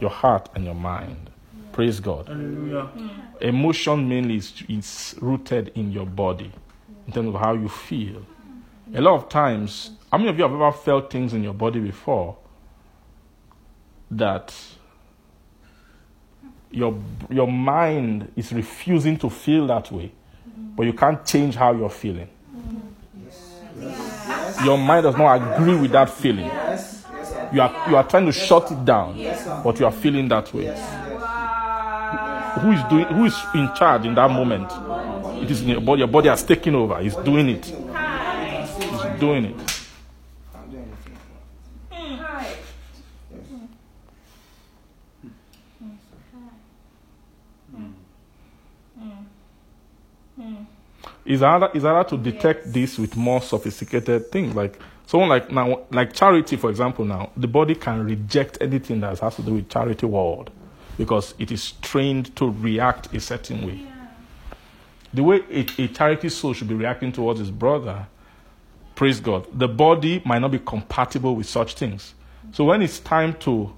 Your 0.02 0.10
heart 0.10 0.50
and 0.56 0.66
your 0.66 0.74
mind. 0.74 1.30
Praise 1.72 2.00
God. 2.00 2.28
Hallelujah. 2.28 2.90
Emotion 3.40 4.10
mainly 4.10 4.38
is, 4.38 4.64
is 4.68 5.16
rooted 5.22 5.72
in 5.76 5.92
your 5.92 6.08
body, 6.08 6.52
in 7.06 7.14
terms 7.14 7.36
of 7.36 7.40
how 7.40 7.54
you 7.54 7.70
feel. 7.70 8.24
A 8.96 9.02
lot 9.02 9.16
of 9.16 9.30
times, 9.30 9.92
how 10.12 10.18
many 10.18 10.30
of 10.30 10.38
you 10.38 10.44
have 10.44 10.54
ever 10.54 10.72
felt 10.72 11.12
things 11.12 11.34
in 11.34 11.44
your 11.44 11.54
body 11.54 11.80
before 11.80 12.38
that 14.12 14.54
your 16.72 16.98
your 17.30 17.48
mind 17.48 18.32
is 18.36 18.52
refusing 18.54 19.18
to 19.18 19.30
feel 19.30 19.68
that 19.68 19.92
way, 19.92 20.12
but 20.76 20.86
you 20.86 20.94
can't 20.94 21.26
change 21.26 21.56
how 21.56 21.74
you're 21.74 21.90
feeling. 21.90 22.30
Your 24.64 24.78
mind 24.78 25.04
does 25.04 25.16
not 25.18 25.36
agree 25.58 25.76
with 25.76 25.92
that 25.92 26.10
feeling. 26.10 26.46
Yes. 26.46 27.06
Yes. 27.14 27.54
You 27.54 27.62
are 27.62 27.90
you 27.90 27.96
are 27.96 28.04
trying 28.08 28.26
to 28.26 28.32
shut 28.32 28.72
it 28.72 28.84
down, 28.86 29.16
Yes, 29.18 29.46
but 29.64 29.80
you 29.80 29.86
are 29.86 29.92
feeling 29.92 30.28
that 30.30 30.54
way. 30.54 30.64
Yes. 30.64 31.04
Who 32.62 32.72
is 32.72 32.84
doing? 32.90 33.06
Who 33.06 33.26
is 33.26 33.38
in 33.54 33.70
charge 33.76 34.06
in 34.06 34.16
that 34.16 34.32
moment? 34.32 34.72
It 35.44 35.52
is 35.52 35.62
in 35.62 35.70
your 35.70 35.82
body. 35.82 36.00
Your 36.00 36.08
body 36.08 36.30
has 36.30 36.44
taken 36.44 36.74
over. 36.76 37.00
It's 37.02 37.16
doing 37.18 37.50
it. 37.50 37.68
It's 37.70 39.20
doing 39.20 39.46
it. 39.46 39.56
I'm 40.56 40.70
doing 40.72 40.84
anything. 41.92 42.18
Hi. 42.20 42.58
Hmm. 50.38 50.56
It's 51.26 51.42
harder, 51.42 51.70
it's 51.74 51.84
harder 51.84 52.10
to 52.10 52.18
detect 52.18 52.72
this 52.72 52.98
with 52.98 53.16
more 53.16 53.42
sophisticated 53.42 54.32
things. 54.32 54.56
Like 54.56 54.80
someone 55.06 55.30
like 55.30 55.52
now, 55.52 55.82
like 55.92 56.14
charity, 56.14 56.56
for 56.56 56.70
example. 56.70 57.06
Now 57.06 57.32
the 57.36 57.48
body 57.48 57.76
can 57.76 58.06
reject 58.06 58.60
anything 58.62 59.00
that 59.02 59.20
has 59.20 59.36
to 59.38 59.42
do 59.42 59.56
with 59.56 59.70
charity 59.70 60.06
world 60.06 60.52
because 60.98 61.34
it 61.40 61.52
is 61.52 61.72
trained 61.82 62.36
to 62.36 62.50
react 62.50 63.14
a 63.14 63.20
certain 63.20 63.66
way. 63.66 63.82
The 65.14 65.24
way 65.24 65.42
a, 65.50 65.66
a 65.82 65.88
charity 65.88 66.30
soul 66.30 66.54
should 66.54 66.68
be 66.68 66.76
reacting 66.76 67.12
towards 67.12 67.40
his 67.40 67.50
brother, 67.50 68.08
praise 68.96 69.20
God. 69.20 69.48
The 69.58 69.68
body 69.68 70.22
might 70.26 70.40
not 70.40 70.52
be 70.52 70.60
compatible 70.60 71.36
with 71.36 71.48
such 71.48 71.76
things. 71.76 72.14
So 72.52 72.66
when 72.66 72.82
it's 72.82 73.00
time 73.00 73.34
to 73.40 73.74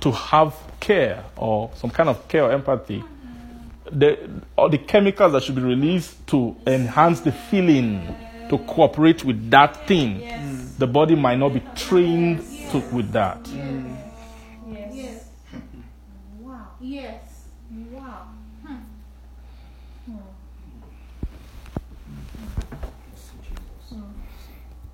to 0.00 0.10
have 0.10 0.54
care 0.80 1.24
or 1.36 1.70
some 1.74 1.90
kind 1.90 2.08
of 2.08 2.26
care 2.28 2.44
or 2.44 2.52
empathy, 2.52 3.00
hmm. 3.00 3.21
The, 3.92 4.42
all 4.56 4.68
the 4.68 4.78
chemicals 4.78 5.32
that 5.32 5.42
should 5.42 5.54
be 5.54 5.62
released 5.62 6.26
to 6.28 6.56
enhance 6.66 7.20
the 7.20 7.32
feeling 7.32 8.14
to 8.48 8.58
cooperate 8.58 9.24
with 9.24 9.50
that 9.50 9.86
thing, 9.86 10.22
the 10.78 10.86
body 10.86 11.14
might 11.14 11.38
not 11.38 11.50
be 11.50 11.62
trained 11.74 12.38
to, 12.70 12.78
with 12.92 13.12
that. 13.12 13.48
Yes. 14.90 15.28
Wow. 16.40 16.68
Yes. 16.80 17.20
Wow. 17.70 18.26
Hmm. 18.64 18.76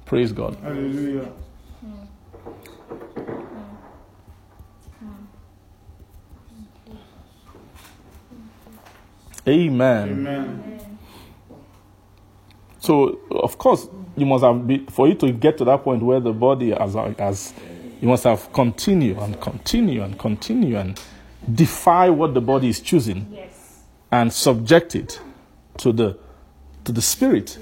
Praise 0.04 0.32
God. 0.32 0.56
Hallelujah. 0.62 1.28
Amen. 9.48 10.08
Amen. 10.10 10.98
So, 12.80 13.18
of 13.30 13.58
course, 13.58 13.88
you 14.16 14.26
must 14.26 14.44
have 14.44 14.66
been, 14.66 14.86
for 14.86 15.08
you 15.08 15.14
to 15.14 15.32
get 15.32 15.58
to 15.58 15.64
that 15.64 15.82
point 15.84 16.02
where 16.02 16.20
the 16.20 16.32
body 16.32 16.70
has, 16.70 16.94
has 16.94 17.54
you 18.00 18.08
must 18.08 18.24
have 18.24 18.52
continue 18.52 19.18
and 19.20 19.40
continue 19.40 20.02
and 20.02 20.18
continue 20.18 20.76
and 20.76 21.00
defy 21.54 22.10
what 22.10 22.34
the 22.34 22.40
body 22.40 22.68
is 22.68 22.80
choosing 22.80 23.26
Yes. 23.32 23.82
and 24.12 24.32
subject 24.32 24.94
it 24.94 25.20
to 25.78 25.92
the 25.92 26.18
to 26.84 26.92
the 26.92 27.02
spirit. 27.02 27.58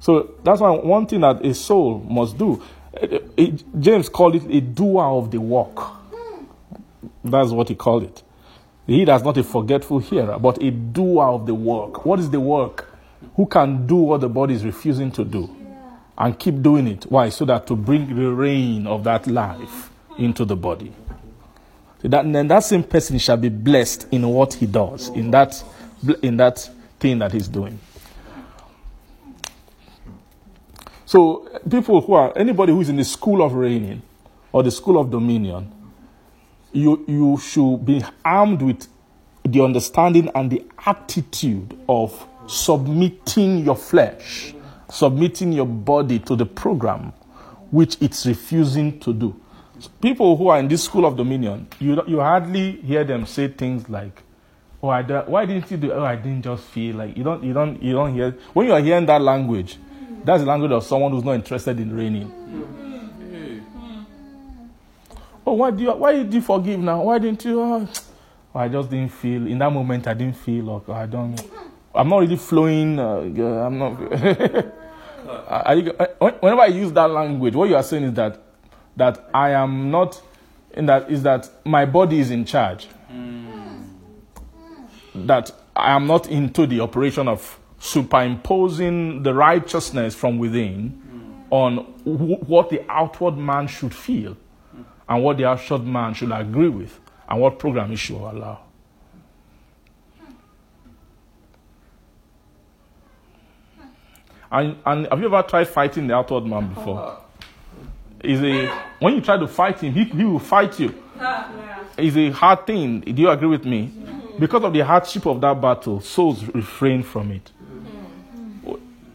So 0.00 0.34
that's 0.44 0.60
why 0.60 0.70
one 0.70 1.06
thing 1.06 1.20
that 1.20 1.44
a 1.44 1.54
soul 1.54 2.00
must 2.08 2.38
do. 2.38 2.62
it- 2.94 3.22
it- 3.36 3.80
James 3.80 4.08
called 4.08 4.34
it 4.34 4.42
a 4.50 4.60
doer 4.60 5.04
of 5.04 5.30
the 5.30 5.38
work. 5.40 5.78
Hmm. 5.78 6.44
That's 7.24 7.50
what 7.50 7.68
he 7.68 7.74
called 7.76 8.02
it. 8.04 8.22
He 8.90 9.04
that's 9.04 9.22
not 9.22 9.36
a 9.36 9.44
forgetful 9.44 10.00
hearer, 10.00 10.36
but 10.36 10.60
a 10.60 10.72
doer 10.72 11.26
of 11.26 11.46
the 11.46 11.54
work. 11.54 12.04
What 12.04 12.18
is 12.18 12.28
the 12.28 12.40
work? 12.40 12.92
Who 13.36 13.46
can 13.46 13.86
do 13.86 13.94
what 13.94 14.20
the 14.20 14.28
body 14.28 14.54
is 14.54 14.64
refusing 14.64 15.12
to 15.12 15.24
do 15.24 15.48
and 16.18 16.36
keep 16.36 16.60
doing 16.60 16.88
it? 16.88 17.04
Why? 17.04 17.28
So 17.28 17.44
that 17.44 17.68
to 17.68 17.76
bring 17.76 18.12
the 18.16 18.32
reign 18.32 18.88
of 18.88 19.04
that 19.04 19.28
life 19.28 19.90
into 20.18 20.44
the 20.44 20.56
body. 20.56 20.92
So 22.02 22.08
that, 22.08 22.32
then 22.32 22.48
that 22.48 22.64
same 22.64 22.82
person 22.82 23.18
shall 23.18 23.36
be 23.36 23.48
blessed 23.48 24.08
in 24.10 24.26
what 24.26 24.54
he 24.54 24.66
does, 24.66 25.10
in 25.10 25.30
that, 25.30 25.62
in 26.22 26.38
that 26.38 26.68
thing 26.98 27.20
that 27.20 27.30
he's 27.30 27.46
doing. 27.46 27.78
So, 31.06 31.48
people 31.70 32.00
who 32.00 32.14
are, 32.14 32.36
anybody 32.36 32.72
who 32.72 32.80
is 32.80 32.88
in 32.88 32.96
the 32.96 33.04
school 33.04 33.40
of 33.40 33.52
reigning 33.52 34.02
or 34.50 34.64
the 34.64 34.72
school 34.72 34.98
of 34.98 35.12
dominion, 35.12 35.70
you, 36.72 37.04
you 37.06 37.38
should 37.38 37.84
be 37.84 38.02
armed 38.24 38.62
with 38.62 38.86
the 39.44 39.62
understanding 39.62 40.30
and 40.34 40.50
the 40.50 40.64
attitude 40.86 41.78
of 41.88 42.26
submitting 42.46 43.64
your 43.64 43.76
flesh, 43.76 44.54
submitting 44.90 45.52
your 45.52 45.66
body 45.66 46.18
to 46.18 46.36
the 46.36 46.46
program 46.46 47.12
which 47.70 47.96
it's 48.00 48.26
refusing 48.26 48.98
to 49.00 49.12
do. 49.12 49.40
So 49.78 49.88
people 50.02 50.36
who 50.36 50.48
are 50.48 50.58
in 50.58 50.68
this 50.68 50.84
school 50.84 51.06
of 51.06 51.16
dominion, 51.16 51.68
you, 51.78 52.02
you 52.06 52.20
hardly 52.20 52.72
hear 52.82 53.04
them 53.04 53.24
say 53.26 53.48
things 53.48 53.88
like, 53.88 54.22
"Oh, 54.82 54.88
I 54.88 55.02
why 55.02 55.46
didn't 55.46 55.70
you 55.70 55.76
do? 55.76 55.92
Oh, 55.92 56.04
I 56.04 56.16
didn't 56.16 56.42
just 56.42 56.64
feel 56.64 56.96
like 56.96 57.16
you 57.16 57.24
don't, 57.24 57.42
you 57.42 57.52
don't, 57.52 57.82
you 57.82 57.92
don't 57.92 58.12
hear." 58.12 58.36
When 58.52 58.66
you 58.66 58.72
are 58.72 58.80
hearing 58.80 59.06
that 59.06 59.22
language, 59.22 59.78
that's 60.24 60.42
the 60.42 60.48
language 60.48 60.72
of 60.72 60.84
someone 60.84 61.12
who's 61.12 61.24
not 61.24 61.34
interested 61.34 61.78
in 61.80 61.96
reigning. 61.96 62.30
Oh, 65.46 65.54
why 65.54 65.70
do 65.70 65.82
you, 65.82 65.92
why 65.92 66.12
did 66.12 66.32
you 66.32 66.40
forgive 66.40 66.78
now? 66.80 67.02
Why 67.02 67.18
didn't 67.18 67.44
you? 67.44 67.60
Oh, 67.60 67.88
I 68.54 68.68
just 68.68 68.90
didn't 68.90 69.12
feel 69.12 69.46
in 69.46 69.58
that 69.58 69.72
moment. 69.72 70.06
I 70.06 70.14
didn't 70.14 70.36
feel 70.36 70.64
like 70.64 70.88
I 70.88 71.06
don't. 71.06 71.40
I'm 71.94 72.08
not 72.08 72.18
really 72.18 72.36
flowing. 72.36 72.98
Uh, 72.98 73.20
yeah, 73.20 73.66
I'm 73.66 73.78
not. 73.78 74.00
Are 75.48 75.74
you, 75.74 75.92
uh, 75.92 76.30
whenever 76.40 76.62
I 76.62 76.66
use 76.66 76.92
that 76.92 77.10
language, 77.10 77.54
what 77.54 77.68
you 77.68 77.76
are 77.76 77.82
saying 77.82 78.04
is 78.04 78.14
that 78.14 78.40
that 78.96 79.28
I 79.32 79.50
am 79.50 79.90
not. 79.90 80.20
In 80.72 80.86
that 80.86 81.10
is 81.10 81.22
that 81.24 81.48
my 81.64 81.84
body 81.84 82.20
is 82.20 82.30
in 82.30 82.44
charge. 82.44 82.88
That 85.14 85.50
I 85.74 85.92
am 85.92 86.06
not 86.06 86.28
into 86.28 86.66
the 86.66 86.80
operation 86.80 87.26
of 87.28 87.58
superimposing 87.80 89.22
the 89.22 89.34
righteousness 89.34 90.14
from 90.14 90.38
within 90.38 91.00
on 91.50 91.78
wh- 92.04 92.48
what 92.48 92.70
the 92.70 92.84
outward 92.88 93.36
man 93.36 93.66
should 93.66 93.94
feel 93.94 94.36
and 95.10 95.24
what 95.24 95.36
the 95.36 95.44
outward 95.44 95.84
man 95.84 96.14
should 96.14 96.30
agree 96.30 96.68
with 96.68 96.98
and 97.28 97.40
what 97.40 97.58
program 97.58 97.90
he 97.90 97.96
should 97.96 98.16
allow. 98.16 98.60
And, 104.52 104.76
and 104.86 105.06
have 105.08 105.20
you 105.20 105.26
ever 105.26 105.42
tried 105.42 105.68
fighting 105.68 106.06
the 106.06 106.14
outward 106.14 106.46
man 106.46 106.68
before? 106.72 107.18
Is 108.22 108.40
a 108.42 108.66
when 109.00 109.14
you 109.14 109.20
try 109.20 109.36
to 109.36 109.48
fight 109.48 109.80
him, 109.80 109.94
he, 109.94 110.04
he 110.04 110.24
will 110.24 110.38
fight 110.38 110.78
you. 110.78 110.94
It's 111.96 112.16
a 112.16 112.30
hard 112.30 112.66
thing. 112.66 113.00
Do 113.00 113.22
you 113.22 113.30
agree 113.30 113.48
with 113.48 113.64
me? 113.64 113.92
Because 114.38 114.62
of 114.62 114.72
the 114.72 114.80
hardship 114.80 115.26
of 115.26 115.40
that 115.40 115.60
battle, 115.60 116.00
souls 116.00 116.44
refrain 116.44 117.02
from 117.02 117.30
it. 117.32 117.50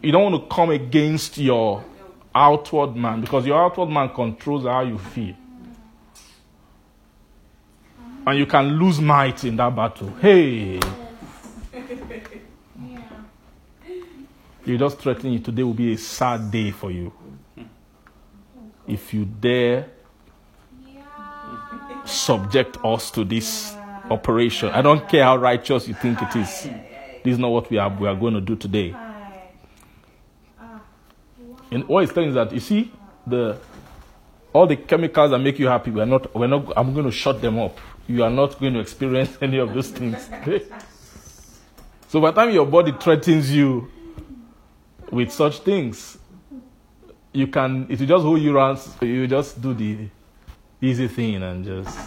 You 0.02 0.12
don't 0.12 0.32
want 0.32 0.50
to 0.50 0.56
come 0.56 0.70
against 0.72 1.38
your 1.38 1.84
outward 2.34 2.96
man 2.96 3.22
because 3.22 3.46
your 3.46 3.62
outward 3.62 3.88
man 3.88 4.10
controls 4.10 4.66
how 4.66 4.82
you 4.82 4.98
feel. 4.98 5.36
And 8.28 8.40
you 8.40 8.46
can 8.46 8.68
lose 8.80 9.00
might 9.00 9.44
in 9.44 9.56
that 9.58 9.76
battle. 9.76 10.10
Hey, 10.22 10.80
Yeah. 10.80 10.92
you're 14.66 14.78
just 14.80 15.00
threatening 15.00 15.34
you. 15.34 15.40
Today 15.40 15.64
will 15.64 15.74
be 15.74 15.94
a 15.94 15.98
sad 15.98 16.50
day 16.52 16.72
for 16.72 16.92
you. 16.92 17.12
If 18.88 19.14
you 19.14 19.26
dare 19.26 19.88
Yeah. 20.88 21.02
subject 22.06 22.78
us 22.84 23.12
to 23.12 23.24
this 23.24 23.76
operation, 24.10 24.70
I 24.70 24.82
don't 24.82 25.08
care 25.08 25.24
how 25.24 25.38
righteous 25.38 25.88
you 25.88 25.94
think 25.94 26.22
it 26.22 26.36
is. 26.36 26.70
This 27.24 27.34
is 27.34 27.40
not 27.40 27.52
what 27.52 27.70
we 27.70 27.78
are, 27.78 27.90
we 27.90 28.08
are 28.08 28.16
going 28.16 28.34
to 28.36 28.42
do 28.42 28.56
today. 28.56 28.96
And 31.72 31.88
what 31.88 32.04
it's 32.04 32.14
telling 32.14 32.30
is 32.30 32.36
that 32.36 32.52
you 32.54 32.60
see 32.60 32.92
the 33.28 33.58
all 34.54 34.68
the 34.68 34.78
chemicals 34.78 35.32
that 35.32 35.40
make 35.40 35.60
you 35.60 35.68
happy, 35.68 35.92
we're 35.92 36.06
not 36.06 36.34
we're 36.36 36.48
not 36.48 36.72
I'm 36.78 36.94
going 36.94 37.06
to 37.06 37.12
shut 37.12 37.42
them 37.42 37.60
up. 37.60 37.78
You 38.08 38.24
are 38.24 38.30
not 38.30 38.60
going 38.60 38.74
to 38.74 38.80
experience 38.80 39.38
any 39.42 39.58
of 39.58 39.74
those 39.74 39.90
things. 39.90 40.30
so 42.08 42.22
by 42.22 42.32
the 42.32 42.42
time 42.42 42.52
your 42.54 42.66
body 42.66 42.94
threatens 43.00 43.54
you 43.54 43.92
with 45.12 45.32
such 45.32 45.60
things, 45.60 46.18
you 47.34 47.48
can, 47.48 47.88
it 47.90 48.00
will 48.00 48.08
just 48.08 48.24
hold 48.24 48.42
you 48.42 48.56
around, 48.56 48.80
you 49.02 49.28
just 49.28 49.62
do 49.62 49.74
the 49.74 50.08
easy 50.82 51.08
thing 51.08 51.44
and 51.44 51.66
just, 51.66 51.98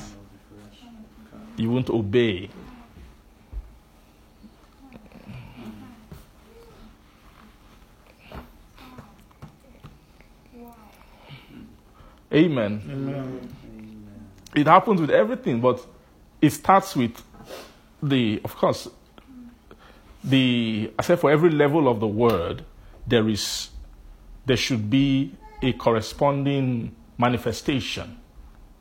you 1.56 1.70
won't 1.70 1.90
obey. 1.90 2.48
Amen. 12.30 12.82
Amen. 12.90 13.57
It 14.54 14.66
happens 14.66 15.00
with 15.00 15.10
everything, 15.10 15.60
but 15.60 15.84
it 16.40 16.50
starts 16.50 16.96
with 16.96 17.22
the, 18.02 18.40
of 18.44 18.56
course, 18.56 18.88
the, 20.24 20.92
I 20.98 21.02
said 21.02 21.20
for 21.20 21.30
every 21.30 21.50
level 21.50 21.88
of 21.88 22.00
the 22.00 22.06
word, 22.06 22.64
there 23.06 23.28
is, 23.28 23.70
there 24.46 24.56
should 24.56 24.90
be 24.90 25.34
a 25.62 25.72
corresponding 25.72 26.94
manifestation. 27.18 28.18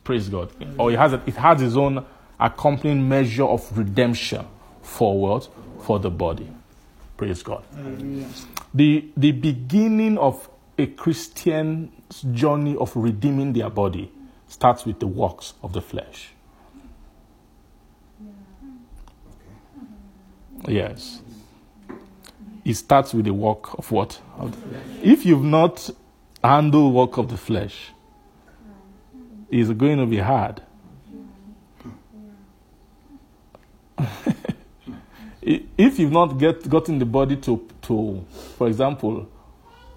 Praise 0.04 0.30
God. 0.30 0.52
Or 0.78 0.92
it 0.92 0.98
has, 0.98 1.14
a, 1.14 1.22
it 1.26 1.36
has 1.36 1.62
its 1.62 1.76
own 1.76 2.06
accompanying 2.40 3.08
measure 3.08 3.44
of 3.44 3.78
redemption 3.78 4.46
for 4.82 5.20
what? 5.20 5.50
For 5.82 6.00
the 6.00 6.10
body. 6.10 6.50
Praise 7.18 7.44
God. 7.44 7.64
The, 8.74 9.10
the 9.18 9.32
beginning 9.32 10.18
of 10.18 10.50
a 10.78 10.86
Christian's 10.86 12.22
journey 12.32 12.78
of 12.78 12.96
redeeming 12.96 13.54
their 13.54 13.70
body 13.70 14.12
starts 14.48 14.86
with 14.86 15.00
the 15.00 15.08
works 15.08 15.54
of 15.62 15.74
the 15.74 15.82
flesh. 15.82 16.30
Yes. 20.68 21.22
It 22.66 22.74
starts 22.76 23.14
with 23.14 23.26
the 23.26 23.34
work 23.34 23.78
of 23.78 23.92
what? 23.92 24.20
Of 24.38 24.56
If 25.04 25.26
you've 25.26 25.44
not 25.44 25.90
handled 26.44 26.94
work 26.94 27.18
of 27.18 27.30
the 27.30 27.38
flesh, 27.38 27.92
it's 29.50 29.70
going 29.70 29.98
to 29.98 30.06
be 30.06 30.18
hard. 30.18 30.62
If 35.78 35.98
you've 35.98 36.12
not 36.12 36.38
get, 36.40 36.68
gotten 36.68 37.00
the 37.00 37.06
body 37.06 37.38
to, 37.38 37.66
to, 37.84 38.26
for 38.58 38.68
example, 38.68 39.30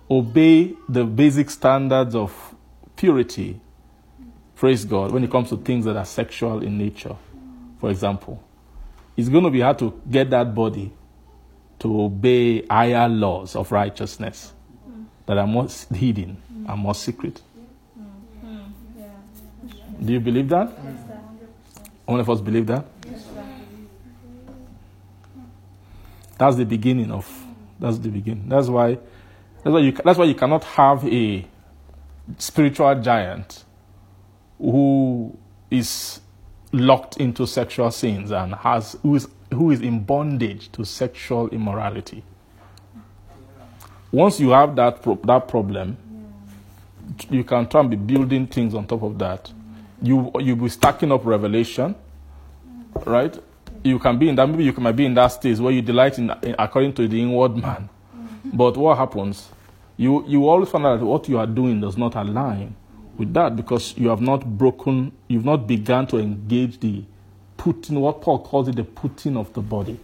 obey 0.09 0.75
the 0.89 1.05
basic 1.05 1.51
standards 1.51 2.15
of 2.15 2.55
purity, 2.95 3.61
praise 4.61 4.85
God, 4.85 5.11
when 5.11 5.25
it 5.25 5.31
comes 5.31 5.49
to 5.49 5.57
things 5.57 5.87
that 5.87 5.97
are 5.97 6.05
sexual 6.05 6.63
in 6.63 6.77
nature, 6.77 7.17
for 7.79 7.91
example, 7.91 8.45
it's 9.17 9.31
going 9.31 9.43
to 9.43 9.49
be 9.49 9.61
hard 9.61 9.79
to 9.79 9.99
get 10.09 10.29
that 10.29 10.55
body 10.55 10.93
to 11.79 12.03
obey 12.03 12.67
higher 12.67 13.09
laws 13.09 13.57
of 13.57 13.73
righteousness 13.73 14.53
that 15.25 15.39
are 15.39 15.47
more 15.47 15.67
hidden 15.95 16.37
and 16.69 16.79
more 16.79 16.95
secret. 16.95 17.41
Do 20.05 20.13
you 20.13 20.21
believe 20.21 20.51
that? 20.51 20.71
All 22.07 22.21
of 22.21 22.29
us 22.29 22.43
believe 22.43 22.67
that? 22.67 22.85
That's 26.37 26.57
the 26.57 26.67
beginning 26.67 27.11
of. 27.11 27.27
That's 27.79 27.97
the 27.97 28.11
beginning. 28.11 28.47
That's 28.47 28.69
why. 28.69 28.99
That's 29.65 29.73
why 29.73 29.81
you. 29.81 29.93
That's 29.93 30.19
why 30.19 30.27
you 30.27 30.35
cannot 30.35 30.65
have 30.65 31.07
a 31.07 31.47
spiritual 32.37 32.95
giant 32.97 33.65
who 34.61 35.37
is 35.71 36.21
locked 36.73 37.17
into 37.17 37.47
sexual 37.47 37.91
sins 37.91 38.31
and 38.31 38.55
has 38.55 38.97
who 39.03 39.17
is 39.17 39.29
who 39.53 39.71
is 39.71 39.81
in 39.81 40.01
bondage 40.01 40.71
to 40.73 40.85
sexual 40.85 41.49
immorality. 41.49 42.23
Once 44.13 44.39
you 44.39 44.51
have 44.51 44.77
that 44.77 45.03
pro- 45.03 45.19
that 45.25 45.49
problem, 45.49 45.97
you 47.31 47.43
can 47.43 47.67
try 47.69 47.81
and 47.81 47.91
be 47.91 47.97
building 47.97 48.47
things 48.47 48.75
on 48.75 48.87
top 48.87 49.03
of 49.03 49.19
that. 49.19 49.51
You 50.03 50.31
you 50.39 50.55
be 50.57 50.69
stacking 50.69 51.11
up 51.11 51.25
revelation, 51.25 51.95
right? 53.07 53.37
You 53.83 53.99
can 53.99 54.19
be 54.19 54.29
in 54.29 54.37
that 54.37 54.47
maybe 54.49 54.65
you 54.65 54.73
can, 54.73 54.83
might 54.83 54.93
be 54.97 55.07
in 55.07 55.15
that 55.15 55.29
stage 55.29 55.59
where 55.59 55.73
you 55.73 55.81
delight 55.83 56.19
in, 56.19 56.31
in 56.43 56.55
according 56.59 56.93
to 56.95 57.09
the 57.09 57.21
inward 57.21 57.57
man. 57.57 57.89
Mm-hmm. 58.15 58.57
But 58.57 58.77
what 58.77 58.99
happens? 58.99 59.49
You 59.97 60.25
you 60.27 60.49
always 60.49 60.69
find 60.69 60.87
out 60.87 61.01
that 61.01 61.07
what 61.07 61.29
you 61.29 61.39
are 61.39 61.47
doing 61.47 61.81
does 61.81 61.97
not 61.97 62.15
align 62.15 62.75
with 63.21 63.35
that 63.35 63.55
because 63.55 63.97
you 63.99 64.09
have 64.09 64.23
not 64.23 64.57
broken, 64.57 65.13
you've 65.29 65.45
not 65.45 65.67
begun 65.67 66.07
to 66.07 66.17
engage 66.17 66.81
the 66.81 67.05
putting, 67.59 68.01
what 68.01 68.23
Paul 68.23 68.39
calls 68.39 68.67
it, 68.67 68.77
the 68.77 68.85
putting 68.85 69.37
of 69.37 69.53
the 69.53 69.61
body 69.61 70.01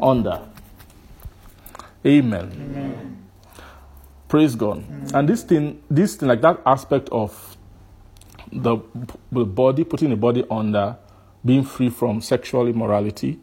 under. 0.00 0.40
Amen. 2.06 3.22
Praise 4.28 4.56
God. 4.56 4.82
And 5.12 5.28
this 5.28 5.42
thing, 5.42 5.82
this 5.90 6.16
thing, 6.16 6.28
like 6.28 6.40
that 6.40 6.62
aspect 6.64 7.10
of 7.10 7.56
the, 8.50 8.78
the 9.30 9.44
body, 9.44 9.84
putting 9.84 10.08
the 10.08 10.16
body 10.16 10.42
under, 10.50 10.96
being 11.44 11.64
free 11.64 11.90
from 11.90 12.22
sexual 12.22 12.66
immorality, 12.66 13.38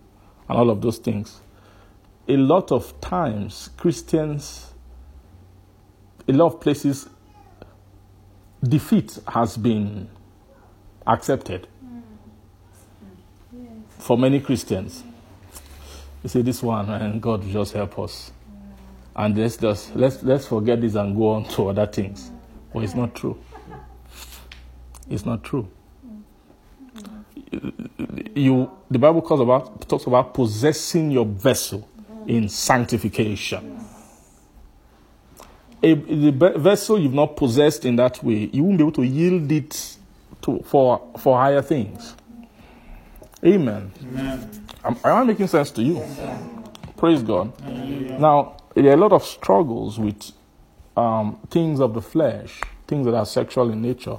and 0.49 0.57
all 0.57 0.72
of 0.72 0.81
those 0.81 0.98
things. 0.98 1.41
A 2.27 2.38
lot 2.38 2.72
of 2.72 2.99
times, 3.02 3.69
Christians, 3.77 4.73
a 6.27 6.34
lot 6.34 6.48
of 6.48 6.60
places, 6.60 7.07
defeat 8.64 9.20
has 9.28 9.58
been 9.58 10.10
accepted 11.06 11.68
for 13.98 14.18
many 14.18 14.40
Christians. 14.40 15.04
You 16.24 16.30
see 16.30 16.42
this 16.42 16.62
one, 16.62 16.90
and 16.90 17.22
God 17.22 17.44
just 17.48 17.74
help 17.74 17.98
us. 18.00 18.32
And 19.16 19.38
let's 19.38 19.58
just 19.58 19.96
let's 19.96 20.24
let's 20.24 20.48
forget 20.48 20.80
this 20.80 20.96
and 20.96 21.16
go 21.16 21.30
on 21.30 21.46
to 21.50 21.70
other 21.70 21.88
things. 21.88 22.32
Well, 22.72 22.84
it's 22.84 22.96
not 22.96 23.16
true. 23.16 23.38
It's 25.10 25.26
not 25.26 25.44
true. 25.44 25.68
You 28.36 28.72
the 28.90 29.00
Bible 29.00 29.22
about 29.42 29.88
talks 29.90 30.06
about 30.06 30.34
possessing 30.34 31.12
your 31.12 31.26
vessel 31.26 31.88
in 32.28 32.48
sanctification. 32.48 33.80
A, 35.84 35.95
the 35.95 36.32
vessel 36.58 36.99
you've 36.99 37.14
not 37.14 37.38
possessed 37.38 37.86
in 37.86 37.98
that 37.98 38.24
way, 38.24 38.49
you 38.53 38.64
won't 38.64 38.78
be 38.78 38.84
able 38.84 38.91
to 38.94 39.03
yield 39.06 39.52
it 39.52 39.98
to, 40.44 40.60
for 40.66 41.02
for 41.20 41.38
higher 41.38 41.62
things. 41.62 42.16
Amen. 43.45 43.91
Amen. 44.03 44.68
Am, 44.86 44.98
am 45.03 45.16
I 45.18 45.24
making 45.26 45.48
sense 45.48 45.72
to 45.72 45.84
you? 45.84 46.03
Praise 46.98 47.24
God. 47.24 47.53
Now, 48.20 48.58
there 48.76 48.91
are 48.91 48.94
a 48.94 48.98
lot 48.98 49.14
of 49.14 49.24
struggles 49.26 49.99
with 49.99 50.32
um, 50.98 51.40
things 51.52 51.80
of 51.82 51.94
the 51.95 52.02
flesh, 52.02 52.62
things 52.88 53.06
that 53.06 53.16
are 53.16 53.26
sexual 53.26 53.72
in 53.72 53.82
nature, 53.82 54.18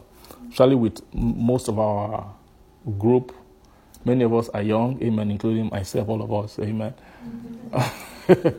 especially 0.50 0.76
with 0.76 1.00
m- 1.14 1.34
most 1.46 1.68
of 1.68 1.78
our 1.78 2.34
group. 2.98 3.34
Many 4.04 4.24
of 4.24 4.34
us 4.34 4.48
are 4.50 4.62
young, 4.62 5.02
amen, 5.02 5.30
including 5.30 5.70
myself, 5.70 6.08
all 6.08 6.22
of 6.22 6.32
us, 6.32 6.58
amen. 6.60 6.94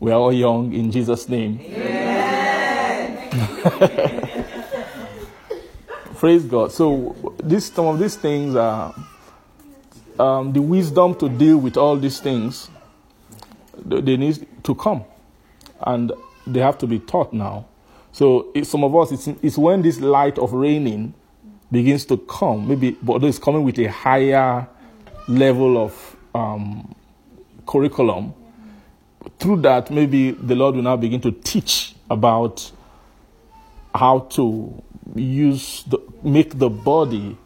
we 0.00 0.12
are 0.12 0.18
all 0.20 0.32
young 0.32 0.72
in 0.74 0.90
Jesus' 0.92 1.28
name. 1.28 1.60
Praise 6.16 6.44
God. 6.44 6.72
So, 6.72 7.34
this, 7.42 7.66
some 7.66 7.86
of 7.86 7.98
these 7.98 8.16
things 8.16 8.54
are 8.54 8.94
um, 10.18 10.52
the 10.52 10.62
wisdom 10.62 11.14
to 11.16 11.28
deal 11.28 11.58
with 11.58 11.76
all 11.76 11.96
these 11.96 12.20
things, 12.20 12.70
they 13.84 14.16
need 14.16 14.46
to 14.64 14.74
come, 14.74 15.04
and 15.80 16.12
they 16.46 16.60
have 16.60 16.78
to 16.78 16.86
be 16.86 16.98
taught 16.98 17.32
now. 17.32 17.66
So 18.12 18.52
some 18.62 18.84
of 18.84 18.94
us, 18.94 19.12
it's, 19.12 19.26
it's 19.42 19.58
when 19.58 19.82
this 19.82 20.00
light 20.00 20.38
of 20.38 20.52
reigning 20.52 21.14
begins 21.70 22.04
to 22.06 22.18
come, 22.18 22.68
maybe, 22.68 22.92
but 23.02 23.24
it's 23.24 23.38
coming 23.38 23.64
with 23.64 23.78
a 23.78 23.86
higher 23.86 24.68
level 25.26 25.78
of 25.78 26.16
um, 26.34 26.94
curriculum. 27.66 28.34
Through 29.38 29.62
that, 29.62 29.90
maybe 29.90 30.32
the 30.32 30.54
Lord 30.54 30.74
will 30.74 30.82
now 30.82 30.96
begin 30.96 31.20
to 31.22 31.32
teach 31.32 31.94
about 32.10 32.70
how 33.94 34.20
to 34.30 34.82
use 35.14 35.84
the, 35.84 35.98
make 36.22 36.58
the 36.58 36.70
body 36.70 37.36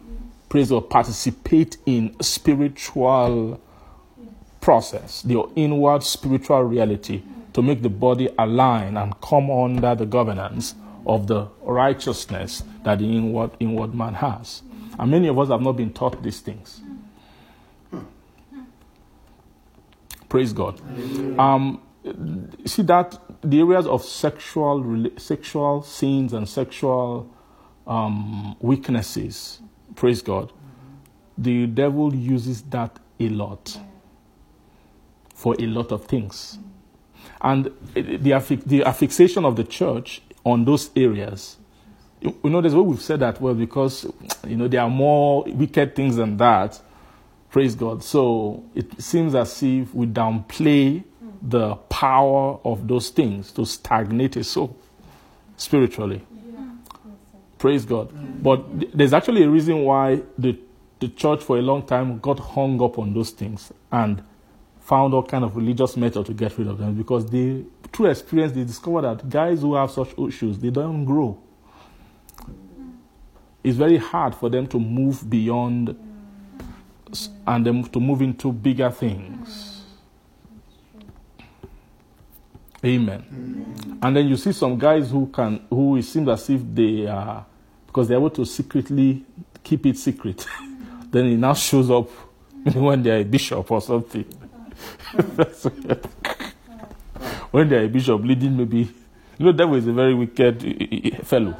praise 0.49 0.71
or 0.71 0.81
participate 0.81 1.77
in 1.85 2.15
spiritual 2.21 3.59
process, 4.61 5.21
the 5.23 5.43
inward 5.55 6.03
spiritual 6.03 6.61
reality 6.63 7.21
to 7.53 7.61
make 7.61 7.81
the 7.81 7.89
body 7.89 8.29
align 8.37 8.97
and 8.97 9.19
come 9.21 9.49
under 9.49 9.95
the 9.95 10.05
governance 10.05 10.75
of 11.05 11.27
the 11.27 11.47
righteousness 11.63 12.63
that 12.83 12.99
the 12.99 13.05
inward 13.05 13.51
inward 13.59 13.93
man 13.95 14.13
has. 14.13 14.61
And 14.99 15.11
many 15.11 15.27
of 15.27 15.39
us 15.39 15.49
have 15.49 15.61
not 15.61 15.73
been 15.73 15.93
taught 15.93 16.21
these 16.21 16.39
things. 16.39 16.81
Praise 20.29 20.51
God. 20.53 20.81
Um, 21.39 21.81
see 22.65 22.81
that 22.83 23.19
the 23.41 23.59
areas 23.59 23.87
of 23.87 24.03
sexual 24.03 25.09
sexual 25.17 25.83
sins 25.83 26.33
and 26.33 26.47
sexual 26.47 27.29
um, 27.85 28.55
weaknesses 28.59 29.61
praise 29.97 30.21
God, 30.21 30.53
the 31.37 31.67
devil 31.67 32.15
uses 32.15 32.61
that 32.63 32.97
a 33.19 33.29
lot 33.29 33.77
for 35.33 35.55
a 35.59 35.65
lot 35.65 35.91
of 35.91 36.05
things. 36.05 36.57
And 37.41 37.71
the, 37.93 38.61
the 38.65 38.83
affixation 38.83 39.45
of 39.45 39.55
the 39.55 39.63
church 39.63 40.21
on 40.43 40.65
those 40.65 40.89
areas. 40.95 41.57
You 42.21 42.35
know, 42.43 42.61
there's 42.61 42.73
what 42.73 42.85
we've 42.85 43.01
said 43.01 43.19
that 43.19 43.39
well 43.39 43.53
because 43.53 44.07
you 44.47 44.55
know 44.55 44.67
there 44.67 44.81
are 44.81 44.89
more 44.89 45.43
wicked 45.43 45.95
things 45.95 46.15
than 46.15 46.37
that. 46.37 46.81
Praise 47.51 47.75
God. 47.75 48.03
So 48.03 48.63
it 48.73 49.01
seems 49.01 49.35
as 49.35 49.61
if 49.61 49.93
we 49.93 50.07
downplay 50.07 51.03
the 51.41 51.75
power 51.75 52.59
of 52.63 52.87
those 52.87 53.09
things 53.09 53.51
to 53.51 53.65
stagnate 53.65 54.35
a 54.35 54.43
soul 54.43 54.75
spiritually. 55.55 56.21
Praise 57.57 57.85
God. 57.85 58.11
But 58.43 58.95
there's 58.95 59.13
actually 59.13 59.43
a 59.43 59.49
reason 59.49 59.83
why 59.83 60.21
the, 60.37 60.59
the 60.99 61.09
church 61.09 61.43
for 61.43 61.57
a 61.57 61.61
long 61.61 61.85
time 61.85 62.19
got 62.19 62.39
hung 62.39 62.81
up 62.81 62.99
on 62.99 63.13
those 63.13 63.31
things 63.31 63.71
and 63.91 64.23
found 64.79 65.13
all 65.13 65.23
kind 65.23 65.43
of 65.43 65.55
religious 65.55 65.97
method 65.97 66.25
to 66.25 66.33
get 66.33 66.57
rid 66.57 66.67
of 66.67 66.77
them 66.77 66.93
because 66.95 67.25
they 67.29 67.65
through 67.91 68.09
experience 68.09 68.53
they 68.53 68.63
discovered 68.63 69.01
that 69.01 69.29
guys 69.29 69.61
who 69.61 69.75
have 69.75 69.91
such 69.91 70.17
issues 70.17 70.59
they 70.59 70.69
don't 70.69 71.03
grow. 71.03 71.37
It's 73.63 73.75
very 73.75 73.97
hard 73.97 74.33
for 74.33 74.49
them 74.49 74.65
to 74.67 74.79
move 74.79 75.29
beyond 75.29 75.89
and 77.45 77.65
them 77.65 77.83
to 77.83 77.99
move 77.99 78.21
into 78.21 78.51
bigger 78.51 78.89
things. 78.91 79.76
Amen. 82.87 83.99
And 84.01 84.15
then 84.15 84.27
you 84.27 84.37
see 84.37 84.53
some 84.53 84.77
guys 84.77 85.11
who 85.11 85.27
can, 85.27 85.65
who 85.69 85.97
it 85.97 86.03
seems 86.03 86.29
as 86.29 86.49
if 86.49 86.61
they 86.73 87.05
are, 87.07 87.45
because 87.85 88.07
they're 88.07 88.17
able 88.17 88.29
to 88.29 88.45
secretly 88.45 89.25
keep 89.63 89.85
it 89.85 89.97
secret. 89.97 90.45
then 91.11 91.25
it 91.25 91.37
now 91.37 91.53
shows 91.53 91.91
up 91.91 92.09
when 92.73 93.03
they're 93.03 93.19
a 93.19 93.23
bishop 93.25 93.69
or 93.69 93.81
something. 93.81 94.23
when 97.51 97.67
they're 97.67 97.83
a 97.83 97.89
bishop 97.89 98.21
leading, 98.23 98.55
maybe, 98.55 98.89
you 99.37 99.45
know, 99.45 99.51
devil 99.51 99.75
is 99.75 99.87
a 99.87 99.93
very 99.93 100.13
wicked 100.13 100.63
uh, 100.63 101.17
uh, 101.17 101.23
fellow. 101.23 101.55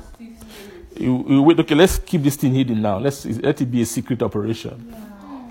You, 0.97 1.25
you 1.27 1.41
wait, 1.43 1.59
okay, 1.59 1.75
let's 1.75 1.99
keep 1.99 2.23
this 2.23 2.37
thing 2.37 2.53
hidden 2.53 2.81
now. 2.81 2.99
Let's 2.99 3.25
let 3.25 3.59
it 3.61 3.65
be 3.65 3.81
a 3.81 3.85
secret 3.85 4.21
operation 4.23 4.95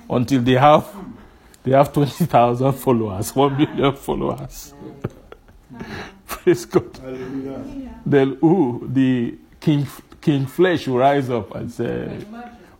until 0.09 0.41
they 0.41 0.55
have 0.55 0.89
they 1.63 1.73
have 1.73 1.93
twenty 1.93 2.25
thousand 2.27 2.73
followers, 2.73 3.35
one 3.35 3.57
million 3.57 3.95
followers. 3.95 4.73
Uh-huh. 5.75 5.85
Praise 6.27 6.65
God. 6.65 6.95
Then 8.05 8.39
who 8.41 8.89
the 8.93 9.37
king 9.61 9.87
King 10.21 10.47
Flesh 10.47 10.89
will 10.89 10.99
rise 10.99 11.31
up 11.31 11.55
and 11.55 11.71
say, 11.71 12.25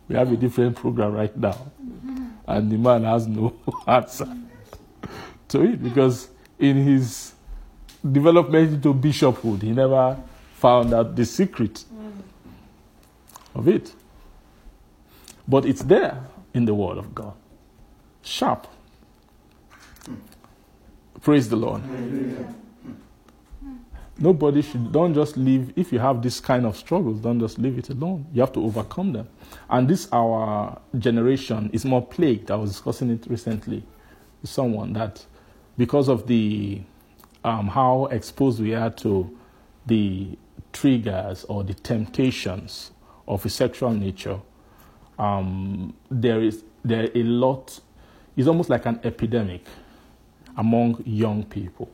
"We 0.07 0.15
have 0.15 0.31
a 0.31 0.37
different 0.37 0.75
program 0.75 1.13
right 1.13 1.35
now," 1.35 1.53
mm-hmm. 1.81 2.27
and 2.47 2.71
the 2.71 2.77
man 2.77 3.03
has 3.03 3.27
no 3.27 3.53
answer 3.87 4.25
mm-hmm. 4.25 5.07
to 5.49 5.61
it 5.63 5.83
because 5.83 6.29
in 6.59 6.77
his 6.77 7.33
development 8.09 8.73
into 8.73 8.93
bishophood, 8.93 9.61
he 9.61 9.71
never 9.71 10.17
found 10.55 10.93
out 10.93 11.15
the 11.15 11.25
secret 11.25 11.83
mm. 11.93 12.11
of 13.55 13.67
it. 13.67 13.93
But 15.47 15.65
it's 15.65 15.83
there 15.83 16.21
in 16.53 16.65
the 16.65 16.73
Word 16.73 16.97
of 16.97 17.13
God. 17.15 17.33
Sharp. 18.21 18.67
Hmm. 20.05 20.15
Praise 21.21 21.47
the 21.47 21.55
Lord. 21.55 21.81
Nobody 24.19 24.63
should, 24.63 24.91
don't 24.91 25.13
just 25.13 25.37
leave, 25.37 25.73
if 25.75 25.93
you 25.93 25.99
have 25.99 26.23
this 26.23 26.39
kind 26.39 26.65
of 26.65 26.75
struggles, 26.75 27.19
don't 27.19 27.39
just 27.39 27.59
leave 27.59 27.77
it 27.77 27.89
alone. 27.89 28.25
You 28.33 28.41
have 28.41 28.51
to 28.53 28.63
overcome 28.63 29.13
them. 29.13 29.29
And 29.69 29.87
this, 29.87 30.07
our 30.11 30.81
generation, 30.97 31.69
is 31.71 31.85
more 31.85 32.05
plagued. 32.05 32.49
I 32.49 32.55
was 32.55 32.71
discussing 32.71 33.11
it 33.11 33.27
recently 33.29 33.83
with 34.41 34.49
someone 34.49 34.93
that 34.93 35.23
because 35.77 36.07
of 36.07 36.25
the, 36.25 36.81
um, 37.43 37.67
how 37.67 38.07
exposed 38.07 38.59
we 38.59 38.73
are 38.73 38.89
to 38.89 39.37
the 39.85 40.37
triggers 40.73 41.43
or 41.45 41.63
the 41.63 41.75
temptations 41.75 42.91
of 43.27 43.45
a 43.45 43.49
sexual 43.49 43.91
nature, 43.91 44.39
um, 45.19 45.93
there 46.09 46.41
is 46.41 46.63
there 46.83 47.09
a 47.13 47.23
lot. 47.23 47.79
It's 48.35 48.47
almost 48.47 48.69
like 48.69 48.85
an 48.85 48.99
epidemic 49.03 49.65
among 50.55 51.03
young 51.05 51.43
people. 51.43 51.89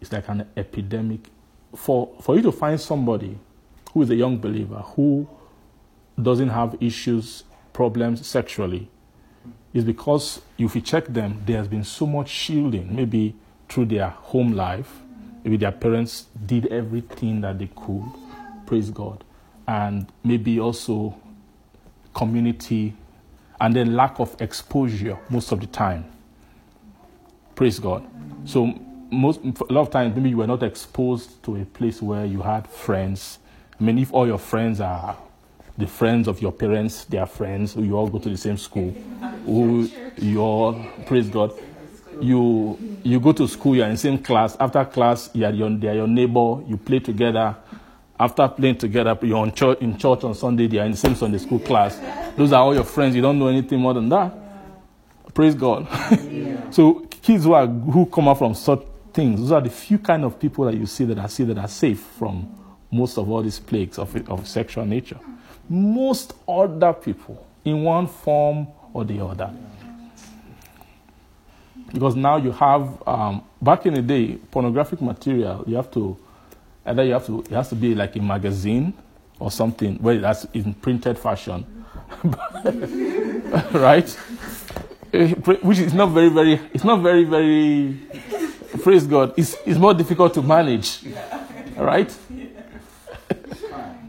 It's 0.00 0.12
like 0.12 0.28
an 0.28 0.46
epidemic. 0.56 1.28
For 1.74 2.08
for 2.20 2.36
you 2.36 2.42
to 2.42 2.52
find 2.52 2.80
somebody 2.80 3.38
who 3.92 4.02
is 4.02 4.10
a 4.10 4.14
young 4.14 4.38
believer 4.38 4.76
who 4.94 5.28
doesn't 6.20 6.48
have 6.48 6.76
issues, 6.80 7.44
problems 7.72 8.26
sexually, 8.26 8.90
is 9.72 9.84
because 9.84 10.40
if 10.58 10.74
you 10.74 10.80
check 10.80 11.06
them, 11.06 11.42
there 11.46 11.58
has 11.58 11.68
been 11.68 11.84
so 11.84 12.06
much 12.06 12.28
shielding, 12.28 12.94
maybe 12.94 13.34
through 13.68 13.86
their 13.86 14.08
home 14.08 14.52
life, 14.52 15.00
maybe 15.44 15.56
their 15.56 15.72
parents 15.72 16.26
did 16.46 16.66
everything 16.66 17.40
that 17.42 17.58
they 17.58 17.68
could, 17.76 18.04
praise 18.66 18.90
God, 18.90 19.22
and 19.66 20.10
maybe 20.24 20.58
also 20.58 21.14
community, 22.14 22.94
and 23.60 23.76
then 23.76 23.94
lack 23.94 24.18
of 24.18 24.34
exposure 24.40 25.18
most 25.28 25.52
of 25.52 25.60
the 25.60 25.66
time. 25.66 26.04
Praise 27.54 27.78
God. 27.78 28.06
So 28.44 28.74
most 29.10 29.40
a 29.44 29.72
lot 29.72 29.82
of 29.82 29.90
times 29.90 30.14
maybe 30.16 30.30
you 30.30 30.36
were 30.36 30.46
not 30.46 30.62
exposed 30.62 31.42
to 31.44 31.56
a 31.56 31.64
place 31.64 32.02
where 32.02 32.24
you 32.24 32.42
had 32.42 32.66
friends. 32.66 33.38
I 33.78 33.84
mean, 33.84 33.98
if 33.98 34.12
all 34.12 34.26
your 34.26 34.38
friends 34.38 34.80
are 34.80 35.16
the 35.76 35.86
friends 35.86 36.26
of 36.26 36.42
your 36.42 36.52
parents, 36.52 37.04
they 37.04 37.18
are 37.18 37.26
friends, 37.26 37.76
you 37.76 37.96
all 37.96 38.08
go 38.08 38.18
to 38.18 38.28
the 38.28 38.36
same 38.36 38.56
school, 38.56 38.90
who 39.46 39.88
you 40.16 40.40
all 40.40 40.74
praise 41.06 41.28
God. 41.28 41.52
You 42.20 42.78
you 43.04 43.20
go 43.20 43.32
to 43.32 43.46
school, 43.46 43.76
you're 43.76 43.86
in 43.86 43.92
the 43.92 43.98
same 43.98 44.18
class. 44.18 44.56
After 44.58 44.84
class, 44.84 45.30
you 45.34 45.44
are 45.44 45.52
your, 45.52 45.70
they 45.70 45.88
are 45.88 45.94
your 45.94 46.08
neighbor. 46.08 46.62
You 46.66 46.76
play 46.76 46.98
together. 46.98 47.56
After 48.20 48.48
playing 48.48 48.78
together, 48.78 49.16
you're 49.22 49.38
on 49.38 49.54
church, 49.54 49.78
in 49.80 49.96
church 49.96 50.24
on 50.24 50.34
Sunday. 50.34 50.66
They 50.66 50.78
are 50.78 50.84
in 50.84 50.90
the 50.90 50.96
same 50.96 51.14
Sunday 51.14 51.38
school 51.38 51.60
class. 51.60 52.00
Those 52.36 52.52
are 52.52 52.60
all 52.60 52.74
your 52.74 52.82
friends. 52.82 53.14
You 53.14 53.22
don't 53.22 53.38
know 53.38 53.46
anything 53.46 53.78
more 53.78 53.94
than 53.94 54.08
that. 54.08 54.34
Praise 55.32 55.54
God. 55.54 55.86
so 56.72 57.06
kids 57.22 57.44
who 57.44 57.52
are 57.52 57.66
who 57.68 58.06
come 58.06 58.26
out 58.26 58.38
from 58.38 58.54
such 58.54 58.82
things, 59.18 59.40
those 59.40 59.50
are 59.50 59.60
the 59.60 59.68
few 59.68 59.98
kind 59.98 60.24
of 60.24 60.38
people 60.38 60.64
that 60.64 60.76
you 60.76 60.86
see 60.86 61.04
that 61.04 61.18
are 61.18 61.28
see 61.28 61.42
that 61.42 61.58
are 61.58 61.66
safe 61.66 61.98
from 61.98 62.48
most 62.88 63.18
of 63.18 63.28
all 63.28 63.42
these 63.42 63.58
plagues 63.58 63.98
of, 63.98 64.14
of 64.30 64.46
sexual 64.46 64.84
nature. 64.86 65.18
Most 65.68 66.34
other 66.46 66.92
people, 66.92 67.44
in 67.64 67.82
one 67.82 68.06
form 68.06 68.68
or 68.94 69.04
the 69.04 69.22
other. 69.24 69.52
Because 71.92 72.14
now 72.14 72.36
you 72.36 72.52
have, 72.52 73.02
um, 73.08 73.42
back 73.60 73.86
in 73.86 73.94
the 73.94 74.02
day, 74.02 74.36
pornographic 74.52 75.00
material, 75.02 75.64
you 75.66 75.74
have 75.74 75.90
to, 75.90 76.16
either 76.86 77.02
you 77.02 77.12
have 77.12 77.26
to, 77.26 77.40
it 77.40 77.50
has 77.50 77.68
to 77.70 77.74
be 77.74 77.96
like 77.96 78.14
a 78.14 78.20
magazine 78.20 78.94
or 79.40 79.50
something 79.50 79.96
where 79.96 80.18
that's 80.18 80.44
in 80.54 80.74
printed 80.74 81.18
fashion. 81.18 81.66
right? 83.72 84.16
Eh, 85.12 85.34
Which 85.34 85.78
is 85.80 85.92
not 85.92 86.10
very, 86.10 86.28
very, 86.28 86.60
it's 86.72 86.84
not 86.84 87.00
very, 87.02 87.24
very, 87.24 87.98
praise 88.88 89.06
God, 89.06 89.34
it's, 89.36 89.54
it's 89.66 89.78
more 89.78 89.92
difficult 89.92 90.32
to 90.32 90.40
manage. 90.40 91.00
Right? 91.76 92.10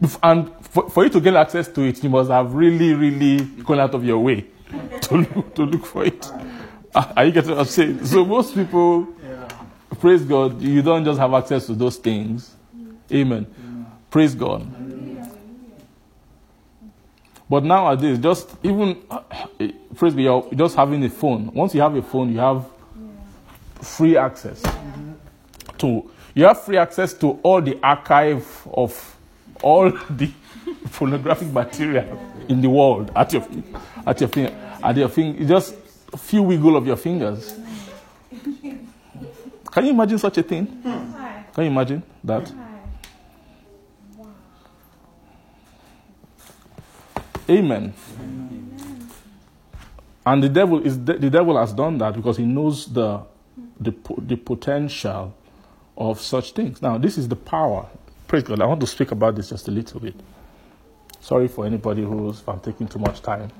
And 0.22 0.50
for, 0.62 0.88
for 0.88 1.04
you 1.04 1.10
to 1.10 1.20
get 1.20 1.36
access 1.36 1.68
to 1.68 1.82
it, 1.82 2.02
you 2.02 2.08
must 2.08 2.30
have 2.30 2.54
really, 2.54 2.94
really 2.94 3.44
gone 3.62 3.78
out 3.78 3.94
of 3.94 4.02
your 4.02 4.18
way 4.18 4.46
to 5.02 5.16
look, 5.18 5.54
to 5.56 5.64
look 5.64 5.84
for 5.84 6.06
it. 6.06 6.26
Are 6.32 6.40
ah, 6.94 7.12
are 7.14 7.26
you 7.26 7.32
getting 7.32 7.50
what 7.50 7.58
I'm 7.58 7.66
saying? 7.66 8.06
So 8.06 8.24
most 8.24 8.54
people, 8.54 9.06
praise 10.00 10.22
God, 10.22 10.62
you 10.62 10.80
don't 10.80 11.04
just 11.04 11.20
have 11.20 11.34
access 11.34 11.66
to 11.66 11.74
those 11.74 11.98
things. 11.98 12.56
Mm. 12.74 12.96
Amen. 13.12 13.46
Praise 14.10 14.34
God. 14.34 14.66
But 17.50 17.64
nowadays, 17.64 18.18
just 18.18 18.56
even 18.62 19.02
ah, 19.10 19.24
eh, 19.60 19.72
praise 19.94 20.14
God, 20.14 20.22
you're 20.24 20.42
just 20.54 20.74
having 20.74 21.04
a 21.04 21.10
phone. 21.10 21.52
Once 21.52 21.74
you 21.74 21.82
have 21.82 21.94
a 21.94 22.02
phone, 22.02 22.32
you 22.32 22.38
have 22.38 22.64
free 23.82 24.16
access 24.16 24.62
to. 25.78 26.10
You 26.34 26.44
have 26.44 26.62
free 26.62 26.76
access 26.78 27.12
to 27.14 27.38
all 27.42 27.60
the 27.60 27.78
archive 27.82 28.46
of 28.72 29.16
all 29.62 29.90
the 30.10 30.30
pornographic 30.92 31.48
material 31.48 32.18
in 32.48 32.60
the 32.60 32.68
world 32.70 33.10
at 33.14 33.32
your 33.32 33.46
at 34.06 34.20
your 34.20 34.28
finger 34.28 34.54
at 34.82 34.96
your 34.96 35.08
finger. 35.08 35.44
Just 35.44 35.74
a 36.12 36.16
few 36.16 36.42
wiggle 36.42 36.76
of 36.76 36.86
your 36.86 36.96
fingers. 36.96 37.54
Can 39.70 39.84
you 39.84 39.90
imagine 39.92 40.18
such 40.18 40.38
a 40.38 40.42
thing? 40.42 40.66
Can 40.82 41.64
you 41.64 41.70
imagine 41.70 42.02
that? 42.24 42.52
Amen. 47.48 47.92
And 50.24 50.42
the 50.42 50.48
devil 50.48 50.84
is 50.86 51.02
the 51.04 51.30
devil 51.30 51.58
has 51.58 51.72
done 51.72 51.98
that 51.98 52.14
because 52.14 52.36
he 52.36 52.44
knows 52.44 52.86
the 52.86 53.22
the 53.80 53.94
the 54.18 54.36
potential 54.36 55.34
of 55.96 56.20
such 56.20 56.52
things. 56.52 56.80
Now, 56.82 56.98
this 56.98 57.18
is 57.18 57.28
the 57.28 57.36
power. 57.36 57.86
Praise 58.28 58.44
God. 58.44 58.60
I 58.60 58.66
want 58.66 58.80
to 58.80 58.86
speak 58.86 59.10
about 59.10 59.36
this 59.36 59.50
just 59.50 59.68
a 59.68 59.70
little 59.70 60.00
bit. 60.00 60.14
Sorry 61.20 61.48
for 61.48 61.66
anybody 61.66 62.02
who's 62.02 62.40
if 62.40 62.48
I'm 62.48 62.60
taking 62.60 62.88
too 62.88 62.98
much 62.98 63.20
time. 63.22 63.50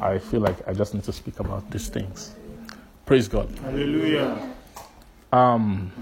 I 0.00 0.18
feel 0.18 0.40
like 0.40 0.66
I 0.66 0.72
just 0.72 0.94
need 0.94 1.04
to 1.04 1.12
speak 1.12 1.40
about 1.40 1.70
these 1.70 1.88
things. 1.88 2.34
Praise 3.06 3.28
God. 3.28 3.50
Hallelujah. 3.58 4.50
Um, 5.32 5.92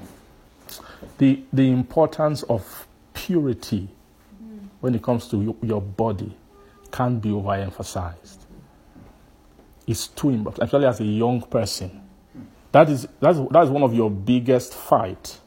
the, 1.19 1.43
the 1.53 1.71
importance 1.71 2.43
of 2.45 2.87
purity 3.15 3.89
when 4.81 4.95
it 4.95 5.03
comes 5.03 5.29
to 5.29 5.43
your, 5.43 5.57
your 5.63 5.81
body 5.83 6.37
can't 6.93 7.21
be 7.21 7.31
overemphasized. 7.31 8.39
It's 9.87 10.09
too 10.09 10.31
important, 10.31 10.65
especially 10.65 10.87
as 10.87 11.01
a 11.01 11.05
young 11.05 11.41
person. 11.43 12.08
That 12.73 12.91
is, 12.91 13.09
that's, 13.21 13.39
that 13.51 13.65
is 13.65 13.71
one 13.71 13.83
of 13.83 13.95
your 13.95 14.11
biggest 14.11 14.75
fight, 14.75 15.39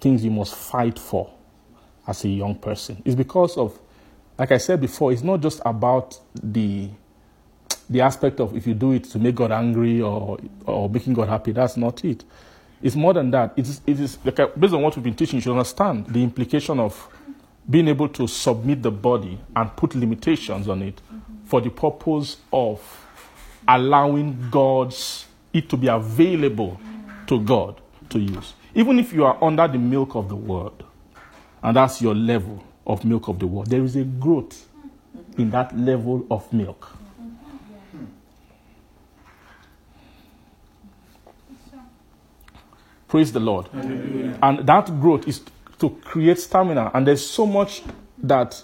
things 0.00 0.24
you 0.24 0.30
must 0.30 0.54
fight 0.54 0.98
for 0.98 1.32
as 2.06 2.24
a 2.24 2.28
young 2.28 2.54
person. 2.54 3.02
It's 3.04 3.14
because 3.14 3.56
of, 3.56 3.78
like 4.38 4.50
I 4.50 4.58
said 4.58 4.80
before, 4.80 5.12
it's 5.12 5.22
not 5.22 5.40
just 5.40 5.60
about 5.64 6.18
the, 6.42 6.88
the 7.88 8.00
aspect 8.00 8.40
of 8.40 8.56
if 8.56 8.66
you 8.66 8.74
do 8.74 8.92
it 8.92 9.04
to 9.04 9.18
make 9.18 9.34
God 9.34 9.52
angry 9.52 10.00
or, 10.00 10.38
or 10.66 10.88
making 10.88 11.12
God 11.12 11.28
happy. 11.28 11.52
That's 11.52 11.76
not 11.76 12.04
it. 12.04 12.24
It's 12.82 12.96
more 12.96 13.12
than 13.12 13.30
that. 13.30 13.52
It 13.56 13.68
is, 13.68 13.80
it 13.86 14.00
is 14.00 14.18
uh, 14.26 14.46
based 14.58 14.74
on 14.74 14.82
what 14.82 14.96
we've 14.96 15.04
been 15.04 15.14
teaching, 15.14 15.36
you 15.36 15.42
should 15.42 15.52
understand 15.52 16.06
the 16.06 16.22
implication 16.22 16.80
of 16.80 17.08
being 17.68 17.86
able 17.88 18.08
to 18.08 18.26
submit 18.26 18.82
the 18.82 18.90
body 18.90 19.38
and 19.54 19.76
put 19.76 19.94
limitations 19.94 20.68
on 20.68 20.82
it 20.82 21.00
for 21.44 21.60
the 21.60 21.70
purpose 21.70 22.38
of 22.52 22.80
allowing 23.68 24.48
God's 24.50 25.26
it 25.52 25.68
to 25.68 25.76
be 25.76 25.88
available 25.88 26.80
to 27.26 27.40
God 27.40 27.80
to 28.10 28.18
use. 28.18 28.54
Even 28.74 28.98
if 28.98 29.12
you 29.12 29.24
are 29.24 29.42
under 29.42 29.68
the 29.68 29.78
milk 29.78 30.14
of 30.14 30.28
the 30.28 30.36
word, 30.36 30.72
and 31.62 31.76
that's 31.76 32.00
your 32.00 32.14
level 32.14 32.64
of 32.86 33.04
milk 33.04 33.28
of 33.28 33.38
the 33.38 33.46
word, 33.46 33.68
there 33.68 33.82
is 33.82 33.96
a 33.96 34.04
growth 34.04 34.66
in 35.38 35.50
that 35.50 35.76
level 35.76 36.26
of 36.30 36.50
milk. 36.52 36.96
Praise 43.08 43.30
the 43.30 43.40
Lord. 43.40 43.68
And 43.74 44.66
that 44.66 44.86
growth 44.98 45.28
is 45.28 45.42
to 45.80 45.90
create 46.02 46.38
stamina. 46.38 46.90
And 46.94 47.06
there's 47.06 47.24
so 47.24 47.44
much 47.44 47.82
that, 48.22 48.62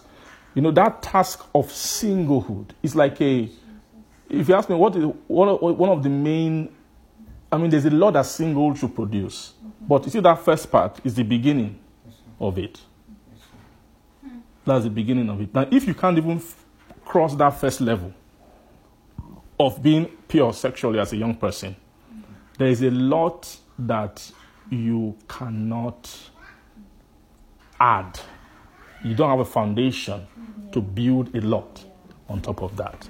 you 0.54 0.62
know, 0.62 0.70
that 0.70 1.02
task 1.02 1.44
of 1.54 1.66
singlehood 1.66 2.70
is 2.82 2.96
like 2.96 3.20
a, 3.20 3.50
if 4.30 4.48
you 4.48 4.54
ask 4.54 4.70
me, 4.70 4.76
what 4.76 4.96
is 4.96 5.04
one 5.26 5.48
of, 5.50 5.60
one 5.60 5.90
of 5.90 6.02
the 6.02 6.08
main, 6.08 6.74
I 7.50 7.56
mean, 7.56 7.70
there's 7.70 7.86
a 7.86 7.90
lot 7.90 8.12
that 8.12 8.26
single 8.26 8.74
should 8.74 8.94
produce. 8.94 9.54
But 9.80 10.04
you 10.04 10.10
see, 10.10 10.20
that 10.20 10.38
first 10.44 10.70
part 10.70 11.00
is 11.04 11.14
the 11.14 11.22
beginning 11.22 11.78
of 12.38 12.58
it. 12.58 12.80
That's 14.64 14.84
the 14.84 14.90
beginning 14.90 15.30
of 15.30 15.40
it. 15.40 15.54
Now, 15.54 15.66
if 15.70 15.86
you 15.86 15.94
can't 15.94 16.18
even 16.18 16.36
f- 16.36 16.64
cross 17.04 17.34
that 17.36 17.50
first 17.58 17.80
level 17.80 18.12
of 19.58 19.82
being 19.82 20.06
pure 20.28 20.52
sexually 20.52 20.98
as 20.98 21.12
a 21.12 21.16
young 21.16 21.34
person, 21.34 21.74
there 22.58 22.68
is 22.68 22.82
a 22.82 22.90
lot 22.90 23.56
that 23.78 24.30
you 24.70 25.16
cannot 25.26 26.14
add. 27.80 28.20
You 29.02 29.14
don't 29.14 29.30
have 29.30 29.40
a 29.40 29.44
foundation 29.44 30.26
to 30.72 30.82
build 30.82 31.34
a 31.34 31.40
lot 31.40 31.82
on 32.28 32.42
top 32.42 32.62
of 32.62 32.76
that. 32.76 33.08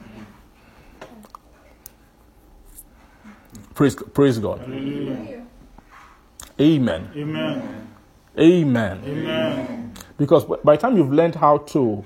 Praise, 3.78 3.94
praise 3.94 4.40
God. 4.40 4.60
Amen. 4.64 5.46
Amen. 6.60 7.88
Amen. 8.36 9.02
Amen. 9.06 9.94
Because 10.16 10.44
by 10.64 10.74
the 10.74 10.82
time 10.82 10.96
you've 10.96 11.12
learned 11.12 11.36
how 11.36 11.58
to 11.58 12.04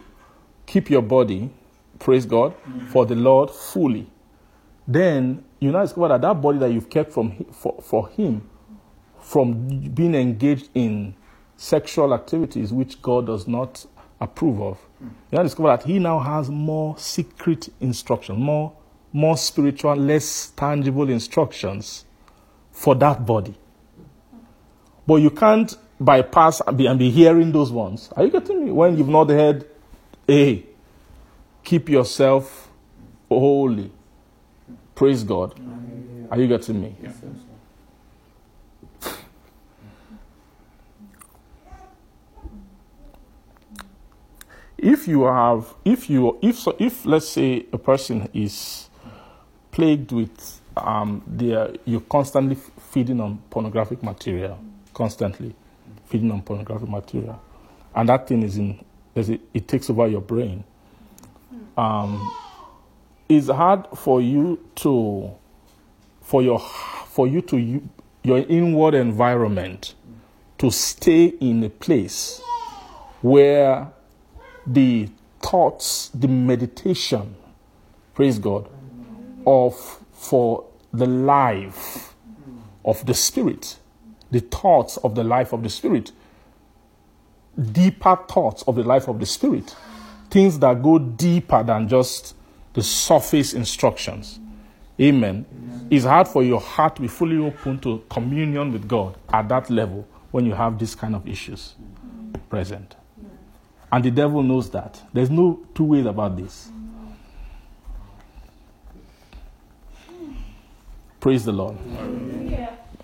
keep 0.67 0.91
your 0.91 1.01
body, 1.01 1.49
praise 1.99 2.27
God, 2.27 2.55
for 2.89 3.07
the 3.07 3.15
Lord 3.15 3.51
fully, 3.51 4.07
then 4.87 5.43
you 5.61 5.73
now 5.73 5.81
discover 5.81 6.09
that 6.09 6.21
that 6.21 6.43
body 6.43 6.59
that 6.59 6.71
you've 6.71 6.91
kept 6.91 7.11
from 7.11 7.43
for, 7.51 7.81
for 7.83 8.07
Him, 8.11 8.47
from 9.19 9.67
being 9.95 10.15
engaged 10.15 10.69
in 10.75 11.15
sexual 11.57 12.13
activities 12.13 12.71
which 12.71 13.01
God 13.01 13.25
does 13.29 13.49
not 13.49 13.87
approve 14.21 14.61
of, 14.61 14.79
you 15.01 15.09
now 15.39 15.43
discover 15.43 15.69
that 15.71 15.85
He 15.85 15.99
now 15.99 16.19
has 16.19 16.51
more 16.51 16.99
secret 16.99 17.71
instruction, 17.81 18.39
more 18.39 18.75
more 19.13 19.37
spiritual, 19.37 19.95
less 19.97 20.49
tangible 20.57 21.09
instructions 21.11 22.05
for 22.71 22.95
that 22.97 23.27
body. 23.27 23.55
But 25.07 25.17
you 25.17 25.31
can't 25.31 25.77
bypass 26.01 26.61
and 26.67 26.79
be, 26.79 26.87
and 26.87 26.99
be 26.99 27.11
hearing 27.11 27.53
those 27.53 27.71
ones. 27.71 28.11
Are 28.17 28.25
you 28.25 28.31
getting 28.31 28.65
me? 28.65 28.71
When 28.73 28.97
you've 28.97 29.09
not 29.09 29.29
heard, 29.29 29.69
hey, 30.27 30.67
keep 31.63 31.89
yourself 31.89 32.71
holy. 33.29 33.93
Praise 34.95 35.25
God. 35.25 35.55
Are 36.31 36.39
you 36.39 36.49
getting 36.49 36.81
me? 36.81 36.97
If 44.79 45.07
you 45.07 45.23
have, 45.25 45.75
if 45.85 46.11
you, 46.11 46.39
if 46.43 46.59
so, 46.59 46.75
if 46.79 47.07
let's 47.07 47.29
say 47.29 47.67
a 47.73 47.79
person 47.79 48.29
is 48.35 48.89
plagued 49.73 50.13
with, 50.13 50.61
um, 50.77 51.23
their, 51.27 51.73
you're 51.85 52.01
constantly 52.03 52.55
feeding 52.91 53.21
on 53.21 53.39
pornographic 53.51 54.03
material, 54.03 54.59
constantly 54.95 55.55
feeding 56.07 56.31
on 56.31 56.43
pornographic 56.43 56.89
material, 56.89 57.41
and 57.95 58.09
that 58.09 58.29
thing 58.29 58.43
is 58.43 58.57
in, 58.59 58.85
a- 59.17 59.41
it 59.55 59.67
takes 59.67 59.91
over 59.91 60.07
your 60.07 60.21
brain. 60.21 60.63
Um, 61.77 62.31
it's 63.29 63.49
hard 63.49 63.87
for 63.97 64.21
you 64.21 64.61
to, 64.77 65.31
for 66.23 66.43
your, 66.43 66.59
for 66.61 67.27
you 67.27 67.41
to, 67.43 67.57
u- 67.57 67.89
your 68.23 68.39
inward 68.39 68.95
environment 68.95 69.95
to 70.59 70.71
stay 70.71 71.27
in 71.27 71.65
a 71.65 71.71
place 71.71 72.41
where 73.23 73.89
the 74.67 75.09
thoughts, 75.41 76.11
the 76.15 76.29
meditation, 76.29 77.35
praise 78.15 78.39
God, 78.39 78.69
of 79.47 79.75
for 80.13 80.65
the 80.93 81.07
life 81.07 82.15
of 82.85 83.05
the 83.07 83.15
spirit, 83.15 83.79
the 84.31 84.41
thoughts 84.41 84.97
of 84.99 85.15
the 85.15 85.25
life 85.25 85.53
of 85.53 85.63
the 85.63 85.69
spirit, 85.69 86.13
deeper 87.73 88.17
thoughts 88.29 88.63
of 88.63 88.77
the 88.77 88.83
life 88.83 89.09
of 89.09 89.19
the 89.21 89.27
spirit, 89.27 89.75
things 90.31 90.59
that 90.59 90.83
go 90.83 90.99
deeper 90.99 91.63
than 91.63 91.89
just 91.89 92.35
the 92.73 92.83
surface 92.83 93.53
instructions. 93.53 94.41
Amen. 95.01 95.45
It's 95.91 96.05
hard 96.05 96.29
for 96.29 96.43
your 96.43 96.61
heart 96.61 96.97
to 96.97 97.03
be 97.03 97.09
fully 97.09 97.37
open 97.37 97.79
to 97.81 98.03
communion 98.09 98.73
with 98.73 98.89
God 98.89 99.17
at 99.33 99.49
that 99.49 99.69
level 99.69 100.07
when 100.31 100.47
you 100.47 100.55
have 100.55 100.79
these 100.79 100.95
kind 100.95 101.15
of 101.15 101.29
issues 101.29 101.75
mm. 101.81 102.41
present. 102.49 102.97
And 103.91 104.03
the 104.03 104.11
devil 104.11 104.43
knows 104.43 104.71
that. 104.71 105.03
There's 105.13 105.29
no 105.29 105.61
two 105.75 105.85
ways 105.85 106.07
about 106.07 106.37
this. 106.37 106.72
Praise 111.23 111.45
the 111.45 111.53
Lord. 111.53 111.77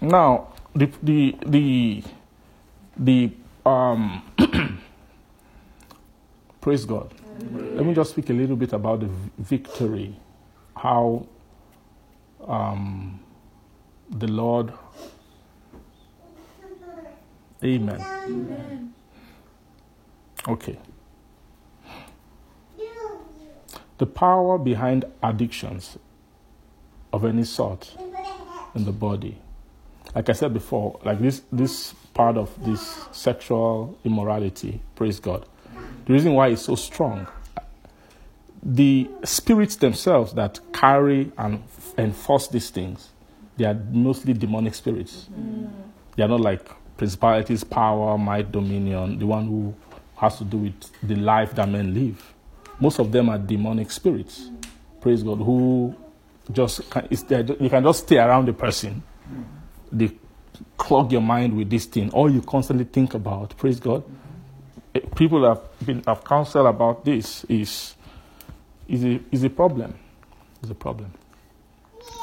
Now, 0.00 0.48
the 0.74 0.90
the 1.04 1.36
the 1.46 2.02
the 2.96 3.30
um 3.64 4.24
praise 6.60 6.84
God. 6.84 7.14
Let 7.76 7.86
me 7.86 7.94
just 7.94 8.10
speak 8.10 8.28
a 8.30 8.32
little 8.32 8.56
bit 8.56 8.72
about 8.72 9.00
the 9.00 9.08
victory, 9.38 10.16
how 10.76 11.28
um 12.44 13.20
the 14.10 14.26
Lord. 14.26 14.72
Amen. 17.62 18.00
Amen. 18.00 18.94
Okay. 20.48 20.76
The 23.98 24.06
power 24.06 24.58
behind 24.58 25.04
addictions 25.22 25.98
of 27.12 27.24
any 27.24 27.44
sort 27.44 27.94
in 28.74 28.84
the 28.84 28.92
body. 28.92 29.38
Like 30.14 30.28
I 30.28 30.32
said 30.32 30.54
before, 30.54 30.98
like 31.04 31.18
this 31.20 31.42
this 31.52 31.94
part 32.14 32.36
of 32.36 32.50
this 32.64 33.04
sexual 33.12 33.98
immorality, 34.04 34.80
praise 34.96 35.20
God. 35.20 35.46
The 36.06 36.12
reason 36.12 36.32
why 36.32 36.48
it's 36.48 36.62
so 36.62 36.74
strong, 36.74 37.26
the 38.62 39.08
spirits 39.24 39.76
themselves 39.76 40.32
that 40.34 40.58
carry 40.72 41.30
and 41.36 41.62
enforce 41.98 42.48
these 42.48 42.70
things, 42.70 43.10
they 43.56 43.66
are 43.66 43.74
mostly 43.74 44.32
demonic 44.32 44.74
spirits. 44.74 45.28
They 46.16 46.22
are 46.22 46.28
not 46.28 46.40
like 46.40 46.68
principalities, 46.96 47.62
power, 47.62 48.18
might, 48.18 48.50
dominion, 48.50 49.18
the 49.18 49.26
one 49.26 49.46
who 49.46 49.74
has 50.16 50.38
to 50.38 50.44
do 50.44 50.56
with 50.56 50.74
the 51.02 51.14
life 51.14 51.54
that 51.54 51.68
men 51.68 51.94
live. 51.94 52.34
Most 52.80 52.98
of 52.98 53.12
them 53.12 53.28
are 53.28 53.38
demonic 53.38 53.90
spirits, 53.90 54.50
praise 55.00 55.22
God, 55.22 55.36
who 55.38 55.94
just 56.52 56.80
you 57.10 57.68
can 57.70 57.82
just 57.84 58.04
stay 58.04 58.18
around 58.18 58.46
the 58.46 58.52
person. 58.52 59.02
They 59.92 60.10
clog 60.76 61.12
your 61.12 61.20
mind 61.22 61.56
with 61.56 61.70
this 61.70 61.86
thing. 61.86 62.10
All 62.10 62.30
you 62.30 62.42
constantly 62.42 62.84
think 62.84 63.14
about, 63.14 63.56
praise 63.56 63.80
God. 63.80 64.04
Eh, 64.94 65.00
People 65.16 65.44
have 65.48 65.60
been 65.84 66.02
have 66.06 66.24
counseled 66.24 66.66
about 66.66 67.04
this 67.04 67.44
is 67.44 67.94
is 68.88 69.04
a 69.04 69.20
is 69.30 69.44
a 69.44 69.50
problem. 69.50 69.94
Is 70.62 70.70
a 70.70 70.74
problem. 70.74 71.12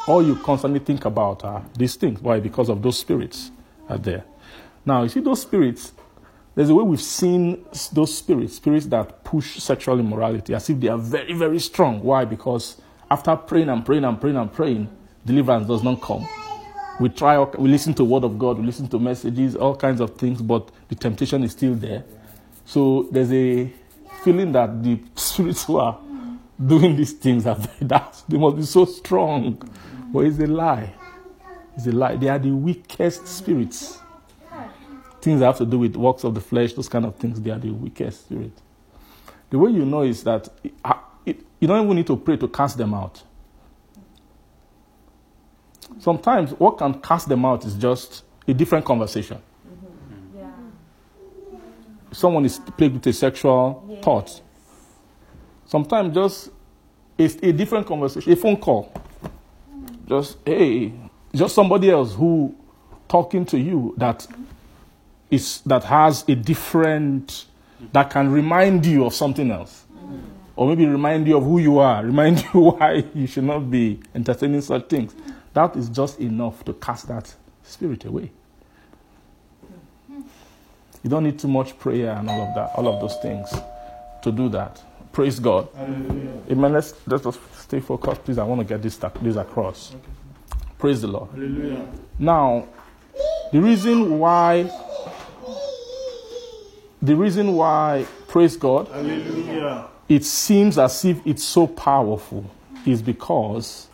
All 0.08 0.24
you 0.26 0.36
constantly 0.36 0.80
think 0.80 1.06
about 1.06 1.44
are 1.44 1.64
these 1.78 1.96
things. 1.96 2.22
Why? 2.22 2.40
Because 2.40 2.70
of 2.70 2.82
those 2.82 3.00
spirits 3.00 3.52
are 3.90 3.98
there. 3.98 4.24
Now, 4.86 5.04
you 5.04 5.10
see 5.10 5.20
those 5.20 5.42
spirits, 5.42 5.94
there's 6.54 6.70
a 6.70 6.76
way 6.76 6.84
we've 6.84 7.02
seen 7.02 7.66
those 7.92 8.16
spirits, 8.16 8.56
spirits 8.56 8.86
that 8.88 9.24
push 9.24 9.58
sexual 9.58 10.00
immorality, 10.00 10.54
as 10.54 10.70
if 10.70 10.80
they 10.80 10.90
are 10.90 10.98
very, 10.98 11.34
very 11.34 11.60
strong. 11.60 12.02
Why? 12.04 12.26
Because 12.26 12.80
after 13.16 13.34
praying 13.38 13.70
and 13.70 13.86
praying 13.86 14.04
and 14.04 14.20
praying 14.20 14.36
and 14.36 14.52
praying, 14.52 14.90
deliverance 15.26 15.66
does 15.70 15.82
not 15.82 16.02
come. 16.02 16.28
We 17.00 17.08
try, 17.08 17.40
we 17.40 17.70
listen 17.70 17.94
to 17.94 18.04
word 18.04 18.26
of 18.26 18.38
God, 18.38 18.58
we 18.58 18.66
listen 18.66 18.90
to 18.90 19.00
messages, 19.00 19.56
all 19.56 19.74
kinds 19.74 20.02
of 20.02 20.18
things, 20.18 20.42
but 20.42 20.70
the 20.90 20.96
temptation 20.96 21.42
is 21.46 21.54
still 21.54 21.76
there. 21.76 22.04
So 22.66 23.08
there's 23.12 23.32
a 23.32 23.72
feeling 24.22 24.52
that 24.52 24.84
the 24.84 25.00
spirits 25.16 25.64
who 25.64 25.78
are 25.78 25.98
doing 26.66 26.98
these 26.98 27.14
things 27.14 27.48
are 27.48 27.56
very, 27.56 27.88
that 27.88 28.22
they 28.28 28.38
must 28.38 28.58
be 28.58 28.64
so 28.64 28.84
strong. 28.84 29.62
But 30.12 30.26
it's 30.26 30.40
a 30.40 30.48
lie. 30.48 30.94
It's 31.78 31.88
a 31.88 31.94
lie. 31.94 32.18
They 32.18 32.28
are 32.28 32.40
the 32.40 32.52
weakest 32.52 33.28
spirits. 33.28 34.00
Things 35.22 35.40
that 35.40 35.46
have 35.46 35.58
to 35.60 35.66
do 35.66 35.80
with 35.80 35.96
works 35.96 36.26
of 36.26 36.36
the 36.36 36.42
flesh, 36.42 36.74
those 36.74 36.90
kind 36.90 37.06
of 37.06 37.16
things, 37.16 37.40
they 37.40 37.50
are 37.52 37.60
the 37.60 37.72
weakest 37.72 38.26
spirits. 38.26 38.62
The 39.50 39.58
way 39.58 39.72
you 39.72 39.86
know 39.86 40.02
is 40.02 40.22
that 40.26 40.50
it, 41.26 41.42
you 41.60 41.68
don't 41.68 41.84
even 41.84 41.96
need 41.96 42.08
to 42.08 42.18
pray 42.18 42.38
to 42.38 42.48
cast 42.48 42.78
them 42.78 42.94
out. 42.94 43.24
Sometimes 46.00 46.52
what 46.52 46.78
can 46.78 47.00
cast 47.02 47.30
them 47.30 47.46
out 47.46 47.66
is 47.66 47.76
just 47.76 48.24
a 48.48 48.54
different 48.54 48.86
conversation. 48.86 49.42
Yeah. 50.36 50.52
Someone 52.12 52.46
is 52.46 52.60
plagued 52.78 52.96
with 52.96 53.08
a 53.08 53.14
sexual 53.14 54.00
thought. 54.02 54.42
Sometimes 55.66 56.14
just 56.14 56.50
it's 57.18 57.36
a 57.42 57.52
different 57.54 57.88
conversation, 57.88 58.32
a 58.32 58.36
phone 58.36 58.58
call. 58.58 58.92
Just 60.08 60.38
hey, 60.46 60.94
just 61.34 61.56
somebody 61.56 61.90
else 61.90 62.14
who 62.14 62.56
talking 63.08 63.46
to 63.46 63.58
you 63.58 63.94
that 63.98 64.28
is 65.32 65.62
that 65.66 65.84
has 65.84 66.24
a 66.28 66.36
different 66.36 67.46
that 67.94 68.10
can 68.10 68.32
remind 68.32 68.86
you 68.86 69.06
of 69.06 69.14
something 69.14 69.52
else. 69.52 69.86
Mm. 69.96 70.22
Or 70.56 70.68
maybe 70.68 70.86
remind 70.86 71.28
you 71.28 71.38
of 71.38 71.44
who 71.44 71.60
you 71.60 71.80
are, 71.80 72.04
remind 72.06 72.44
you 72.54 72.60
why 72.72 73.04
you 73.14 73.28
should 73.28 73.44
not 73.44 73.70
be 73.70 74.00
entertaining 74.14 74.62
such 74.62 74.88
things. 74.88 75.16
That 75.54 75.76
is 75.76 75.90
just 75.90 76.20
enough 76.20 76.64
to 76.66 76.74
cast 76.74 77.08
that 77.08 77.34
spirit 77.64 78.06
away. 78.06 78.32
You 81.04 81.10
don't 81.10 81.24
need 81.24 81.40
too 81.40 81.48
much 81.48 81.78
prayer 81.78 82.12
and 82.14 82.30
all 82.30 82.42
of 82.42 82.56
that, 82.56 82.72
all 82.76 82.88
of 82.88 83.00
those 83.02 83.18
things 83.22 83.54
to 84.24 84.32
do 84.32 84.50
that. 84.50 84.82
Praise 85.12 85.40
God. 85.40 85.68
Amen. 85.78 86.74
Let's 86.74 86.94
let 87.08 87.26
us 87.26 87.38
stay 87.60 87.80
focused, 87.80 88.24
please. 88.26 88.38
I 88.38 88.44
want 88.44 88.62
to 88.62 88.66
get 88.66 88.82
this 88.82 88.98
this 89.22 89.36
across. 89.36 89.96
Praise 90.78 91.02
the 91.02 91.08
Lord. 91.08 91.30
Hallelujah. 91.32 91.88
Now, 92.20 92.68
the 93.52 93.62
reason 93.62 94.20
why, 94.20 94.70
the 97.02 97.16
reason 97.16 97.54
why, 97.56 98.06
praise 98.28 98.58
God, 98.58 98.88
Hallelujah. 98.90 99.88
It 100.08 100.24
seems 100.24 100.78
as 100.78 101.04
if 101.06 101.26
it's 101.26 101.44
so 101.44 101.68
powerful 101.68 102.46
is 102.86 103.02
because 103.02 103.88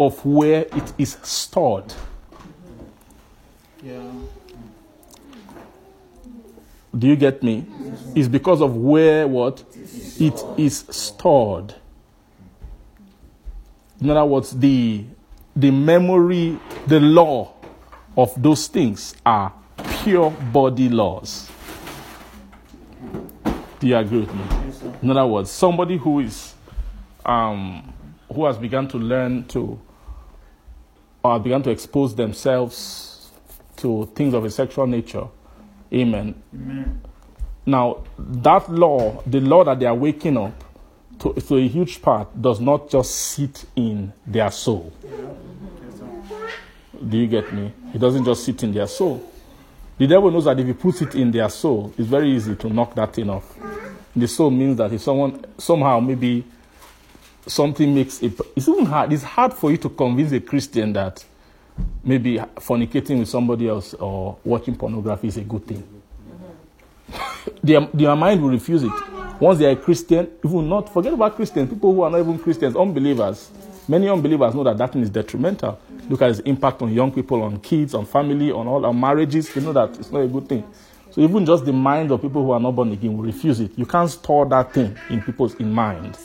of 0.00 0.24
where 0.24 0.62
it 0.62 0.92
is 0.98 1.16
stored. 1.22 1.92
Yeah. 3.82 4.10
Do 6.96 7.06
you 7.08 7.16
get 7.16 7.42
me? 7.42 7.66
It's 8.14 8.28
because 8.28 8.60
of 8.60 8.76
where 8.76 9.26
what 9.26 9.64
it 10.18 10.44
is 10.56 10.84
stored. 10.90 11.74
In 14.00 14.10
other 14.10 14.24
words, 14.24 14.56
the 14.56 15.04
the 15.56 15.70
memory, 15.70 16.58
the 16.86 16.98
law 17.00 17.52
of 18.16 18.40
those 18.40 18.66
things 18.66 19.14
are 19.24 19.52
pure 20.02 20.30
body 20.30 20.88
laws. 20.88 21.50
Do 23.78 23.86
you 23.86 23.96
agree 23.96 24.20
with 24.20 24.34
me? 24.34 24.63
In 25.04 25.10
other 25.10 25.26
words, 25.26 25.50
somebody 25.50 25.98
who 25.98 26.20
is 26.20 26.54
um, 27.26 27.92
who 28.32 28.46
has 28.46 28.56
begun 28.56 28.88
to 28.88 28.96
learn 28.96 29.44
to 29.48 29.78
or 31.22 31.38
begun 31.38 31.62
to 31.64 31.70
expose 31.70 32.14
themselves 32.14 33.30
to 33.76 34.10
things 34.14 34.32
of 34.32 34.46
a 34.46 34.50
sexual 34.50 34.86
nature. 34.86 35.26
Amen. 35.92 36.42
Amen. 36.54 37.02
Now, 37.66 38.04
that 38.18 38.70
law, 38.72 39.22
the 39.26 39.40
law 39.40 39.62
that 39.64 39.78
they 39.78 39.84
are 39.84 39.94
waking 39.94 40.38
up 40.38 40.64
to, 41.18 41.34
to 41.34 41.56
a 41.58 41.68
huge 41.68 42.00
part, 42.00 42.40
does 42.40 42.58
not 42.58 42.88
just 42.88 43.14
sit 43.14 43.66
in 43.76 44.10
their 44.26 44.50
soul. 44.50 44.90
Do 47.06 47.18
you 47.18 47.26
get 47.26 47.52
me? 47.52 47.74
It 47.92 47.98
doesn't 47.98 48.24
just 48.24 48.42
sit 48.42 48.62
in 48.62 48.72
their 48.72 48.86
soul. 48.86 49.22
The 49.98 50.06
devil 50.06 50.30
knows 50.30 50.46
that 50.46 50.58
if 50.58 50.66
he 50.66 50.72
puts 50.72 51.02
it 51.02 51.14
in 51.14 51.30
their 51.30 51.50
soul, 51.50 51.92
it's 51.98 52.08
very 52.08 52.30
easy 52.30 52.56
to 52.56 52.70
knock 52.70 52.94
that 52.94 53.12
thing 53.12 53.28
off. 53.28 53.54
The 54.16 54.28
soul 54.28 54.50
means 54.50 54.76
that 54.76 54.92
if 54.92 55.00
someone 55.00 55.44
somehow 55.58 56.00
maybe 56.00 56.44
something 57.46 57.94
makes 57.94 58.22
it, 58.22 58.38
it's 58.56 58.68
even 58.68 58.86
hard. 58.86 59.12
It's 59.12 59.22
hard 59.22 59.52
for 59.52 59.70
you 59.70 59.76
to 59.78 59.88
convince 59.88 60.32
a 60.32 60.40
Christian 60.40 60.92
that 60.92 61.24
maybe 62.02 62.36
fornicating 62.56 63.18
with 63.18 63.28
somebody 63.28 63.68
else 63.68 63.94
or 63.94 64.38
watching 64.44 64.76
pornography 64.76 65.28
is 65.28 65.36
a 65.36 65.42
good 65.42 65.66
thing. 65.66 66.02
their, 67.62 67.80
their 67.92 68.16
mind 68.16 68.42
will 68.42 68.50
refuse 68.50 68.82
it. 68.82 68.92
Once 69.40 69.58
they 69.58 69.66
are 69.66 69.70
a 69.70 69.76
Christian, 69.76 70.28
even 70.44 70.68
not 70.68 70.92
forget 70.92 71.12
about 71.12 71.34
Christians, 71.34 71.68
people 71.68 71.92
who 71.92 72.02
are 72.02 72.10
not 72.10 72.20
even 72.20 72.38
Christians, 72.38 72.76
unbelievers. 72.76 73.50
Many 73.88 74.08
unbelievers 74.08 74.54
know 74.54 74.64
that 74.64 74.78
that 74.78 74.92
thing 74.92 75.02
is 75.02 75.10
detrimental. 75.10 75.78
Look 76.08 76.22
at 76.22 76.30
its 76.30 76.40
impact 76.40 76.82
on 76.82 76.92
young 76.92 77.12
people, 77.12 77.42
on 77.42 77.58
kids, 77.60 77.94
on 77.94 78.06
family, 78.06 78.52
on 78.52 78.66
all 78.66 78.84
our 78.86 78.94
marriages. 78.94 79.52
They 79.52 79.60
know 79.60 79.72
that 79.72 79.98
it's 79.98 80.10
not 80.10 80.20
a 80.20 80.28
good 80.28 80.48
thing. 80.48 80.64
So 81.14 81.20
even 81.20 81.46
just 81.46 81.64
the 81.64 81.72
mind 81.72 82.10
of 82.10 82.22
people 82.22 82.42
who 82.42 82.50
are 82.50 82.58
not 82.58 82.72
born 82.72 82.90
again 82.90 83.16
will 83.16 83.22
refuse 83.22 83.60
it. 83.60 83.78
You 83.78 83.86
can't 83.86 84.10
store 84.10 84.46
that 84.46 84.72
thing 84.72 84.96
in 85.08 85.22
people's 85.22 85.54
in 85.54 85.70
minds 85.72 86.18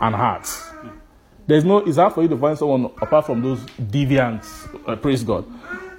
and 0.00 0.14
hearts. 0.14 0.70
There's 1.46 1.66
no. 1.66 1.78
It's 1.78 1.98
hard 1.98 2.14
for 2.14 2.22
you 2.22 2.28
to 2.28 2.38
find 2.38 2.56
someone 2.56 2.86
apart 3.02 3.26
from 3.26 3.42
those 3.42 3.60
deviants. 3.76 4.48
Uh, 4.88 4.96
praise 4.96 5.22
God, 5.22 5.44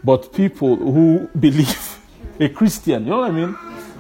but 0.04 0.34
people 0.34 0.76
who 0.76 1.30
believe 1.40 2.00
a 2.40 2.50
Christian. 2.50 3.04
You 3.04 3.12
know 3.12 3.20
what 3.20 3.30
I 3.30 3.34
mean? 3.36 3.56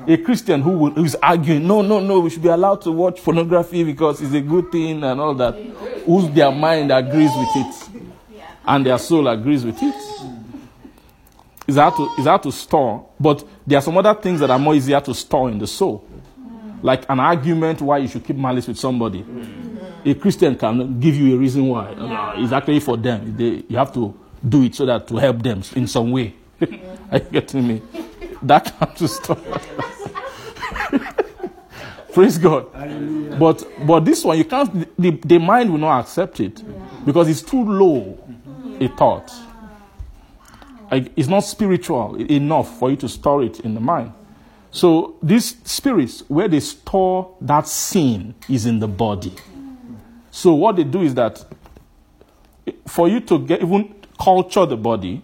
A 0.07 0.17
Christian 0.17 0.63
who 0.63 0.79
will, 0.79 0.91
who 0.91 1.05
is 1.05 1.15
arguing, 1.21 1.67
no, 1.67 1.83
no, 1.83 1.99
no, 1.99 2.21
we 2.21 2.31
should 2.31 2.41
be 2.41 2.49
allowed 2.49 2.81
to 2.81 2.91
watch 2.91 3.23
pornography 3.23 3.83
because 3.83 4.19
it's 4.19 4.33
a 4.33 4.41
good 4.41 4.71
thing 4.71 5.03
and 5.03 5.21
all 5.21 5.35
that. 5.35 5.53
Whose 6.07 6.31
their 6.31 6.51
mind 6.51 6.91
agrees 6.91 7.29
with 7.35 7.49
it, 7.55 8.01
and 8.65 8.83
their 8.83 8.97
soul 8.97 9.27
agrees 9.27 9.63
with 9.63 9.77
it. 9.79 10.32
It's 11.67 11.77
hard 11.77 11.95
to 11.95 12.09
it's 12.17 12.27
hard 12.27 12.43
to 12.43 12.51
store, 12.51 13.05
but 13.19 13.43
there 13.65 13.77
are 13.77 13.81
some 13.81 13.97
other 13.97 14.13
things 14.13 14.39
that 14.41 14.49
are 14.51 14.59
more 14.59 14.75
easier 14.75 14.99
to 15.01 15.13
store 15.13 15.49
in 15.49 15.59
the 15.59 15.67
soul, 15.67 16.03
like 16.81 17.05
an 17.09 17.19
argument 17.19 17.81
why 17.81 17.99
you 17.99 18.07
should 18.07 18.25
keep 18.25 18.35
malice 18.35 18.67
with 18.67 18.77
somebody. 18.77 19.23
A 20.05 20.13
Christian 20.15 20.55
can 20.57 20.99
give 20.99 21.15
you 21.15 21.35
a 21.35 21.37
reason 21.37 21.67
why. 21.69 21.85
Uh, 21.93 22.33
It's 22.37 22.51
actually 22.51 22.81
for 22.81 22.97
them. 22.97 23.35
They, 23.37 23.63
you 23.69 23.77
have 23.77 23.93
to 23.93 24.13
do 24.47 24.63
it 24.63 24.75
so 24.75 24.85
that 24.85 25.07
to 25.07 25.15
help 25.15 25.41
them 25.41 25.61
in 25.75 25.87
some 25.87 26.11
way. 26.11 26.33
Are 27.11 27.19
you 27.19 27.25
getting 27.31 27.65
me? 27.67 27.81
That 28.41 28.65
can 28.77 28.93
to 28.95 29.07
stop. 29.07 29.39
Praise 32.13 32.37
God. 32.37 32.67
But 33.39 33.63
but 33.87 34.05
this 34.05 34.23
one 34.23 34.37
you 34.37 34.43
can't. 34.45 34.71
The, 34.99 35.11
the 35.11 35.37
mind 35.39 35.71
will 35.71 35.79
not 35.79 36.01
accept 36.01 36.39
it 36.41 36.61
because 37.05 37.29
it's 37.29 37.41
too 37.41 37.63
low 37.63 38.17
a 38.79 38.87
thought. 38.89 39.31
It's 41.15 41.27
not 41.27 41.41
spiritual 41.41 42.15
enough 42.15 42.77
for 42.79 42.89
you 42.91 42.97
to 42.97 43.09
store 43.09 43.43
it 43.43 43.59
in 43.61 43.73
the 43.73 43.79
mind. 43.81 44.11
So 44.71 45.15
these 45.21 45.55
spirits, 45.63 46.23
where 46.27 46.47
they 46.47 46.59
store 46.59 47.35
that 47.41 47.67
sin, 47.67 48.33
is 48.49 48.65
in 48.65 48.79
the 48.79 48.87
body. 48.87 49.33
So 50.31 50.53
what 50.55 50.75
they 50.75 50.83
do 50.83 51.01
is 51.01 51.13
that 51.15 51.45
for 52.87 53.07
you 53.07 53.19
to 53.21 53.39
get 53.39 53.61
even 53.61 53.93
culture 54.19 54.65
the 54.65 54.77
body, 54.77 55.21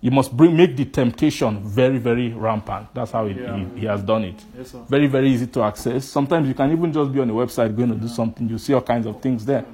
you 0.00 0.10
must 0.10 0.34
bring 0.34 0.56
make 0.56 0.76
the 0.76 0.84
temptation 0.86 1.60
very 1.62 1.98
very 1.98 2.32
rampant. 2.32 2.88
That's 2.94 3.10
how 3.12 3.26
he, 3.26 3.34
Yeah. 3.38 3.56
he, 3.56 3.80
he 3.80 3.86
has 3.86 4.02
done 4.02 4.24
it. 4.24 4.42
Yes. 4.56 4.74
Very 4.88 5.06
very 5.06 5.28
easy 5.30 5.46
to 5.48 5.62
access. 5.62 6.04
Sometimes 6.06 6.48
you 6.48 6.54
can 6.54 6.72
even 6.72 6.92
just 6.92 7.12
be 7.12 7.20
on 7.20 7.28
the 7.28 7.34
website 7.34 7.76
going 7.76 7.90
to 7.90 7.96
do 7.96 8.08
something. 8.08 8.48
You 8.48 8.58
see 8.58 8.72
all 8.72 8.80
kinds 8.80 9.06
of 9.06 9.20
things 9.20 9.44
there, 9.44 9.64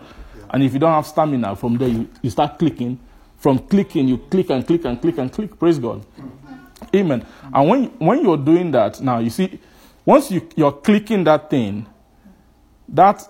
and 0.51 0.63
if 0.63 0.73
you 0.73 0.79
don't 0.81 0.93
have 0.93 1.07
stamina, 1.07 1.55
from 1.57 1.79
there 1.79 1.89
you, 1.89 2.09
you 2.23 2.31
start 2.31 2.59
clicking. 2.59 2.99
From 3.47 3.60
clicking, 3.60 4.09
you 4.09 4.18
click 4.18 4.51
and 4.51 4.66
click 4.66 4.85
and 4.86 5.01
click 5.01 5.18
and 5.18 5.32
click. 5.32 5.56
Praise 5.56 5.78
God. 5.78 6.05
Amen. 6.93 7.24
And 7.55 7.68
when 7.68 7.85
when 8.01 8.20
you're 8.20 8.36
doing 8.36 8.73
that, 8.73 9.01
now 9.01 9.20
you 9.20 9.31
see, 9.31 9.60
once 10.05 10.32
you, 10.32 10.48
you're 10.56 10.73
clicking 10.73 11.23
that 11.23 11.48
thing, 11.48 11.86
that 12.89 13.23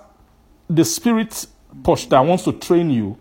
the 0.71 0.87
spirit 0.87 1.47
push 1.85 2.07
that 2.07 2.21
wants 2.21 2.45
to 2.45 2.53
train 2.55 2.89
you 2.89 3.19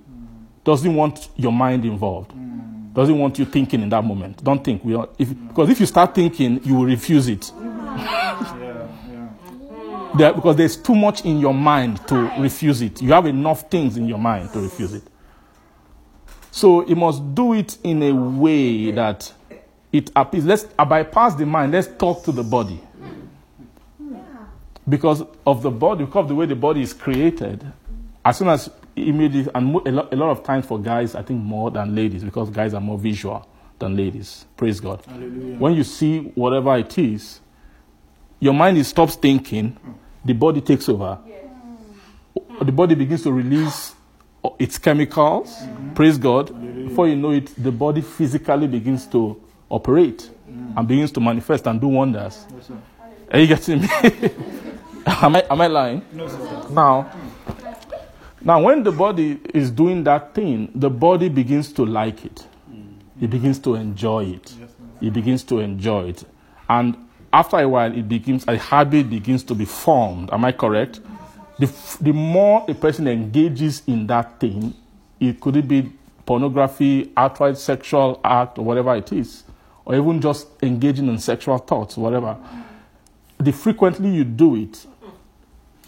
doesn't 0.63 0.95
want 0.95 1.27
your 1.35 1.51
mind 1.51 1.83
involved. 1.83 2.31
Doesn't 2.93 3.19
want 3.19 3.37
you 3.39 3.43
thinking 3.43 3.81
in 3.81 3.89
that 3.89 4.05
moment. 4.05 4.41
Don't 4.41 4.63
think. 4.63 4.85
We 4.85 4.95
are, 4.95 5.09
if, 5.19 5.37
because 5.49 5.69
if 5.69 5.81
you 5.81 5.87
start 5.87 6.15
thinking, 6.15 6.63
you 6.63 6.75
will 6.75 6.85
refuse 6.85 7.27
it. 7.27 7.51
Yeah, 8.57 8.87
yeah. 10.17 10.31
Because 10.31 10.55
there's 10.55 10.77
too 10.77 10.95
much 10.95 11.25
in 11.25 11.41
your 11.41 11.53
mind 11.53 12.07
to 12.07 12.31
refuse 12.39 12.81
it. 12.81 13.01
You 13.01 13.11
have 13.11 13.25
enough 13.25 13.69
things 13.69 13.97
in 13.97 14.07
your 14.07 14.17
mind 14.17 14.53
to 14.53 14.61
refuse 14.61 14.93
it. 14.93 15.03
So 16.55 16.87
you 16.87 16.95
must 16.95 17.35
do 17.35 17.51
it 17.53 17.77
in 17.83 18.01
a 18.01 18.13
way 18.13 18.89
that 18.91 19.29
it 19.91 20.09
appears. 20.15 20.45
Let's 20.45 20.65
uh, 20.79 20.85
bypass 20.85 21.35
the 21.35 21.45
mind. 21.45 21.73
Let's 21.73 21.89
talk 21.97 22.23
to 22.23 22.31
the 22.31 22.43
body. 22.43 22.81
Because 24.87 25.21
of 25.45 25.61
the 25.63 25.69
body, 25.69 26.05
because 26.05 26.21
of 26.23 26.27
the 26.29 26.35
way 26.35 26.45
the 26.45 26.55
body 26.55 26.81
is 26.81 26.93
created, 26.93 27.69
as 28.23 28.37
soon 28.37 28.47
as 28.47 28.69
images, 28.95 29.49
and 29.53 29.75
a 29.85 29.91
lot, 29.91 30.13
a 30.13 30.15
lot 30.15 30.29
of 30.29 30.43
times 30.43 30.65
for 30.65 30.79
guys, 30.79 31.13
I 31.13 31.23
think 31.23 31.43
more 31.43 31.71
than 31.71 31.93
ladies, 31.93 32.23
because 32.23 32.49
guys 32.49 32.73
are 32.73 32.79
more 32.79 32.97
visual 32.97 33.45
than 33.77 33.97
ladies. 33.97 34.45
Praise 34.55 34.79
God. 34.79 35.03
Hallelujah. 35.05 35.57
When 35.57 35.73
you 35.73 35.83
see 35.83 36.19
whatever 36.35 36.77
it 36.77 36.97
is, 36.97 37.41
your 38.39 38.53
mind 38.53 38.85
stops 38.85 39.17
thinking, 39.17 39.75
the 40.23 40.31
body 40.31 40.61
takes 40.61 40.87
over. 40.87 41.19
The 42.61 42.71
body 42.71 42.95
begins 42.95 43.23
to 43.23 43.33
release 43.33 43.94
its 44.59 44.77
chemicals. 44.77 45.63
Praise 45.93 46.17
God. 46.17 46.47
Before 46.87 47.07
you 47.07 47.15
know 47.15 47.31
it, 47.31 47.51
the 47.61 47.71
body 47.71 48.01
physically 48.01 48.67
begins 48.67 49.05
to 49.07 49.41
operate 49.69 50.29
and 50.75 50.87
begins 50.87 51.11
to 51.13 51.19
manifest 51.19 51.67
and 51.67 51.79
do 51.79 51.87
wonders. 51.87 52.45
Yes. 52.55 52.71
Are 53.31 53.39
you 53.39 53.47
getting 53.47 53.81
me? 53.81 53.87
am, 55.05 55.35
I, 55.35 55.45
am 55.49 55.61
I 55.61 55.67
lying? 55.67 56.05
No, 56.13 56.27
sir. 56.27 56.67
Now, 56.69 57.11
now, 58.45 58.61
when 58.61 58.83
the 58.83 58.91
body 58.91 59.39
is 59.55 59.71
doing 59.71 60.03
that 60.03 60.35
thing, 60.35 60.71
the 60.75 60.89
body 60.89 61.29
begins 61.29 61.73
to 61.73 61.83
like 61.83 62.23
it. 62.25 62.45
It 63.19 63.31
begins 63.31 63.57
to 63.59 63.73
enjoy 63.73 64.25
it. 64.25 64.53
Yes. 64.59 64.69
It 65.01 65.13
begins 65.13 65.43
to 65.45 65.59
enjoy 65.59 66.09
it. 66.09 66.23
And 66.69 66.95
after 67.33 67.57
a 67.57 67.67
while, 67.67 67.91
it 67.91 68.07
begins, 68.07 68.45
a 68.47 68.57
habit 68.57 69.09
begins 69.09 69.43
to 69.45 69.55
be 69.55 69.65
formed. 69.65 70.29
Am 70.31 70.45
I 70.45 70.51
correct? 70.51 70.99
The, 71.57 71.71
the 72.01 72.11
more 72.11 72.65
a 72.67 72.73
person 72.73 73.07
engages 73.07 73.81
in 73.87 74.07
that 74.07 74.39
thing, 74.39 74.73
it 75.19 75.39
could 75.39 75.55
it 75.55 75.67
be 75.67 75.91
pornography, 76.25 77.11
outright 77.15 77.57
sexual 77.57 78.19
act, 78.23 78.57
or 78.57 78.65
whatever 78.65 78.95
it 78.95 79.11
is, 79.13 79.43
or 79.85 79.95
even 79.95 80.19
just 80.19 80.47
engaging 80.61 81.07
in 81.07 81.17
sexual 81.17 81.57
thoughts, 81.57 81.95
whatever. 81.97 82.37
The 83.37 83.51
frequently 83.51 84.09
you 84.09 84.23
do 84.23 84.55
it, 84.55 84.85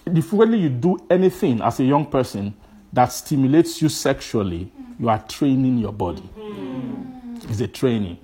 the 0.05 0.21
frequently 0.21 0.59
you 0.59 0.69
do 0.69 0.97
anything 1.09 1.61
as 1.61 1.79
a 1.79 1.83
young 1.83 2.05
person 2.05 2.53
that 2.93 3.11
stimulates 3.11 3.81
you 3.81 3.89
sexually, 3.89 4.71
you 4.99 5.09
are 5.09 5.19
training 5.27 5.77
your 5.77 5.91
body. 5.91 6.27
Mm. 6.37 7.49
It's 7.49 7.59
a 7.59 7.67
training. 7.67 8.17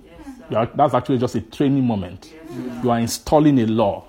Are, 0.54 0.66
that's 0.66 0.94
actually 0.94 1.18
just 1.18 1.34
a 1.34 1.40
training 1.40 1.84
moment. 1.84 2.32
You 2.82 2.90
are 2.90 2.98
installing 2.98 3.58
a 3.60 3.66
law. 3.66 4.04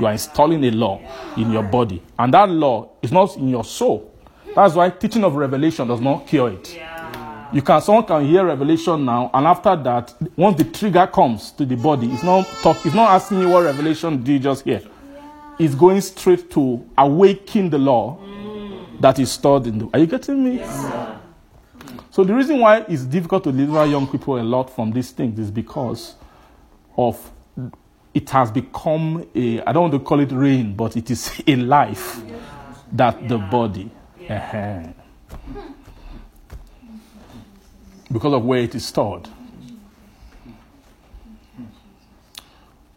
You 0.00 0.06
are 0.06 0.12
installing 0.12 0.64
a 0.64 0.70
law 0.70 1.00
in 1.36 1.52
your 1.52 1.62
body. 1.62 2.02
And 2.18 2.32
that 2.32 2.48
law 2.48 2.90
is 3.02 3.12
not 3.12 3.36
in 3.36 3.48
your 3.50 3.64
soul. 3.64 4.10
That's 4.54 4.74
why 4.74 4.90
teaching 4.90 5.22
of 5.24 5.34
revelation 5.36 5.86
does 5.86 6.00
not 6.00 6.26
cure 6.26 6.50
it. 6.50 6.80
You 7.52 7.62
can 7.62 7.82
someone 7.82 8.04
can 8.06 8.24
hear 8.26 8.44
revelation 8.46 9.04
now, 9.04 9.28
and 9.34 9.44
after 9.44 9.74
that, 9.74 10.14
once 10.36 10.56
the 10.56 10.64
trigger 10.64 11.06
comes 11.08 11.50
to 11.52 11.64
the 11.66 11.76
body, 11.76 12.06
it's 12.12 12.22
not 12.22 12.46
talk, 12.62 12.76
it's 12.86 12.94
not 12.94 13.10
asking 13.10 13.40
you 13.40 13.48
what 13.48 13.64
revelation 13.64 14.22
did 14.22 14.32
you 14.32 14.38
just 14.38 14.64
hear. 14.64 14.80
It's 15.58 15.74
going 15.74 16.00
straight 16.00 16.48
to 16.52 16.88
awaken 16.96 17.68
the 17.68 17.78
law 17.78 18.18
mm. 18.18 19.00
that 19.00 19.18
is 19.18 19.32
stored 19.32 19.66
in 19.66 19.78
the. 19.78 19.90
Are 19.92 19.98
you 19.98 20.06
getting 20.06 20.44
me? 20.44 20.64
So 22.10 22.22
the 22.24 22.34
reason 22.34 22.60
why 22.60 22.84
it's 22.88 23.02
difficult 23.02 23.44
to 23.44 23.52
deliver 23.52 23.84
young 23.84 24.06
people 24.06 24.40
a 24.40 24.44
lot 24.44 24.70
from 24.74 24.92
these 24.92 25.10
things 25.10 25.38
is 25.38 25.50
because 25.50 26.14
of 26.96 27.18
it 28.14 28.30
has 28.30 28.50
become 28.50 29.26
a 29.34 29.60
I 29.62 29.72
don't 29.72 29.82
want 29.90 29.92
to 29.94 30.00
call 30.00 30.20
it 30.20 30.32
reign, 30.32 30.74
but 30.74 30.96
it 30.96 31.10
is 31.10 31.42
a 31.46 31.56
life 31.56 32.20
that 32.92 33.28
the 33.28 33.38
body. 33.38 33.90
uh 34.28 34.82
Because 38.12 38.32
of 38.32 38.44
where 38.44 38.60
it 38.60 38.74
is 38.74 38.84
stored. 38.84 39.28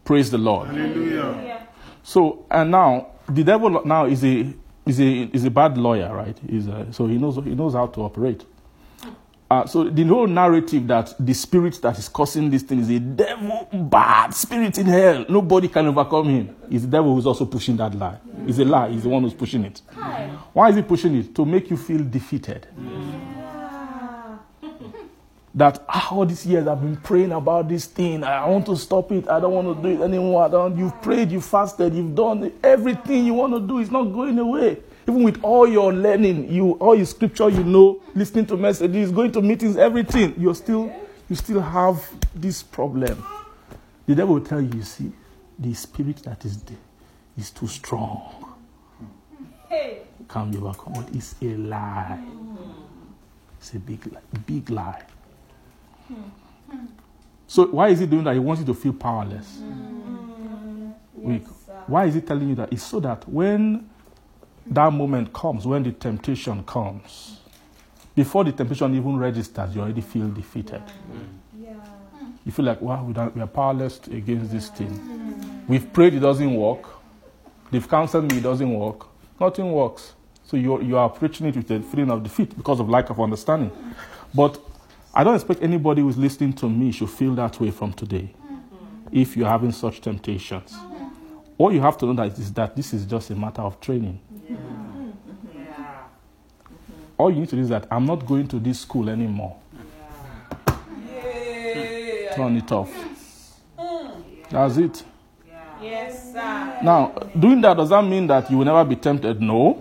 Praise 0.04 0.30
the 0.30 0.38
Lord. 0.38 0.68
Hallelujah. 0.68 1.66
So 2.02 2.44
and 2.50 2.70
now 2.70 3.06
the 3.28 3.44
devil 3.44 3.84
now 3.84 4.06
is 4.06 4.24
a 4.24 4.52
is 4.86 5.00
a 5.00 5.30
is 5.32 5.44
a 5.44 5.50
bad 5.50 5.78
lawyer, 5.78 6.14
right? 6.14 6.36
He's 6.48 6.66
a, 6.68 6.92
so 6.92 7.06
he 7.06 7.16
knows 7.16 7.36
he 7.36 7.54
knows 7.54 7.74
how 7.74 7.86
to 7.86 8.00
operate. 8.02 8.44
Uh, 9.50 9.66
so 9.66 9.84
the 9.84 10.02
whole 10.04 10.26
narrative 10.26 10.86
that 10.86 11.14
the 11.18 11.34
spirit 11.34 11.78
that 11.82 11.98
is 11.98 12.08
causing 12.08 12.48
this 12.50 12.62
thing 12.62 12.80
is 12.80 12.88
a 12.90 12.98
devil, 12.98 13.68
bad 13.72 14.32
spirit 14.32 14.78
in 14.78 14.86
hell. 14.86 15.24
Nobody 15.28 15.68
can 15.68 15.86
overcome 15.86 16.28
him. 16.28 16.56
It's 16.70 16.84
the 16.84 16.90
devil 16.90 17.14
who's 17.14 17.26
also 17.26 17.44
pushing 17.44 17.76
that 17.76 17.94
lie. 17.94 18.18
It's 18.46 18.58
a 18.58 18.64
lie. 18.64 18.88
He's 18.88 19.02
the 19.02 19.10
one 19.10 19.22
who's 19.22 19.34
pushing 19.34 19.64
it. 19.64 19.82
Why 20.52 20.70
is 20.70 20.76
he 20.76 20.82
pushing 20.82 21.14
it? 21.16 21.34
To 21.34 21.44
make 21.44 21.68
you 21.70 21.76
feel 21.76 22.02
defeated. 22.02 22.66
That 25.56 25.84
ah, 25.88 26.08
all 26.12 26.26
these 26.26 26.44
years 26.46 26.66
I've 26.66 26.80
been 26.80 26.96
praying 26.96 27.30
about 27.30 27.68
this 27.68 27.84
thing. 27.84 28.24
I 28.24 28.48
want 28.48 28.66
to 28.66 28.76
stop 28.76 29.12
it. 29.12 29.28
I 29.28 29.38
don't 29.38 29.52
want 29.52 29.76
to 29.76 29.82
do 29.82 30.02
it 30.02 30.04
anymore. 30.04 30.42
I 30.44 30.48
don't. 30.48 30.76
You've 30.76 31.00
prayed, 31.00 31.30
you 31.30 31.40
fasted, 31.40 31.94
you've 31.94 32.14
done 32.14 32.50
everything 32.62 33.26
you 33.26 33.34
want 33.34 33.52
to 33.54 33.60
do. 33.60 33.78
It's 33.78 33.90
not 33.90 34.04
going 34.04 34.38
away. 34.38 34.78
Even 35.06 35.22
with 35.22 35.42
all 35.42 35.66
your 35.68 35.92
learning, 35.92 36.50
you 36.50 36.72
all 36.72 36.94
your 36.94 37.06
scripture 37.06 37.48
you 37.48 37.62
know, 37.62 38.00
listening 38.14 38.46
to 38.46 38.56
messages, 38.56 39.10
going 39.10 39.30
to 39.32 39.42
meetings, 39.42 39.76
everything, 39.76 40.34
you're 40.38 40.54
still 40.54 40.92
you 41.28 41.36
still 41.36 41.60
have 41.60 42.08
this 42.34 42.62
problem. 42.62 43.24
The 44.06 44.14
devil 44.14 44.34
will 44.34 44.44
tell 44.44 44.60
you, 44.60 44.70
you 44.74 44.82
see, 44.82 45.12
the 45.58 45.72
spirit 45.74 46.16
that 46.24 46.44
is 46.44 46.62
there 46.62 46.76
is 47.36 47.50
too 47.50 47.66
strong. 47.66 48.54
Can't 50.28 50.50
be 50.50 50.58
overcome. 50.58 51.06
It's 51.12 51.34
a 51.42 51.56
lie. 51.56 52.22
It's 53.58 53.74
a 53.74 53.78
big 53.78 54.12
lie. 54.12 54.20
Big 54.46 54.70
lie. 54.70 55.02
So 57.46 57.66
why 57.66 57.88
is 57.88 58.00
he 58.00 58.06
doing 58.06 58.24
that? 58.24 58.34
He 58.34 58.40
wants 58.40 58.60
you 58.60 58.66
to 58.66 58.74
feel 58.74 58.92
powerless. 58.92 59.58
Mm. 59.60 60.94
Weak. 61.14 61.44
Why 61.86 62.06
is 62.06 62.14
he 62.14 62.20
telling 62.20 62.48
you 62.48 62.54
that? 62.56 62.72
It's 62.72 62.82
so 62.82 63.00
that 63.00 63.28
when 63.28 63.88
that 64.66 64.92
moment 64.92 65.32
comes, 65.32 65.66
when 65.66 65.82
the 65.82 65.92
temptation 65.92 66.62
comes, 66.64 67.38
before 68.14 68.44
the 68.44 68.52
temptation 68.52 68.94
even 68.94 69.16
registers, 69.16 69.74
you 69.74 69.82
already 69.82 70.00
feel 70.00 70.28
defeated. 70.28 70.82
You 72.44 72.52
feel 72.52 72.66
like, 72.66 72.80
wow, 72.80 73.02
we, 73.02 73.12
we 73.12 73.40
are 73.40 73.46
powerless 73.46 74.00
against 74.06 74.52
this 74.52 74.68
thing. 74.68 75.64
We've 75.66 75.90
prayed, 75.92 76.14
it 76.14 76.20
doesn't 76.20 76.54
work. 76.54 76.84
They've 77.70 77.88
counseled 77.88 78.30
me, 78.30 78.38
it 78.38 78.42
doesn't 78.42 78.72
work. 78.72 79.06
Nothing 79.40 79.72
works. 79.72 80.12
So 80.46 80.56
you 80.58 80.80
you 80.82 80.98
are 80.98 81.08
preaching 81.08 81.46
it 81.46 81.56
with 81.56 81.70
a 81.70 81.80
feeling 81.80 82.10
of 82.10 82.22
defeat 82.22 82.54
because 82.54 82.78
of 82.80 82.88
lack 82.88 83.08
of 83.10 83.18
understanding. 83.18 83.72
But 84.34 84.60
I 85.14 85.24
don't 85.24 85.34
expect 85.34 85.62
anybody 85.62 86.02
who's 86.02 86.18
listening 86.18 86.52
to 86.54 86.68
me 86.68 86.92
should 86.92 87.10
feel 87.10 87.34
that 87.36 87.58
way 87.60 87.70
from 87.70 87.92
today. 87.94 88.34
If 89.10 89.36
you're 89.36 89.48
having 89.48 89.72
such 89.72 90.02
temptations, 90.02 90.76
all 91.56 91.72
you 91.72 91.80
have 91.80 91.96
to 91.98 92.06
know 92.06 92.14
that 92.14 92.38
is 92.38 92.52
that 92.52 92.76
this 92.76 92.92
is 92.92 93.06
just 93.06 93.30
a 93.30 93.34
matter 93.34 93.62
of 93.62 93.80
training. 93.80 94.20
All 97.16 97.30
you 97.30 97.40
need 97.40 97.48
to 97.50 97.56
do 97.56 97.62
is 97.62 97.68
that 97.68 97.86
I'm 97.90 98.06
not 98.06 98.26
going 98.26 98.48
to 98.48 98.58
this 98.58 98.80
school 98.80 99.08
anymore. 99.08 99.56
Turn 102.34 102.56
it 102.56 102.72
off. 102.72 102.92
That's 104.50 104.76
it. 104.76 105.04
Yes, 105.80 106.32
sir. 106.32 106.78
Now, 106.82 107.08
doing 107.38 107.60
that 107.60 107.76
does 107.76 107.90
that 107.90 108.02
mean 108.02 108.26
that 108.26 108.50
you 108.50 108.58
will 108.58 108.64
never 108.64 108.84
be 108.84 108.96
tempted? 108.96 109.40
No. 109.40 109.80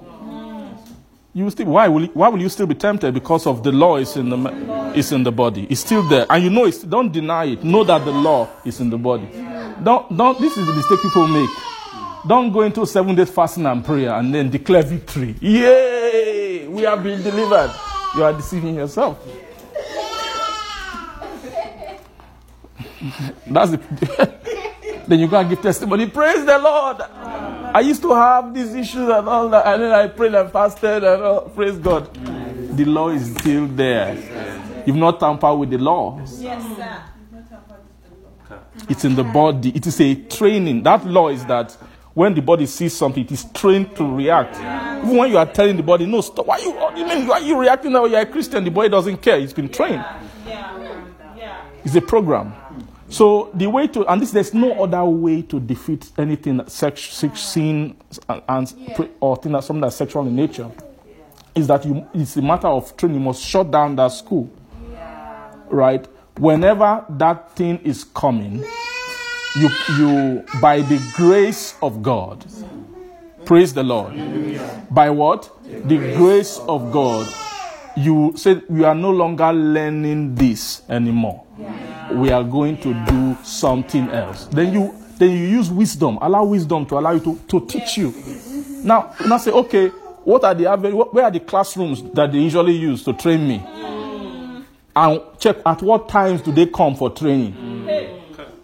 You 1.34 1.46
will 1.46 1.52
still. 1.52 1.66
Why 1.66 1.88
will? 1.88 2.04
You, 2.04 2.12
why 2.14 2.28
will 2.30 2.42
you 2.42 2.50
still 2.50 2.68
be 2.68 2.76
tempted? 2.76 3.12
Because 3.14 3.48
of 3.48 3.64
the 3.64 3.72
law 3.72 3.98
is 3.98 4.16
in 4.16 4.30
the 4.30 4.94
is 4.96 5.12
in 5.12 5.24
the 5.24 5.32
body. 5.32 5.66
It's 5.68 5.82
still 5.82 6.08
there, 6.08 6.28
and 6.30 6.44
you 6.44 6.52
know 6.52 6.66
it's. 6.66 6.84
Don't 6.84 7.12
deny 7.12 7.46
it. 7.46 7.64
Know 7.64 7.84
that 7.84 8.06
the 8.06 8.12
law 8.12 8.48
is 8.64 8.80
in 8.80 8.92
the 8.92 8.98
body. 9.00 9.28
Don't 9.82 10.16
don't. 10.16 10.40
This 10.40 10.56
is 10.56 10.68
the 10.68 10.74
mistake 10.74 11.02
people 11.02 11.28
make. 11.28 11.50
Don't 12.26 12.52
go 12.54 12.62
into 12.62 12.86
seven 12.86 13.16
days 13.16 13.30
fasting 13.30 13.66
and 13.66 13.84
prayer 13.84 14.14
and 14.14 14.34
then 14.34 14.50
declare 14.50 14.84
victory. 14.84 15.36
Yay! 15.42 16.68
We 16.68 16.84
have 16.84 17.04
been 17.04 17.22
delivered. 17.22 17.74
You 18.16 18.24
are 18.24 18.34
deceiving 18.34 18.76
yourself. 18.76 19.20
That's 23.48 23.72
the. 23.72 24.34
then 25.08 25.20
you 25.20 25.28
go 25.28 25.38
and 25.40 25.50
give 25.50 25.62
testimony. 25.62 26.08
Praise 26.08 26.46
the 26.46 26.58
Lord. 26.60 27.02
I 27.02 27.82
used 27.82 28.02
to 28.04 28.14
have 28.14 28.54
these 28.54 28.74
issues 28.74 29.10
and 29.10 29.28
all 29.28 29.50
that, 29.50 29.66
and 29.68 29.84
then 29.84 29.92
I 29.92 30.08
prayed 30.08 30.34
and 30.36 30.50
fasted 30.52 31.04
and 31.04 31.22
all. 31.24 31.42
Praise 31.50 31.78
God. 31.78 32.14
The 32.78 32.86
law 32.86 33.10
is 33.10 33.36
still 33.36 33.68
there. 33.68 34.16
You've 34.86 34.96
not 34.96 35.20
tampered 35.20 35.60
with 35.60 35.72
the 35.72 35.78
law. 35.78 36.20
Yes, 36.40 36.64
sir. 36.78 37.04
It's 38.90 39.06
in 39.06 39.16
the 39.16 39.24
body. 39.24 39.70
It 39.76 39.88
is 39.88 40.00
a 40.00 40.16
training. 40.16 40.84
That 40.84 41.06
law 41.06 41.30
is 41.30 41.46
that 41.46 41.76
when 42.14 42.34
the 42.34 42.42
body 42.42 42.66
sees 42.66 42.96
something, 42.96 43.24
it 43.24 43.32
is 43.32 43.46
trained 43.54 43.96
to 43.96 44.16
react. 44.16 44.58
Even 45.04 45.18
when 45.18 45.32
you 45.32 45.38
are 45.38 45.46
telling 45.46 45.78
the 45.78 45.84
body, 45.84 46.06
no, 46.06 46.22
stop. 46.22 46.46
Why 46.46 46.58
you, 46.58 46.72
what 46.72 46.98
you 46.98 47.06
mean? 47.06 47.28
Why 47.28 47.36
are 47.36 47.42
you 47.42 47.60
reacting 47.60 47.92
now? 47.92 48.06
You're 48.06 48.22
a 48.22 48.26
Christian. 48.26 48.64
The 48.64 48.70
body 48.72 48.90
doesn't 48.90 49.18
care. 49.18 49.38
It's 49.38 49.54
been 49.54 49.70
trained. 49.70 50.04
Yeah. 50.46 50.98
Yeah. 51.36 51.66
It's 51.84 51.96
a 51.96 52.02
program. 52.02 52.54
So 53.10 53.52
the 53.54 53.68
way 53.68 53.88
to, 53.88 54.06
and 54.12 54.22
this, 54.22 54.32
there's 54.32 54.54
no 54.54 54.84
other 54.84 55.04
way 55.06 55.42
to 55.44 55.60
defeat 55.60 56.12
anything 56.18 56.58
that 56.58 56.72
sex, 56.72 57.02
sex 57.02 57.40
sin 57.42 57.96
and, 58.30 58.42
and 58.48 59.08
or 59.20 59.38
thing 59.38 59.52
that 59.52 59.64
something 59.64 59.82
that's 59.82 59.96
sexual 59.96 60.26
in 60.28 60.36
nature, 60.36 60.70
is 61.54 61.68
that 61.68 61.86
you, 61.86 62.08
it's 62.14 62.36
a 62.38 62.42
matter 62.42 62.68
of 62.68 62.96
training. 62.98 63.20
You 63.20 63.26
must 63.26 63.44
shut 63.44 63.70
down 63.70 63.96
that 63.98 64.08
school, 64.08 64.52
right? 65.68 66.08
whenever 66.38 67.06
that 67.10 67.56
thing 67.56 67.80
is 67.80 68.04
coming, 68.04 68.64
you, 69.56 69.70
you 69.98 70.46
by 70.62 70.82
the 70.82 71.00
grace 71.16 71.76
of 71.82 72.02
God, 72.02 72.46
praise 73.46 73.74
the 73.74 73.84
Lord. 73.84 74.14
By 74.90 75.10
what? 75.10 75.50
The 75.64 75.98
grace 76.18 76.60
of 76.60 76.92
God, 76.92 77.28
you 77.96 78.34
said 78.36 78.64
we 78.70 78.84
are 78.84 78.96
no 78.96 79.12
longer 79.12 79.52
learning 79.54 80.36
this 80.36 80.82
anymore. 80.90 81.44
We 82.12 82.32
are 82.32 82.44
going 82.44 82.78
to 82.82 82.94
do 83.06 83.38
something 83.44 84.10
else. 84.10 84.46
Then 84.46 84.74
you 84.74 84.96
then 85.18 85.32
you 85.32 85.46
use 85.46 85.70
wisdom. 85.70 86.18
Allow 86.22 86.46
wisdom 86.46 86.86
to 86.88 86.98
allow 86.98 87.12
you 87.12 87.20
to, 87.22 87.36
to 87.48 87.66
teach 87.68 87.98
you. 87.98 88.14
Now, 88.84 89.14
now 89.26 89.38
say, 89.38 89.52
okay, 89.52 89.90
what 90.24 90.44
are 90.44 90.54
the 90.56 90.66
where 91.12 91.26
are 91.26 91.32
the 91.32 91.40
classrooms 91.40 92.02
that 92.14 92.32
they 92.32 92.40
usually 92.40 92.74
use 92.74 93.04
to 93.04 93.14
train 93.14 93.48
me? 93.48 93.62
And 94.96 95.22
check 95.40 95.58
at 95.66 95.82
what 95.82 96.10
times 96.10 96.42
do 96.42 96.52
they 96.52 96.66
come 96.68 96.96
for 96.96 97.10
training? 97.10 97.56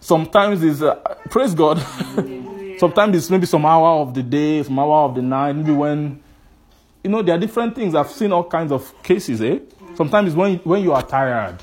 Sometimes 0.09 0.63
is 0.63 0.81
uh, 0.81 0.95
praise 1.29 1.53
God. 1.53 1.77
Sometimes 2.79 3.15
it's 3.15 3.29
maybe 3.29 3.45
some 3.45 3.63
hour 3.63 4.01
of 4.01 4.15
the 4.15 4.23
day, 4.23 4.63
some 4.63 4.79
hour 4.79 5.05
of 5.05 5.13
the 5.13 5.21
night, 5.21 5.53
maybe 5.53 5.71
when 5.71 6.19
you 7.03 7.11
know 7.11 7.21
there 7.21 7.35
are 7.35 7.37
different 7.37 7.75
things. 7.75 7.93
I've 7.93 8.09
seen 8.09 8.31
all 8.31 8.43
kinds 8.43 8.71
of 8.71 8.91
cases, 9.03 9.39
eh? 9.39 9.59
Sometimes 9.93 10.29
it's 10.29 10.35
when 10.35 10.57
when 10.63 10.81
you 10.81 10.93
are 10.93 11.03
tired. 11.03 11.61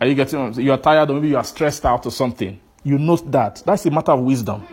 Are 0.00 0.06
you 0.08 0.16
getting 0.16 0.40
what 0.40 0.46
I'm 0.46 0.54
saying? 0.54 0.66
You 0.66 0.72
are 0.72 0.78
tired 0.78 1.08
or 1.08 1.12
maybe 1.14 1.28
you 1.28 1.36
are 1.36 1.44
stressed 1.44 1.86
out 1.86 2.04
or 2.06 2.10
something. 2.10 2.58
You 2.82 2.98
know 2.98 3.14
that. 3.14 3.62
That's 3.64 3.86
a 3.86 3.90
matter 3.92 4.10
of 4.10 4.22
wisdom. 4.22 4.66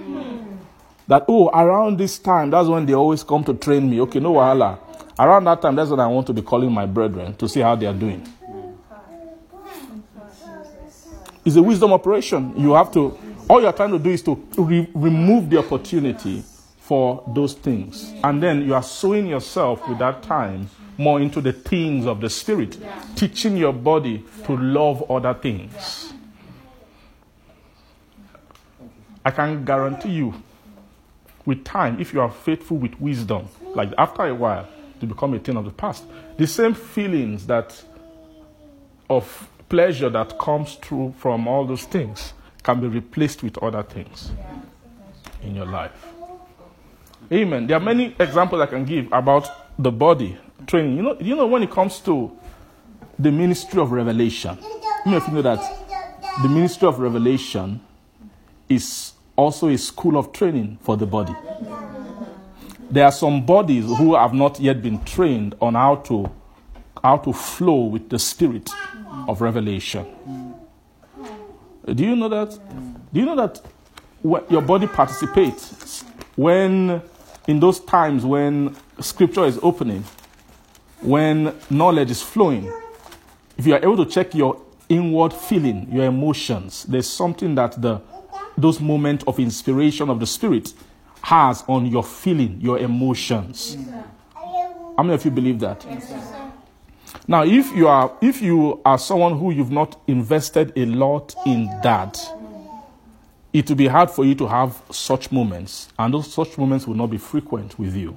That 1.07 1.25
oh, 1.27 1.49
around 1.49 1.99
this 1.99 2.17
time, 2.17 2.49
that's 2.49 2.67
when 2.67 2.87
they 2.87 2.95
always 2.95 3.23
come 3.23 3.43
to 3.43 3.53
train 3.53 3.87
me. 3.87 4.01
Okay, 4.01 4.19
no 4.19 4.33
wahala. 4.33 4.79
Around 5.19 5.43
that 5.43 5.61
time, 5.61 5.75
that's 5.75 5.91
when 5.91 5.99
I 5.99 6.07
want 6.07 6.25
to 6.25 6.33
be 6.33 6.41
calling 6.41 6.71
my 6.71 6.87
brethren 6.87 7.35
to 7.35 7.47
see 7.47 7.59
how 7.59 7.75
they 7.75 7.85
are 7.85 7.93
doing. 7.93 8.27
It's 11.45 11.55
a 11.55 11.63
wisdom 11.63 11.91
operation. 11.93 12.53
You 12.57 12.73
have 12.73 12.91
to, 12.93 13.17
all 13.49 13.61
you're 13.61 13.73
trying 13.73 13.91
to 13.91 13.99
do 13.99 14.09
is 14.09 14.21
to 14.23 14.35
re- 14.57 14.89
remove 14.93 15.49
the 15.49 15.57
opportunity 15.57 16.43
for 16.77 17.23
those 17.33 17.53
things. 17.53 18.13
And 18.23 18.41
then 18.41 18.65
you 18.65 18.73
are 18.73 18.83
sowing 18.83 19.27
yourself 19.27 19.87
with 19.87 19.99
that 19.99 20.23
time 20.23 20.69
more 20.97 21.19
into 21.19 21.41
the 21.41 21.53
things 21.53 22.05
of 22.05 22.21
the 22.21 22.29
Spirit, 22.29 22.77
teaching 23.15 23.57
your 23.57 23.73
body 23.73 24.23
to 24.45 24.55
love 24.55 25.09
other 25.09 25.33
things. 25.33 26.13
I 29.25 29.31
can 29.31 29.63
guarantee 29.65 30.11
you, 30.11 30.33
with 31.45 31.63
time, 31.63 31.99
if 31.99 32.13
you 32.13 32.21
are 32.21 32.29
faithful 32.31 32.77
with 32.77 32.99
wisdom, 33.01 33.47
like 33.73 33.89
after 33.97 34.23
a 34.23 34.35
while, 34.35 34.67
to 34.99 35.05
become 35.05 35.33
a 35.33 35.39
thing 35.39 35.57
of 35.57 35.65
the 35.65 35.71
past. 35.71 36.03
The 36.37 36.47
same 36.47 36.73
feelings 36.73 37.47
that 37.47 37.81
of 39.09 39.49
pleasure 39.73 40.07
that 40.07 40.37
comes 40.37 40.75
through 40.75 41.11
from 41.17 41.47
all 41.47 41.65
those 41.65 41.83
things 41.85 42.35
can 42.61 42.79
be 42.79 42.85
replaced 42.85 43.41
with 43.41 43.57
other 43.57 43.81
things 43.81 44.31
in 45.41 45.55
your 45.55 45.65
life. 45.65 46.13
Amen. 47.31 47.65
There 47.65 47.77
are 47.77 47.79
many 47.79 48.15
examples 48.19 48.61
I 48.61 48.67
can 48.67 48.85
give 48.85 49.07
about 49.11 49.49
the 49.79 49.91
body 49.91 50.37
training. 50.67 50.95
You 50.97 51.01
know, 51.01 51.17
you 51.19 51.35
know 51.35 51.47
when 51.47 51.63
it 51.63 51.71
comes 51.71 51.97
to 52.01 52.31
the 53.17 53.31
ministry 53.31 53.81
of 53.81 53.91
revelation. 53.91 54.59
You 55.05 55.11
know 55.13 55.17
if 55.17 55.27
you 55.27 55.33
know 55.33 55.41
that 55.41 55.59
the 56.43 56.49
ministry 56.49 56.87
of 56.87 56.99
revelation 56.99 57.81
is 58.69 59.13
also 59.35 59.69
a 59.69 59.77
school 59.79 60.17
of 60.17 60.31
training 60.33 60.77
for 60.83 60.97
the 60.97 61.07
body. 61.07 61.33
There 62.91 63.05
are 63.05 63.11
some 63.11 63.43
bodies 63.43 63.85
who 63.85 64.13
have 64.13 64.35
not 64.35 64.59
yet 64.59 64.83
been 64.83 65.03
trained 65.03 65.55
on 65.59 65.73
how 65.73 65.95
to 65.95 66.31
how 67.03 67.17
to 67.17 67.33
flow 67.33 67.85
with 67.85 68.09
the 68.09 68.17
spirit 68.17 68.69
of 69.27 69.41
revelation. 69.41 70.05
Do 71.85 72.03
you 72.03 72.15
know 72.15 72.29
that? 72.29 72.57
Do 73.11 73.19
you 73.19 73.25
know 73.25 73.35
that 73.35 73.61
your 74.49 74.61
body 74.61 74.87
participates 74.87 76.05
when 76.35 77.01
in 77.47 77.59
those 77.59 77.79
times 77.81 78.25
when 78.25 78.75
scripture 79.01 79.45
is 79.45 79.59
opening, 79.61 80.03
when 81.01 81.53
knowledge 81.69 82.09
is 82.09 82.21
flowing, 82.21 82.71
if 83.57 83.67
you 83.67 83.73
are 83.73 83.79
able 83.79 83.97
to 83.97 84.05
check 84.09 84.33
your 84.33 84.61
inward 84.87 85.33
feeling, 85.33 85.91
your 85.91 86.05
emotions, 86.05 86.85
there's 86.85 87.09
something 87.09 87.53
that 87.55 87.81
the 87.81 88.01
those 88.57 88.79
moments 88.79 89.23
of 89.27 89.39
inspiration 89.39 90.09
of 90.09 90.19
the 90.19 90.27
spirit 90.27 90.73
has 91.21 91.63
on 91.67 91.85
your 91.85 92.03
feeling, 92.03 92.61
your 92.61 92.77
emotions. 92.77 93.77
How 94.35 95.01
many 95.03 95.15
of 95.15 95.25
you 95.25 95.31
believe 95.31 95.59
that? 95.59 95.83
Now, 97.27 97.43
if 97.43 97.73
you 97.75 97.87
are 97.87 98.11
if 98.21 98.41
you 98.41 98.81
are 98.85 98.97
someone 98.97 99.37
who 99.37 99.51
you've 99.51 99.71
not 99.71 99.99
invested 100.07 100.73
a 100.75 100.85
lot 100.85 101.33
in 101.45 101.67
that, 101.81 102.19
it 103.53 103.69
will 103.69 103.77
be 103.77 103.87
hard 103.87 104.09
for 104.11 104.25
you 104.25 104.35
to 104.35 104.47
have 104.47 104.81
such 104.91 105.31
moments, 105.31 105.87
and 105.97 106.13
those 106.13 106.31
such 106.33 106.57
moments 106.57 106.85
will 106.85 106.95
not 106.95 107.09
be 107.11 107.17
frequent 107.17 107.79
with 107.79 107.95
you. 107.95 108.15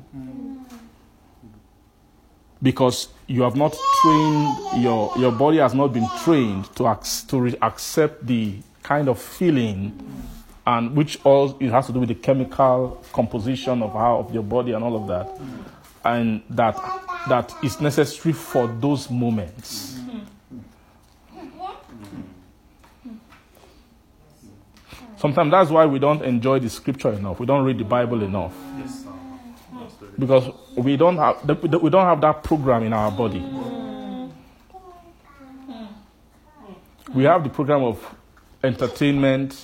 Because 2.62 3.09
you 3.26 3.43
have 3.43 3.55
not 3.55 3.76
trained 4.02 4.83
your 4.83 5.12
your 5.17 5.31
body 5.31 5.59
has 5.59 5.75
not 5.75 5.93
been 5.93 6.09
trained 6.25 6.65
to 6.76 6.89
ac- 6.89 7.26
to 7.28 7.41
re- 7.41 7.57
accept 7.62 8.26
the 8.26 8.57
kind 8.83 9.09
of 9.09 9.20
feeling 9.20 9.93
and 10.67 10.97
which 10.97 11.18
all 11.25 11.57
it 11.60 11.70
has 11.70 11.86
to 11.86 11.93
do 11.93 12.01
with 12.01 12.09
the 12.09 12.15
chemical 12.15 13.05
composition 13.12 13.83
of 13.83 13.93
how 13.93 14.18
of 14.18 14.33
your 14.35 14.43
body 14.43 14.73
and 14.73 14.83
all 14.83 14.97
of 14.97 15.07
that 15.07 15.28
and 16.07 16.43
that 16.51 16.76
that 17.28 17.52
is 17.62 17.81
necessary 17.81 18.33
for 18.33 18.68
those 18.81 19.10
moments. 19.10 19.99
Sometimes 25.17 25.51
that's 25.51 25.70
why 25.70 25.86
we 25.86 25.99
don't 25.99 26.23
enjoy 26.23 26.60
the 26.60 26.68
scripture 26.68 27.12
enough. 27.12 27.41
We 27.41 27.47
don't 27.47 27.65
read 27.65 27.78
the 27.78 27.85
bible 27.85 28.23
enough. 28.23 28.55
Because 30.18 30.49
we 30.76 30.97
don't 30.97 31.17
have 31.17 31.43
we 31.83 31.91
don't 31.91 32.07
have 32.07 32.20
that 32.20 32.44
program 32.44 32.85
in 32.85 32.93
our 32.93 33.10
body. 33.10 33.44
We 37.12 37.25
have 37.25 37.43
the 37.43 37.51
program 37.51 37.83
of 37.83 38.15
entertainment. 38.62 39.60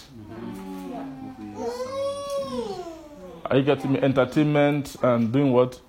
Are 3.45 3.57
you 3.59 3.62
getting 3.62 3.93
me? 3.93 4.01
Entertainment 4.01 4.97
and 5.03 5.33
doing 5.33 5.53
what 5.53 5.81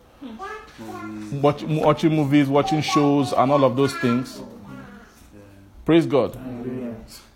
Watch, 1.41 1.63
watching 1.63 2.15
movies 2.15 2.47
watching 2.47 2.81
shows 2.81 3.31
and 3.33 3.51
all 3.51 3.63
of 3.63 3.75
those 3.75 3.93
things. 3.95 4.41
Praise 5.85 6.05
god. 6.05 6.33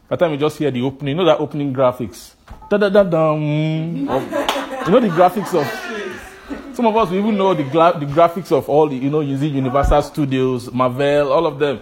By 0.08 0.16
the 0.16 0.18
time 0.18 0.32
you 0.32 0.38
just 0.38 0.58
hear 0.58 0.72
the 0.72 0.82
opening 0.82 1.18
you 1.18 1.24
know 1.24 1.26
that 1.26 1.40
opening 1.40 1.74
graphics. 1.74 2.34
Da 2.70 2.78
da 2.78 2.90
da 2.90 3.02
of, 3.02 3.42
you 3.42 4.06
know 4.06 5.00
the 5.00 5.10
graphics 5.10 5.54
of 5.54 6.76
some 6.76 6.86
of 6.86 6.96
us 6.96 7.10
we 7.10 7.18
even 7.20 7.36
know 7.38 7.54
the, 7.54 7.64
gra- 7.64 7.98
the 8.00 8.06
graphics 8.06 8.52
of 8.52 8.70
all 8.70 8.88
the 8.88 8.96
you 8.96 9.10
know 9.10 9.20
using 9.22 9.54
universal 9.54 10.02
studios 10.02 10.72
marvel 10.72 11.32
all 11.32 11.46
of 11.46 11.60
them. 11.60 11.80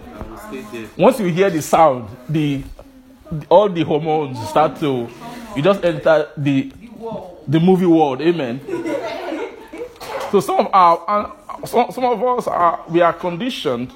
Once 0.98 1.20
you 1.20 1.28
hear 1.28 1.50
the 1.50 1.62
sound, 1.62 2.08
the, 2.30 2.64
the- 3.32 3.46
all 3.50 3.70
the 3.70 3.84
hormones 3.84 4.38
start 4.50 4.78
to 4.80 5.08
you 5.56 5.62
just 5.62 5.84
enter 5.84 6.30
the 6.38 6.72
the 7.48 7.60
movie 7.60 7.86
world. 7.86 8.22
Amen. 8.22 8.60
so 10.32 10.40
some 10.40 10.60
of 10.66 10.70
our 10.74 11.36
some, 11.66 11.92
some 11.92 12.06
of 12.06 12.24
us 12.24 12.48
are 12.48 12.84
we 12.90 13.02
are 13.02 13.14
conditioned 13.14 13.92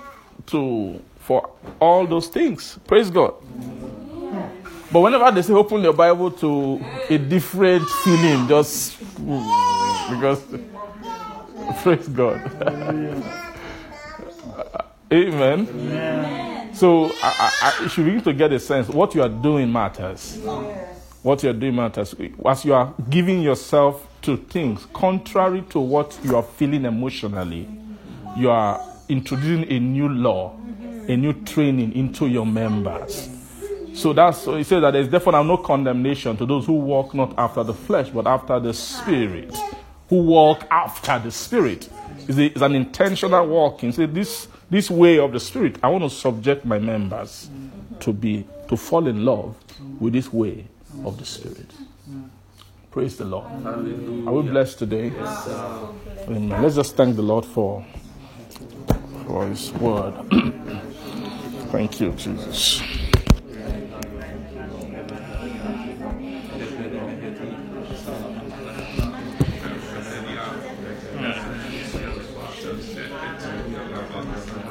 to 0.47 1.01
for 1.19 1.49
all 1.79 2.07
those 2.07 2.27
things. 2.27 2.79
Praise 2.87 3.09
God. 3.09 3.33
But 4.91 5.01
whenever 5.01 5.31
they 5.31 5.43
say 5.43 5.53
open 5.53 5.81
your 5.81 5.93
Bible 5.93 6.31
to 6.31 6.83
a 7.09 7.17
different 7.17 7.87
feeling, 8.03 8.47
just 8.47 8.99
mm, 9.15 10.09
because 10.09 10.43
praise 11.83 12.07
God. 12.07 12.41
Amen. 15.13 16.73
So 16.73 17.11
I, 17.21 17.51
I, 17.61 17.83
I, 17.83 17.87
should 17.87 18.05
begin 18.05 18.21
to 18.23 18.33
get 18.33 18.51
a 18.53 18.59
sense 18.59 18.87
what 18.87 19.13
you 19.13 19.21
are 19.21 19.29
doing 19.29 19.71
matters. 19.71 20.37
What 21.21 21.43
you 21.43 21.49
are 21.49 21.53
doing 21.53 21.75
matters. 21.75 22.15
As 22.45 22.65
you 22.65 22.73
are 22.73 22.93
giving 23.09 23.41
yourself 23.41 24.07
to 24.21 24.37
things 24.37 24.85
contrary 24.93 25.61
to 25.69 25.79
what 25.79 26.17
you 26.23 26.35
are 26.35 26.43
feeling 26.43 26.85
emotionally, 26.85 27.67
you 28.37 28.49
are 28.49 28.81
introducing 29.07 29.69
a 29.71 29.79
new 29.79 30.09
law, 30.09 30.55
a 31.07 31.15
new 31.15 31.33
training 31.43 31.93
into 31.93 32.27
your 32.27 32.45
members. 32.45 33.29
So 33.93 34.13
that's 34.13 34.37
so 34.37 34.55
he 34.55 34.63
says 34.63 34.81
that 34.81 34.91
there's 34.91 35.09
therefore 35.09 35.43
no 35.43 35.57
condemnation 35.57 36.37
to 36.37 36.45
those 36.45 36.65
who 36.65 36.73
walk 36.73 37.13
not 37.13 37.33
after 37.37 37.63
the 37.63 37.73
flesh, 37.73 38.09
but 38.09 38.27
after 38.27 38.59
the 38.59 38.73
spirit. 38.73 39.55
Who 40.09 40.23
walk 40.23 40.65
after 40.71 41.19
the 41.19 41.31
spirit. 41.31 41.89
It's 42.27 42.61
an 42.61 42.75
intentional 42.75 43.45
walking. 43.47 43.91
Say 43.91 44.05
this 44.05 44.47
this 44.69 44.89
way 44.89 45.17
of 45.17 45.31
the 45.31 45.39
spirit, 45.39 45.77
I 45.81 45.89
want 45.89 46.03
to 46.03 46.09
subject 46.09 46.63
my 46.63 46.77
members 46.77 47.49
to 48.01 48.13
be 48.13 48.45
to 48.67 48.77
fall 48.77 49.07
in 49.07 49.25
love 49.25 49.55
with 49.99 50.13
this 50.13 50.31
way 50.31 50.67
of 51.03 51.17
the 51.17 51.25
spirit. 51.25 51.71
Praise 52.91 53.17
the 53.17 53.25
Lord. 53.25 53.47
Hallelujah. 53.61 54.27
Are 54.27 54.33
we 54.33 54.49
blessed 54.49 54.79
today? 54.79 55.11
Amen. 56.27 56.61
Let's 56.61 56.75
just 56.75 56.95
thank 56.95 57.15
the 57.15 57.21
Lord 57.21 57.45
for, 57.45 57.85
for 59.27 59.45
His 59.45 59.71
word. 59.73 60.13
Thank 61.69 62.01
you, 62.01 62.11
Jesus. 62.13 62.81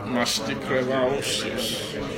Mastikrevaosius. 0.06 2.17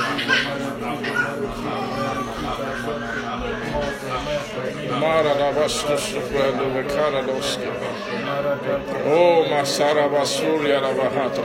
Oh, 9.03 9.45
Masara 9.49 10.07
Basuria 10.09 10.79
Rabahata. 10.79 11.43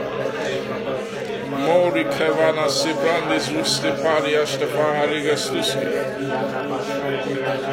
Mori 1.49 2.03
Kevana 2.03 2.67
Sibrandis 2.69 3.47
Ustiparia 3.49 4.45
Stefahariga 4.45 5.35
Stuski. 5.35 5.87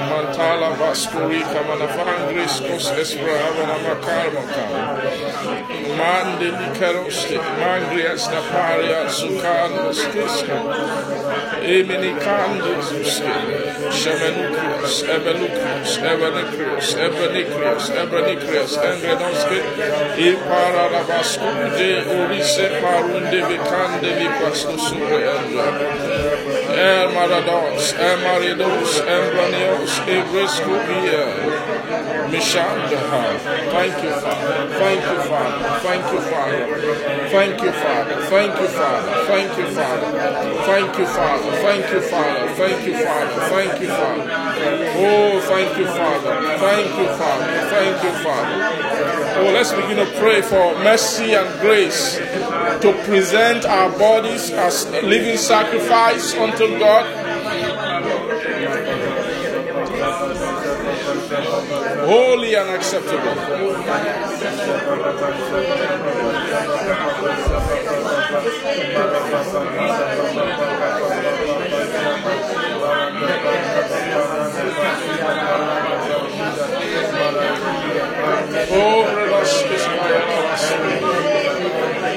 Mantala 0.08 0.70
Vaskurika 0.76 1.60
Manafangris 1.68 2.56
Kus 2.66 2.90
Esprahavana 2.90 3.76
Makarmaka. 3.84 4.64
Mandi 5.98 6.50
Nikarosti, 6.50 7.36
Mangria 7.60 8.14
Stafaria 8.16 9.00
Sukarno 9.08 9.92
Stuski. 9.92 10.56
Emini 11.62 12.12
Kandis 12.20 12.88
Ustiski. 13.00 13.63
Shebelukios, 13.94 15.04
Ebelukios, 15.04 15.98
Ebelikrios, 15.98 16.96
Ebelikrios, 16.96 17.90
Ebelikrios, 17.90 18.80
Engredoske, 18.90 19.58
Ipararabasko, 20.18 21.48
De 21.76 21.90
Urise 22.20 22.66
Parunde 22.82 23.40
Vicande 23.48 24.10
Lipasto 24.18 24.76
Sure 24.78 25.18
Endra, 25.36 25.68
Ermarados, 26.74 27.94
Emaridos, 27.94 29.02
Embranios, 29.18 30.02
Ebresco 30.08 30.74
Pierre, 30.86 31.46
Via. 32.28 32.40
Mishandaha. 32.40 33.38
Thank 33.70 34.02
you, 34.02 34.10
Father. 34.10 34.68
Thank 34.78 35.02
you, 35.04 35.20
Father. 35.28 35.80
Thank 35.80 36.12
you, 36.12 36.20
Father. 36.20 36.66
Thank 37.30 37.62
you, 37.62 37.72
Father. 37.72 38.16
Thank 38.28 38.58
you, 38.60 38.68
Father. 38.68 39.16
Thank 39.26 39.58
you, 39.58 39.66
Father. 39.66 40.14
Thank 40.64 40.98
you, 40.98 41.06
Father. 41.06 41.50
Thank 41.64 41.90
you, 41.90 42.00
Father. 42.00 42.54
Thank 42.54 42.86
you, 42.86 42.94
Father. 43.04 43.40
Thank 43.48 43.80
you, 43.80 43.88
Father. 43.88 44.44
Oh, 44.96 45.40
thank 45.40 45.78
you, 45.78 45.86
Father. 45.86 46.58
Thank 46.58 46.90
you, 46.98 47.08
Father. 47.18 47.46
Thank 47.70 48.02
you, 48.04 48.12
Father. 48.22 48.74
Oh, 49.36 49.50
let's 49.52 49.72
begin 49.72 49.96
to 49.96 50.06
pray 50.18 50.40
for 50.42 50.74
mercy 50.84 51.34
and 51.34 51.48
grace 51.60 52.16
to 52.80 52.92
present 53.04 53.64
our 53.64 53.90
bodies 53.98 54.50
as 54.50 54.86
living 55.02 55.36
sacrifice 55.36 56.34
unto 56.34 56.78
God. 56.78 57.23
Holy 62.16 62.54
and 62.54 62.70
acceptable. 62.70 63.74
Oh, 78.76 79.04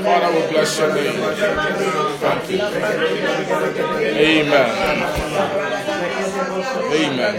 Father, 0.05 0.31
we 0.35 0.41
bless 0.53 0.79
your 0.79 0.95
name. 0.95 1.19
Thank 2.19 2.51
you. 2.51 2.59
Amen. 4.15 4.69
Amen. 6.95 7.35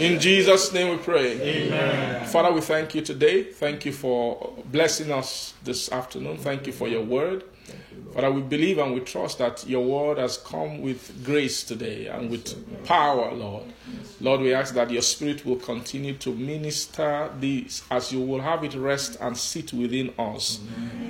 In 0.00 0.20
Jesus' 0.20 0.72
name 0.72 0.88
we 0.90 0.96
pray. 1.02 1.40
Amen. 1.40 2.26
Father, 2.26 2.52
we 2.52 2.60
thank 2.60 2.94
you 2.94 3.00
today. 3.02 3.44
Thank 3.44 3.84
you 3.86 3.92
for 3.92 4.52
blessing 4.66 5.10
us 5.12 5.54
this 5.64 5.90
afternoon. 5.92 6.38
Thank 6.38 6.66
you 6.66 6.72
for 6.72 6.88
your 6.88 7.02
word. 7.02 7.44
Father, 8.14 8.30
we 8.30 8.40
believe 8.40 8.78
and 8.78 8.94
we 8.94 9.00
trust 9.00 9.38
that 9.38 9.66
your 9.68 9.84
word 9.84 10.18
has 10.18 10.38
come 10.38 10.80
with 10.80 11.24
grace 11.24 11.62
today 11.62 12.06
and 12.06 12.30
with 12.30 12.84
power, 12.86 13.32
Lord. 13.32 13.64
Lord, 14.20 14.40
we 14.40 14.54
ask 14.54 14.74
that 14.74 14.90
your 14.90 15.02
spirit 15.02 15.44
will 15.44 15.56
continue 15.56 16.14
to 16.14 16.34
minister 16.34 17.30
this 17.38 17.82
as 17.90 18.12
you 18.12 18.20
will 18.20 18.40
have 18.40 18.64
it 18.64 18.74
rest 18.74 19.18
and 19.20 19.36
sit 19.36 19.72
within 19.72 20.14
us. 20.18 20.60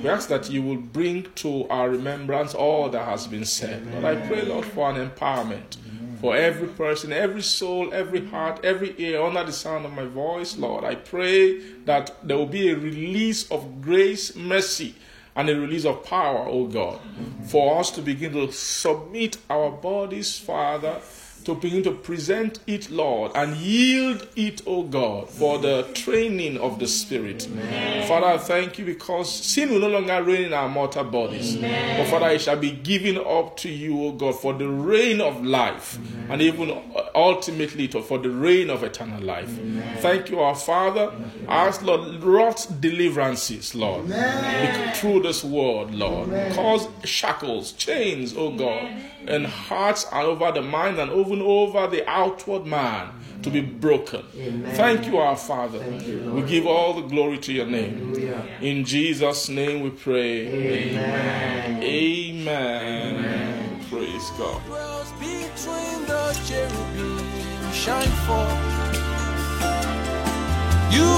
We 0.03 0.09
ask 0.09 0.29
that 0.31 0.51
you 0.51 0.63
will 0.63 0.77
bring 0.79 1.27
to 1.37 1.69
our 1.69 1.91
remembrance 1.91 2.55
all 2.55 2.89
that 2.91 3.05
has 3.05 3.27
been 3.27 3.45
said. 3.45 3.87
Lord, 3.93 4.05
I 4.05 4.27
pray, 4.27 4.43
Lord, 4.43 4.65
for 4.65 4.91
an 4.91 5.09
empowerment 5.09 5.77
for 6.21 6.35
every 6.35 6.69
person, 6.69 7.13
every 7.13 7.43
soul, 7.43 7.93
every 7.93 8.27
heart, 8.27 8.65
every 8.65 8.95
ear 8.99 9.23
under 9.23 9.45
the 9.45 9.53
sound 9.53 9.85
of 9.85 9.93
my 9.93 10.05
voice, 10.05 10.57
Lord. 10.57 10.85
I 10.85 10.95
pray 10.95 11.61
that 11.85 12.17
there 12.27 12.37
will 12.37 12.47
be 12.47 12.71
a 12.71 12.77
release 12.77 13.51
of 13.51 13.83
grace, 13.83 14.35
mercy, 14.35 14.95
and 15.37 15.51
a 15.51 15.61
release 15.61 15.85
of 15.85 16.03
power, 16.05 16.49
O 16.49 16.67
God, 16.67 16.99
for 17.47 17.79
us 17.79 17.91
to 17.93 18.03
begin 18.03 18.33
to 18.33 18.51
submit 18.51 19.37
our 19.51 19.71
bodies, 19.71 20.39
Father, 20.39 21.01
to 21.47 21.55
begin 21.55 21.83
to 21.85 21.93
present 21.93 22.59
it, 22.67 22.91
Lord, 22.91 23.33
and 23.35 23.57
yield 23.57 24.27
it, 24.37 24.63
O 24.67 24.83
God, 24.83 25.31
for 25.31 25.59
the 25.59 25.87
training 25.95 26.59
of 26.59 26.79
the 26.79 26.87
Spirit. 26.89 27.49
Father, 28.07 28.27
I 28.27 28.39
thank 28.39 28.79
you 28.79 28.85
because 28.85 29.33
sin 29.33 29.71
will 29.71 29.81
no 29.81 29.89
longer 29.89 30.23
reign 30.23 30.47
in 30.47 30.53
our 30.53 30.69
mortal 30.69 31.05
bodies. 31.05 31.57
But 31.57 32.07
Father, 32.09 32.31
it 32.31 32.41
shall 32.41 32.57
be 32.57 32.73
given 32.73 33.17
up 33.17 33.57
to 33.59 33.69
you, 33.69 34.03
O 34.03 34.13
God, 34.13 34.41
for 34.41 34.53
the 34.55 34.69
reign 34.69 35.21
of 35.21 35.45
life, 35.45 35.99
and 36.29 36.43
even 36.43 36.77
ultimately 37.15 37.87
for 37.87 38.19
the 38.19 38.31
reign 38.31 38.69
of 38.69 38.83
eternal 38.83 39.23
life. 39.23 39.51
Thank 40.01 40.31
you, 40.31 40.41
our 40.41 40.57
Father. 40.57 41.13
Ask, 41.49 41.83
Lord, 41.83 42.23
wrought 42.25 42.67
deliverances, 42.81 43.75
Lord, 43.75 44.07
through 44.97 45.23
this 45.23 45.45
word, 45.45 45.95
Lord. 45.95 46.29
Cause 46.55 46.89
shackles, 47.05 47.73
chains, 47.73 48.37
O 48.37 48.51
God, 48.57 48.91
and 49.29 49.47
hearts 49.47 50.07
and 50.13 50.27
over 50.27 50.53
the 50.53 50.63
mind 50.63 50.99
and 50.99 51.11
even 51.37 51.47
over 51.47 51.87
the 51.89 52.09
outward 52.09 52.67
man 52.67 53.11
to 53.43 53.51
be 53.51 53.61
broken. 53.61 54.23
Thank 54.75 55.07
you, 55.07 55.19
our 55.19 55.37
Father. 55.37 55.79
we 56.33 56.43
give 56.43 56.67
all 56.67 56.95
the 56.95 57.07
glory 57.09 57.39
to 57.39 57.53
your 57.53 57.67
name. 57.67 58.15
In 58.61 58.85
Jesus' 58.85 59.49
name 59.49 59.83
we 59.83 59.91
pray. 59.91 60.93
Amen. 60.93 61.83
Amen. 61.83 63.81
Praise 63.91 64.31
God. 64.39 64.63
Shine 67.73 68.15
forth. 68.27 68.97
You 70.91 71.13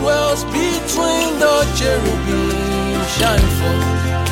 dwells 0.00 0.44
between 0.44 1.38
the 1.38 1.64
cherubim 1.76 3.04
shine 3.06 3.48
forth. 3.60 4.31